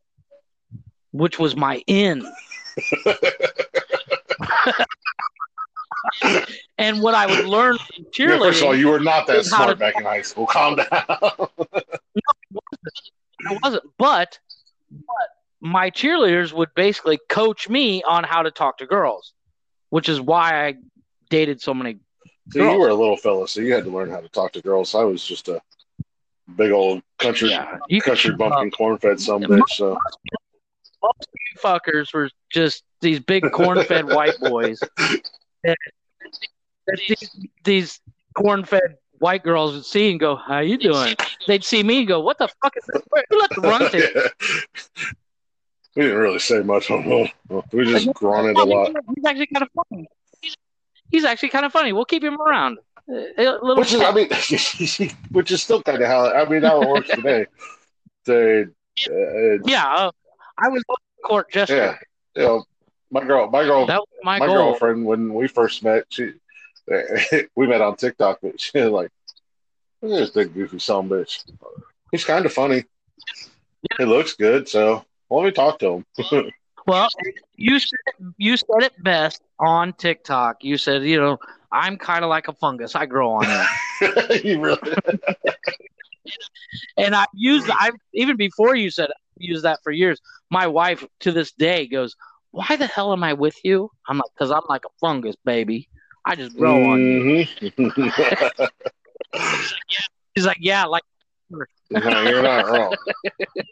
which 1.12 1.38
was 1.38 1.58
my 1.58 1.84
in. 1.86 2.26
and 6.78 7.02
what 7.02 7.14
I 7.14 7.26
would 7.26 7.46
learn 7.46 7.78
from 7.78 7.88
Yeah, 7.98 8.04
cheerleading, 8.12 8.40
first 8.40 8.62
of 8.62 8.68
all, 8.68 8.76
you 8.76 8.88
were 8.88 9.00
not 9.02 9.28
that 9.28 9.44
smart 9.46 9.72
to- 9.72 9.76
back 9.76 9.98
in 9.98 10.04
high 10.04 10.22
school. 10.22 10.48
Calm 10.48 10.78
down. 10.78 10.88
I 13.48 13.58
wasn't, 13.64 13.84
but 13.98 14.40
but 14.92 15.28
my 15.62 15.90
cheerleaders 15.92 16.54
would 16.54 16.70
basically 16.76 17.20
coach 17.30 17.70
me 17.70 18.04
on 18.04 18.24
how 18.24 18.44
to 18.44 18.52
talk 18.52 18.78
to 18.80 18.86
girls, 18.86 19.34
which 19.90 20.10
is 20.10 20.20
why 20.20 20.68
I 20.68 20.76
dated 21.30 21.62
so 21.62 21.74
many. 21.74 22.00
See, 22.52 22.60
you 22.60 22.80
were 22.80 22.90
a 22.90 22.96
little 22.96 23.18
fella, 23.18 23.48
so 23.48 23.62
you 23.62 23.74
had 23.74 23.84
to 23.84 23.92
learn 23.92 24.10
how 24.10 24.22
to 24.22 24.30
talk 24.30 24.54
to 24.54 24.62
girls. 24.62 24.96
I 24.96 25.04
was 25.04 25.24
just 25.24 25.48
a 25.50 25.62
big 26.56 26.72
old 26.72 27.04
country 27.20 27.52
Yeah, 27.52 27.78
you 27.88 28.02
country 28.02 28.36
bumpkin 28.36 28.70
uh, 28.70 28.76
corn 28.76 28.98
fed 28.98 29.20
some 29.20 29.44
bitch. 29.44 29.70
So 29.70 29.98
most 31.02 31.22
of 31.22 31.28
you 31.34 31.60
fuckers 31.62 32.14
were 32.14 32.30
just 32.52 32.84
these 33.02 33.20
big 33.20 33.52
corn-fed 33.52 34.06
white 34.16 34.40
boys. 34.40 34.80
that, 35.64 35.78
that 36.88 37.00
these, 37.08 37.38
these 37.64 38.00
corn-fed 38.36 38.98
white 39.20 39.44
girls 39.44 39.74
would 39.74 39.86
see 39.86 40.12
and 40.12 40.20
go, 40.20 40.36
"How 40.36 40.60
you 40.60 40.78
doing?" 40.78 41.16
They'd 41.48 41.64
see 41.64 41.84
me 41.84 42.00
and 42.00 42.08
go, 42.08 42.20
"What 42.20 42.38
the 42.38 42.48
fuck 42.62 42.76
is 42.78 42.84
this? 42.92 43.02
Who 43.30 43.40
let 43.40 43.50
the 43.52 43.62
run 43.62 43.92
to?" 43.92 44.32
we 45.96 46.04
didn't 46.04 46.18
really 46.18 46.40
say 46.40 46.62
much 46.62 46.90
on 46.92 47.08
that. 47.08 47.64
We 47.72 47.86
just 47.86 48.14
grunted 48.14 48.58
a 48.58 48.64
lot. 48.64 48.92
He's 49.16 49.26
actually 49.26 49.48
kind 49.48 49.64
of 49.64 49.70
funny. 49.90 50.08
He's 51.12 51.26
actually 51.26 51.50
kind 51.50 51.66
of 51.66 51.72
funny. 51.72 51.94
We'll 51.94 52.06
keep 52.06 52.24
him 52.24 52.40
around. 52.40 52.80
A 53.10 53.44
little 53.44 53.78
Which 53.78 53.94
is, 53.94 54.02
I 54.02 54.12
mean, 54.12 54.30
which 55.32 55.50
is 55.50 55.64
still 55.64 55.82
kind 55.82 56.02
of 56.02 56.08
how 56.08 56.32
I 56.32 56.48
mean 56.48 56.62
how 56.62 56.82
it 56.82 56.90
works 56.90 57.10
today. 57.10 57.46
They, 58.26 58.64
uh, 59.10 59.64
yeah, 59.64 59.88
uh, 59.88 60.12
I 60.60 60.68
was 60.68 60.84
court 61.24 61.50
just 61.50 61.72
yeah, 61.72 61.96
you 62.36 62.44
know, 62.44 62.64
my 63.10 63.24
girl, 63.24 63.50
my 63.50 63.64
girl, 63.64 63.88
my, 64.24 64.38
my 64.38 64.46
girlfriend 64.46 65.06
when 65.06 65.34
we 65.34 65.48
first 65.48 65.84
met, 65.84 66.04
she 66.10 66.34
we 67.56 67.68
met 67.68 67.82
on 67.82 67.96
TikTok, 67.96 68.40
but 68.42 68.60
she 68.60 68.80
was 68.80 68.90
like, 68.90 69.12
look 70.02 70.14
at 70.14 70.20
this 70.20 70.30
big 70.32 70.54
goofy 70.54 70.80
son 70.80 71.10
bitch. 71.10 71.44
He's 72.12 72.26
kind 72.26 72.46
of 72.46 72.54
funny. 72.54 72.86
He 73.98 74.06
looks 74.06 74.34
good, 74.34 74.68
so 74.68 75.06
let 75.30 75.46
me 75.46 75.52
talk 75.52 75.80
to 75.80 76.04
him. 76.18 76.52
Well, 76.88 77.08
you 77.56 77.78
said 77.78 78.00
you 78.38 78.58
said 78.58 78.82
it 78.82 79.04
best 79.04 79.44
on 79.60 79.94
TikTok. 79.94 80.64
You 80.64 80.76
said, 80.76 81.04
you 81.04 81.20
know, 81.20 81.38
I'm 81.72 81.98
kind 81.98 82.24
of 82.24 82.30
like 82.30 82.48
a 82.48 82.54
fungus. 82.54 82.96
I 82.96 83.06
grow 83.06 83.34
on 83.34 83.46
it. 83.46 84.44
you 84.44 84.60
really, 84.60 84.98
and 86.98 87.16
I've 87.16 87.28
used 87.34 87.70
I've 87.80 87.94
even 88.16 88.38
before 88.38 88.76
you 88.76 88.90
said 88.90 89.10
it, 89.10 89.16
I've 89.36 89.44
used 89.44 89.66
that 89.66 89.82
for 89.84 89.92
years. 89.92 90.20
My 90.50 90.66
wife 90.66 91.06
to 91.20 91.32
this 91.32 91.52
day 91.52 91.86
goes, 91.86 92.16
"Why 92.50 92.76
the 92.76 92.88
hell 92.88 93.14
am 93.14 93.24
I 93.24 93.34
with 93.34 93.64
you?" 93.64 93.92
I'm 94.08 94.18
like, 94.18 94.32
"Cause 94.40 94.50
I'm 94.50 94.64
like 94.68 94.86
a 94.86 94.90
fungus, 95.00 95.36
baby. 95.46 95.90
I 96.30 96.36
just 96.36 96.56
grow 96.56 96.84
on 96.92 97.00
you." 97.00 97.46
Mhm. 99.34 99.74
She's 100.36 100.46
like, 100.46 100.58
"Yeah, 100.60 100.86
like 100.86 101.04
no, 101.92 102.22
you're 102.22 102.44
not 102.44 102.68
wrong. 102.68 102.96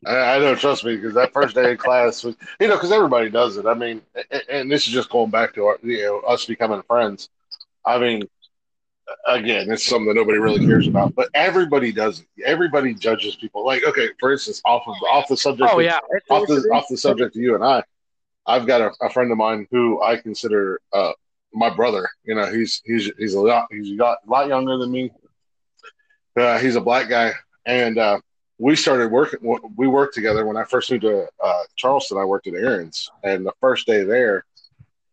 I, 0.05 0.15
I 0.35 0.39
know, 0.39 0.55
trust 0.55 0.83
me, 0.83 0.95
because 0.95 1.13
that 1.13 1.33
first 1.33 1.55
day 1.55 1.71
in 1.71 1.77
class 1.77 2.23
was, 2.23 2.35
you 2.59 2.67
know, 2.67 2.75
because 2.75 2.91
everybody 2.91 3.29
does 3.29 3.57
it. 3.57 3.65
I 3.65 3.73
mean, 3.73 4.01
and, 4.31 4.43
and 4.49 4.71
this 4.71 4.87
is 4.87 4.93
just 4.93 5.09
going 5.09 5.29
back 5.29 5.53
to 5.53 5.65
our, 5.65 5.77
you 5.83 6.01
know, 6.03 6.19
us 6.21 6.45
becoming 6.45 6.81
friends. 6.83 7.29
I 7.85 7.99
mean, 7.99 8.23
again, 9.27 9.69
it's 9.69 9.85
something 9.85 10.07
that 10.07 10.15
nobody 10.15 10.39
really 10.39 10.65
cares 10.65 10.87
about, 10.87 11.13
but 11.15 11.29
everybody 11.33 11.91
does 11.91 12.21
it. 12.21 12.27
Everybody 12.43 12.93
judges 12.93 13.35
people. 13.35 13.65
Like, 13.65 13.83
okay, 13.83 14.09
for 14.19 14.31
instance, 14.31 14.61
off 14.65 14.83
of 14.87 14.95
off 15.11 15.27
the 15.27 15.37
subject, 15.37 15.71
oh 15.71 15.79
of, 15.79 15.85
yeah, 15.85 15.99
off 16.29 16.47
the 16.47 16.67
off 16.73 16.85
the 16.89 16.97
subject 16.97 17.35
of 17.35 17.41
you 17.41 17.55
and 17.55 17.63
I, 17.63 17.83
I've 18.47 18.65
got 18.65 18.81
a, 18.81 18.91
a 19.01 19.09
friend 19.09 19.31
of 19.31 19.37
mine 19.37 19.67
who 19.71 20.01
I 20.01 20.17
consider 20.17 20.81
uh, 20.91 21.11
my 21.53 21.69
brother. 21.69 22.07
You 22.23 22.35
know, 22.35 22.51
he's 22.51 22.81
he's 22.85 23.11
he's 23.17 23.33
a 23.33 23.39
lot 23.39 23.67
he's 23.71 23.91
a 23.91 23.95
lot, 24.03 24.17
a 24.25 24.29
lot 24.29 24.47
younger 24.47 24.77
than 24.77 24.91
me. 24.91 25.11
Uh, 26.37 26.59
he's 26.59 26.75
a 26.75 26.81
black 26.81 27.09
guy, 27.09 27.31
and 27.65 27.97
uh, 27.97 28.19
we 28.59 28.75
started 28.75 29.11
working. 29.11 29.39
We 29.75 29.87
worked 29.87 30.13
together 30.13 30.45
when 30.45 30.57
I 30.57 30.63
first 30.65 30.91
moved 30.91 31.03
to 31.03 31.27
uh, 31.43 31.63
Charleston. 31.75 32.17
I 32.17 32.25
worked 32.25 32.47
at 32.47 32.53
Aaron's, 32.53 33.09
and 33.23 33.45
the 33.45 33.53
first 33.59 33.87
day 33.87 34.03
there, 34.03 34.45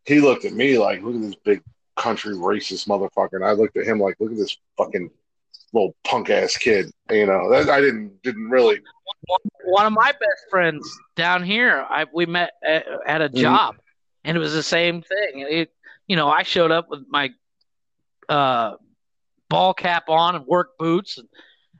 he 0.04 0.20
looked 0.20 0.44
at 0.44 0.52
me 0.52 0.78
like, 0.78 1.02
"Look 1.02 1.14
at 1.14 1.22
this 1.22 1.36
big 1.44 1.62
country 1.96 2.34
racist 2.34 2.88
motherfucker," 2.88 3.34
and 3.34 3.44
I 3.44 3.52
looked 3.52 3.76
at 3.76 3.86
him 3.86 4.00
like, 4.00 4.16
"Look 4.20 4.32
at 4.32 4.38
this 4.38 4.56
fucking." 4.76 5.10
Little 5.72 5.96
punk 6.04 6.30
ass 6.30 6.56
kid, 6.56 6.88
you 7.10 7.26
know. 7.26 7.50
That, 7.50 7.68
I 7.68 7.80
didn't 7.80 8.22
didn't 8.22 8.48
really 8.48 8.80
one 9.64 9.86
of 9.86 9.92
my 9.92 10.12
best 10.12 10.44
friends 10.48 10.88
down 11.16 11.42
here. 11.42 11.84
I 11.90 12.06
we 12.12 12.26
met 12.26 12.52
at, 12.64 12.86
at 13.04 13.22
a 13.22 13.28
Mhm. 13.28 13.40
job, 13.40 13.74
and 14.22 14.36
it 14.36 14.40
was 14.40 14.52
the 14.52 14.62
same 14.62 15.02
thing. 15.02 15.40
It, 15.40 15.72
you 16.06 16.16
know, 16.16 16.28
I 16.28 16.42
showed 16.42 16.70
up 16.70 16.88
with 16.88 17.04
my 17.08 17.30
uh, 18.28 18.74
ball 19.48 19.74
cap 19.74 20.08
on 20.08 20.34
and 20.36 20.46
work 20.46 20.78
boots 20.78 21.18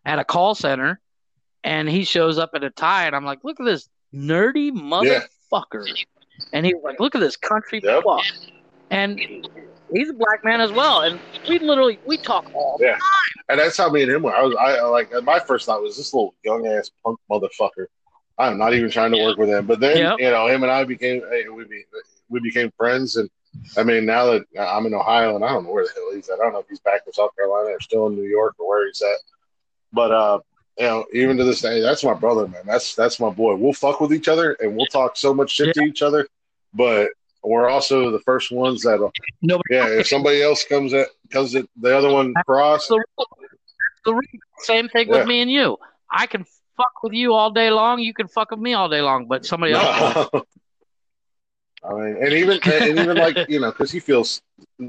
at 0.05 0.19
a 0.19 0.25
call 0.25 0.55
center, 0.55 1.01
and 1.63 1.89
he 1.89 2.05
shows 2.05 2.39
up 2.39 2.55
in 2.55 2.63
a 2.63 2.71
tie, 2.71 3.07
and 3.07 3.17
I'm 3.17 3.25
like, 3.25 3.41
"Look 3.43 3.61
at 3.61 3.65
this 3.65 3.89
nerdy 4.15 4.71
motherfucker," 4.71 5.87
and 6.53 6.67
he's 6.67 6.77
like, 6.83 7.01
"Look 7.01 7.15
at 7.15 7.21
this 7.21 7.37
country 7.37 7.81
Yep. 7.83 8.05
fuck," 8.05 8.25
and 8.91 9.19
he's 9.93 10.11
a 10.11 10.15
black 10.15 10.45
man 10.45 10.61
as 10.61 10.73
well, 10.73 11.01
and 11.03 11.21
we 11.49 11.59
literally 11.59 11.99
we 12.07 12.17
talk 12.19 12.51
all 12.55 12.79
Yeah. 12.81 12.93
The 12.95 12.99
time, 12.99 13.45
and 13.51 13.61
that's 13.61 13.77
how 13.77 13.91
me 13.91 14.03
and 14.03 14.13
him 14.13 14.23
were. 14.23 14.35
I 14.35 14.43
was, 14.43 14.55
I 14.59 14.81
like, 14.83 15.11
my 15.23 15.39
first 15.39 15.67
thought 15.67 15.83
was 15.83 15.97
this 15.97 16.13
little 16.15 16.35
young 16.45 16.67
ass 16.67 16.91
punk 17.05 17.19
motherfucker. 17.31 17.87
I'm 18.39 18.59
not 18.59 18.75
even 18.75 18.91
trying 18.91 19.13
to 19.13 19.23
work 19.23 19.39
with 19.39 19.49
him. 19.49 19.67
But 19.67 19.81
then, 19.81 19.99
Yep. 19.99 20.17
you 20.19 20.31
know, 20.31 20.49
him 20.49 20.65
and 20.65 20.73
I 20.73 20.83
became, 20.85 21.23
eh, 21.33 21.49
we, 21.49 21.65
be, 21.65 21.85
we 22.29 22.41
became 22.41 22.73
friends. 22.77 23.15
And 23.17 23.31
I 23.77 23.83
mean, 23.83 24.07
now 24.07 24.27
that 24.27 24.45
I'm 24.59 24.87
in 24.87 24.95
Ohio 24.95 25.37
and 25.37 25.45
I 25.45 25.49
don't 25.49 25.65
know 25.65 25.73
where 25.73 25.85
the 25.85 25.93
hell 25.95 26.15
he's 26.15 26.29
at. 26.29 26.41
I 26.41 26.45
don't 26.45 26.53
know 26.53 26.61
if 26.61 26.69
he's 26.69 26.81
back 26.81 27.03
in 27.07 27.13
South 27.13 27.35
Carolina 27.37 27.71
or 27.71 27.81
still 27.81 28.07
in 28.07 28.15
New 28.15 28.29
York 28.29 28.55
or 28.59 28.69
where 28.69 28.87
he's 28.87 29.03
at. 29.03 29.19
But 29.93 30.11
uh, 30.13 30.41
you 30.79 30.85
know, 30.85 31.07
even 31.13 31.37
to 31.37 31.45
this 31.45 31.61
day, 31.61 31.81
that's 31.81 32.05
my 32.05 32.15
brother, 32.15 32.47
man. 32.47 32.63
That's 32.67 32.95
that's 32.95 33.21
my 33.21 33.31
boy. 33.31 33.55
We'll 33.57 33.73
fuck 33.73 34.01
with 34.01 34.13
each 34.13 34.29
other 34.29 34.53
and 34.61 34.77
we'll 34.77 34.87
talk 34.87 35.17
so 35.17 35.33
much 35.33 35.53
shit 35.53 35.69
yeah. 35.69 35.73
to 35.75 35.83
each 35.83 36.03
other, 36.03 36.27
but 36.73 37.11
we're 37.43 37.69
also 37.69 38.11
the 38.11 38.21
first 38.21 38.51
ones 38.51 38.83
that 38.83 38.99
Nobody 39.43 39.75
yeah. 39.75 39.87
If 39.89 40.09
somebody 40.09 40.43
else 40.43 40.65
comes 40.65 40.93
at 40.95 41.09
comes 41.31 41.55
at 41.55 41.67
the 41.81 41.97
other 41.97 42.11
one 42.11 42.35
cross, 42.47 42.89
the, 42.89 43.05
the 44.05 44.21
same 44.59 44.89
thing 44.89 45.09
yeah. 45.09 45.19
with 45.19 45.27
me 45.27 45.43
and 45.43 45.51
you. 45.51 45.77
I 46.11 46.27
can 46.27 46.45
fuck 46.77 47.03
with 47.03 47.13
you 47.13 47.35
all 47.35 47.51
day 47.51 47.71
long. 47.71 48.01
You 48.01 48.15
can 48.15 48.29
fuck 48.29 48.51
with 48.51 48.61
me 48.61 48.75
all 48.75 48.89
day 48.89 49.01
long, 49.01 49.27
but 49.27 49.45
somebody 49.45 49.75
else. 49.75 50.29
I 51.85 51.93
mean, 51.93 52.17
and 52.17 52.33
even 52.33 52.59
and 52.65 52.99
even 52.99 53.17
like 53.17 53.37
you 53.49 53.61
know, 53.61 53.71
because 53.71 53.91
he 53.91 54.01
feels 54.01 54.41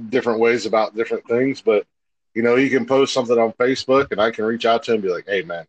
different 0.10 0.40
ways 0.40 0.66
about 0.66 0.96
different 0.96 1.28
things, 1.28 1.62
but 1.62 1.86
you 2.34 2.42
know, 2.42 2.56
he 2.56 2.70
can 2.70 2.86
post 2.86 3.14
something 3.14 3.38
on 3.38 3.54
Facebook, 3.54 4.12
and 4.12 4.22
I 4.22 4.32
can 4.32 4.46
reach 4.46 4.66
out 4.66 4.84
to 4.84 4.92
him 4.92 4.96
and 4.96 5.04
be 5.04 5.10
like, 5.10 5.26
"Hey, 5.28 5.42
man, 5.42 5.66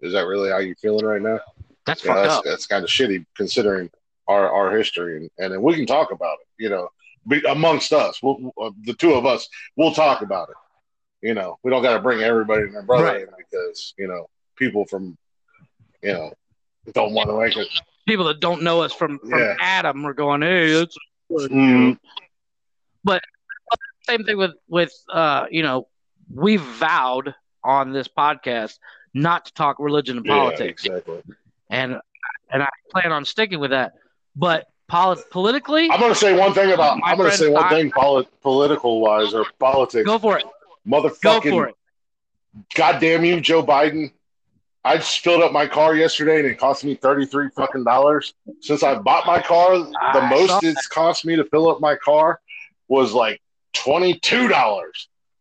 is 0.00 0.12
that 0.12 0.26
really 0.26 0.50
how 0.50 0.58
you're 0.58 0.76
feeling 0.76 1.04
right 1.04 1.20
now?" 1.20 1.40
That's 1.86 2.04
you 2.04 2.10
know, 2.10 2.22
that's, 2.22 2.44
that's, 2.44 2.66
kind 2.66 2.84
of 2.84 2.90
shitty 2.90 3.26
considering 3.36 3.90
our 4.26 4.50
our 4.50 4.76
history, 4.76 5.16
and, 5.16 5.30
and 5.38 5.52
then 5.52 5.62
we 5.62 5.74
can 5.74 5.86
talk 5.86 6.12
about 6.12 6.38
it. 6.40 6.62
You 6.62 6.70
know, 6.70 6.88
be, 7.26 7.42
amongst 7.48 7.92
us, 7.92 8.22
we'll, 8.22 8.52
uh, 8.60 8.70
the 8.84 8.94
two 8.94 9.14
of 9.14 9.26
us, 9.26 9.48
we'll 9.76 9.92
talk 9.92 10.22
about 10.22 10.50
it. 10.50 10.56
You 11.26 11.34
know, 11.34 11.58
we 11.62 11.70
don't 11.70 11.82
got 11.82 11.94
to 11.94 12.00
bring 12.00 12.20
everybody 12.20 12.62
and 12.62 12.74
their 12.74 12.82
brother 12.82 13.04
right. 13.04 13.22
in 13.22 13.28
because 13.36 13.94
you 13.98 14.08
know 14.08 14.28
people 14.56 14.86
from 14.86 15.18
you 16.02 16.12
know 16.12 16.32
don't 16.94 17.12
want 17.12 17.28
to 17.28 17.38
make 17.38 17.56
it. 17.56 17.68
People 18.06 18.26
that 18.26 18.40
don't 18.40 18.62
know 18.62 18.80
us 18.82 18.92
from 18.92 19.18
from 19.18 19.38
yeah. 19.38 19.56
Adam 19.60 20.04
are 20.06 20.14
going, 20.14 20.42
hey, 20.42 20.72
that's. 20.72 20.96
Mm. 21.30 21.98
But 23.04 23.22
same 24.02 24.24
thing 24.24 24.36
with 24.36 24.52
with 24.68 24.92
uh, 25.12 25.46
you 25.50 25.62
know, 25.62 25.86
we've 26.32 26.62
vowed 26.62 27.34
on 27.62 27.92
this 27.92 28.08
podcast 28.08 28.78
not 29.14 29.46
to 29.46 29.52
talk 29.52 29.76
religion 29.78 30.16
and 30.16 30.26
politics. 30.26 30.84
Yeah, 30.84 30.92
exactly. 30.92 31.22
And 31.68 31.98
and 32.50 32.62
I 32.62 32.68
plan 32.90 33.12
on 33.12 33.24
sticking 33.24 33.60
with 33.60 33.70
that. 33.70 33.94
But 34.36 34.66
polit- 34.88 35.30
politically, 35.30 35.88
I'm 35.90 36.00
going 36.00 36.12
to 36.12 36.18
say 36.18 36.36
one 36.36 36.52
thing 36.52 36.72
about. 36.72 37.00
I'm 37.04 37.16
going 37.16 37.30
to 37.30 37.36
say 37.36 37.48
one 37.48 37.68
thing 37.68 37.90
polit- 37.90 38.28
political 38.42 39.00
wise 39.00 39.34
or 39.34 39.44
politics. 39.58 40.06
Go 40.06 40.18
for 40.18 40.38
it, 40.38 40.44
motherfucking. 40.86 41.22
Go 41.22 41.40
for 41.40 41.68
it. 41.68 41.74
God 42.74 43.00
damn 43.00 43.24
you, 43.24 43.40
Joe 43.40 43.64
Biden. 43.64 44.12
I 44.84 44.96
just 44.96 45.20
filled 45.20 45.42
up 45.42 45.52
my 45.52 45.66
car 45.66 45.94
yesterday 45.94 46.38
and 46.38 46.46
it 46.46 46.58
cost 46.58 46.84
me 46.84 46.94
33 46.94 47.50
fucking 47.50 47.84
dollars. 47.84 48.32
Since 48.60 48.82
I 48.82 48.94
bought 48.94 49.26
my 49.26 49.42
car, 49.42 49.78
the 49.78 49.90
I 49.94 50.30
most 50.30 50.64
it's 50.64 50.86
cost 50.86 51.26
me 51.26 51.36
to 51.36 51.44
fill 51.44 51.68
up 51.68 51.80
my 51.80 51.96
car 51.96 52.40
was 52.88 53.12
like 53.12 53.42
$22. 53.74 54.50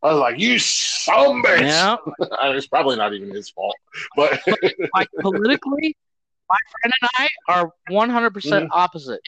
I 0.02 0.14
was 0.14 0.20
like, 0.20 0.40
you 0.40 0.60
some 0.60 1.42
bitch. 1.44 1.62
Yeah. 1.62 1.96
it's 2.56 2.68
probably 2.68 2.98
not 2.98 3.14
even 3.14 3.30
his 3.30 3.50
fault. 3.50 3.76
But 4.16 4.42
like 4.94 5.10
politically, 5.22 5.96
my 6.50 6.58
friend 6.72 6.94
and 7.02 7.10
I 7.18 7.28
are 7.48 7.72
100% 7.90 8.32
mm 8.32 8.60
hmm 8.60 8.66
opposite. 8.72 9.22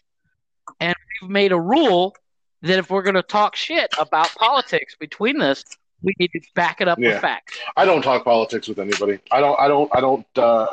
And 0.80 0.96
we've 1.22 1.30
made 1.32 1.52
a 1.52 1.60
rule 1.60 2.16
that 2.62 2.80
if 2.80 2.90
we're 2.90 3.02
going 3.02 3.16
to 3.16 3.24
talk 3.24 3.56
shit 3.56 3.90
about 3.98 4.34
politics 4.36 4.96
between 5.00 5.42
us, 5.42 5.64
we 6.04 6.14
need 6.20 6.32
to 6.34 6.42
back 6.56 6.82
it 6.82 6.88
up 6.88 7.00
yeah. 7.00 7.10
with 7.10 7.22
facts. 7.22 7.60
I 7.78 7.86
don't 7.86 8.02
talk 8.02 8.24
politics 8.24 8.68
with 8.68 8.80
anybody. 8.80 9.20
I 9.32 9.40
don't. 9.40 9.60
I 9.60 9.68
don't. 9.68 9.96
I 9.96 10.02
don't. 10.02 10.26
Uh, 10.38 10.68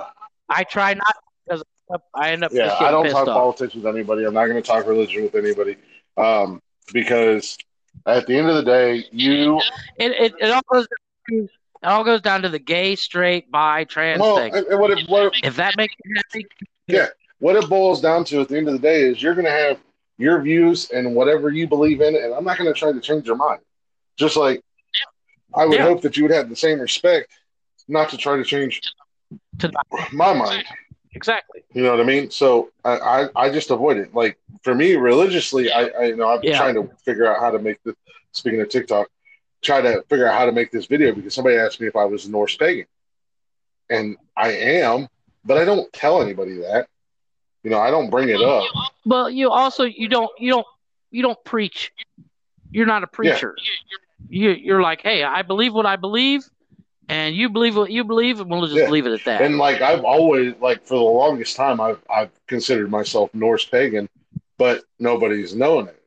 I 0.49 0.65
try 0.65 0.95
not 0.95 1.15
because 1.47 1.63
I 2.15 2.31
end 2.31 2.45
up. 2.45 2.53
Yeah, 2.53 2.77
I 2.81 2.91
don't 2.91 3.09
talk 3.11 3.29
off. 3.29 3.35
politics 3.35 3.75
with 3.75 3.87
anybody. 3.87 4.25
I'm 4.25 4.35
not 4.35 4.47
going 4.47 4.63
to 4.63 4.67
talk 4.67 4.87
religion 4.87 5.25
with 5.25 5.35
anybody 5.35 5.77
um, 6.17 6.63
because 6.93 7.57
at 8.07 8.27
the 8.27 8.37
end 8.37 8.49
of 8.49 8.57
the 8.57 8.63
day, 8.63 9.05
you. 9.13 9.61
It 9.97 10.13
it, 10.13 10.35
it 10.41 10.51
all 10.51 10.63
goes. 10.73 10.87
it 11.29 11.51
all 11.83 12.05
goes 12.05 12.21
down 12.21 12.43
to 12.43 12.49
the 12.49 12.59
gay, 12.59 12.97
straight, 12.97 13.51
bi, 13.51 13.85
trans 13.85 14.21
well, 14.21 14.37
thing. 14.37 14.55
And 14.55 14.81
what 14.81 14.91
if, 14.91 15.09
what 15.09 15.27
if, 15.27 15.33
if 15.45 15.57
that 15.57 15.77
makes 15.77 15.95
you 16.05 16.15
happy, 16.17 16.47
yeah. 16.87 17.07
What 17.41 17.55
it 17.55 17.69
boils 17.69 18.01
down 18.01 18.25
to 18.25 18.41
at 18.41 18.49
the 18.49 18.57
end 18.57 18.67
of 18.67 18.73
the 18.73 18.81
day 18.81 19.03
is 19.03 19.23
you're 19.23 19.35
going 19.35 19.45
to 19.45 19.53
have 19.53 19.79
your 20.17 20.41
views 20.43 20.91
and 20.91 21.15
whatever 21.15 21.51
you 21.51 21.69
believe 21.69 22.01
in, 22.01 22.17
and 22.17 22.35
I'm 22.35 22.45
not 22.45 22.59
going 22.59 22.73
to 22.73 22.79
try 22.79 22.91
to 22.91 23.01
change 23.01 23.27
your 23.27 23.37
mind. 23.37 23.61
Just 24.17 24.37
like 24.37 24.61
I 25.59 25.67
would 25.67 25.77
yeah. 25.77 25.83
hope 25.83 26.03
that 26.03 26.17
you 26.17 26.23
would 26.23 26.33
have 26.33 26.49
the 26.49 26.57
same 26.57 26.79
respect, 26.79 27.33
not 27.89 28.11
to 28.11 28.17
try 28.17 28.37
to 28.37 28.45
change 28.45 28.81
to 29.59 29.73
my 30.13 30.33
mind. 30.33 30.65
Exactly. 31.13 31.65
You 31.73 31.83
know 31.83 31.91
what 31.91 32.01
I 32.01 32.05
mean? 32.05 32.31
So 32.31 32.71
I, 32.85 32.99
I, 32.99 33.29
I 33.35 33.51
just 33.51 33.73
avoid 33.73 33.97
it. 33.97 34.15
Like 34.15 34.39
for 34.63 34.73
me, 34.73 34.95
religiously, 34.95 35.73
I, 35.73 35.89
I 35.89 36.05
you 36.05 36.17
know 36.17 36.29
I'm 36.29 36.41
yeah. 36.45 36.57
trying 36.57 36.75
to 36.75 36.89
figure 37.05 37.27
out 37.27 37.41
how 37.41 37.51
to 37.51 37.59
make 37.59 37.83
the. 37.83 37.95
Speaking 38.31 38.61
of 38.61 38.69
TikTok, 38.69 39.09
try 39.63 39.81
to 39.81 40.03
figure 40.09 40.29
out 40.29 40.39
how 40.39 40.47
to 40.47 40.53
make 40.53 40.71
this 40.71 40.87
video 40.87 41.13
because 41.13 41.35
somebody 41.35 41.57
asked 41.57 41.81
me 41.81 41.89
if 41.89 41.97
I 41.97 42.05
was 42.05 42.27
a 42.27 42.31
Norse 42.31 42.57
pagan, 42.57 42.87
and 43.91 44.17
I 44.37 44.53
am, 44.53 45.09
but 45.45 45.57
I 45.57 45.65
don't 45.65 45.93
tell 45.93 46.23
anybody 46.23 46.59
that. 46.59 46.87
You 47.65 47.71
know, 47.71 47.81
I 47.81 47.91
don't 47.91 48.11
bring 48.11 48.29
it 48.29 48.41
up. 48.41 48.65
Well, 49.05 49.29
you 49.29 49.51
also 49.51 49.85
you 49.85 50.09
don't 50.09 50.31
you 50.39 50.53
don't 50.53 50.67
you 51.11 51.23
don't 51.23 51.43
preach. 51.43 51.91
You're 52.71 52.87
not 52.87 53.03
a 53.03 53.09
preacher. 53.09 53.57
Yeah 53.59 53.99
you 54.28 54.51
you're 54.51 54.82
like, 54.82 55.03
hey, 55.03 55.23
I 55.23 55.43
believe 55.43 55.74
what 55.74 55.86
I 55.86 55.97
believe, 55.97 56.49
and 57.09 57.35
you 57.35 57.49
believe 57.49 57.77
what 57.77 57.90
you 57.90 58.05
believe, 58.05 58.40
and 58.40 58.51
we'll 58.51 58.66
just 58.66 58.77
yeah. 58.77 58.90
leave 58.90 59.07
it 59.07 59.12
at 59.12 59.24
that. 59.24 59.43
And 59.43 59.59
like 59.59 59.81
I've 59.81 60.05
always 60.05 60.55
like 60.61 60.85
for 60.86 60.95
the 60.95 61.03
longest 61.03 61.57
time, 61.57 61.81
I've 61.81 62.01
I've 62.11 62.31
considered 62.47 62.90
myself 62.90 63.32
Norse 63.35 63.65
pagan, 63.65 64.09
but 64.57 64.85
nobody's 64.99 65.55
known 65.55 65.89
it, 65.89 66.03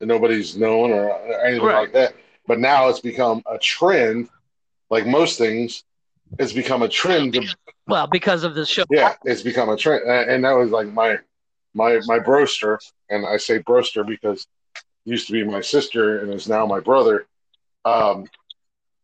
and 0.00 0.08
nobody's 0.08 0.56
known 0.56 0.90
or 0.90 1.10
anything 1.44 1.66
right. 1.66 1.82
like 1.82 1.92
that. 1.92 2.14
But 2.46 2.60
now 2.60 2.88
it's 2.88 3.00
become 3.00 3.42
a 3.50 3.58
trend, 3.58 4.28
like 4.88 5.06
most 5.06 5.38
things, 5.38 5.82
it's 6.38 6.52
become 6.52 6.82
a 6.82 6.88
trend. 6.88 7.34
To, 7.34 7.56
well, 7.86 8.06
because 8.06 8.44
of 8.44 8.54
this 8.54 8.68
show. 8.68 8.84
Yeah, 8.90 9.14
it's 9.24 9.42
become 9.42 9.68
a 9.68 9.76
trend, 9.76 10.08
and 10.08 10.44
that 10.44 10.52
was 10.52 10.70
like 10.70 10.88
my 10.88 11.18
my 11.74 12.00
my 12.06 12.18
broster, 12.18 12.78
and 13.10 13.26
I 13.26 13.36
say 13.36 13.58
broster 13.58 14.04
because 14.04 14.46
used 15.04 15.28
to 15.28 15.32
be 15.32 15.44
my 15.44 15.60
sister 15.60 16.18
and 16.18 16.34
is 16.34 16.48
now 16.48 16.66
my 16.66 16.80
brother 16.80 17.26
um, 17.86 18.26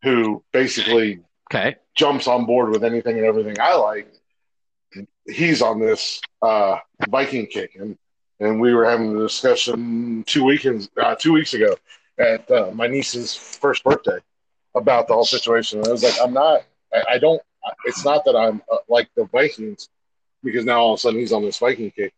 who 0.02 0.42
basically 0.52 1.20
okay. 1.50 1.76
jumps 1.94 2.26
on 2.26 2.44
board 2.44 2.70
with 2.70 2.84
anything 2.84 3.16
and 3.16 3.24
everything 3.24 3.56
I 3.60 3.74
like. 3.76 4.12
He's 5.26 5.62
on 5.62 5.80
this 5.80 6.20
uh, 6.42 6.78
Viking 7.08 7.46
kick, 7.46 7.76
and 7.76 7.96
and 8.40 8.60
we 8.60 8.74
were 8.74 8.84
having 8.84 9.16
a 9.16 9.20
discussion 9.20 10.24
two 10.26 10.42
weekends, 10.42 10.90
uh, 11.00 11.14
two 11.14 11.32
weeks 11.32 11.54
ago, 11.54 11.76
at 12.18 12.50
uh, 12.50 12.72
my 12.74 12.88
niece's 12.88 13.36
first 13.36 13.84
birthday 13.84 14.18
about 14.74 15.06
the 15.06 15.14
whole 15.14 15.24
situation. 15.24 15.78
And 15.78 15.86
I 15.86 15.92
was 15.92 16.02
like, 16.02 16.14
I'm 16.20 16.32
not, 16.32 16.64
I, 16.92 17.04
I 17.12 17.18
don't. 17.18 17.40
It's 17.84 18.04
not 18.04 18.24
that 18.24 18.34
I'm 18.34 18.60
uh, 18.70 18.78
like 18.88 19.08
the 19.14 19.26
Vikings, 19.26 19.88
because 20.42 20.64
now 20.64 20.80
all 20.80 20.94
of 20.94 20.98
a 20.98 21.00
sudden 21.00 21.20
he's 21.20 21.32
on 21.32 21.42
this 21.42 21.58
Viking 21.58 21.92
kick. 21.92 22.12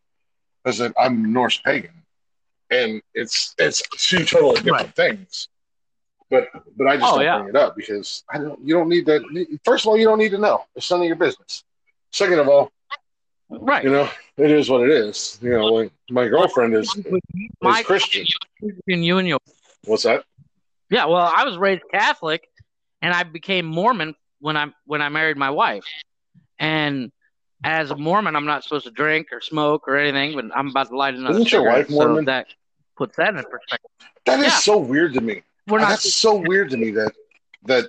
I 0.65 0.71
said 0.71 0.95
I'm 0.99 1.31
Norse 1.31 1.59
pagan, 1.59 1.93
and 2.71 3.03
it's 3.13 3.55
it's 3.59 3.83
two 4.09 4.25
totally 4.25 4.63
different 4.63 4.97
right. 4.97 4.97
things. 4.97 5.49
But 6.35 6.49
but 6.77 6.89
I 6.89 6.97
just 6.97 7.13
oh, 7.13 7.17
don't 7.17 7.25
yeah. 7.25 7.39
bring 7.39 7.51
it 7.51 7.57
up 7.57 7.77
because 7.77 8.25
I 8.29 8.39
don't. 8.39 8.59
You 8.67 8.75
don't 8.75 8.89
need 8.89 9.07
that. 9.07 9.23
First 9.65 9.85
of 9.85 9.91
all, 9.91 9.97
you 9.97 10.05
don't 10.05 10.19
need 10.19 10.31
to 10.31 10.39
know. 10.39 10.65
It's 10.75 10.91
none 10.91 11.01
of 11.01 11.07
your 11.07 11.15
business. 11.15 11.63
Second 12.11 12.41
of 12.41 12.49
all, 12.49 12.73
right? 13.51 13.85
You 13.85 13.93
know, 13.93 14.11
it 14.37 14.51
is 14.51 14.69
what 14.69 14.83
it 14.83 14.91
is. 14.91 15.39
You 15.41 15.51
know, 15.51 15.67
like 15.67 15.93
my 16.11 16.27
girlfriend 16.27 16.75
is 16.75 16.93
my, 17.61 17.79
is 17.79 17.87
Christian. 17.87 18.27
You 18.87 19.19
and 19.19 19.29
your 19.29 19.39
what's 19.85 20.03
that? 20.03 20.25
Yeah, 20.91 21.07
well, 21.07 21.33
I 21.33 21.45
was 21.45 21.57
raised 21.57 21.83
Catholic, 21.93 22.49
and 23.01 23.15
I 23.15 23.23
became 23.23 23.65
Mormon 23.65 24.17
when 24.41 24.57
I 24.57 24.67
when 24.87 25.03
I 25.03 25.09
married 25.09 25.37
my 25.37 25.51
wife, 25.51 25.85
and 26.59 27.13
as 27.63 27.93
a 27.93 27.97
Mormon, 27.97 28.35
I'm 28.35 28.47
not 28.47 28.65
supposed 28.65 28.87
to 28.87 28.91
drink 28.91 29.29
or 29.31 29.41
smoke 29.41 29.87
or 29.87 29.97
anything, 29.97 30.35
but 30.35 30.47
I'm 30.57 30.69
about 30.71 30.89
to 30.89 30.97
light 30.97 31.15
another. 31.15 31.39
Isn't 31.39 31.53
your 31.53 31.65
wife 31.65 31.89
Mormon? 31.91 32.25
So 32.25 32.31
that 32.33 32.49
puts 32.97 33.17
that 33.19 33.37
in 33.37 33.45
perspective. 33.45 33.91
That 34.27 34.41
is 34.41 34.47
yeah. 34.47 34.59
so 34.59 34.79
weird 34.79 35.15
to 35.15 35.21
me. 35.21 35.43
We're 35.67 35.81
not. 35.81 35.91
That's 35.91 36.17
so 36.17 36.37
weird 36.37 36.71
to 36.71 36.77
me 36.77 36.91
that 36.93 37.13
that 37.65 37.89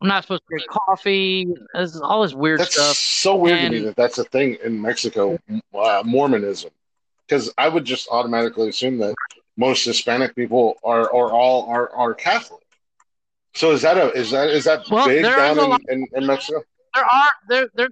I'm 0.00 0.08
not 0.08 0.24
supposed 0.24 0.42
to 0.42 0.46
drink 0.48 0.68
coffee. 0.68 1.46
This 1.74 1.98
all 2.00 2.22
this 2.22 2.34
weird 2.34 2.60
that's 2.60 2.74
stuff. 2.74 2.96
So 2.96 3.36
weird 3.36 3.58
and, 3.58 3.72
to 3.72 3.80
me 3.80 3.86
that 3.86 3.96
that's 3.96 4.18
a 4.18 4.24
thing 4.24 4.56
in 4.64 4.80
Mexico, 4.80 5.38
uh, 5.74 6.02
Mormonism. 6.04 6.70
Because 7.26 7.52
I 7.58 7.68
would 7.68 7.84
just 7.84 8.08
automatically 8.10 8.68
assume 8.68 8.98
that 8.98 9.14
most 9.56 9.84
Hispanic 9.84 10.34
people 10.34 10.74
are 10.82 11.08
or 11.08 11.32
all 11.32 11.68
are 11.68 11.90
are 11.90 12.14
Catholic. 12.14 12.62
So 13.54 13.72
is 13.72 13.82
that 13.82 13.96
a 13.96 14.10
is 14.12 14.30
that 14.30 14.48
is 14.48 14.64
that 14.64 14.88
well, 14.90 15.06
big 15.06 15.22
down 15.22 15.58
in, 15.58 15.68
lot, 15.68 15.80
in, 15.88 16.06
in, 16.14 16.26
Mexico? 16.26 16.62
There 16.94 17.04
are 17.04 17.30
there 17.48 17.68
there. 17.74 17.88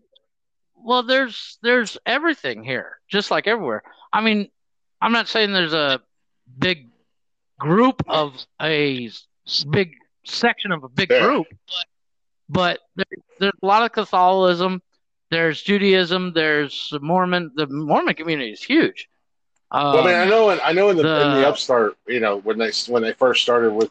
Well, 0.76 1.02
there's 1.02 1.58
there's 1.62 1.98
everything 2.06 2.64
here, 2.64 2.98
just 3.08 3.30
like 3.30 3.46
everywhere. 3.46 3.82
I 4.12 4.22
mean, 4.22 4.48
I'm 5.02 5.12
not 5.12 5.28
saying 5.28 5.52
there's 5.52 5.74
a 5.74 6.00
big 6.58 6.88
group 7.58 8.02
of 8.08 8.34
a 8.62 9.10
big 9.70 9.94
section 10.24 10.72
of 10.72 10.84
a 10.84 10.88
big 10.88 11.08
group, 11.08 11.46
but 12.48 12.80
there, 12.96 13.04
there's 13.40 13.52
a 13.62 13.66
lot 13.66 13.82
of 13.84 13.92
Catholicism. 13.92 14.82
There's 15.30 15.60
Judaism. 15.62 16.32
There's 16.34 16.92
Mormon. 17.00 17.50
The 17.54 17.66
Mormon 17.66 18.14
community 18.14 18.52
is 18.52 18.62
huge, 18.62 19.08
Um, 19.70 19.92
well, 19.94 20.02
I 20.04 20.06
mean, 20.06 20.14
I 20.16 20.24
know, 20.24 20.50
in, 20.50 20.60
I 20.62 20.72
know 20.72 20.88
in 20.90 20.96
the, 20.96 21.02
in 21.02 21.08
the- 21.30 21.40
the 21.40 21.48
upstart, 21.48 21.96
you 22.06 22.20
know, 22.20 22.38
when 22.38 22.58
they 22.58 22.70
when 22.88 23.02
they 23.02 23.12
first 23.12 23.42
started 23.42 23.72
with 23.72 23.90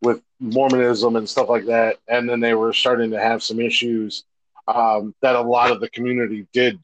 with 0.00 0.22
Mormonism 0.40 1.16
and 1.16 1.28
stuff 1.28 1.48
like 1.48 1.66
that, 1.66 1.96
and 2.08 2.28
then 2.28 2.40
they 2.40 2.54
were 2.54 2.72
starting 2.72 3.10
to 3.10 3.20
have 3.20 3.42
some 3.42 3.60
issues 3.60 4.24
um, 4.68 5.14
that 5.22 5.34
a 5.34 5.40
lot 5.40 5.70
of 5.72 5.80
the 5.80 5.88
community 5.90 6.46
did 6.52 6.78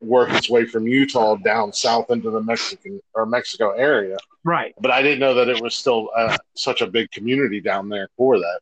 work 0.00 0.30
its 0.32 0.50
way 0.50 0.66
from 0.66 0.86
Utah 0.86 1.36
down 1.36 1.72
south 1.72 2.10
into 2.10 2.30
the 2.30 2.42
Mexican 2.42 3.00
or 3.14 3.26
Mexico 3.26 3.70
area. 3.70 4.16
right. 4.44 4.74
But 4.80 4.90
I 4.90 5.02
didn't 5.02 5.20
know 5.20 5.34
that 5.34 5.48
it 5.48 5.60
was 5.62 5.74
still 5.74 6.10
uh, 6.16 6.36
such 6.54 6.80
a 6.80 6.86
big 6.86 7.10
community 7.10 7.60
down 7.60 7.88
there 7.88 8.08
for 8.16 8.38
that. 8.38 8.60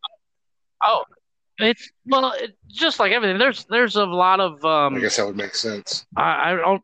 Oh, 0.83 1.05
it's 1.59 1.91
well, 2.07 2.33
it, 2.33 2.57
just 2.69 2.99
like 2.99 3.13
everything. 3.13 3.39
There's 3.39 3.65
there's 3.67 3.97
a 3.97 4.05
lot 4.05 4.41
of 4.41 4.65
um. 4.65 4.97
I 4.97 5.01
guess 5.01 5.17
that 5.17 5.27
would 5.27 5.37
make 5.37 5.55
sense. 5.55 6.05
I, 6.17 6.53
I 6.53 6.57
don't. 6.57 6.83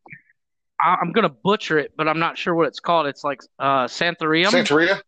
I, 0.80 0.96
I'm 1.00 1.12
gonna 1.12 1.28
butcher 1.28 1.78
it, 1.78 1.92
but 1.96 2.08
I'm 2.08 2.18
not 2.18 2.38
sure 2.38 2.54
what 2.54 2.66
it's 2.66 2.80
called. 2.80 3.06
It's 3.06 3.24
like 3.24 3.40
uh 3.58 3.86
Santhurium. 3.86 4.50
Santeria, 4.50 5.00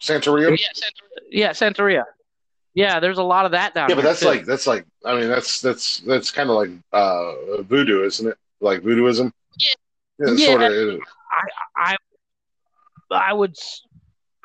Santeria. 0.00 0.58
yeah, 1.30 1.50
Santeria. 1.50 2.04
Yeah, 2.74 3.00
there's 3.00 3.18
a 3.18 3.22
lot 3.22 3.44
of 3.44 3.52
that 3.52 3.74
down 3.74 3.88
there. 3.88 3.96
Yeah, 3.96 4.02
but 4.02 4.08
that's 4.08 4.20
too. 4.20 4.26
like 4.26 4.44
that's 4.44 4.66
like 4.66 4.84
I 5.04 5.18
mean 5.18 5.28
that's 5.28 5.60
that's 5.60 6.00
that's 6.00 6.30
kind 6.30 6.50
of 6.50 6.56
like 6.56 6.70
uh 6.92 7.62
voodoo, 7.62 8.04
isn't 8.04 8.28
it? 8.28 8.36
Like 8.62 8.80
voodooism. 8.80 9.32
Yeah. 9.58 9.68
Yeah, 10.18 10.34
Yeah. 10.34 10.46
sort 10.46 10.62
of. 10.62 11.00
I 11.76 11.96
I 11.96 11.96
I 13.10 13.32
would 13.32 13.56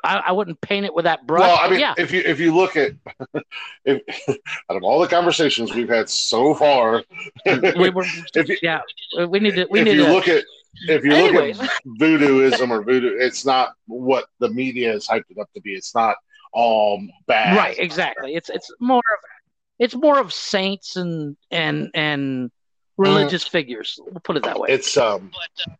I, 0.04 0.22
I 0.28 0.32
wouldn't 0.32 0.60
paint 0.60 0.86
it 0.86 0.94
with 0.94 1.04
that 1.04 1.26
brush. 1.26 1.42
Well, 1.42 1.58
I 1.60 1.70
mean, 1.70 1.80
yeah, 1.80 1.94
if 1.96 2.12
you 2.12 2.20
if 2.24 2.38
you 2.38 2.54
look 2.54 2.76
at 2.76 2.92
if 3.84 4.02
out 4.70 4.76
of 4.76 4.82
all 4.82 5.00
the 5.00 5.08
conversations 5.08 5.74
we've 5.74 5.88
had 5.88 6.08
so 6.08 6.54
far, 6.54 7.02
we 7.46 7.90
were 7.90 8.04
if 8.34 8.48
you, 8.48 8.56
yeah 8.62 8.80
we 9.28 9.40
need 9.40 9.54
to 9.54 9.66
we 9.70 9.80
if 9.80 9.84
need 9.86 9.96
you 9.96 10.06
to 10.06 10.12
look 10.12 10.28
at 10.28 10.44
if 10.88 11.04
you 11.04 11.12
Anyways. 11.12 11.58
look 11.58 11.70
at 11.70 11.82
voodooism 12.00 12.70
or 12.70 12.82
voodoo, 12.82 13.16
it's 13.18 13.44
not 13.44 13.74
what 13.86 14.26
the 14.38 14.48
media 14.50 14.92
has 14.92 15.06
hyped 15.06 15.24
it 15.30 15.38
up 15.40 15.50
to 15.54 15.60
be. 15.60 15.72
It's 15.72 15.94
not 15.94 16.16
all 16.52 17.02
bad. 17.26 17.56
right 17.56 17.78
exactly. 17.78 18.34
It's 18.34 18.50
it's 18.50 18.70
more 18.80 18.98
of 18.98 19.18
it's 19.78 19.94
more 19.94 20.18
of 20.20 20.32
saints 20.32 20.96
and 20.96 21.36
and 21.50 21.90
and 21.94 22.50
religious 22.98 23.44
figures. 23.46 23.98
We'll 24.04 24.20
put 24.20 24.36
it 24.36 24.42
that 24.42 24.58
way. 24.58 24.68
It's 24.70 24.96
um. 24.96 25.30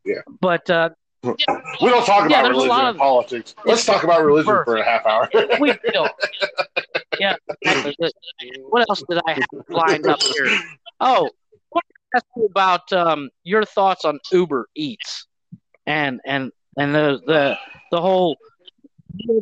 Yeah, 0.05 0.21
but 0.41 0.69
uh, 0.71 0.91
We 1.25 1.35
don't 1.83 2.07
talk 2.07 2.31
Yeah, 2.31 2.41
about 2.41 2.43
there's 2.43 2.47
a 2.47 2.51
religion 2.51 2.69
lot 2.69 2.85
and 2.87 2.89
of- 2.91 2.97
politics. 2.99 3.55
Let's 3.65 3.85
talk 3.85 4.05
about 4.05 4.25
religion 4.25 4.55
Birth. 4.55 4.65
for 4.65 4.77
a 4.77 4.85
half 4.85 5.05
hour. 5.05 5.29
we 5.61 5.75
don't. 5.93 6.13
Yeah. 7.19 7.35
What 8.69 8.87
else 8.89 9.03
did 9.09 9.21
I 9.27 9.33
have 9.33 9.45
lined 9.69 10.07
up 10.07 10.23
here? 10.23 10.59
Oh, 11.01 11.29
what 11.71 11.85
ask 12.15 12.25
you 12.37 12.47
about 12.47 12.91
um, 12.93 13.29
your 13.45 13.65
thoughts 13.65 14.05
on 14.05 14.19
Uber 14.33 14.69
Eats 14.75 15.27
and 15.87 16.21
and 16.25 16.53
and 16.79 16.95
the 16.95 17.21
the 17.27 17.59
the 17.91 18.01
whole 18.01 18.37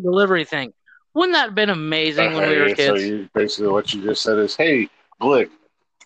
delivery 0.03 0.45
thing. 0.45 0.73
Wouldn't 1.15 1.35
that 1.35 1.47
have 1.47 1.55
been 1.55 1.71
amazing 1.71 2.35
when 2.35 2.49
we 2.49 2.57
were 2.59 2.65
Okay, 2.71 2.87
So 2.87 2.95
you, 2.95 3.29
basically, 3.35 3.69
what 3.69 3.93
you 3.95 4.03
just 4.03 4.23
said 4.23 4.39
is, 4.39 4.55
"Hey, 4.57 4.89
Glick, 5.21 5.49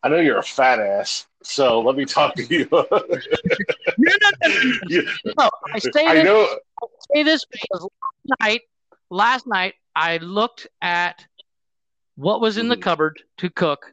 I 0.03 0.09
know 0.09 0.17
you're 0.17 0.39
a 0.39 0.43
fat 0.43 0.79
ass, 0.81 1.27
so 1.43 1.81
let 1.81 1.97
me 1.97 2.05
talk 2.05 2.35
to 2.37 2.43
you." 2.45 2.69
No, 3.99 4.13
no, 4.23 4.31
no, 4.49 4.55
You- 4.89 5.09
no. 5.39 5.51
I 5.75 5.79
say 5.79 6.07
I 6.07 6.15
this, 6.15 6.25
know. 6.25 6.45
I 6.83 6.87
say 7.15 7.23
this 7.23 7.45
because 7.45 7.83
last 7.83 8.41
night, 8.41 8.61
last 9.11 9.47
night 9.47 9.75
I 9.95 10.17
looked 10.19 10.67
at 10.81 11.25
what 12.17 12.41
was 12.41 12.57
in 12.57 12.69
the 12.69 12.77
Mhm. 12.77 12.83
cupboard 12.83 13.23
to 13.39 13.51
cook, 13.51 13.93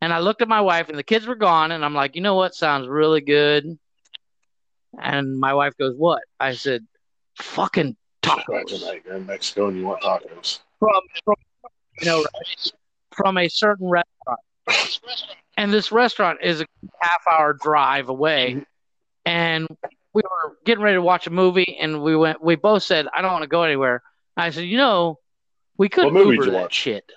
and 0.00 0.12
I 0.12 0.18
looked 0.20 0.42
at 0.42 0.48
my 0.48 0.60
wife, 0.60 0.88
and 0.88 0.98
the 0.98 1.02
kids 1.02 1.26
were 1.26 1.34
gone, 1.34 1.72
and 1.72 1.84
I'm 1.84 1.94
like, 1.94 2.14
you 2.14 2.22
know 2.22 2.34
what 2.36 2.54
sounds 2.54 2.86
really 2.88 3.20
good? 3.20 3.78
And 5.00 5.38
my 5.38 5.54
wife 5.54 5.76
goes, 5.76 5.94
"What?" 5.96 6.22
I 6.38 6.52
said, 6.54 6.86
"Fucking 7.36 7.96
tacos 8.22 9.02
you're 9.04 9.14
in 9.16 9.26
Mexico 9.26 9.68
and 9.68 9.78
you 9.78 9.86
want 9.86 10.02
tacos. 10.02 10.58
from, 10.78 10.90
from 11.24 11.36
you 12.00 12.06
know 12.06 12.24
from 13.12 13.38
a 13.38 13.48
certain 13.48 13.88
restaurant." 13.88 14.06
And 15.56 15.72
this 15.72 15.92
restaurant 15.92 16.38
is 16.42 16.60
a 16.60 16.66
half 17.00 17.22
hour 17.30 17.52
drive 17.52 18.08
away, 18.08 18.64
and 19.26 19.66
we 20.14 20.22
were 20.22 20.56
getting 20.64 20.82
ready 20.82 20.96
to 20.96 21.02
watch 21.02 21.26
a 21.26 21.30
movie, 21.30 21.76
and 21.80 22.02
we 22.02 22.16
went. 22.16 22.42
We 22.42 22.56
both 22.56 22.82
said, 22.82 23.06
"I 23.14 23.20
don't 23.22 23.32
want 23.32 23.42
to 23.42 23.48
go 23.48 23.62
anywhere." 23.62 24.02
I 24.36 24.50
said, 24.50 24.64
"You 24.64 24.78
know, 24.78 25.18
we 25.76 25.88
could 25.88 26.04
What 26.04 26.14
movie 26.14 26.36
Uber 26.36 26.50
that 26.50 26.62
watch? 26.62 26.74
shit." 26.74 27.10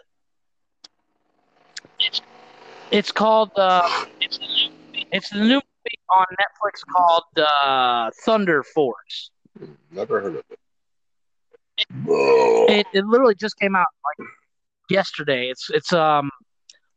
It's 2.91 3.11
called. 3.11 3.51
Uh, 3.55 4.05
it's 5.11 5.29
the 5.29 5.37
new 5.39 5.47
movie 5.55 5.99
on 6.09 6.25
Netflix 6.39 6.81
called 6.91 7.23
uh, 7.37 8.11
Thunder 8.25 8.63
Force. 8.63 9.31
Never 9.91 10.21
heard 10.21 10.35
of 10.35 10.43
it. 10.49 10.59
Oh, 12.07 12.65
It, 12.69 12.85
it 12.93 13.05
literally 13.05 13.35
just 13.35 13.57
came 13.57 13.75
out 13.75 13.87
like 14.19 14.27
yesterday. 14.89 15.49
It's 15.49 15.69
it's 15.69 15.91
um 15.93 16.29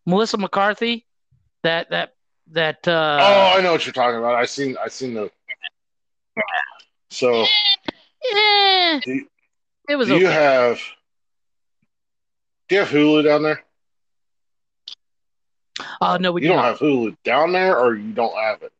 Melissa 0.07 0.39
McCarthy 0.39 1.05
that 1.63 1.91
that 1.91 2.15
that 2.53 2.87
uh 2.89 3.19
oh, 3.21 3.59
I 3.59 3.61
know 3.61 3.73
what 3.73 3.85
you're 3.85 3.93
talking 3.93 4.19
about. 4.19 4.35
I 4.37 4.45
seen. 4.47 4.77
I 4.83 4.89
seen 4.89 5.15
the. 5.15 5.31
So, 7.11 7.43
eh, 8.33 9.01
Do 9.05 9.15
you- 9.15 9.29
it 9.89 9.97
was 9.97 10.09
do 10.09 10.17
you 10.19 10.27
have? 10.27 10.81
Do 12.69 12.75
you 12.75 12.81
have 12.81 12.91
Hulu 12.91 13.25
down 13.25 13.43
there? 13.43 13.65
uh, 16.01 16.19
no, 16.19 16.33
we 16.33 16.43
You 16.43 16.49
do 16.49 16.55
don't 16.55 16.63
not. 16.63 16.65
have 16.67 16.79
Hulu 16.79 17.17
down 17.25 17.53
there, 17.53 17.79
or 17.79 17.95
you 17.95 18.13
don't 18.13 18.37
have 18.37 18.63
it. 18.63 18.73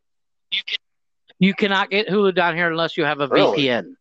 You 1.39 1.55
cannot 1.55 1.91
get 1.91 2.09
Hulu 2.09 2.35
down 2.35 2.57
here 2.57 2.71
unless 2.71 2.97
you 2.97 3.05
have 3.05 3.21
a 3.21 3.29
Really? 3.29 3.65
VPN. 3.65 3.95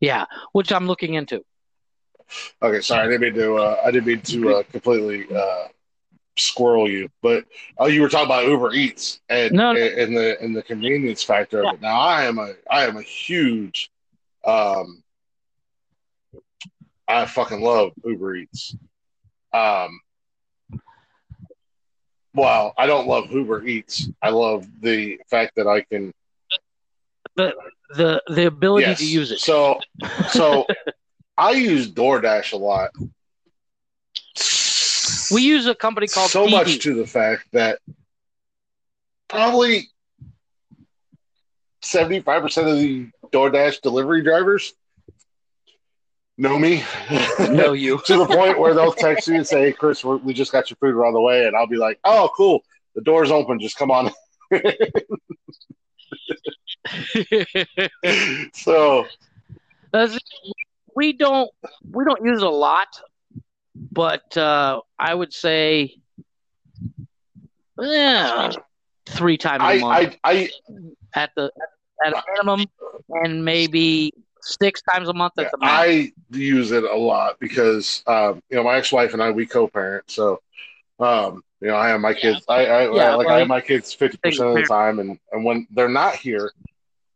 Yeah, 0.00 0.26
which 0.52 0.70
I'm 0.72 0.86
looking 0.86 1.14
into. 1.14 1.44
Okay, 2.62 2.80
sorry, 2.80 3.06
I 3.06 3.06
didn't 3.06 3.20
mean 3.22 3.34
to. 3.34 3.56
Uh, 3.56 3.80
I 3.84 3.90
didn't 3.90 4.06
mean 4.06 4.20
to 4.20 4.56
uh, 4.56 4.62
completely 4.64 5.26
uh, 5.34 5.68
squirrel 6.36 6.88
you, 6.90 7.08
but 7.22 7.44
oh, 7.78 7.86
you 7.86 8.02
were 8.02 8.08
talking 8.08 8.26
about 8.26 8.46
Uber 8.46 8.72
Eats 8.72 9.20
and 9.28 9.52
No, 9.52 9.72
no. 9.72 9.80
and 9.80 10.16
the 10.16 10.40
and 10.42 10.56
the 10.56 10.62
convenience 10.62 11.22
factor 11.22 11.64
of 11.64 11.74
it. 11.74 11.80
Now, 11.80 12.00
I 12.00 12.24
am 12.24 12.38
a 12.38 12.54
I 12.70 12.84
am 12.86 12.96
a 12.96 13.02
huge, 13.02 13.90
um, 14.44 15.02
I 17.08 17.26
fucking 17.26 17.60
love 17.60 17.92
Uber 18.04 18.36
Eats. 18.36 18.76
Um, 19.52 20.00
well, 22.34 22.74
I 22.76 22.86
don't 22.86 23.06
love 23.06 23.30
Uber 23.30 23.64
Eats. 23.66 24.08
I 24.20 24.30
love 24.30 24.66
the 24.80 25.18
fact 25.30 25.54
that 25.56 25.66
I 25.66 25.80
can 25.82 26.12
The 27.36 27.54
the 27.94 28.22
the 28.28 28.46
ability 28.46 28.88
yes. 28.88 28.98
to 28.98 29.06
use 29.06 29.30
it. 29.30 29.40
So, 29.40 29.80
so 30.30 30.66
I 31.38 31.52
use 31.52 31.90
DoorDash 31.92 32.52
a 32.52 32.56
lot. 32.56 32.90
We 35.32 35.42
use 35.42 35.66
a 35.66 35.74
company 35.74 36.06
called 36.06 36.30
so 36.30 36.46
DD. 36.46 36.50
much 36.50 36.78
to 36.80 36.94
the 36.94 37.06
fact 37.06 37.48
that 37.52 37.78
probably 39.28 39.88
75% 41.82 42.70
of 42.70 42.78
the 42.78 43.10
DoorDash 43.32 43.80
delivery 43.82 44.22
drivers 44.22 44.72
know 46.38 46.58
me. 46.58 46.84
know 47.50 47.72
you. 47.74 48.00
to 48.06 48.16
the 48.18 48.26
point 48.26 48.58
where 48.58 48.74
they'll 48.74 48.92
text 48.92 49.28
me 49.28 49.36
and 49.36 49.46
say, 49.46 49.60
hey, 49.62 49.72
Chris, 49.72 50.04
we're, 50.04 50.16
we 50.16 50.34
just 50.34 50.52
got 50.52 50.70
your 50.70 50.76
food. 50.76 50.94
We're 50.94 51.06
on 51.06 51.14
the 51.14 51.20
way. 51.20 51.46
And 51.46 51.56
I'll 51.56 51.66
be 51.66 51.76
like, 51.76 51.98
oh, 52.04 52.30
cool. 52.36 52.60
The 52.94 53.02
door's 53.02 53.30
open. 53.30 53.60
Just 53.60 53.76
come 53.76 53.90
on. 53.90 54.10
so, 58.54 59.06
That's- 59.92 60.18
we 60.96 61.12
don't 61.14 61.50
we 61.92 62.04
don't 62.04 62.24
use 62.24 62.42
it 62.42 62.46
a 62.46 62.50
lot, 62.50 62.88
but 63.92 64.36
uh, 64.36 64.80
I 64.98 65.14
would 65.14 65.32
say 65.32 65.96
eh, 67.82 68.50
three 69.08 69.38
times 69.38 69.70
a 69.70 69.74
month 69.74 70.02
I, 70.02 70.18
I, 70.24 70.50
at 71.14 71.30
the 71.36 71.50
at 72.04 72.12
a 72.12 72.16
minimum, 72.34 72.66
and 73.10 73.44
maybe 73.44 74.12
six 74.42 74.82
times 74.82 75.08
a 75.08 75.14
month 75.14 75.34
at 75.38 75.46
Yeah, 75.46 75.50
the 75.50 75.58
max. 75.58 75.84
I 75.84 76.12
use 76.30 76.72
it 76.72 76.84
a 76.84 76.96
lot 76.96 77.38
because 77.40 78.02
um, 78.06 78.42
you 78.50 78.56
know 78.56 78.64
my 78.64 78.76
ex-wife 78.76 79.12
and 79.14 79.22
I 79.22 79.30
we 79.30 79.46
co-parent, 79.46 80.04
so 80.10 80.40
um, 80.98 81.42
you 81.60 81.68
know 81.68 81.76
I 81.76 81.88
have 81.88 82.00
my 82.00 82.14
kids. 82.14 82.44
I, 82.48 82.66
I, 82.66 82.82
Yeah, 82.90 83.10
I 83.10 83.14
like 83.14 83.28
well, 83.28 83.30
I 83.30 83.38
have 83.38 83.48
my 83.48 83.60
kids 83.60 83.92
fifty 83.92 84.18
percent 84.18 84.48
of 84.50 84.56
the 84.56 84.62
time, 84.62 84.98
and 84.98 85.18
and 85.32 85.44
when 85.44 85.66
they're 85.70 85.88
not 85.88 86.16
here, 86.16 86.52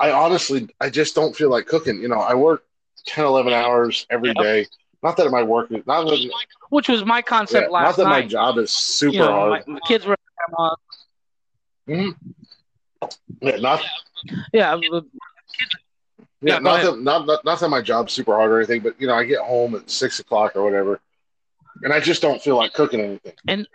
I 0.01 0.13
honestly 0.13 0.69
I 0.81 0.91
just 0.91 1.15
don't 1.15 1.37
feel 1.37 1.51
like 1.51 1.67
cooking. 1.67 2.01
You 2.01 2.09
know, 2.09 2.21
I 2.21 2.35
work 2.35 2.63
10, 3.07 3.25
11 3.25 3.53
hours 3.53 4.07
every 4.11 4.31
Yeah. 4.31 4.43
day. 4.43 4.67
Not 5.03 5.17
that 5.17 5.31
my 5.31 5.43
work 5.43 5.71
is 5.73 5.87
not 5.87 6.05
that, 6.05 6.31
which 6.71 6.89
was 6.89 7.05
my 7.05 7.23
concept 7.23 7.53
yeah, 7.53 7.61
concept 7.61 7.73
not 7.73 7.73
last 7.73 7.97
that 7.97 8.07
my 8.07 8.23
job 8.23 8.59
is 8.59 8.71
super 8.71 9.15
you 9.15 9.21
know, 9.21 9.33
hard. 9.33 9.51
my, 9.51 9.63
my 9.67 9.81
kids 9.87 10.07
were 10.07 10.17
uh, 10.59 10.77
Yeah, 13.41 13.57
not 13.57 13.83
yeah, 14.53 14.75
yeah, 14.83 15.01
Yeah, 16.43 16.59
not 16.59 16.83
that 16.83 16.99
not, 17.01 17.27
not 17.27 17.45
not 17.45 17.61
that 17.61 17.69
my 17.69 17.81
job's 17.83 18.13
super 18.13 18.35
hard 18.35 18.51
or 18.51 18.59
anything, 18.59 18.81
but 18.83 19.01
you 19.01 19.07
know 19.07 19.15
I 19.15 19.25
get 19.25 19.41
home 19.41 19.75
at 19.75 19.91
six 19.91 20.19
o'clock 20.21 20.57
or 20.57 20.63
whatever, 20.65 21.01
and 21.83 21.93
I 21.93 22.01
just 22.01 22.23
don't 22.23 22.41
feel 22.43 22.57
like 22.57 22.73
cooking 22.73 23.01
anything. 23.01 23.35
And 23.49 23.67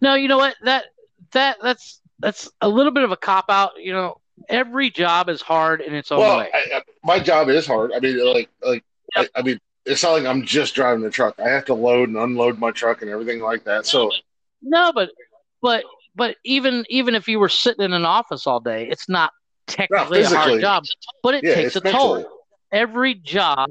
no, 0.00 0.14
you 0.14 0.28
know 0.28 0.38
what? 0.38 0.56
That 0.62 0.84
that 1.32 1.58
that's 1.62 2.00
that's 2.18 2.50
a 2.60 2.68
little 2.68 2.92
bit 2.92 3.04
of 3.04 3.12
a 3.12 3.16
cop 3.16 3.46
out. 3.50 3.72
You 3.78 3.92
know, 3.92 4.20
Every 4.48 4.90
job 4.90 5.28
is 5.28 5.40
hard 5.40 5.80
in 5.80 5.94
its 5.94 6.12
own 6.12 6.20
Well, 6.20 6.38
way. 6.38 6.50
I, 6.52 6.76
I, 6.76 6.82
my 7.04 7.18
job 7.18 7.48
is 7.48 7.66
hard. 7.66 7.92
I 7.92 8.00
mean, 8.00 8.24
like, 8.24 8.48
like, 8.62 8.84
I, 9.16 9.28
I 9.34 9.42
mean, 9.42 9.58
it's 9.84 10.02
not 10.02 10.12
like 10.12 10.24
I'm 10.24 10.44
just 10.44 10.74
driving 10.74 11.02
the 11.02 11.10
truck. 11.10 11.38
I 11.38 11.48
have 11.48 11.64
to 11.66 11.74
load 11.74 12.08
and 12.08 12.18
unload 12.18 12.58
my 12.58 12.70
truck 12.70 13.02
and 13.02 13.10
everything 13.10 13.40
like 13.40 13.64
that. 13.64 13.86
So, 13.86 14.10
No, 14.62 14.92
but 14.92 15.10
but 15.62 15.84
but 16.14 16.36
even 16.44 16.84
even 16.88 17.14
if 17.14 17.28
you 17.28 17.38
were 17.38 17.48
sitting 17.48 17.84
in 17.84 17.92
an 17.92 18.04
office 18.04 18.46
all 18.46 18.60
day, 18.60 18.88
it's 18.88 19.08
not 19.08 19.32
technically 19.66 20.22
a 20.22 20.28
hard 20.28 20.60
job, 20.60 20.84
but 21.22 21.34
it 21.34 21.44
Yeah, 21.44 21.54
takes 21.54 21.76
a 21.76 21.80
it's 21.84 21.92
toll. 21.92 22.28
Every 22.72 23.14
job 23.14 23.70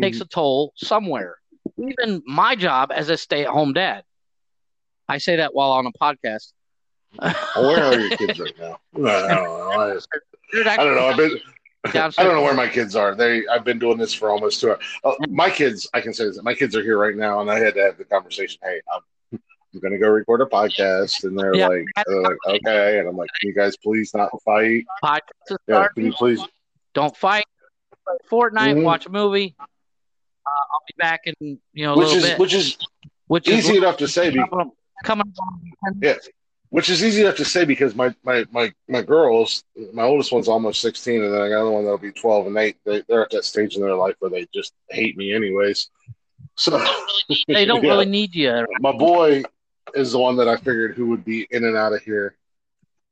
takes 0.00 0.20
a 0.20 0.24
mm-hmm. 0.24 0.28
toll 0.28 0.72
somewhere. 0.76 1.36
Even 1.78 2.22
my 2.26 2.54
job 2.54 2.90
as 2.94 3.10
a 3.10 3.16
stay-at-home 3.16 3.72
dad. 3.72 4.02
I 5.08 5.18
say 5.18 5.36
that 5.36 5.54
while 5.54 5.72
on 5.72 5.86
a 5.86 5.92
podcast. 5.92 6.52
Well, 7.18 7.34
where 7.56 7.84
are 7.84 7.98
your 7.98 8.16
kids 8.16 8.38
right 8.40 8.52
now? 8.58 8.78
I 9.06 9.34
don't 9.34 9.44
know. 9.44 9.70
I, 9.80 9.86
There's 10.52 10.66
I 10.66 10.76
don't 10.76 10.94
know. 10.96 11.06
I've 11.08 11.16
been. 11.16 11.38
Downstairs. 11.92 12.14
I 12.18 12.24
don't 12.24 12.34
know 12.34 12.42
where 12.42 12.54
my 12.54 12.68
kids 12.68 12.96
are. 12.96 13.14
They. 13.14 13.46
I've 13.46 13.64
been 13.64 13.78
doing 13.78 13.96
this 13.96 14.12
for 14.12 14.30
almost 14.30 14.60
two 14.60 14.70
hours. 14.70 14.80
Uh, 15.04 15.12
my 15.28 15.48
kids. 15.50 15.88
I 15.94 16.00
can 16.00 16.12
say 16.12 16.24
this. 16.24 16.42
My 16.42 16.54
kids 16.54 16.74
are 16.74 16.82
here 16.82 16.98
right 16.98 17.16
now, 17.16 17.40
and 17.40 17.50
I 17.50 17.58
had 17.60 17.74
to 17.74 17.80
have 17.82 17.96
the 17.96 18.04
conversation. 18.04 18.58
Hey, 18.62 18.80
I'm, 18.92 19.00
I'm 19.72 19.80
going 19.80 19.92
to 19.92 19.98
go 19.98 20.08
record 20.08 20.40
a 20.40 20.46
podcast, 20.46 21.22
and 21.24 21.38
they're 21.38 21.54
Yeah. 21.54 21.68
like, 21.68 21.84
they're 22.06 22.22
like, 22.22 22.36
okay, 22.48 22.98
and 22.98 23.08
I'm 23.08 23.16
like, 23.16 23.30
can 23.40 23.48
you 23.48 23.54
guys 23.54 23.76
please 23.76 24.12
not 24.14 24.30
fight? 24.44 24.84
podcast 25.04 25.20
is 25.50 25.56
Yeah, 25.68 25.86
can 25.94 26.06
you 26.06 26.12
please? 26.12 26.40
Don't 26.94 27.16
fight. 27.16 27.44
Play 28.04 28.16
Fortnite. 28.30 28.74
Mhm. 28.78 28.82
Watch 28.82 29.06
a 29.06 29.10
movie. 29.10 29.54
Uh, 29.60 29.64
I'll 30.72 30.82
be 30.88 30.94
back 30.98 31.22
in 31.26 31.58
you 31.72 31.86
know 31.86 31.94
a 31.94 31.98
Which 31.98 32.08
little 32.08 32.24
is 32.24 32.30
bit. 32.30 32.38
which 32.38 32.54
is 32.54 32.78
which 33.28 33.48
easy 33.48 33.58
is 33.58 33.64
easy 33.68 33.76
enough 33.78 33.96
to 33.98 34.08
say. 34.08 34.30
Be, 34.30 34.42
coming, 34.48 34.72
coming 35.04 35.32
along. 35.38 36.00
Yeah. 36.02 36.14
Which 36.70 36.90
is 36.90 37.04
easy 37.04 37.22
enough 37.22 37.36
to 37.36 37.44
say 37.44 37.64
because 37.64 37.94
my 37.94 38.14
my 38.24 38.44
my 38.50 38.72
my 38.88 39.02
girls, 39.02 39.64
my 39.92 40.02
oldest 40.02 40.32
one's 40.32 40.48
almost 40.48 40.80
sixteen, 40.80 41.22
and 41.22 41.32
then 41.32 41.40
I 41.40 41.48
got 41.48 41.56
another 41.56 41.70
one 41.70 41.84
that'll 41.84 41.98
be 41.98 42.12
twelve, 42.12 42.46
and 42.46 42.56
they, 42.56 42.74
they 42.84 43.02
they're 43.08 43.22
at 43.22 43.30
that 43.30 43.44
stage 43.44 43.76
in 43.76 43.82
their 43.82 43.94
life 43.94 44.16
where 44.18 44.30
they 44.30 44.46
just 44.52 44.72
hate 44.90 45.16
me 45.16 45.32
anyways. 45.34 45.90
So 46.56 46.78
They 47.48 47.64
don't 47.64 47.82
Yeah. 47.84 47.90
really 47.92 48.06
need 48.06 48.34
you. 48.34 48.66
My 48.80 48.92
boy 48.92 49.42
is 49.94 50.12
the 50.12 50.18
one 50.18 50.36
that 50.36 50.48
I 50.48 50.56
figured 50.56 50.94
who 50.96 51.06
would 51.08 51.24
be 51.24 51.46
in 51.50 51.64
and 51.64 51.76
out 51.76 51.92
of 51.92 52.02
here 52.02 52.34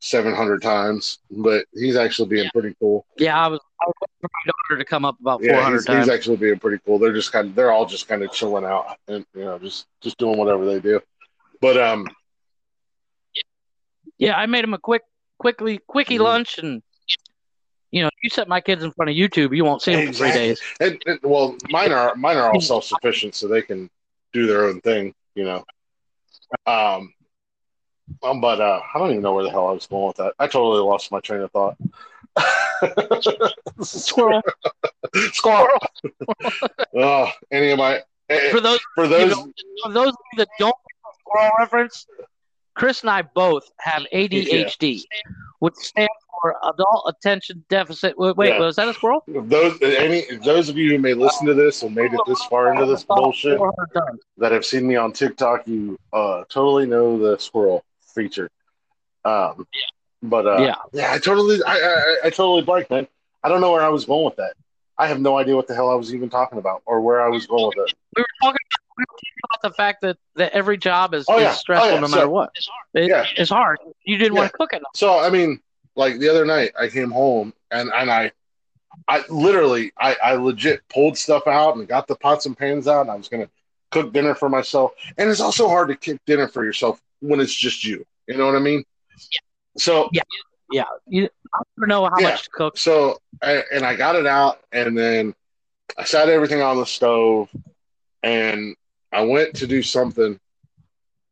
seven 0.00 0.34
hundred 0.34 0.62
times, 0.62 1.18
but 1.30 1.64
he's 1.72 1.96
actually 1.96 2.28
being 2.28 2.50
pretty 2.52 2.74
cool. 2.80 3.06
Yeah, 3.18 3.38
I 3.42 3.48
was, 3.48 3.60
I 3.80 3.86
was 3.86 3.94
waiting 4.00 4.16
for 4.20 4.28
my 4.32 4.52
daughter 4.52 4.78
to 4.78 4.84
come 4.84 5.04
up 5.04 5.18
about 5.20 5.42
Yeah, 5.42 5.54
400 5.54 5.76
he's, 5.76 5.86
times. 5.86 6.06
he's 6.06 6.14
actually 6.14 6.36
being 6.36 6.58
pretty 6.58 6.82
cool. 6.84 6.98
They're 6.98 7.12
just 7.12 7.32
kind 7.32 7.48
of 7.48 7.54
they're 7.54 7.72
all 7.72 7.86
just 7.86 8.08
kind 8.08 8.22
of 8.22 8.32
chilling 8.32 8.64
out 8.64 8.96
and 9.08 9.24
you 9.34 9.44
know 9.44 9.58
just 9.58 9.86
just 10.02 10.18
doing 10.18 10.36
whatever 10.38 10.64
they 10.64 10.80
do. 10.80 11.00
But 11.60 11.78
um, 11.78 12.08
yeah, 14.18 14.36
I 14.36 14.46
made 14.46 14.64
him 14.64 14.74
a 14.74 14.78
quick, 14.78 15.02
quickly, 15.38 15.80
quickie 15.86 16.18
Mhm. 16.18 16.22
lunch, 16.24 16.58
and 16.58 16.82
you 17.90 18.02
know, 18.02 18.10
you 18.22 18.30
set 18.30 18.48
my 18.48 18.60
kids 18.60 18.82
in 18.82 18.90
front 18.90 19.10
of 19.10 19.16
YouTube, 19.16 19.56
you 19.56 19.64
won't 19.64 19.80
see 19.80 19.94
them 19.94 20.08
for 20.08 20.12
three 20.14 20.32
days. 20.32 20.60
And, 20.80 21.00
well, 21.22 21.56
mine 21.70 21.92
are 21.92 22.14
mine 22.16 22.36
are 22.36 22.52
all 22.52 22.60
self 22.60 22.84
sufficient, 22.84 23.36
so 23.36 23.46
they 23.46 23.62
can 23.62 23.88
do 24.32 24.46
their 24.46 24.64
own 24.64 24.80
thing, 24.80 25.14
you 25.36 25.44
know. 25.44 25.64
Um, 26.66 27.14
um, 28.22 28.40
but 28.40 28.60
uh, 28.60 28.80
I 28.94 28.98
don't 28.98 29.10
even 29.10 29.22
know 29.22 29.34
where 29.34 29.44
the 29.44 29.50
hell 29.50 29.68
I 29.68 29.72
was 29.72 29.86
going 29.86 30.08
with 30.08 30.16
that. 30.16 30.34
I 30.38 30.46
totally 30.46 30.82
lost 30.82 31.10
my 31.12 31.20
train 31.20 31.42
of 31.42 31.52
thought. 31.52 31.76
Squirrel. 33.80 34.42
Squirrel. 35.32 35.78
oh, 36.96 37.30
any 37.50 37.70
of 37.70 37.78
my 37.78 38.02
eh, 38.28 38.50
For 38.50 38.60
those, 38.60 38.80
for 38.94 39.04
you 39.04 39.10
those 39.10 39.30
know, 39.30 39.52
for 39.84 39.92
those 39.92 40.14
that 40.36 40.48
don't 40.58 40.74
squirrel 41.20 41.52
reference, 41.60 42.06
Chris 42.74 43.02
and 43.02 43.10
I 43.10 43.22
both 43.22 43.70
have 43.80 44.04
ADHD, 44.12 45.02
which 45.60 45.74
stands 45.76 46.10
for 46.42 46.56
Adult 46.64 47.04
Attention 47.08 47.64
Deficit. 47.68 48.18
Wait, 48.18 48.36
Yeah. 48.48 48.58
was 48.58 48.76
that 48.76 48.88
a 48.88 48.94
squirrel? 48.94 49.22
those 49.26 49.80
any 49.82 50.24
those 50.44 50.68
of 50.68 50.76
you 50.76 50.90
who 50.90 50.98
may 50.98 51.14
listen 51.14 51.46
to 51.46 51.54
this 51.54 51.82
and 51.82 51.94
made 51.94 52.12
it 52.12 52.20
this 52.26 52.44
far 52.46 52.72
into 52.72 52.86
this 52.86 53.04
bullshit 53.04 53.60
that 54.38 54.52
have 54.52 54.64
seen 54.64 54.86
me 54.86 54.96
on 54.96 55.12
TikTok, 55.12 55.66
you 55.66 55.98
uh, 56.12 56.44
totally 56.48 56.86
know 56.86 57.18
the 57.18 57.38
squirrel 57.38 57.82
feature. 58.14 58.50
Um, 59.24 59.66
but 60.22 60.46
uh, 60.46 60.58
Yeah. 60.62 60.74
yeah, 60.92 61.12
I 61.12 61.18
totally, 61.18 61.62
I, 61.64 61.76
I, 61.76 62.16
I 62.24 62.30
totally 62.30 62.62
blanked, 62.62 62.90
man. 62.90 63.06
I 63.42 63.48
don't 63.48 63.60
know 63.60 63.72
where 63.72 63.82
I 63.82 63.88
was 63.88 64.04
going 64.04 64.24
with 64.24 64.36
that. 64.36 64.54
I 64.96 65.06
have 65.08 65.20
no 65.20 65.38
idea 65.38 65.56
what 65.56 65.66
the 65.66 65.74
hell 65.74 65.90
I 65.90 65.94
was 65.94 66.14
even 66.14 66.30
talking 66.30 66.58
about 66.58 66.82
or 66.86 67.00
where 67.00 67.20
I 67.20 67.28
was 67.28 67.46
going 67.46 67.66
with 67.66 67.88
it. 67.88 67.94
We 68.16 68.22
were 68.22 68.26
talking 68.42 68.42
we 68.42 68.50
were 68.50 68.52
talking 68.52 68.66
about 68.98 69.62
the 69.62 69.70
fact 69.70 70.02
that, 70.02 70.16
that 70.36 70.52
every 70.52 70.76
job 70.76 71.14
is, 71.14 71.24
Oh, 71.28 71.38
yeah. 71.38 71.52
is 71.52 71.58
stressful 71.58 71.88
Oh, 71.90 71.94
yeah. 71.94 72.00
no 72.00 72.08
matter 72.08 72.22
So- 72.22 72.28
what. 72.30 72.50
It, 72.94 73.08
Yeah. 73.08 73.26
It's 73.36 73.50
hard. 73.50 73.78
You 74.04 74.16
didn't 74.18 74.34
want 74.34 74.50
to 74.52 74.56
cook 74.56 74.72
enough. 74.72 74.92
So 74.94 75.18
I 75.18 75.30
mean, 75.30 75.60
like 75.96 76.18
the 76.18 76.28
other 76.28 76.44
night, 76.44 76.72
I 76.78 76.88
came 76.88 77.10
home 77.10 77.52
and 77.70 77.90
and 77.94 78.10
I, 78.10 78.32
I 79.08 79.24
literally, 79.28 79.92
I, 79.98 80.16
I 80.22 80.34
legit 80.34 80.82
pulled 80.88 81.18
stuff 81.18 81.46
out 81.48 81.76
and 81.76 81.86
got 81.88 82.06
the 82.06 82.14
pots 82.14 82.46
and 82.46 82.56
pans 82.56 82.86
out, 82.86 83.02
and 83.02 83.10
I 83.10 83.16
was 83.16 83.28
gonna 83.28 83.48
cook 83.90 84.12
dinner 84.12 84.34
for 84.34 84.48
myself. 84.48 84.92
And 85.18 85.28
it's 85.28 85.40
also 85.40 85.68
hard 85.68 85.88
to 85.88 85.96
cook 85.96 86.20
dinner 86.26 86.46
for 86.48 86.64
yourself 86.64 87.00
when 87.20 87.40
it's 87.40 87.54
just 87.54 87.84
you. 87.84 88.04
You 88.28 88.36
know 88.36 88.46
what 88.46 88.54
I 88.56 88.60
mean? 88.60 88.84
So 89.76 90.08
Yeah. 90.12 90.22
You, 91.06 91.28
I 91.52 91.58
don't 91.78 91.88
know 91.88 92.04
how 92.06 92.18
Yeah. 92.18 92.30
much 92.30 92.44
to 92.44 92.50
cook. 92.50 92.78
so 92.78 93.18
I, 93.42 93.62
and 93.72 93.84
I 93.84 93.94
got 93.96 94.16
it 94.16 94.26
out, 94.26 94.60
and 94.72 94.96
then 94.96 95.34
I 95.98 96.04
sat 96.04 96.28
everything 96.28 96.62
on 96.62 96.76
the 96.78 96.86
stove, 96.86 97.48
and 98.22 98.74
I 99.14 99.22
went 99.22 99.54
to 99.56 99.66
do 99.66 99.82
something, 99.82 100.38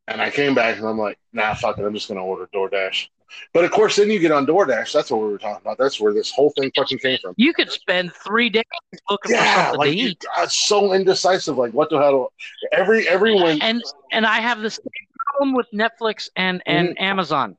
and 0.09 0.21
I 0.23 0.31
came 0.31 0.55
back 0.55 0.79
and 0.79 0.87
I'm 0.87 0.99
like, 0.99 1.19
nah, 1.33 1.55
fuck 1.55 1.79
it, 1.79 1.85
I'm 1.85 1.95
just 1.95 2.09
gonna 2.09 2.25
order 2.25 2.49
DoorDash. 2.55 3.09
But 3.55 3.65
of 3.65 3.71
course, 3.71 3.97
then 3.97 4.11
you 4.11 4.19
get 4.19 4.31
on 4.33 4.47
DoorDash. 4.47 4.93
That's 4.93 5.11
what 5.11 5.21
we 5.23 5.29
were 5.29 5.39
talking 5.39 5.63
about. 5.63 5.79
That's 5.79 6.01
where 6.01 6.13
this 6.13 6.31
whole 6.31 6.51
thing 6.51 6.71
fucking 6.77 6.99
came 6.99 7.19
from. 7.23 7.35
You 7.37 7.53
could 7.55 7.71
spend 7.71 8.13
three 8.15 8.51
days 8.51 8.63
looking 9.11 9.31
for 9.33 9.45
Yeah, 9.45 9.55
something 9.55 9.79
like 9.79 9.93
to 9.93 9.97
you, 9.97 10.09
eat. 10.09 10.25
Was 10.39 10.55
so 10.55 10.93
indecisive. 10.93 11.57
Like, 11.57 11.73
what 11.73 11.91
the 11.91 11.99
hell? 11.99 12.33
Every 12.73 13.09
everyone. 13.09 13.59
And 13.61 13.83
and 14.13 14.27
I 14.27 14.41
have 14.41 14.61
the 14.61 14.71
same 14.71 14.85
problem 15.27 15.55
with 15.55 15.67
Netflix 15.73 16.29
and, 16.37 16.63
and 16.67 16.89
Mm-hmm. 16.89 17.03
Amazon. 17.03 17.57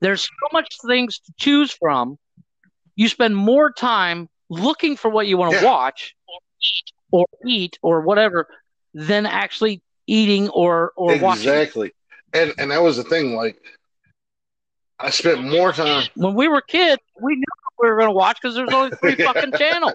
There's 0.00 0.22
so 0.22 0.48
much 0.52 0.68
things 0.86 1.18
to 1.20 1.32
choose 1.38 1.72
from. 1.72 2.18
You 2.96 3.08
spend 3.08 3.36
more 3.36 3.72
time 3.72 4.28
looking 4.50 4.96
for 4.96 5.10
what 5.10 5.26
you 5.26 5.36
want 5.36 5.56
to 5.58 5.62
Yeah. 5.62 5.68
watch 5.68 6.14
or 7.12 7.26
eat 7.46 7.78
or 7.82 8.02
whatever 8.02 8.46
than 8.94 9.26
actually 9.26 9.82
eating 10.06 10.48
or, 10.50 10.92
or 10.96 11.16
watching. 11.18 11.42
exactly. 11.50 11.92
And 12.32 12.52
and 12.58 12.70
that 12.70 12.82
was 12.82 12.96
the 12.96 13.04
thing. 13.04 13.34
Like, 13.34 13.56
I 14.98 15.10
spent 15.10 15.42
more 15.44 15.72
time. 15.72 16.06
When 16.16 16.34
we 16.34 16.48
were 16.48 16.60
kids, 16.62 17.02
we 17.20 17.36
knew 17.36 17.44
we 17.80 17.88
were 17.90 17.96
going 17.96 18.08
to 18.08 18.14
watch 18.14 18.38
because 18.40 18.54
there's 18.56 18.72
only 18.72 18.96
three 18.96 19.16
Yeah. 19.18 19.26
fucking 19.32 19.52
channels. 19.52 19.94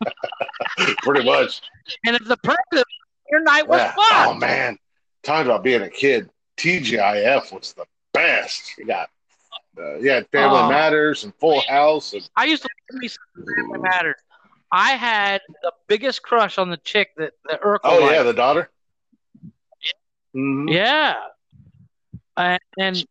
Pretty 1.02 1.24
much. 1.24 1.60
And 2.04 2.16
if 2.16 2.24
the 2.24 2.36
president, 2.38 2.86
your 3.30 3.42
night 3.42 3.68
was 3.68 3.80
Yeah. 3.80 3.92
fun. 3.92 4.28
Oh 4.28 4.34
man, 4.34 4.78
talking 5.22 5.46
about 5.50 5.62
being 5.62 5.82
a 5.82 5.88
kid, 5.90 6.30
TGIF 6.56 7.52
was 7.52 7.72
the 7.74 7.84
best. 8.12 8.72
You 8.78 8.86
got, 8.86 9.08
uh, 9.78 9.96
yeah, 9.98 10.22
Family. 10.32 10.68
Matters 10.68 11.24
and 11.24 11.34
Full 11.36 11.60
House, 11.62 12.12
and 12.12 12.28
I 12.36 12.44
used 12.44 12.62
to 12.62 12.68
me 12.92 13.08
Family 13.56 13.78
Matters. 13.80 14.16
I 14.74 14.92
had 14.92 15.42
the 15.62 15.72
biggest 15.86 16.22
crush 16.22 16.56
on 16.56 16.70
the 16.70 16.78
chick 16.78 17.10
that 17.18 17.32
the 17.44 17.58
Urkel 17.62 17.80
oh 17.84 17.98
liked. 18.00 18.12
yeah, 18.14 18.22
the 18.22 18.32
daughter. 18.32 18.70
Mhm. 20.34 20.72
Yeah. 20.72 21.14
And, 22.38 22.60
and 22.78 23.06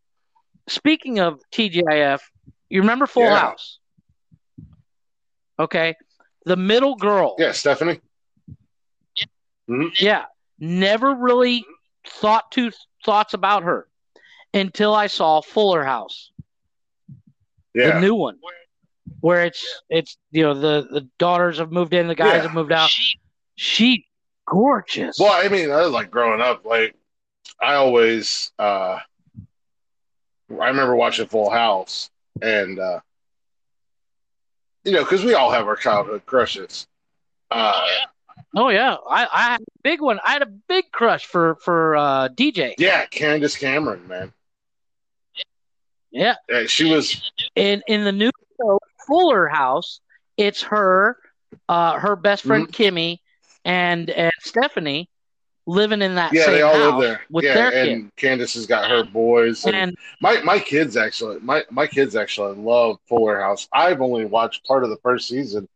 speaking 0.68 1.20
of 1.20 1.40
TGIF, 1.52 2.22
you 2.70 2.82
remember 2.82 3.06
Full 3.06 3.24
Yeah. 3.24 3.40
House? 3.40 3.78
Okay. 5.60 5.96
The 6.46 6.56
middle 6.56 6.96
girl. 6.96 7.36
Yeah, 7.38 7.52
Stephanie. 7.52 8.02
Yeah. 10.00 10.26
Never 10.60 11.14
really 11.14 11.64
thought 12.08 12.52
two 12.52 12.72
thoughts 13.06 13.36
about 13.36 13.62
her 13.64 13.88
until 14.54 14.96
I 14.96 15.06
saw 15.08 15.42
Fuller 15.42 15.84
House, 15.84 16.32
Yeah. 17.76 17.92
the 17.94 18.00
new 18.02 18.16
one, 18.16 18.40
where 19.20 19.46
it's 19.46 19.82
it's 19.90 20.18
you 20.32 20.44
know 20.44 20.54
the 20.54 20.88
the 20.90 21.08
daughters 21.18 21.58
have 21.58 21.72
moved 21.72 21.94
in, 21.94 22.08
the 22.08 22.16
guys 22.16 22.38
Yeah. 22.38 22.42
have 22.44 22.54
moved 22.54 22.72
out. 22.72 22.90
She 23.56 24.06
gorgeous. 24.48 25.18
Well, 25.20 25.34
I 25.34 25.48
mean, 25.50 25.70
I 25.72 25.82
was 25.82 25.92
like 25.92 26.10
growing 26.10 26.42
up, 26.42 26.66
like 26.66 26.96
I 27.62 27.74
always, 27.76 28.52
uh, 28.58 29.00
I 30.60 30.68
remember 30.68 30.96
watching 30.96 31.28
Full 31.28 31.50
House, 31.50 32.10
and 32.42 32.80
uh, 32.80 33.00
you 34.84 34.92
know, 34.92 35.04
because 35.04 35.24
we 35.24 35.34
all 35.34 35.52
have 35.52 35.68
our 35.68 35.76
childhood 35.76 36.26
crushes. 36.26 36.88
Uh, 37.50 37.88
Oh 38.56 38.70
yeah, 38.70 38.96
I 39.10 39.28
I 39.32 39.42
had 39.52 39.62
a 39.62 39.66
big 39.84 40.02
one. 40.02 40.20
I 40.26 40.32
had 40.34 40.42
a 40.42 40.52
big 40.68 40.92
crush 40.92 41.26
for 41.26 41.56
for 41.64 41.96
uh, 41.96 42.28
DJ. 42.30 42.74
yeah, 42.78 43.06
Candace 43.06 43.56
Cameron, 43.58 44.08
man, 44.08 44.34
Yeah, 46.12 46.36
Yeah, 46.50 46.66
she 46.68 46.86
was. 46.92 47.22
in 47.56 47.82
in 47.88 48.04
the 48.04 48.12
new 48.12 48.32
Fuller 49.08 49.48
House, 49.48 50.00
it's 50.38 50.62
her, 50.64 51.18
uh, 51.70 52.00
her 52.00 52.16
best 52.16 52.44
friend 52.44 52.68
Mm-hmm. 52.68 52.72
Kimmy, 52.72 53.18
and 53.66 54.10
and 54.10 54.32
Stephanie, 54.42 55.10
living 55.68 56.02
in 56.02 56.16
that 56.16 56.36
Yeah, 56.36 56.44
same 56.44 56.52
they 56.52 56.62
all 56.62 56.80
house 56.80 56.96
live 56.96 57.00
there. 57.02 57.22
with 57.30 57.46
yeah, 57.46 57.54
their 57.54 57.72
and 57.72 57.92
kid. 57.92 58.02
Candace 58.16 58.54
has 58.54 58.66
got 58.66 58.90
her 58.90 59.04
boys. 59.04 59.66
And, 59.66 59.76
And 59.76 59.96
my 60.22 60.42
my 60.42 60.60
kids 60.60 60.96
actually 60.98 61.40
my 61.42 61.64
my 61.70 61.88
kids 61.88 62.16
actually 62.16 62.56
love 62.58 62.98
Fuller 63.08 63.40
House. 63.42 63.68
I've 63.74 64.02
only 64.02 64.26
watched 64.26 64.66
part 64.66 64.84
of 64.84 64.90
the 64.90 64.98
first 64.98 65.28
season, 65.28 65.68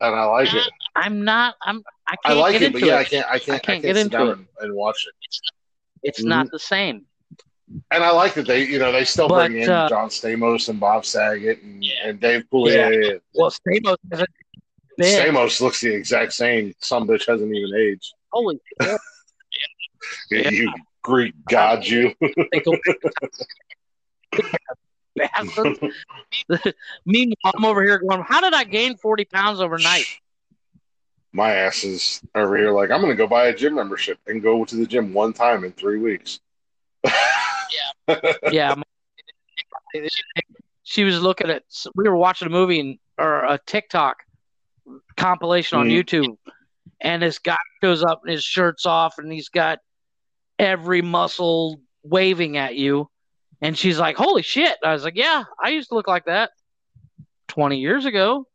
and 0.00 0.14
I 0.14 0.24
like 0.24 0.52
it. 0.54 0.68
I'm 0.96 1.24
not. 1.24 1.54
I'm. 1.62 1.82
I 2.06 2.16
I 2.24 2.32
can't 2.32 2.38
like 2.38 2.60
get 2.60 2.62
it, 2.62 2.72
into 2.72 2.72
but 2.72 2.82
yeah, 2.82 2.96
it. 2.96 2.98
I 2.98 3.04
can't 3.04 3.26
I 3.30 3.38
can't 3.38 3.60
I 3.60 3.60
can't 3.62 3.80
can't, 3.80 3.84
get 3.84 3.96
sit 3.96 4.12
into 4.12 4.12
down 4.12 4.30
it. 4.30 4.38
and, 4.38 4.46
and 4.60 4.74
watch 4.74 5.06
it. 5.06 5.14
It's 6.02 6.24
Mhm. 6.24 6.26
not 6.26 6.50
the 6.50 6.58
same. 6.58 7.06
And 7.90 8.04
I 8.04 8.10
like 8.10 8.34
that 8.34 8.46
they 8.46 8.66
you 8.66 8.78
know 8.78 8.92
they 8.92 9.04
still 9.04 9.28
But, 9.28 9.48
bring 9.48 9.62
in 9.62 9.70
uh, 9.70 9.88
John 9.88 10.08
Stamos 10.08 10.68
and 10.68 10.78
Bob 10.78 11.04
Saget 11.04 11.62
and, 11.62 11.84
and 12.04 12.20
Dave 12.20 12.44
Coulier. 12.52 13.20
Well, 13.34 13.50
Stamos 13.50 13.96
been. 14.96 15.00
Stamos 15.00 15.60
looks 15.60 15.80
the 15.80 15.94
exact 15.94 16.32
same. 16.32 16.74
Some 16.78 17.06
bitch 17.06 17.26
hasn't 17.26 17.54
even 17.54 17.74
aged. 17.74 18.14
Holy 18.30 18.60
shit! 18.82 19.00
Yeah. 20.30 20.50
You 20.50 20.72
Greek 21.02 21.34
god, 21.48 21.86
you. 21.86 22.14
Meanwhile, 27.06 27.52
I'm 27.56 27.64
over 27.64 27.82
here 27.82 27.98
going, 27.98 28.22
"How 28.22 28.40
did 28.40 28.54
I 28.54 28.64
gain 28.64 28.96
40 28.96 29.24
pounds 29.26 29.60
overnight?" 29.60 30.06
My 31.32 31.52
ass 31.52 31.84
is 31.84 32.20
over 32.34 32.56
here 32.56 32.72
like 32.72 32.90
I'm 32.90 33.00
gonna 33.00 33.14
go 33.14 33.26
buy 33.26 33.46
a 33.46 33.54
gym 33.54 33.74
membership 33.74 34.18
and 34.26 34.42
go 34.42 34.64
to 34.64 34.76
the 34.76 34.86
gym 34.86 35.12
one 35.12 35.32
time 35.32 35.64
in 35.64 35.72
three 35.72 35.98
weeks. 35.98 36.40
Yeah. 37.70 38.16
yeah. 38.50 38.74
She 40.86 41.04
was 41.04 41.20
looking 41.22 41.48
at. 41.50 41.62
We 41.94 42.04
were 42.08 42.16
watching 42.16 42.46
a 42.46 42.50
movie 42.50 42.78
and, 42.78 42.98
or 43.18 43.44
a 43.44 43.58
TikTok 43.66 44.16
compilation 45.16 45.78
on 45.78 45.88
Mhm. 45.88 45.92
YouTube, 46.04 46.36
and 47.00 47.22
this 47.22 47.38
guy 47.38 47.56
shows 47.82 48.02
up 48.04 48.20
and 48.22 48.30
his 48.32 48.44
shirt's 48.44 48.84
off, 48.84 49.16
and 49.18 49.32
he's 49.32 49.48
got 49.48 49.78
every 50.58 51.00
muscle 51.00 51.80
waving 52.02 52.58
at 52.58 52.74
you, 52.74 53.08
and 53.62 53.78
she's 53.78 53.98
like, 53.98 54.16
"Holy 54.16 54.42
shit!" 54.42 54.76
I 54.84 54.92
was 54.92 55.04
like, 55.04 55.16
"Yeah, 55.16 55.44
I 55.62 55.70
used 55.70 55.88
to 55.88 55.94
look 55.94 56.06
like 56.08 56.26
that 56.26 56.50
20 57.48 57.78
years 57.78 58.04
ago." 58.04 58.46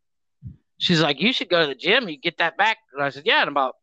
She's 0.77 1.01
like, 1.01 1.19
"You 1.19 1.33
should 1.33 1.49
go 1.49 1.61
to 1.61 1.67
the 1.67 1.75
gym. 1.75 2.07
You 2.09 2.17
get 2.17 2.37
that 2.37 2.57
back." 2.57 2.77
And 2.93 3.01
I 3.03 3.09
said, 3.09 3.23
"Yeah, 3.25 3.41
in 3.41 3.47
about 3.49 3.75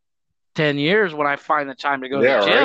10 0.55 0.78
years 0.78 1.12
when 1.12 1.27
I 1.27 1.35
find 1.35 1.69
the 1.69 1.74
time 1.74 2.03
to 2.03 2.09
go 2.09 2.20
Yeah, 2.23 2.39
to 2.39 2.44
the 2.44 2.51
right. 2.53 2.62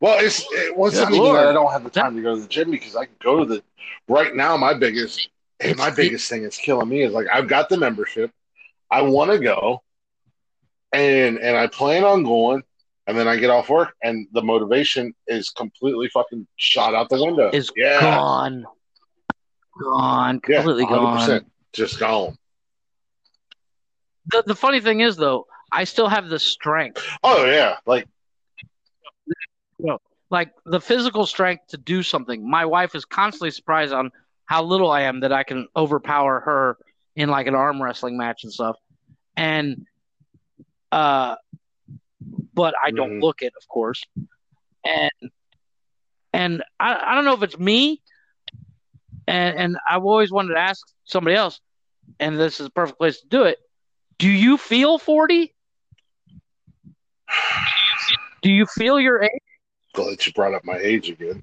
Gym." 0.00 0.08
Well, 0.08 0.24
it's 0.24 0.44
it 0.52 0.76
wasn't 0.76 1.14
even 1.14 1.32
that 1.34 1.48
I 1.48 1.52
don't 1.52 1.72
have 1.72 1.84
the 1.84 1.90
time 1.90 2.16
to 2.16 2.22
go 2.22 2.34
to 2.34 2.40
the 2.42 2.48
gym 2.48 2.70
because 2.70 2.96
I 2.96 3.06
can 3.06 3.16
go 3.22 3.40
to 3.40 3.44
the 3.46 3.62
right 4.08 4.34
now. 4.34 4.56
My 4.56 4.74
biggest 4.74 5.28
hey, 5.58 5.74
my 5.74 5.90
biggest 5.90 6.28
thing 6.28 6.44
is 6.44 6.56
killing 6.56 6.88
me 6.88 7.02
is 7.02 7.12
like 7.12 7.26
I've 7.32 7.48
got 7.48 7.68
the 7.68 7.76
membership, 7.76 8.30
I 8.90 9.02
want 9.02 9.30
to 9.30 9.38
go, 9.38 9.82
and 10.92 11.38
and 11.38 11.56
I 11.56 11.66
plan 11.66 12.04
on 12.04 12.24
going, 12.24 12.62
and 13.06 13.18
then 13.18 13.26
I 13.28 13.36
get 13.36 13.50
off 13.50 13.68
work 13.68 13.94
and 14.02 14.28
the 14.32 14.42
motivation 14.42 15.14
is 15.26 15.50
completely 15.50 16.08
fucking 16.08 16.46
shot 16.56 16.94
out 16.94 17.08
the 17.08 17.22
window. 17.22 17.50
Is 17.52 17.70
yeah, 17.76 18.00
gone, 18.00 18.64
gone, 19.82 20.40
yeah, 20.48 20.56
completely 20.56 20.84
gone. 20.84 21.18
100%, 21.18 21.44
just 21.72 21.98
gone. 21.98 22.36
The, 24.30 24.44
the 24.46 24.54
funny 24.54 24.80
thing 24.80 25.00
is, 25.00 25.16
though, 25.16 25.46
I 25.72 25.84
still 25.84 26.08
have 26.08 26.28
the 26.28 26.38
strength, 26.38 27.04
Oh 27.24 27.44
yeah, 27.46 27.78
like 27.86 28.06
like 30.30 30.52
the 30.64 30.80
physical 30.80 31.26
strength 31.26 31.68
to 31.68 31.76
do 31.76 32.02
something. 32.02 32.48
My 32.48 32.64
wife 32.64 32.94
is 32.94 33.04
constantly 33.04 33.50
surprised 33.50 33.92
on 33.92 34.10
how 34.44 34.62
little 34.62 34.90
I 34.90 35.02
am 35.02 35.20
that 35.20 35.32
I 35.32 35.42
can 35.42 35.68
overpower 35.76 36.40
her 36.40 36.76
in 37.16 37.28
like 37.28 37.46
an 37.46 37.54
arm 37.54 37.82
wrestling 37.82 38.16
match 38.16 38.44
and 38.44 38.52
stuff. 38.52 38.76
And, 39.36 39.86
uh, 40.92 41.36
but 42.54 42.74
I 42.82 42.90
don't 42.90 43.14
Mhm. 43.14 43.22
look 43.22 43.42
it, 43.42 43.52
of 43.56 43.66
course. 43.68 44.04
And, 44.84 45.10
and 46.32 46.62
I, 46.78 47.12
I 47.12 47.14
don't 47.14 47.24
know 47.24 47.34
if 47.34 47.42
it's 47.42 47.58
me. 47.58 48.00
And, 49.26 49.58
and 49.58 49.76
I've 49.88 50.04
always 50.04 50.30
wanted 50.32 50.54
to 50.54 50.60
ask 50.60 50.86
somebody 51.04 51.36
else, 51.36 51.60
and 52.18 52.38
this 52.38 52.60
is 52.60 52.66
the 52.66 52.70
perfect 52.72 52.98
place 52.98 53.20
to 53.20 53.26
do 53.28 53.44
it. 53.44 53.58
Do 54.18 54.28
you 54.28 54.56
feel 54.56 54.98
40? 54.98 55.54
Do 58.42 58.50
you 58.50 58.66
feel 58.66 58.98
your 58.98 59.22
age? 59.22 59.30
Glad 59.92 60.12
that 60.12 60.26
you 60.26 60.32
brought 60.32 60.54
up 60.54 60.64
my 60.64 60.76
age 60.76 61.08
again. 61.10 61.42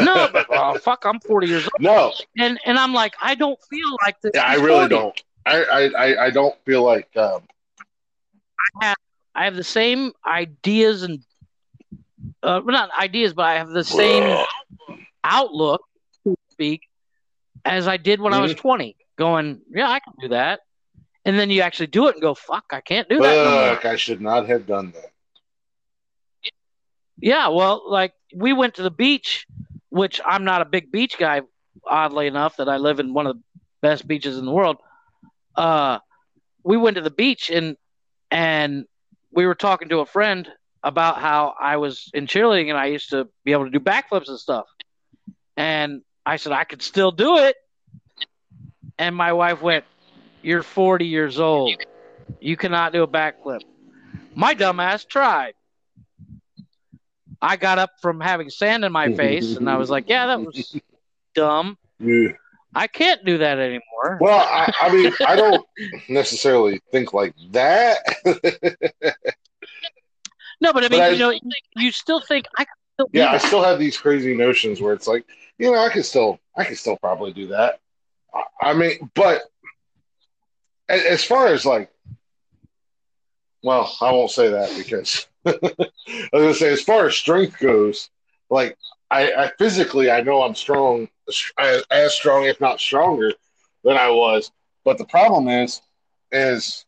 No, 0.00 0.28
but 0.32 0.50
uh, 0.52 0.74
fuck, 0.74 1.04
I'm 1.04 1.20
40 1.20 1.46
years 1.46 1.64
old, 1.64 1.72
no, 1.78 2.12
and 2.38 2.58
and 2.66 2.78
I'm 2.78 2.92
like, 2.92 3.14
I 3.20 3.34
don't 3.34 3.58
feel 3.70 3.96
like 4.04 4.20
this. 4.20 4.32
yeah, 4.34 4.44
I 4.44 4.54
really 4.54 4.88
40. 4.88 4.88
don't. 4.88 5.22
I, 5.46 5.62
I, 5.62 5.82
I, 5.86 6.24
I 6.26 6.30
don't 6.30 6.56
feel 6.64 6.82
like 6.82 7.16
um, 7.16 7.42
I 8.82 9.44
have 9.44 9.54
the 9.54 9.62
same 9.62 10.12
ideas 10.26 11.02
and, 11.02 11.20
uh, 12.42 12.60
well, 12.64 12.72
not 12.72 12.90
ideas, 12.98 13.34
but 13.34 13.44
I 13.44 13.54
have 13.54 13.68
the 13.68 13.84
same 13.84 14.36
outlook, 15.22 15.82
to 16.24 16.36
speak, 16.50 16.82
as 17.64 17.86
I 17.86 17.96
did 17.96 18.20
when 18.20 18.32
I 18.32 18.40
was 18.40 18.52
Mm-hmm. 18.52 18.60
20. 18.60 18.96
Going, 19.16 19.60
yeah, 19.70 19.88
I 19.88 20.00
can 20.00 20.12
do 20.20 20.28
that, 20.28 20.60
and 21.24 21.38
then 21.38 21.48
you 21.50 21.62
actually 21.62 21.86
do 21.86 22.08
it 22.08 22.16
and 22.16 22.22
go, 22.22 22.34
fuck, 22.34 22.64
I 22.70 22.80
can't 22.80 23.08
do 23.08 23.20
that. 23.20 23.44
no. 23.44 23.74
Fuck, 23.74 23.84
I 23.86 23.96
should 23.96 24.20
not 24.20 24.46
have 24.48 24.66
done 24.66 24.92
that. 24.92 25.10
Yeah, 27.18 27.48
well, 27.48 27.82
like 27.88 28.12
we 28.34 28.52
went 28.52 28.74
to 28.74 28.82
the 28.82 28.90
beach, 28.90 29.46
which 29.88 30.20
I'm 30.24 30.44
not 30.44 30.62
a 30.62 30.66
big 30.66 30.92
beach 30.92 31.18
guy, 31.18 31.42
oddly 31.86 32.26
enough, 32.26 32.56
that 32.58 32.68
I 32.68 32.76
live 32.76 33.00
in 33.00 33.14
one 33.14 33.26
of 33.26 33.36
the 33.36 33.42
best 33.80 34.06
beaches 34.06 34.38
in 34.38 34.44
the 34.44 34.52
world. 34.52 34.76
Uh, 35.54 35.98
we 36.62 36.76
went 36.76 36.96
to 36.96 37.02
the 37.02 37.10
beach 37.10 37.50
and 37.50 37.76
and 38.30 38.86
we 39.32 39.46
were 39.46 39.54
talking 39.54 39.88
to 39.90 40.00
a 40.00 40.06
friend 40.06 40.48
about 40.82 41.18
how 41.18 41.54
I 41.58 41.76
was 41.76 42.10
in 42.12 42.26
cheerleading 42.26 42.68
and 42.68 42.78
I 42.78 42.86
used 42.86 43.10
to 43.10 43.28
be 43.44 43.52
able 43.52 43.64
to 43.64 43.70
do 43.70 43.80
backflips 43.80 44.28
and 44.28 44.38
stuff. 44.38 44.66
And 45.56 46.02
I 46.24 46.36
said 46.36 46.52
I 46.52 46.64
could 46.64 46.82
still 46.82 47.12
do 47.12 47.38
it. 47.38 47.56
And 48.98 49.14
my 49.14 49.32
wife 49.32 49.62
went, 49.62 49.84
"You're 50.42 50.62
40 50.62 51.06
years 51.06 51.38
old. 51.38 51.76
You 52.40 52.56
cannot 52.56 52.92
do 52.92 53.02
a 53.02 53.08
backflip." 53.08 53.60
My 54.34 54.54
dumbass 54.54 55.06
tried. 55.06 55.54
I 57.42 57.56
got 57.56 57.78
up 57.78 57.90
from 58.00 58.20
having 58.20 58.50
sand 58.50 58.84
in 58.84 58.92
my 58.92 59.12
face 59.14 59.56
and 59.56 59.68
I 59.68 59.76
was 59.76 59.90
like, 59.90 60.08
yeah, 60.08 60.26
that 60.28 60.40
was 60.40 60.76
dumb. 61.34 61.76
Yeah. 61.98 62.28
I 62.74 62.86
can't 62.88 63.24
do 63.24 63.38
that 63.38 63.58
anymore. 63.58 64.18
Well, 64.20 64.38
I, 64.40 64.70
I 64.82 64.92
mean, 64.92 65.12
I 65.26 65.34
don't 65.36 65.66
necessarily 66.08 66.80
think 66.92 67.12
like 67.14 67.34
that. 67.52 67.98
No, 70.60 70.72
but 70.72 70.84
I 70.84 70.88
mean, 70.88 71.00
But 71.00 71.00
I- 71.02 71.08
you 71.10 71.18
know, 71.18 71.38
you, 71.76 71.92
still 71.92 72.20
think 72.20 72.46
I 72.56 72.64
can 72.64 72.72
still 72.94 73.08
yeah, 73.12 73.30
I 73.32 73.36
still 73.38 73.62
have 73.62 73.78
these 73.78 73.98
crazy 73.98 74.34
notions 74.34 74.80
where 74.80 74.94
it's 74.94 75.06
like, 75.06 75.26
you 75.58 75.70
know, 75.70 75.78
I 75.78 75.90
could 75.90 76.06
still, 76.06 76.38
I 76.56 76.64
could 76.64 76.78
still 76.78 76.96
probably 76.96 77.32
do 77.34 77.48
that. 77.48 77.78
I, 78.34 78.70
I 78.70 78.72
mean, 78.72 79.10
but 79.14 79.42
as 80.88 81.22
far 81.24 81.48
as 81.48 81.66
like, 81.66 81.90
well, 83.62 83.94
I 84.00 84.12
won't 84.12 84.30
say 84.30 84.48
that 84.50 84.74
because 84.78 85.26
I 85.46 86.30
was 86.32 86.42
gonna 86.42 86.54
say, 86.54 86.72
as 86.72 86.82
far 86.82 87.06
as 87.06 87.16
strength 87.16 87.58
goes, 87.58 88.10
like 88.50 88.76
I, 89.10 89.32
I 89.32 89.52
physically, 89.58 90.10
I 90.10 90.20
know 90.22 90.42
I'm 90.42 90.54
strong, 90.54 91.08
as, 91.58 91.82
as 91.90 92.14
strong, 92.14 92.44
if 92.44 92.60
not 92.60 92.80
stronger, 92.80 93.32
than 93.84 93.96
I 93.96 94.10
was. 94.10 94.50
But 94.84 94.98
the 94.98 95.04
problem 95.06 95.48
is, 95.48 95.80
is 96.32 96.84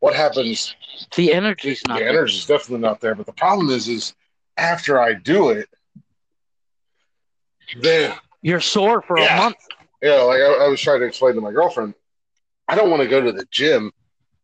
what 0.00 0.14
happens 0.14 0.74
the 1.16 1.32
energy's 1.32 1.82
not 1.88 1.98
the 1.98 2.04
there. 2.04 2.12
energy's 2.12 2.46
definitely 2.46 2.86
not 2.86 3.00
there. 3.00 3.14
But 3.14 3.26
the 3.26 3.32
problem 3.32 3.70
is, 3.70 3.88
is 3.88 4.14
after 4.56 5.00
I 5.00 5.14
do 5.14 5.50
it, 5.50 5.68
then 7.80 8.14
You're 8.42 8.60
sore 8.60 9.02
for 9.02 9.18
Yeah. 9.18 9.34
a 9.34 9.42
month. 9.42 9.56
Yeah, 10.02 10.22
like 10.22 10.40
I, 10.40 10.64
I 10.64 10.68
was 10.68 10.80
trying 10.80 11.00
to 11.00 11.06
explain 11.06 11.34
to 11.34 11.40
my 11.40 11.50
girlfriend, 11.52 11.94
I 12.68 12.74
don't 12.74 12.90
want 12.90 13.02
to 13.02 13.08
go 13.08 13.20
to 13.20 13.32
the 13.32 13.46
gym 13.50 13.92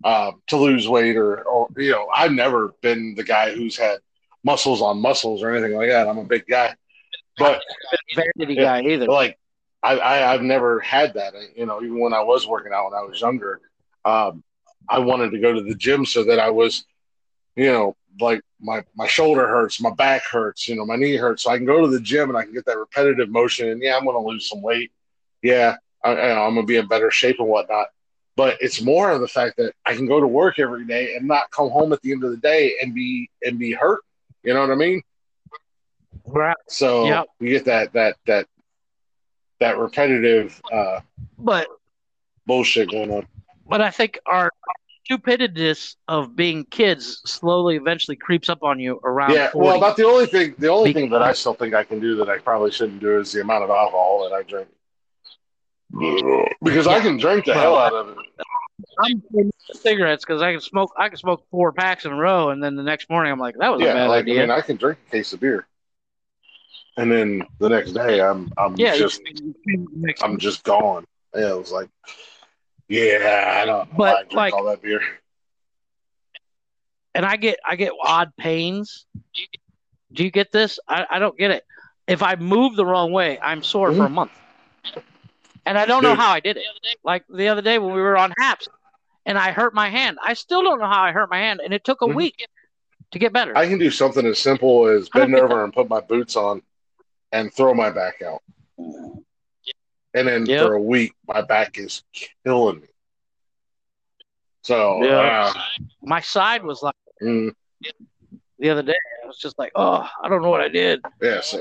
uh, 0.04 0.32
to 0.48 0.56
lose 0.56 0.88
weight, 0.88 1.16
or, 1.16 1.42
or 1.42 1.68
you 1.76 1.90
know, 1.90 2.06
I've 2.14 2.32
never 2.32 2.74
been 2.80 3.14
the 3.14 3.24
guy 3.24 3.54
who's 3.54 3.76
had 3.76 3.98
muscles 4.44 4.82
on 4.82 5.00
muscles 5.00 5.42
or 5.42 5.52
anything 5.54 5.76
like 5.76 5.88
that. 5.90 6.08
I'm 6.08 6.18
a 6.18 6.24
big 6.24 6.46
guy, 6.46 6.74
but 7.38 7.62
Vanity 8.14 8.56
guy 8.56 8.82
either. 8.82 9.06
like 9.06 9.38
I, 9.82 9.98
I 9.98 10.34
I've 10.34 10.42
never 10.42 10.80
had 10.80 11.14
that. 11.14 11.34
You 11.56 11.66
know, 11.66 11.82
even 11.82 12.00
when 12.00 12.12
I 12.12 12.22
was 12.22 12.46
working 12.46 12.72
out 12.72 12.90
when 12.90 12.94
I 13.00 13.02
was 13.04 13.20
younger, 13.20 13.60
um, 14.04 14.42
I 14.88 14.98
wanted 14.98 15.30
to 15.32 15.38
go 15.38 15.52
to 15.52 15.62
the 15.62 15.74
gym 15.74 16.04
so 16.04 16.24
that 16.24 16.38
I 16.38 16.50
was, 16.50 16.84
you 17.56 17.66
know, 17.72 17.96
like 18.20 18.42
my 18.60 18.84
my 18.94 19.06
shoulder 19.06 19.46
hurts, 19.46 19.80
my 19.80 19.90
back 19.90 20.22
hurts, 20.30 20.68
you 20.68 20.76
know, 20.76 20.84
my 20.84 20.96
knee 20.96 21.16
hurts, 21.16 21.44
so 21.44 21.50
I 21.50 21.56
can 21.56 21.66
go 21.66 21.80
to 21.80 21.88
the 21.88 22.00
gym 22.00 22.28
and 22.28 22.36
I 22.38 22.42
can 22.44 22.52
get 22.52 22.64
that 22.66 22.78
repetitive 22.78 23.30
motion. 23.30 23.68
And 23.68 23.82
yeah, 23.82 23.96
I'm 23.96 24.04
going 24.04 24.16
to 24.16 24.28
lose 24.28 24.48
some 24.48 24.62
weight. 24.62 24.90
Yeah, 25.42 25.76
I, 26.04 26.10
I- 26.10 26.46
I'm 26.46 26.54
going 26.54 26.66
to 26.66 26.70
be 26.70 26.76
in 26.76 26.86
better 26.88 27.10
shape 27.10 27.36
and 27.38 27.48
whatnot. 27.48 27.86
But 28.36 28.56
it's 28.60 28.80
more 28.80 29.10
of 29.10 29.20
the 29.20 29.28
fact 29.28 29.56
that 29.58 29.74
I 29.84 29.94
can 29.94 30.06
go 30.06 30.18
to 30.20 30.26
work 30.26 30.58
every 30.58 30.86
day 30.86 31.14
and 31.16 31.28
not 31.28 31.50
come 31.50 31.68
home 31.70 31.92
at 31.92 32.00
the 32.02 32.12
end 32.12 32.24
of 32.24 32.30
the 32.30 32.38
day 32.38 32.74
and 32.80 32.94
be 32.94 33.28
and 33.42 33.58
be 33.58 33.72
hurt. 33.72 34.00
You 34.42 34.54
know 34.54 34.60
what 34.60 34.70
I 34.70 34.74
mean? 34.74 35.02
Right. 36.26 36.56
So 36.68 37.04
Yep. 37.06 37.26
you 37.40 37.48
get 37.50 37.64
that 37.66 37.92
that 37.92 38.16
that 38.26 38.46
that 39.60 39.78
repetitive 39.78 40.60
uh, 40.72 41.00
But 41.38 41.68
bullshit 42.46 42.90
going 42.90 43.10
on. 43.12 43.26
but 43.68 43.80
I 43.80 43.90
think 43.90 44.18
our 44.26 44.50
stupidity 45.04 45.74
of 46.08 46.34
being 46.34 46.64
kids 46.64 47.20
slowly, 47.26 47.76
eventually 47.76 48.16
creeps 48.16 48.48
up 48.48 48.62
on 48.62 48.80
you 48.80 48.98
around. 49.04 49.32
Yeah, 49.34 49.50
40. 49.50 49.66
well, 49.68 49.76
about 49.76 49.96
the 49.96 50.04
only 50.06 50.26
thing, 50.26 50.54
the 50.58 50.68
only 50.68 50.92
Be- 50.92 51.00
thing 51.02 51.10
that 51.10 51.22
I 51.22 51.32
still 51.32 51.54
think 51.54 51.74
I 51.74 51.84
can 51.84 52.00
do 52.00 52.16
that 52.16 52.28
I 52.28 52.38
probably 52.38 52.70
shouldn't 52.70 53.00
do 53.00 53.20
is 53.20 53.30
the 53.32 53.40
amount 53.42 53.62
of 53.64 53.70
alcohol 53.70 54.26
that 54.28 54.34
I 54.34 54.42
drink. 54.42 54.68
Because 56.62 56.86
I 56.86 57.00
can 57.00 57.18
drink 57.18 57.44
the 57.44 57.54
hell 57.54 57.76
out 57.76 57.92
of 57.92 58.08
it. 58.10 58.16
I'm 59.04 59.22
cigarettes 59.74 60.24
because 60.24 60.42
I 60.42 60.52
can 60.52 60.60
smoke. 60.60 60.92
I 60.96 61.08
can 61.08 61.18
smoke 61.18 61.44
four 61.50 61.72
packs 61.72 62.04
in 62.04 62.12
a 62.12 62.16
row, 62.16 62.50
and 62.50 62.62
then 62.62 62.76
the 62.76 62.82
next 62.82 63.08
morning 63.10 63.32
I'm 63.32 63.38
like, 63.38 63.56
that 63.58 63.70
was 63.70 63.80
a 63.82 63.84
bad 63.84 64.08
like 64.08 64.22
idea. 64.22 64.38
I 64.38 64.46
mean, 64.46 64.50
I 64.50 64.60
can 64.60 64.76
drink 64.76 64.98
a 65.06 65.10
case 65.10 65.32
of 65.32 65.40
beer, 65.40 65.66
and 66.96 67.10
then 67.10 67.46
the 67.58 67.68
next 67.68 67.92
day 67.92 68.20
I'm 68.20 68.52
I'm 68.56 68.76
yeah, 68.76 68.96
just 68.96 69.20
you- 69.26 69.54
you 69.66 70.14
I'm 70.22 70.38
just 70.38 70.64
gone. 70.64 71.06
Yeah, 71.34 71.50
it 71.50 71.58
was 71.58 71.72
like, 71.72 71.88
yeah, 72.88 73.60
I 73.62 73.64
don't. 73.64 73.96
But, 73.96 74.16
I 74.16 74.20
drink 74.22 74.34
like- 74.34 74.54
all 74.54 74.64
that 74.64 74.82
beer. 74.82 75.00
and 77.14 77.24
I 77.24 77.36
get 77.36 77.58
I 77.66 77.76
get 77.76 77.92
odd 78.02 78.32
pains. 78.36 79.06
Do 80.12 80.24
you 80.24 80.30
get 80.30 80.52
this? 80.52 80.78
I, 80.88 81.06
I 81.10 81.18
don't 81.18 81.36
get 81.38 81.50
it. 81.50 81.64
If 82.06 82.22
I 82.22 82.36
move 82.36 82.76
the 82.76 82.84
wrong 82.84 83.12
way, 83.12 83.38
I'm 83.40 83.62
sore 83.62 83.88
for 83.88 83.94
mm-hmm. 83.94 84.02
a 84.02 84.08
month, 84.08 84.32
and 85.66 85.78
I 85.78 85.86
don't 85.86 86.02
know 86.02 86.14
how 86.14 86.30
I 86.30 86.40
did 86.40 86.56
it. 86.56 86.64
Like 87.04 87.24
the 87.28 87.48
other 87.48 87.62
day 87.62 87.78
when 87.78 87.94
we 87.94 88.00
were 88.00 88.16
on 88.16 88.32
Haps, 88.38 88.68
and 89.26 89.38
I 89.38 89.52
hurt 89.52 89.74
my 89.74 89.88
hand. 89.88 90.18
I 90.22 90.34
still 90.34 90.62
don't 90.62 90.78
know 90.80 90.86
how 90.88 91.02
I 91.02 91.12
hurt 91.12 91.30
my 91.30 91.38
hand, 91.38 91.60
and 91.64 91.72
it 91.72 91.84
took 91.84 92.02
a 92.02 92.06
Mhm. 92.06 92.14
week 92.16 92.46
to 93.12 93.18
get 93.18 93.32
better. 93.32 93.56
I 93.56 93.66
can 93.66 93.78
do 93.78 93.90
something 93.90 94.26
as 94.26 94.38
simple 94.38 94.86
as 94.86 95.08
bend 95.08 95.34
over 95.34 95.64
and 95.64 95.72
put 95.72 95.88
my 95.88 96.00
boots 96.00 96.36
on, 96.36 96.62
and 97.32 97.52
throw 97.52 97.74
my 97.74 97.90
back 97.90 98.22
out, 98.22 98.42
and 98.78 100.28
then 100.28 100.46
Yep. 100.46 100.58
for 100.58 100.74
a 100.74 100.80
week 100.80 101.14
my 101.26 101.42
back 101.42 101.78
is 101.78 102.02
killing 102.44 102.80
me. 102.80 102.88
So 104.62 105.02
Yeah. 105.02 105.52
uh, 105.54 105.62
my 106.02 106.20
side 106.20 106.62
was 106.64 106.82
like 106.82 106.94
mm, 107.22 107.52
the 108.58 108.70
other 108.70 108.82
day. 108.82 108.94
I 109.22 109.26
was 109.26 109.38
just 109.38 109.58
like, 109.58 109.72
oh, 109.74 110.08
I 110.22 110.28
don't 110.28 110.42
know 110.42 110.50
what 110.50 110.60
I 110.60 110.68
did. 110.68 111.00
yeah, 111.20 111.40
so 111.40 111.60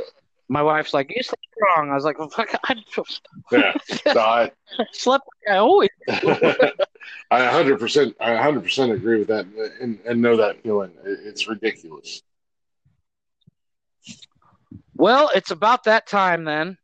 My 0.51 0.61
wife's 0.61 0.93
like, 0.93 1.13
you 1.15 1.23
slept 1.23 1.47
wrong. 1.61 1.91
I 1.91 1.95
was 1.95 2.03
like, 2.03 2.19
well, 2.19 2.27
fuck, 2.27 2.53
I 2.65 2.75
yeah, 3.53 3.71
so 4.11 4.19
I 4.19 4.51
slept 4.91 5.25
like 5.47 5.55
I 5.55 5.59
always. 5.59 5.89
I 7.31 7.45
hundred 7.45 7.79
percent 7.79 8.17
I 8.19 8.35
hundred 8.35 8.63
percent 8.63 8.91
agree 8.91 9.17
with 9.19 9.29
that 9.29 9.45
and, 9.79 9.97
and 10.05 10.21
know 10.21 10.35
that 10.35 10.61
feeling. 10.61 10.91
It's 11.05 11.47
ridiculous. 11.47 12.21
Well, 14.93 15.31
it's 15.33 15.51
about 15.51 15.85
that 15.85 16.05
time 16.05 16.43
then. 16.43 16.77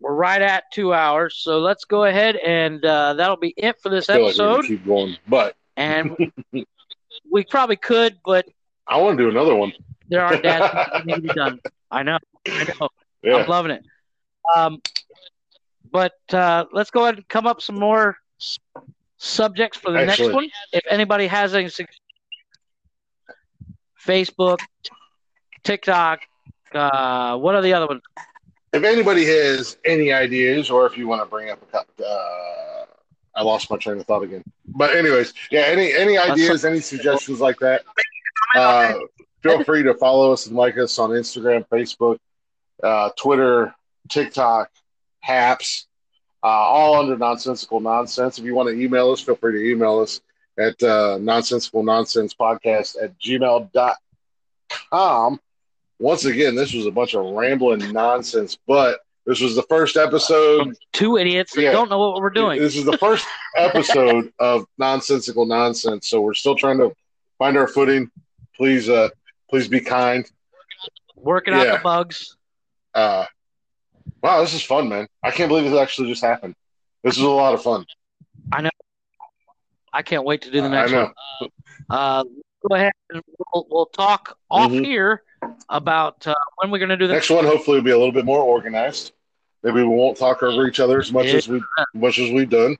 We're 0.00 0.14
right 0.14 0.40
at 0.40 0.72
two 0.72 0.94
hours, 0.94 1.36
so 1.36 1.58
let's 1.58 1.84
go 1.84 2.04
ahead 2.04 2.36
and 2.36 2.82
uh, 2.82 3.12
that'll 3.12 3.36
be 3.36 3.52
it 3.58 3.78
for 3.82 3.90
this 3.90 4.08
like 4.08 4.20
episode. 4.20 4.62
can 4.62 4.78
keep 4.78 4.86
going, 4.86 5.18
but 5.28 5.54
and 5.76 6.16
we 7.30 7.44
probably 7.44 7.76
could, 7.76 8.16
but 8.24 8.46
I 8.86 8.96
want 8.96 9.18
to 9.18 9.24
do 9.24 9.28
another 9.28 9.54
one. 9.54 9.74
there 10.08 10.24
are 10.24 10.40
dads 10.40 10.72
that 10.72 11.04
need 11.04 11.14
to 11.16 11.20
be 11.20 11.28
done. 11.28 11.60
I 11.90 12.02
know, 12.02 12.18
I 12.50 12.74
know. 12.80 12.88
Yeah, 13.22 13.36
I'm 13.36 13.48
loving 13.48 13.72
it. 13.72 13.84
Um, 14.56 14.80
but 15.90 16.14
uh, 16.32 16.64
let's 16.72 16.90
go 16.90 17.02
ahead 17.02 17.16
and 17.16 17.28
come 17.28 17.46
up 17.46 17.60
some 17.60 17.78
more 17.78 18.16
s- 18.40 18.58
subjects 19.16 19.78
for 19.78 19.90
the 19.90 19.98
Excellent. 19.98 20.32
next 20.32 20.34
one. 20.34 20.50
If 20.72 20.84
anybody 20.90 21.26
has 21.26 21.54
any 21.54 21.68
Facebook, 24.06 24.58
TikTok, 25.64 26.20
uh, 26.74 27.36
what 27.38 27.54
are 27.54 27.62
the 27.62 27.72
other 27.74 27.86
ones? 27.86 28.02
if 28.72 28.84
anybody 28.84 29.24
has 29.24 29.78
any 29.84 30.12
ideas, 30.12 30.70
or 30.70 30.86
if 30.86 30.96
you 30.98 31.08
want 31.08 31.22
to 31.22 31.26
bring 31.26 31.50
up 31.50 31.60
a 31.62 31.66
couple, 31.66 32.04
uh, 32.04 32.84
I 33.34 33.42
lost 33.42 33.70
my 33.70 33.78
train 33.78 33.98
of 33.98 34.06
thought 34.06 34.22
again. 34.22 34.44
But 34.66 34.94
anyways, 34.94 35.32
yeah, 35.50 35.62
any 35.62 35.92
any 35.92 36.18
ideas, 36.18 36.64
any 36.64 36.80
suggestions 36.80 37.40
like 37.40 37.58
that, 37.60 37.82
uh, 38.54 38.92
feel 39.42 39.64
free 39.64 39.82
to 39.84 39.94
follow 39.94 40.32
us 40.32 40.46
and 40.46 40.56
like 40.56 40.76
us 40.76 40.98
on 40.98 41.10
Instagram, 41.10 41.66
Facebook, 41.68 42.18
uh, 42.82 43.10
Twitter, 43.16 43.74
TikTok, 44.08 44.70
Haps, 45.20 45.86
uh, 46.42 46.46
all 46.46 46.96
under 46.96 47.16
nonsensical 47.16 47.80
nonsense. 47.80 48.38
If 48.38 48.44
you 48.44 48.54
want 48.54 48.68
to 48.68 48.80
email 48.80 49.10
us, 49.10 49.20
feel 49.20 49.36
free 49.36 49.52
to 49.52 49.70
email 49.70 50.00
us 50.00 50.20
at 50.58 50.80
uh, 50.82 51.18
nonsensical 51.20 51.82
nonsense 51.82 52.34
podcast 52.34 52.96
at 53.02 53.18
gmail.com. 53.20 55.40
Once 56.00 56.24
again, 56.24 56.54
this 56.54 56.72
was 56.72 56.86
a 56.86 56.90
bunch 56.90 57.14
of 57.14 57.24
rambling 57.24 57.92
nonsense, 57.92 58.56
but 58.66 59.00
this 59.26 59.40
was 59.40 59.54
the 59.56 59.62
first 59.64 59.96
episode. 59.96 60.74
Two 60.92 61.16
idiots 61.18 61.52
that 61.54 61.62
Yeah. 61.62 61.72
don't 61.72 61.90
know 61.90 61.98
what 61.98 62.20
we're 62.22 62.30
doing. 62.30 62.60
This 62.60 62.76
is 62.76 62.84
the 62.84 62.96
first 62.98 63.26
episode 63.56 64.32
of 64.38 64.64
nonsensical 64.78 65.44
nonsense, 65.44 66.08
so 66.08 66.20
we're 66.20 66.34
still 66.34 66.54
trying 66.54 66.78
to 66.78 66.94
find 67.38 67.56
our 67.58 67.66
footing. 67.68 68.10
Please, 68.56 68.88
uh, 68.88 69.08
please 69.50 69.68
be 69.68 69.80
kind. 69.80 70.24
Working 71.16 71.52
out 71.54 71.64
the 71.66 71.80
bugs. 71.82 72.36
Uh, 72.98 73.24
wow, 74.22 74.40
this 74.40 74.54
is 74.54 74.62
fun, 74.62 74.88
man! 74.88 75.06
I 75.22 75.30
can't 75.30 75.48
believe 75.48 75.70
this 75.70 75.78
actually 75.78 76.08
just 76.08 76.22
happened. 76.24 76.54
This 77.04 77.16
is 77.16 77.22
a 77.22 77.28
lot 77.28 77.54
of 77.54 77.62
fun. 77.62 77.86
I 78.52 78.62
know. 78.62 78.70
I 79.92 80.02
can't 80.02 80.24
wait 80.24 80.42
to 80.42 80.50
do 80.50 80.60
the 80.60 80.66
I 80.66 80.70
next 80.70 80.90
know. 80.92 81.12
one. 81.40 81.50
Uh, 81.88 82.24
go 82.68 82.74
ahead 82.74 82.92
and 83.10 83.22
we'll, 83.54 83.66
we'll 83.70 83.86
talk 83.86 84.36
off 84.50 84.70
Mhm. 84.72 84.84
here 84.84 85.22
about 85.68 86.26
uh, 86.26 86.34
when 86.56 86.70
we're 86.72 86.78
going 86.78 86.88
to 86.88 86.96
do 86.96 87.06
the 87.06 87.14
Next 87.14 87.30
one, 87.30 87.44
hopefully, 87.44 87.76
will 87.78 87.84
be 87.84 87.92
a 87.92 87.96
little 87.98 88.12
bit 88.12 88.24
more 88.24 88.40
organized. 88.40 89.12
Maybe 89.62 89.76
we 89.82 89.84
won't 89.88 90.16
talk 90.18 90.42
over 90.42 90.66
each 90.66 90.80
other 90.80 90.98
as 90.98 91.12
much 91.12 91.26
Yeah. 91.26 91.34
as 91.36 91.48
we 91.48 91.62
much 91.94 92.18
as 92.18 92.30
we've 92.32 92.50
done. 92.50 92.76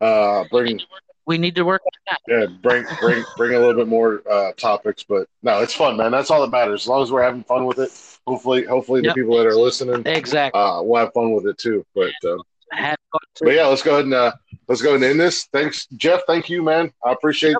Uh, 0.00 0.44
bring 0.50 0.80
We 1.26 1.38
need 1.38 1.56
to 1.56 1.64
work 1.64 1.82
on 1.84 1.90
that. 2.06 2.20
yeah, 2.28 2.46
bring 2.62 2.84
bring 3.00 3.24
bring 3.36 3.54
a 3.54 3.58
little 3.58 3.74
bit 3.74 3.88
more 3.88 4.22
uh, 4.30 4.52
topics, 4.52 5.02
but 5.02 5.26
no, 5.42 5.60
it's 5.60 5.74
fun, 5.74 5.96
man. 5.96 6.12
That's 6.12 6.30
all 6.30 6.40
that 6.42 6.50
matters. 6.50 6.82
As 6.82 6.88
long 6.88 7.02
as 7.02 7.10
we're 7.10 7.22
having 7.24 7.42
fun 7.42 7.66
with 7.66 7.78
it, 7.80 7.90
hopefully, 8.26 8.64
hopefully 8.64 9.00
Yep. 9.02 9.14
the 9.14 9.22
people 9.22 9.36
that 9.36 9.46
are 9.46 9.56
listening 9.56 10.02
Exactly. 10.06 10.60
uh, 10.60 10.82
will 10.82 10.96
have 11.00 11.12
fun 11.12 11.32
with 11.32 11.46
it 11.46 11.58
too. 11.58 11.84
But 11.96 12.12
um, 12.24 12.42
Had 12.70 12.96
fun 13.10 13.20
too. 13.34 13.44
but 13.46 13.54
yeah, 13.54 13.66
let's 13.66 13.82
go 13.82 13.94
ahead 13.94 14.04
and 14.04 14.14
uh, 14.14 14.32
let's 14.68 14.82
go 14.82 14.90
ahead 14.90 15.02
and 15.02 15.10
end 15.10 15.20
this. 15.20 15.46
Thanks, 15.52 15.86
Jeff. 15.96 16.20
Thank 16.28 16.48
you, 16.48 16.62
man. 16.62 16.92
I 17.04 17.10
appreciate 17.12 17.56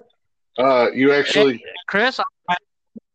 uh, 0.58 0.90
you 0.94 1.12
actually. 1.12 1.60
Chris, 1.88 2.20
I 2.48 2.54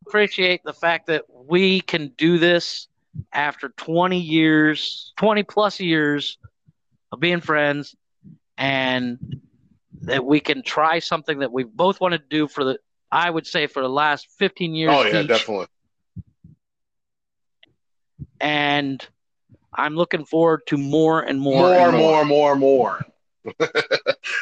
appreciate 0.05 0.63
the 0.65 0.73
fact 0.73 1.07
that 1.07 1.23
we 1.29 1.79
can 1.79 2.09
do 2.17 2.37
this 2.37 2.89
after 3.31 3.69
20 3.69 4.19
years, 4.19 5.13
20 5.17 5.43
plus 5.43 5.79
years 5.79 6.37
of 7.13 7.21
being 7.21 7.39
friends, 7.39 7.95
and 8.57 9.17
that 10.03 10.25
we 10.25 10.39
can 10.39 10.63
try 10.63 10.99
something 10.99 11.39
that 11.39 11.51
we 11.51 11.63
both 11.63 11.99
wanted 12.01 12.19
to 12.19 12.27
do 12.29 12.47
for 12.47 12.63
the, 12.63 12.77
I 13.11 13.29
would 13.29 13.45
say, 13.45 13.67
for 13.67 13.81
the 13.81 13.89
last 13.89 14.27
15 14.37 14.73
years. 14.73 14.91
Oh 14.93 15.03
yeah, 15.03 15.21
each. 15.21 15.27
definitely. 15.27 15.67
And 18.39 19.05
I'm 19.73 19.95
looking 19.95 20.25
forward 20.25 20.61
to 20.67 20.77
more 20.77 21.21
and 21.21 21.39
more. 21.39 21.69
More, 21.69 21.89
and 21.89 21.97
more, 21.97 22.25
more, 22.25 22.55
more. 22.55 23.05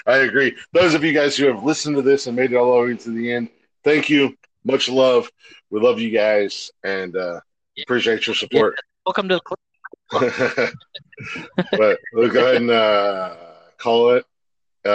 I 0.06 0.18
agree. 0.18 0.56
Those 0.74 0.94
of 0.94 1.04
you 1.04 1.14
guys 1.14 1.36
who 1.38 1.48
have 1.48 1.64
listened 1.64 1.96
to 1.98 2.02
this 2.02 2.28
and 2.28 2.36
made 2.36 2.52
it 2.52 2.56
all 2.56 2.82
the 2.82 2.88
way 2.88 2.98
to 2.98 3.12
the 3.12 3.32
end, 3.32 3.50
thank 3.84 4.10
you. 4.10 4.36
Much 4.64 4.90
love. 4.90 5.30
We 5.70 5.80
love 5.80 6.00
you 6.00 6.10
guys 6.10 6.72
and 6.84 7.16
uh, 7.16 7.40
appreciate 7.82 8.28
your 8.28 8.36
support. 8.36 8.76
Welcome 9.06 9.30
to 9.30 9.36
the 9.36 9.42
club. 9.42 9.60
but 11.72 12.00
we'll 12.14 12.30
go 12.30 12.46
ahead 12.46 12.62
and 12.62 12.72
uh, 12.72 13.36
call 13.78 14.12
it. 14.12 14.26
Uh, 14.86 14.90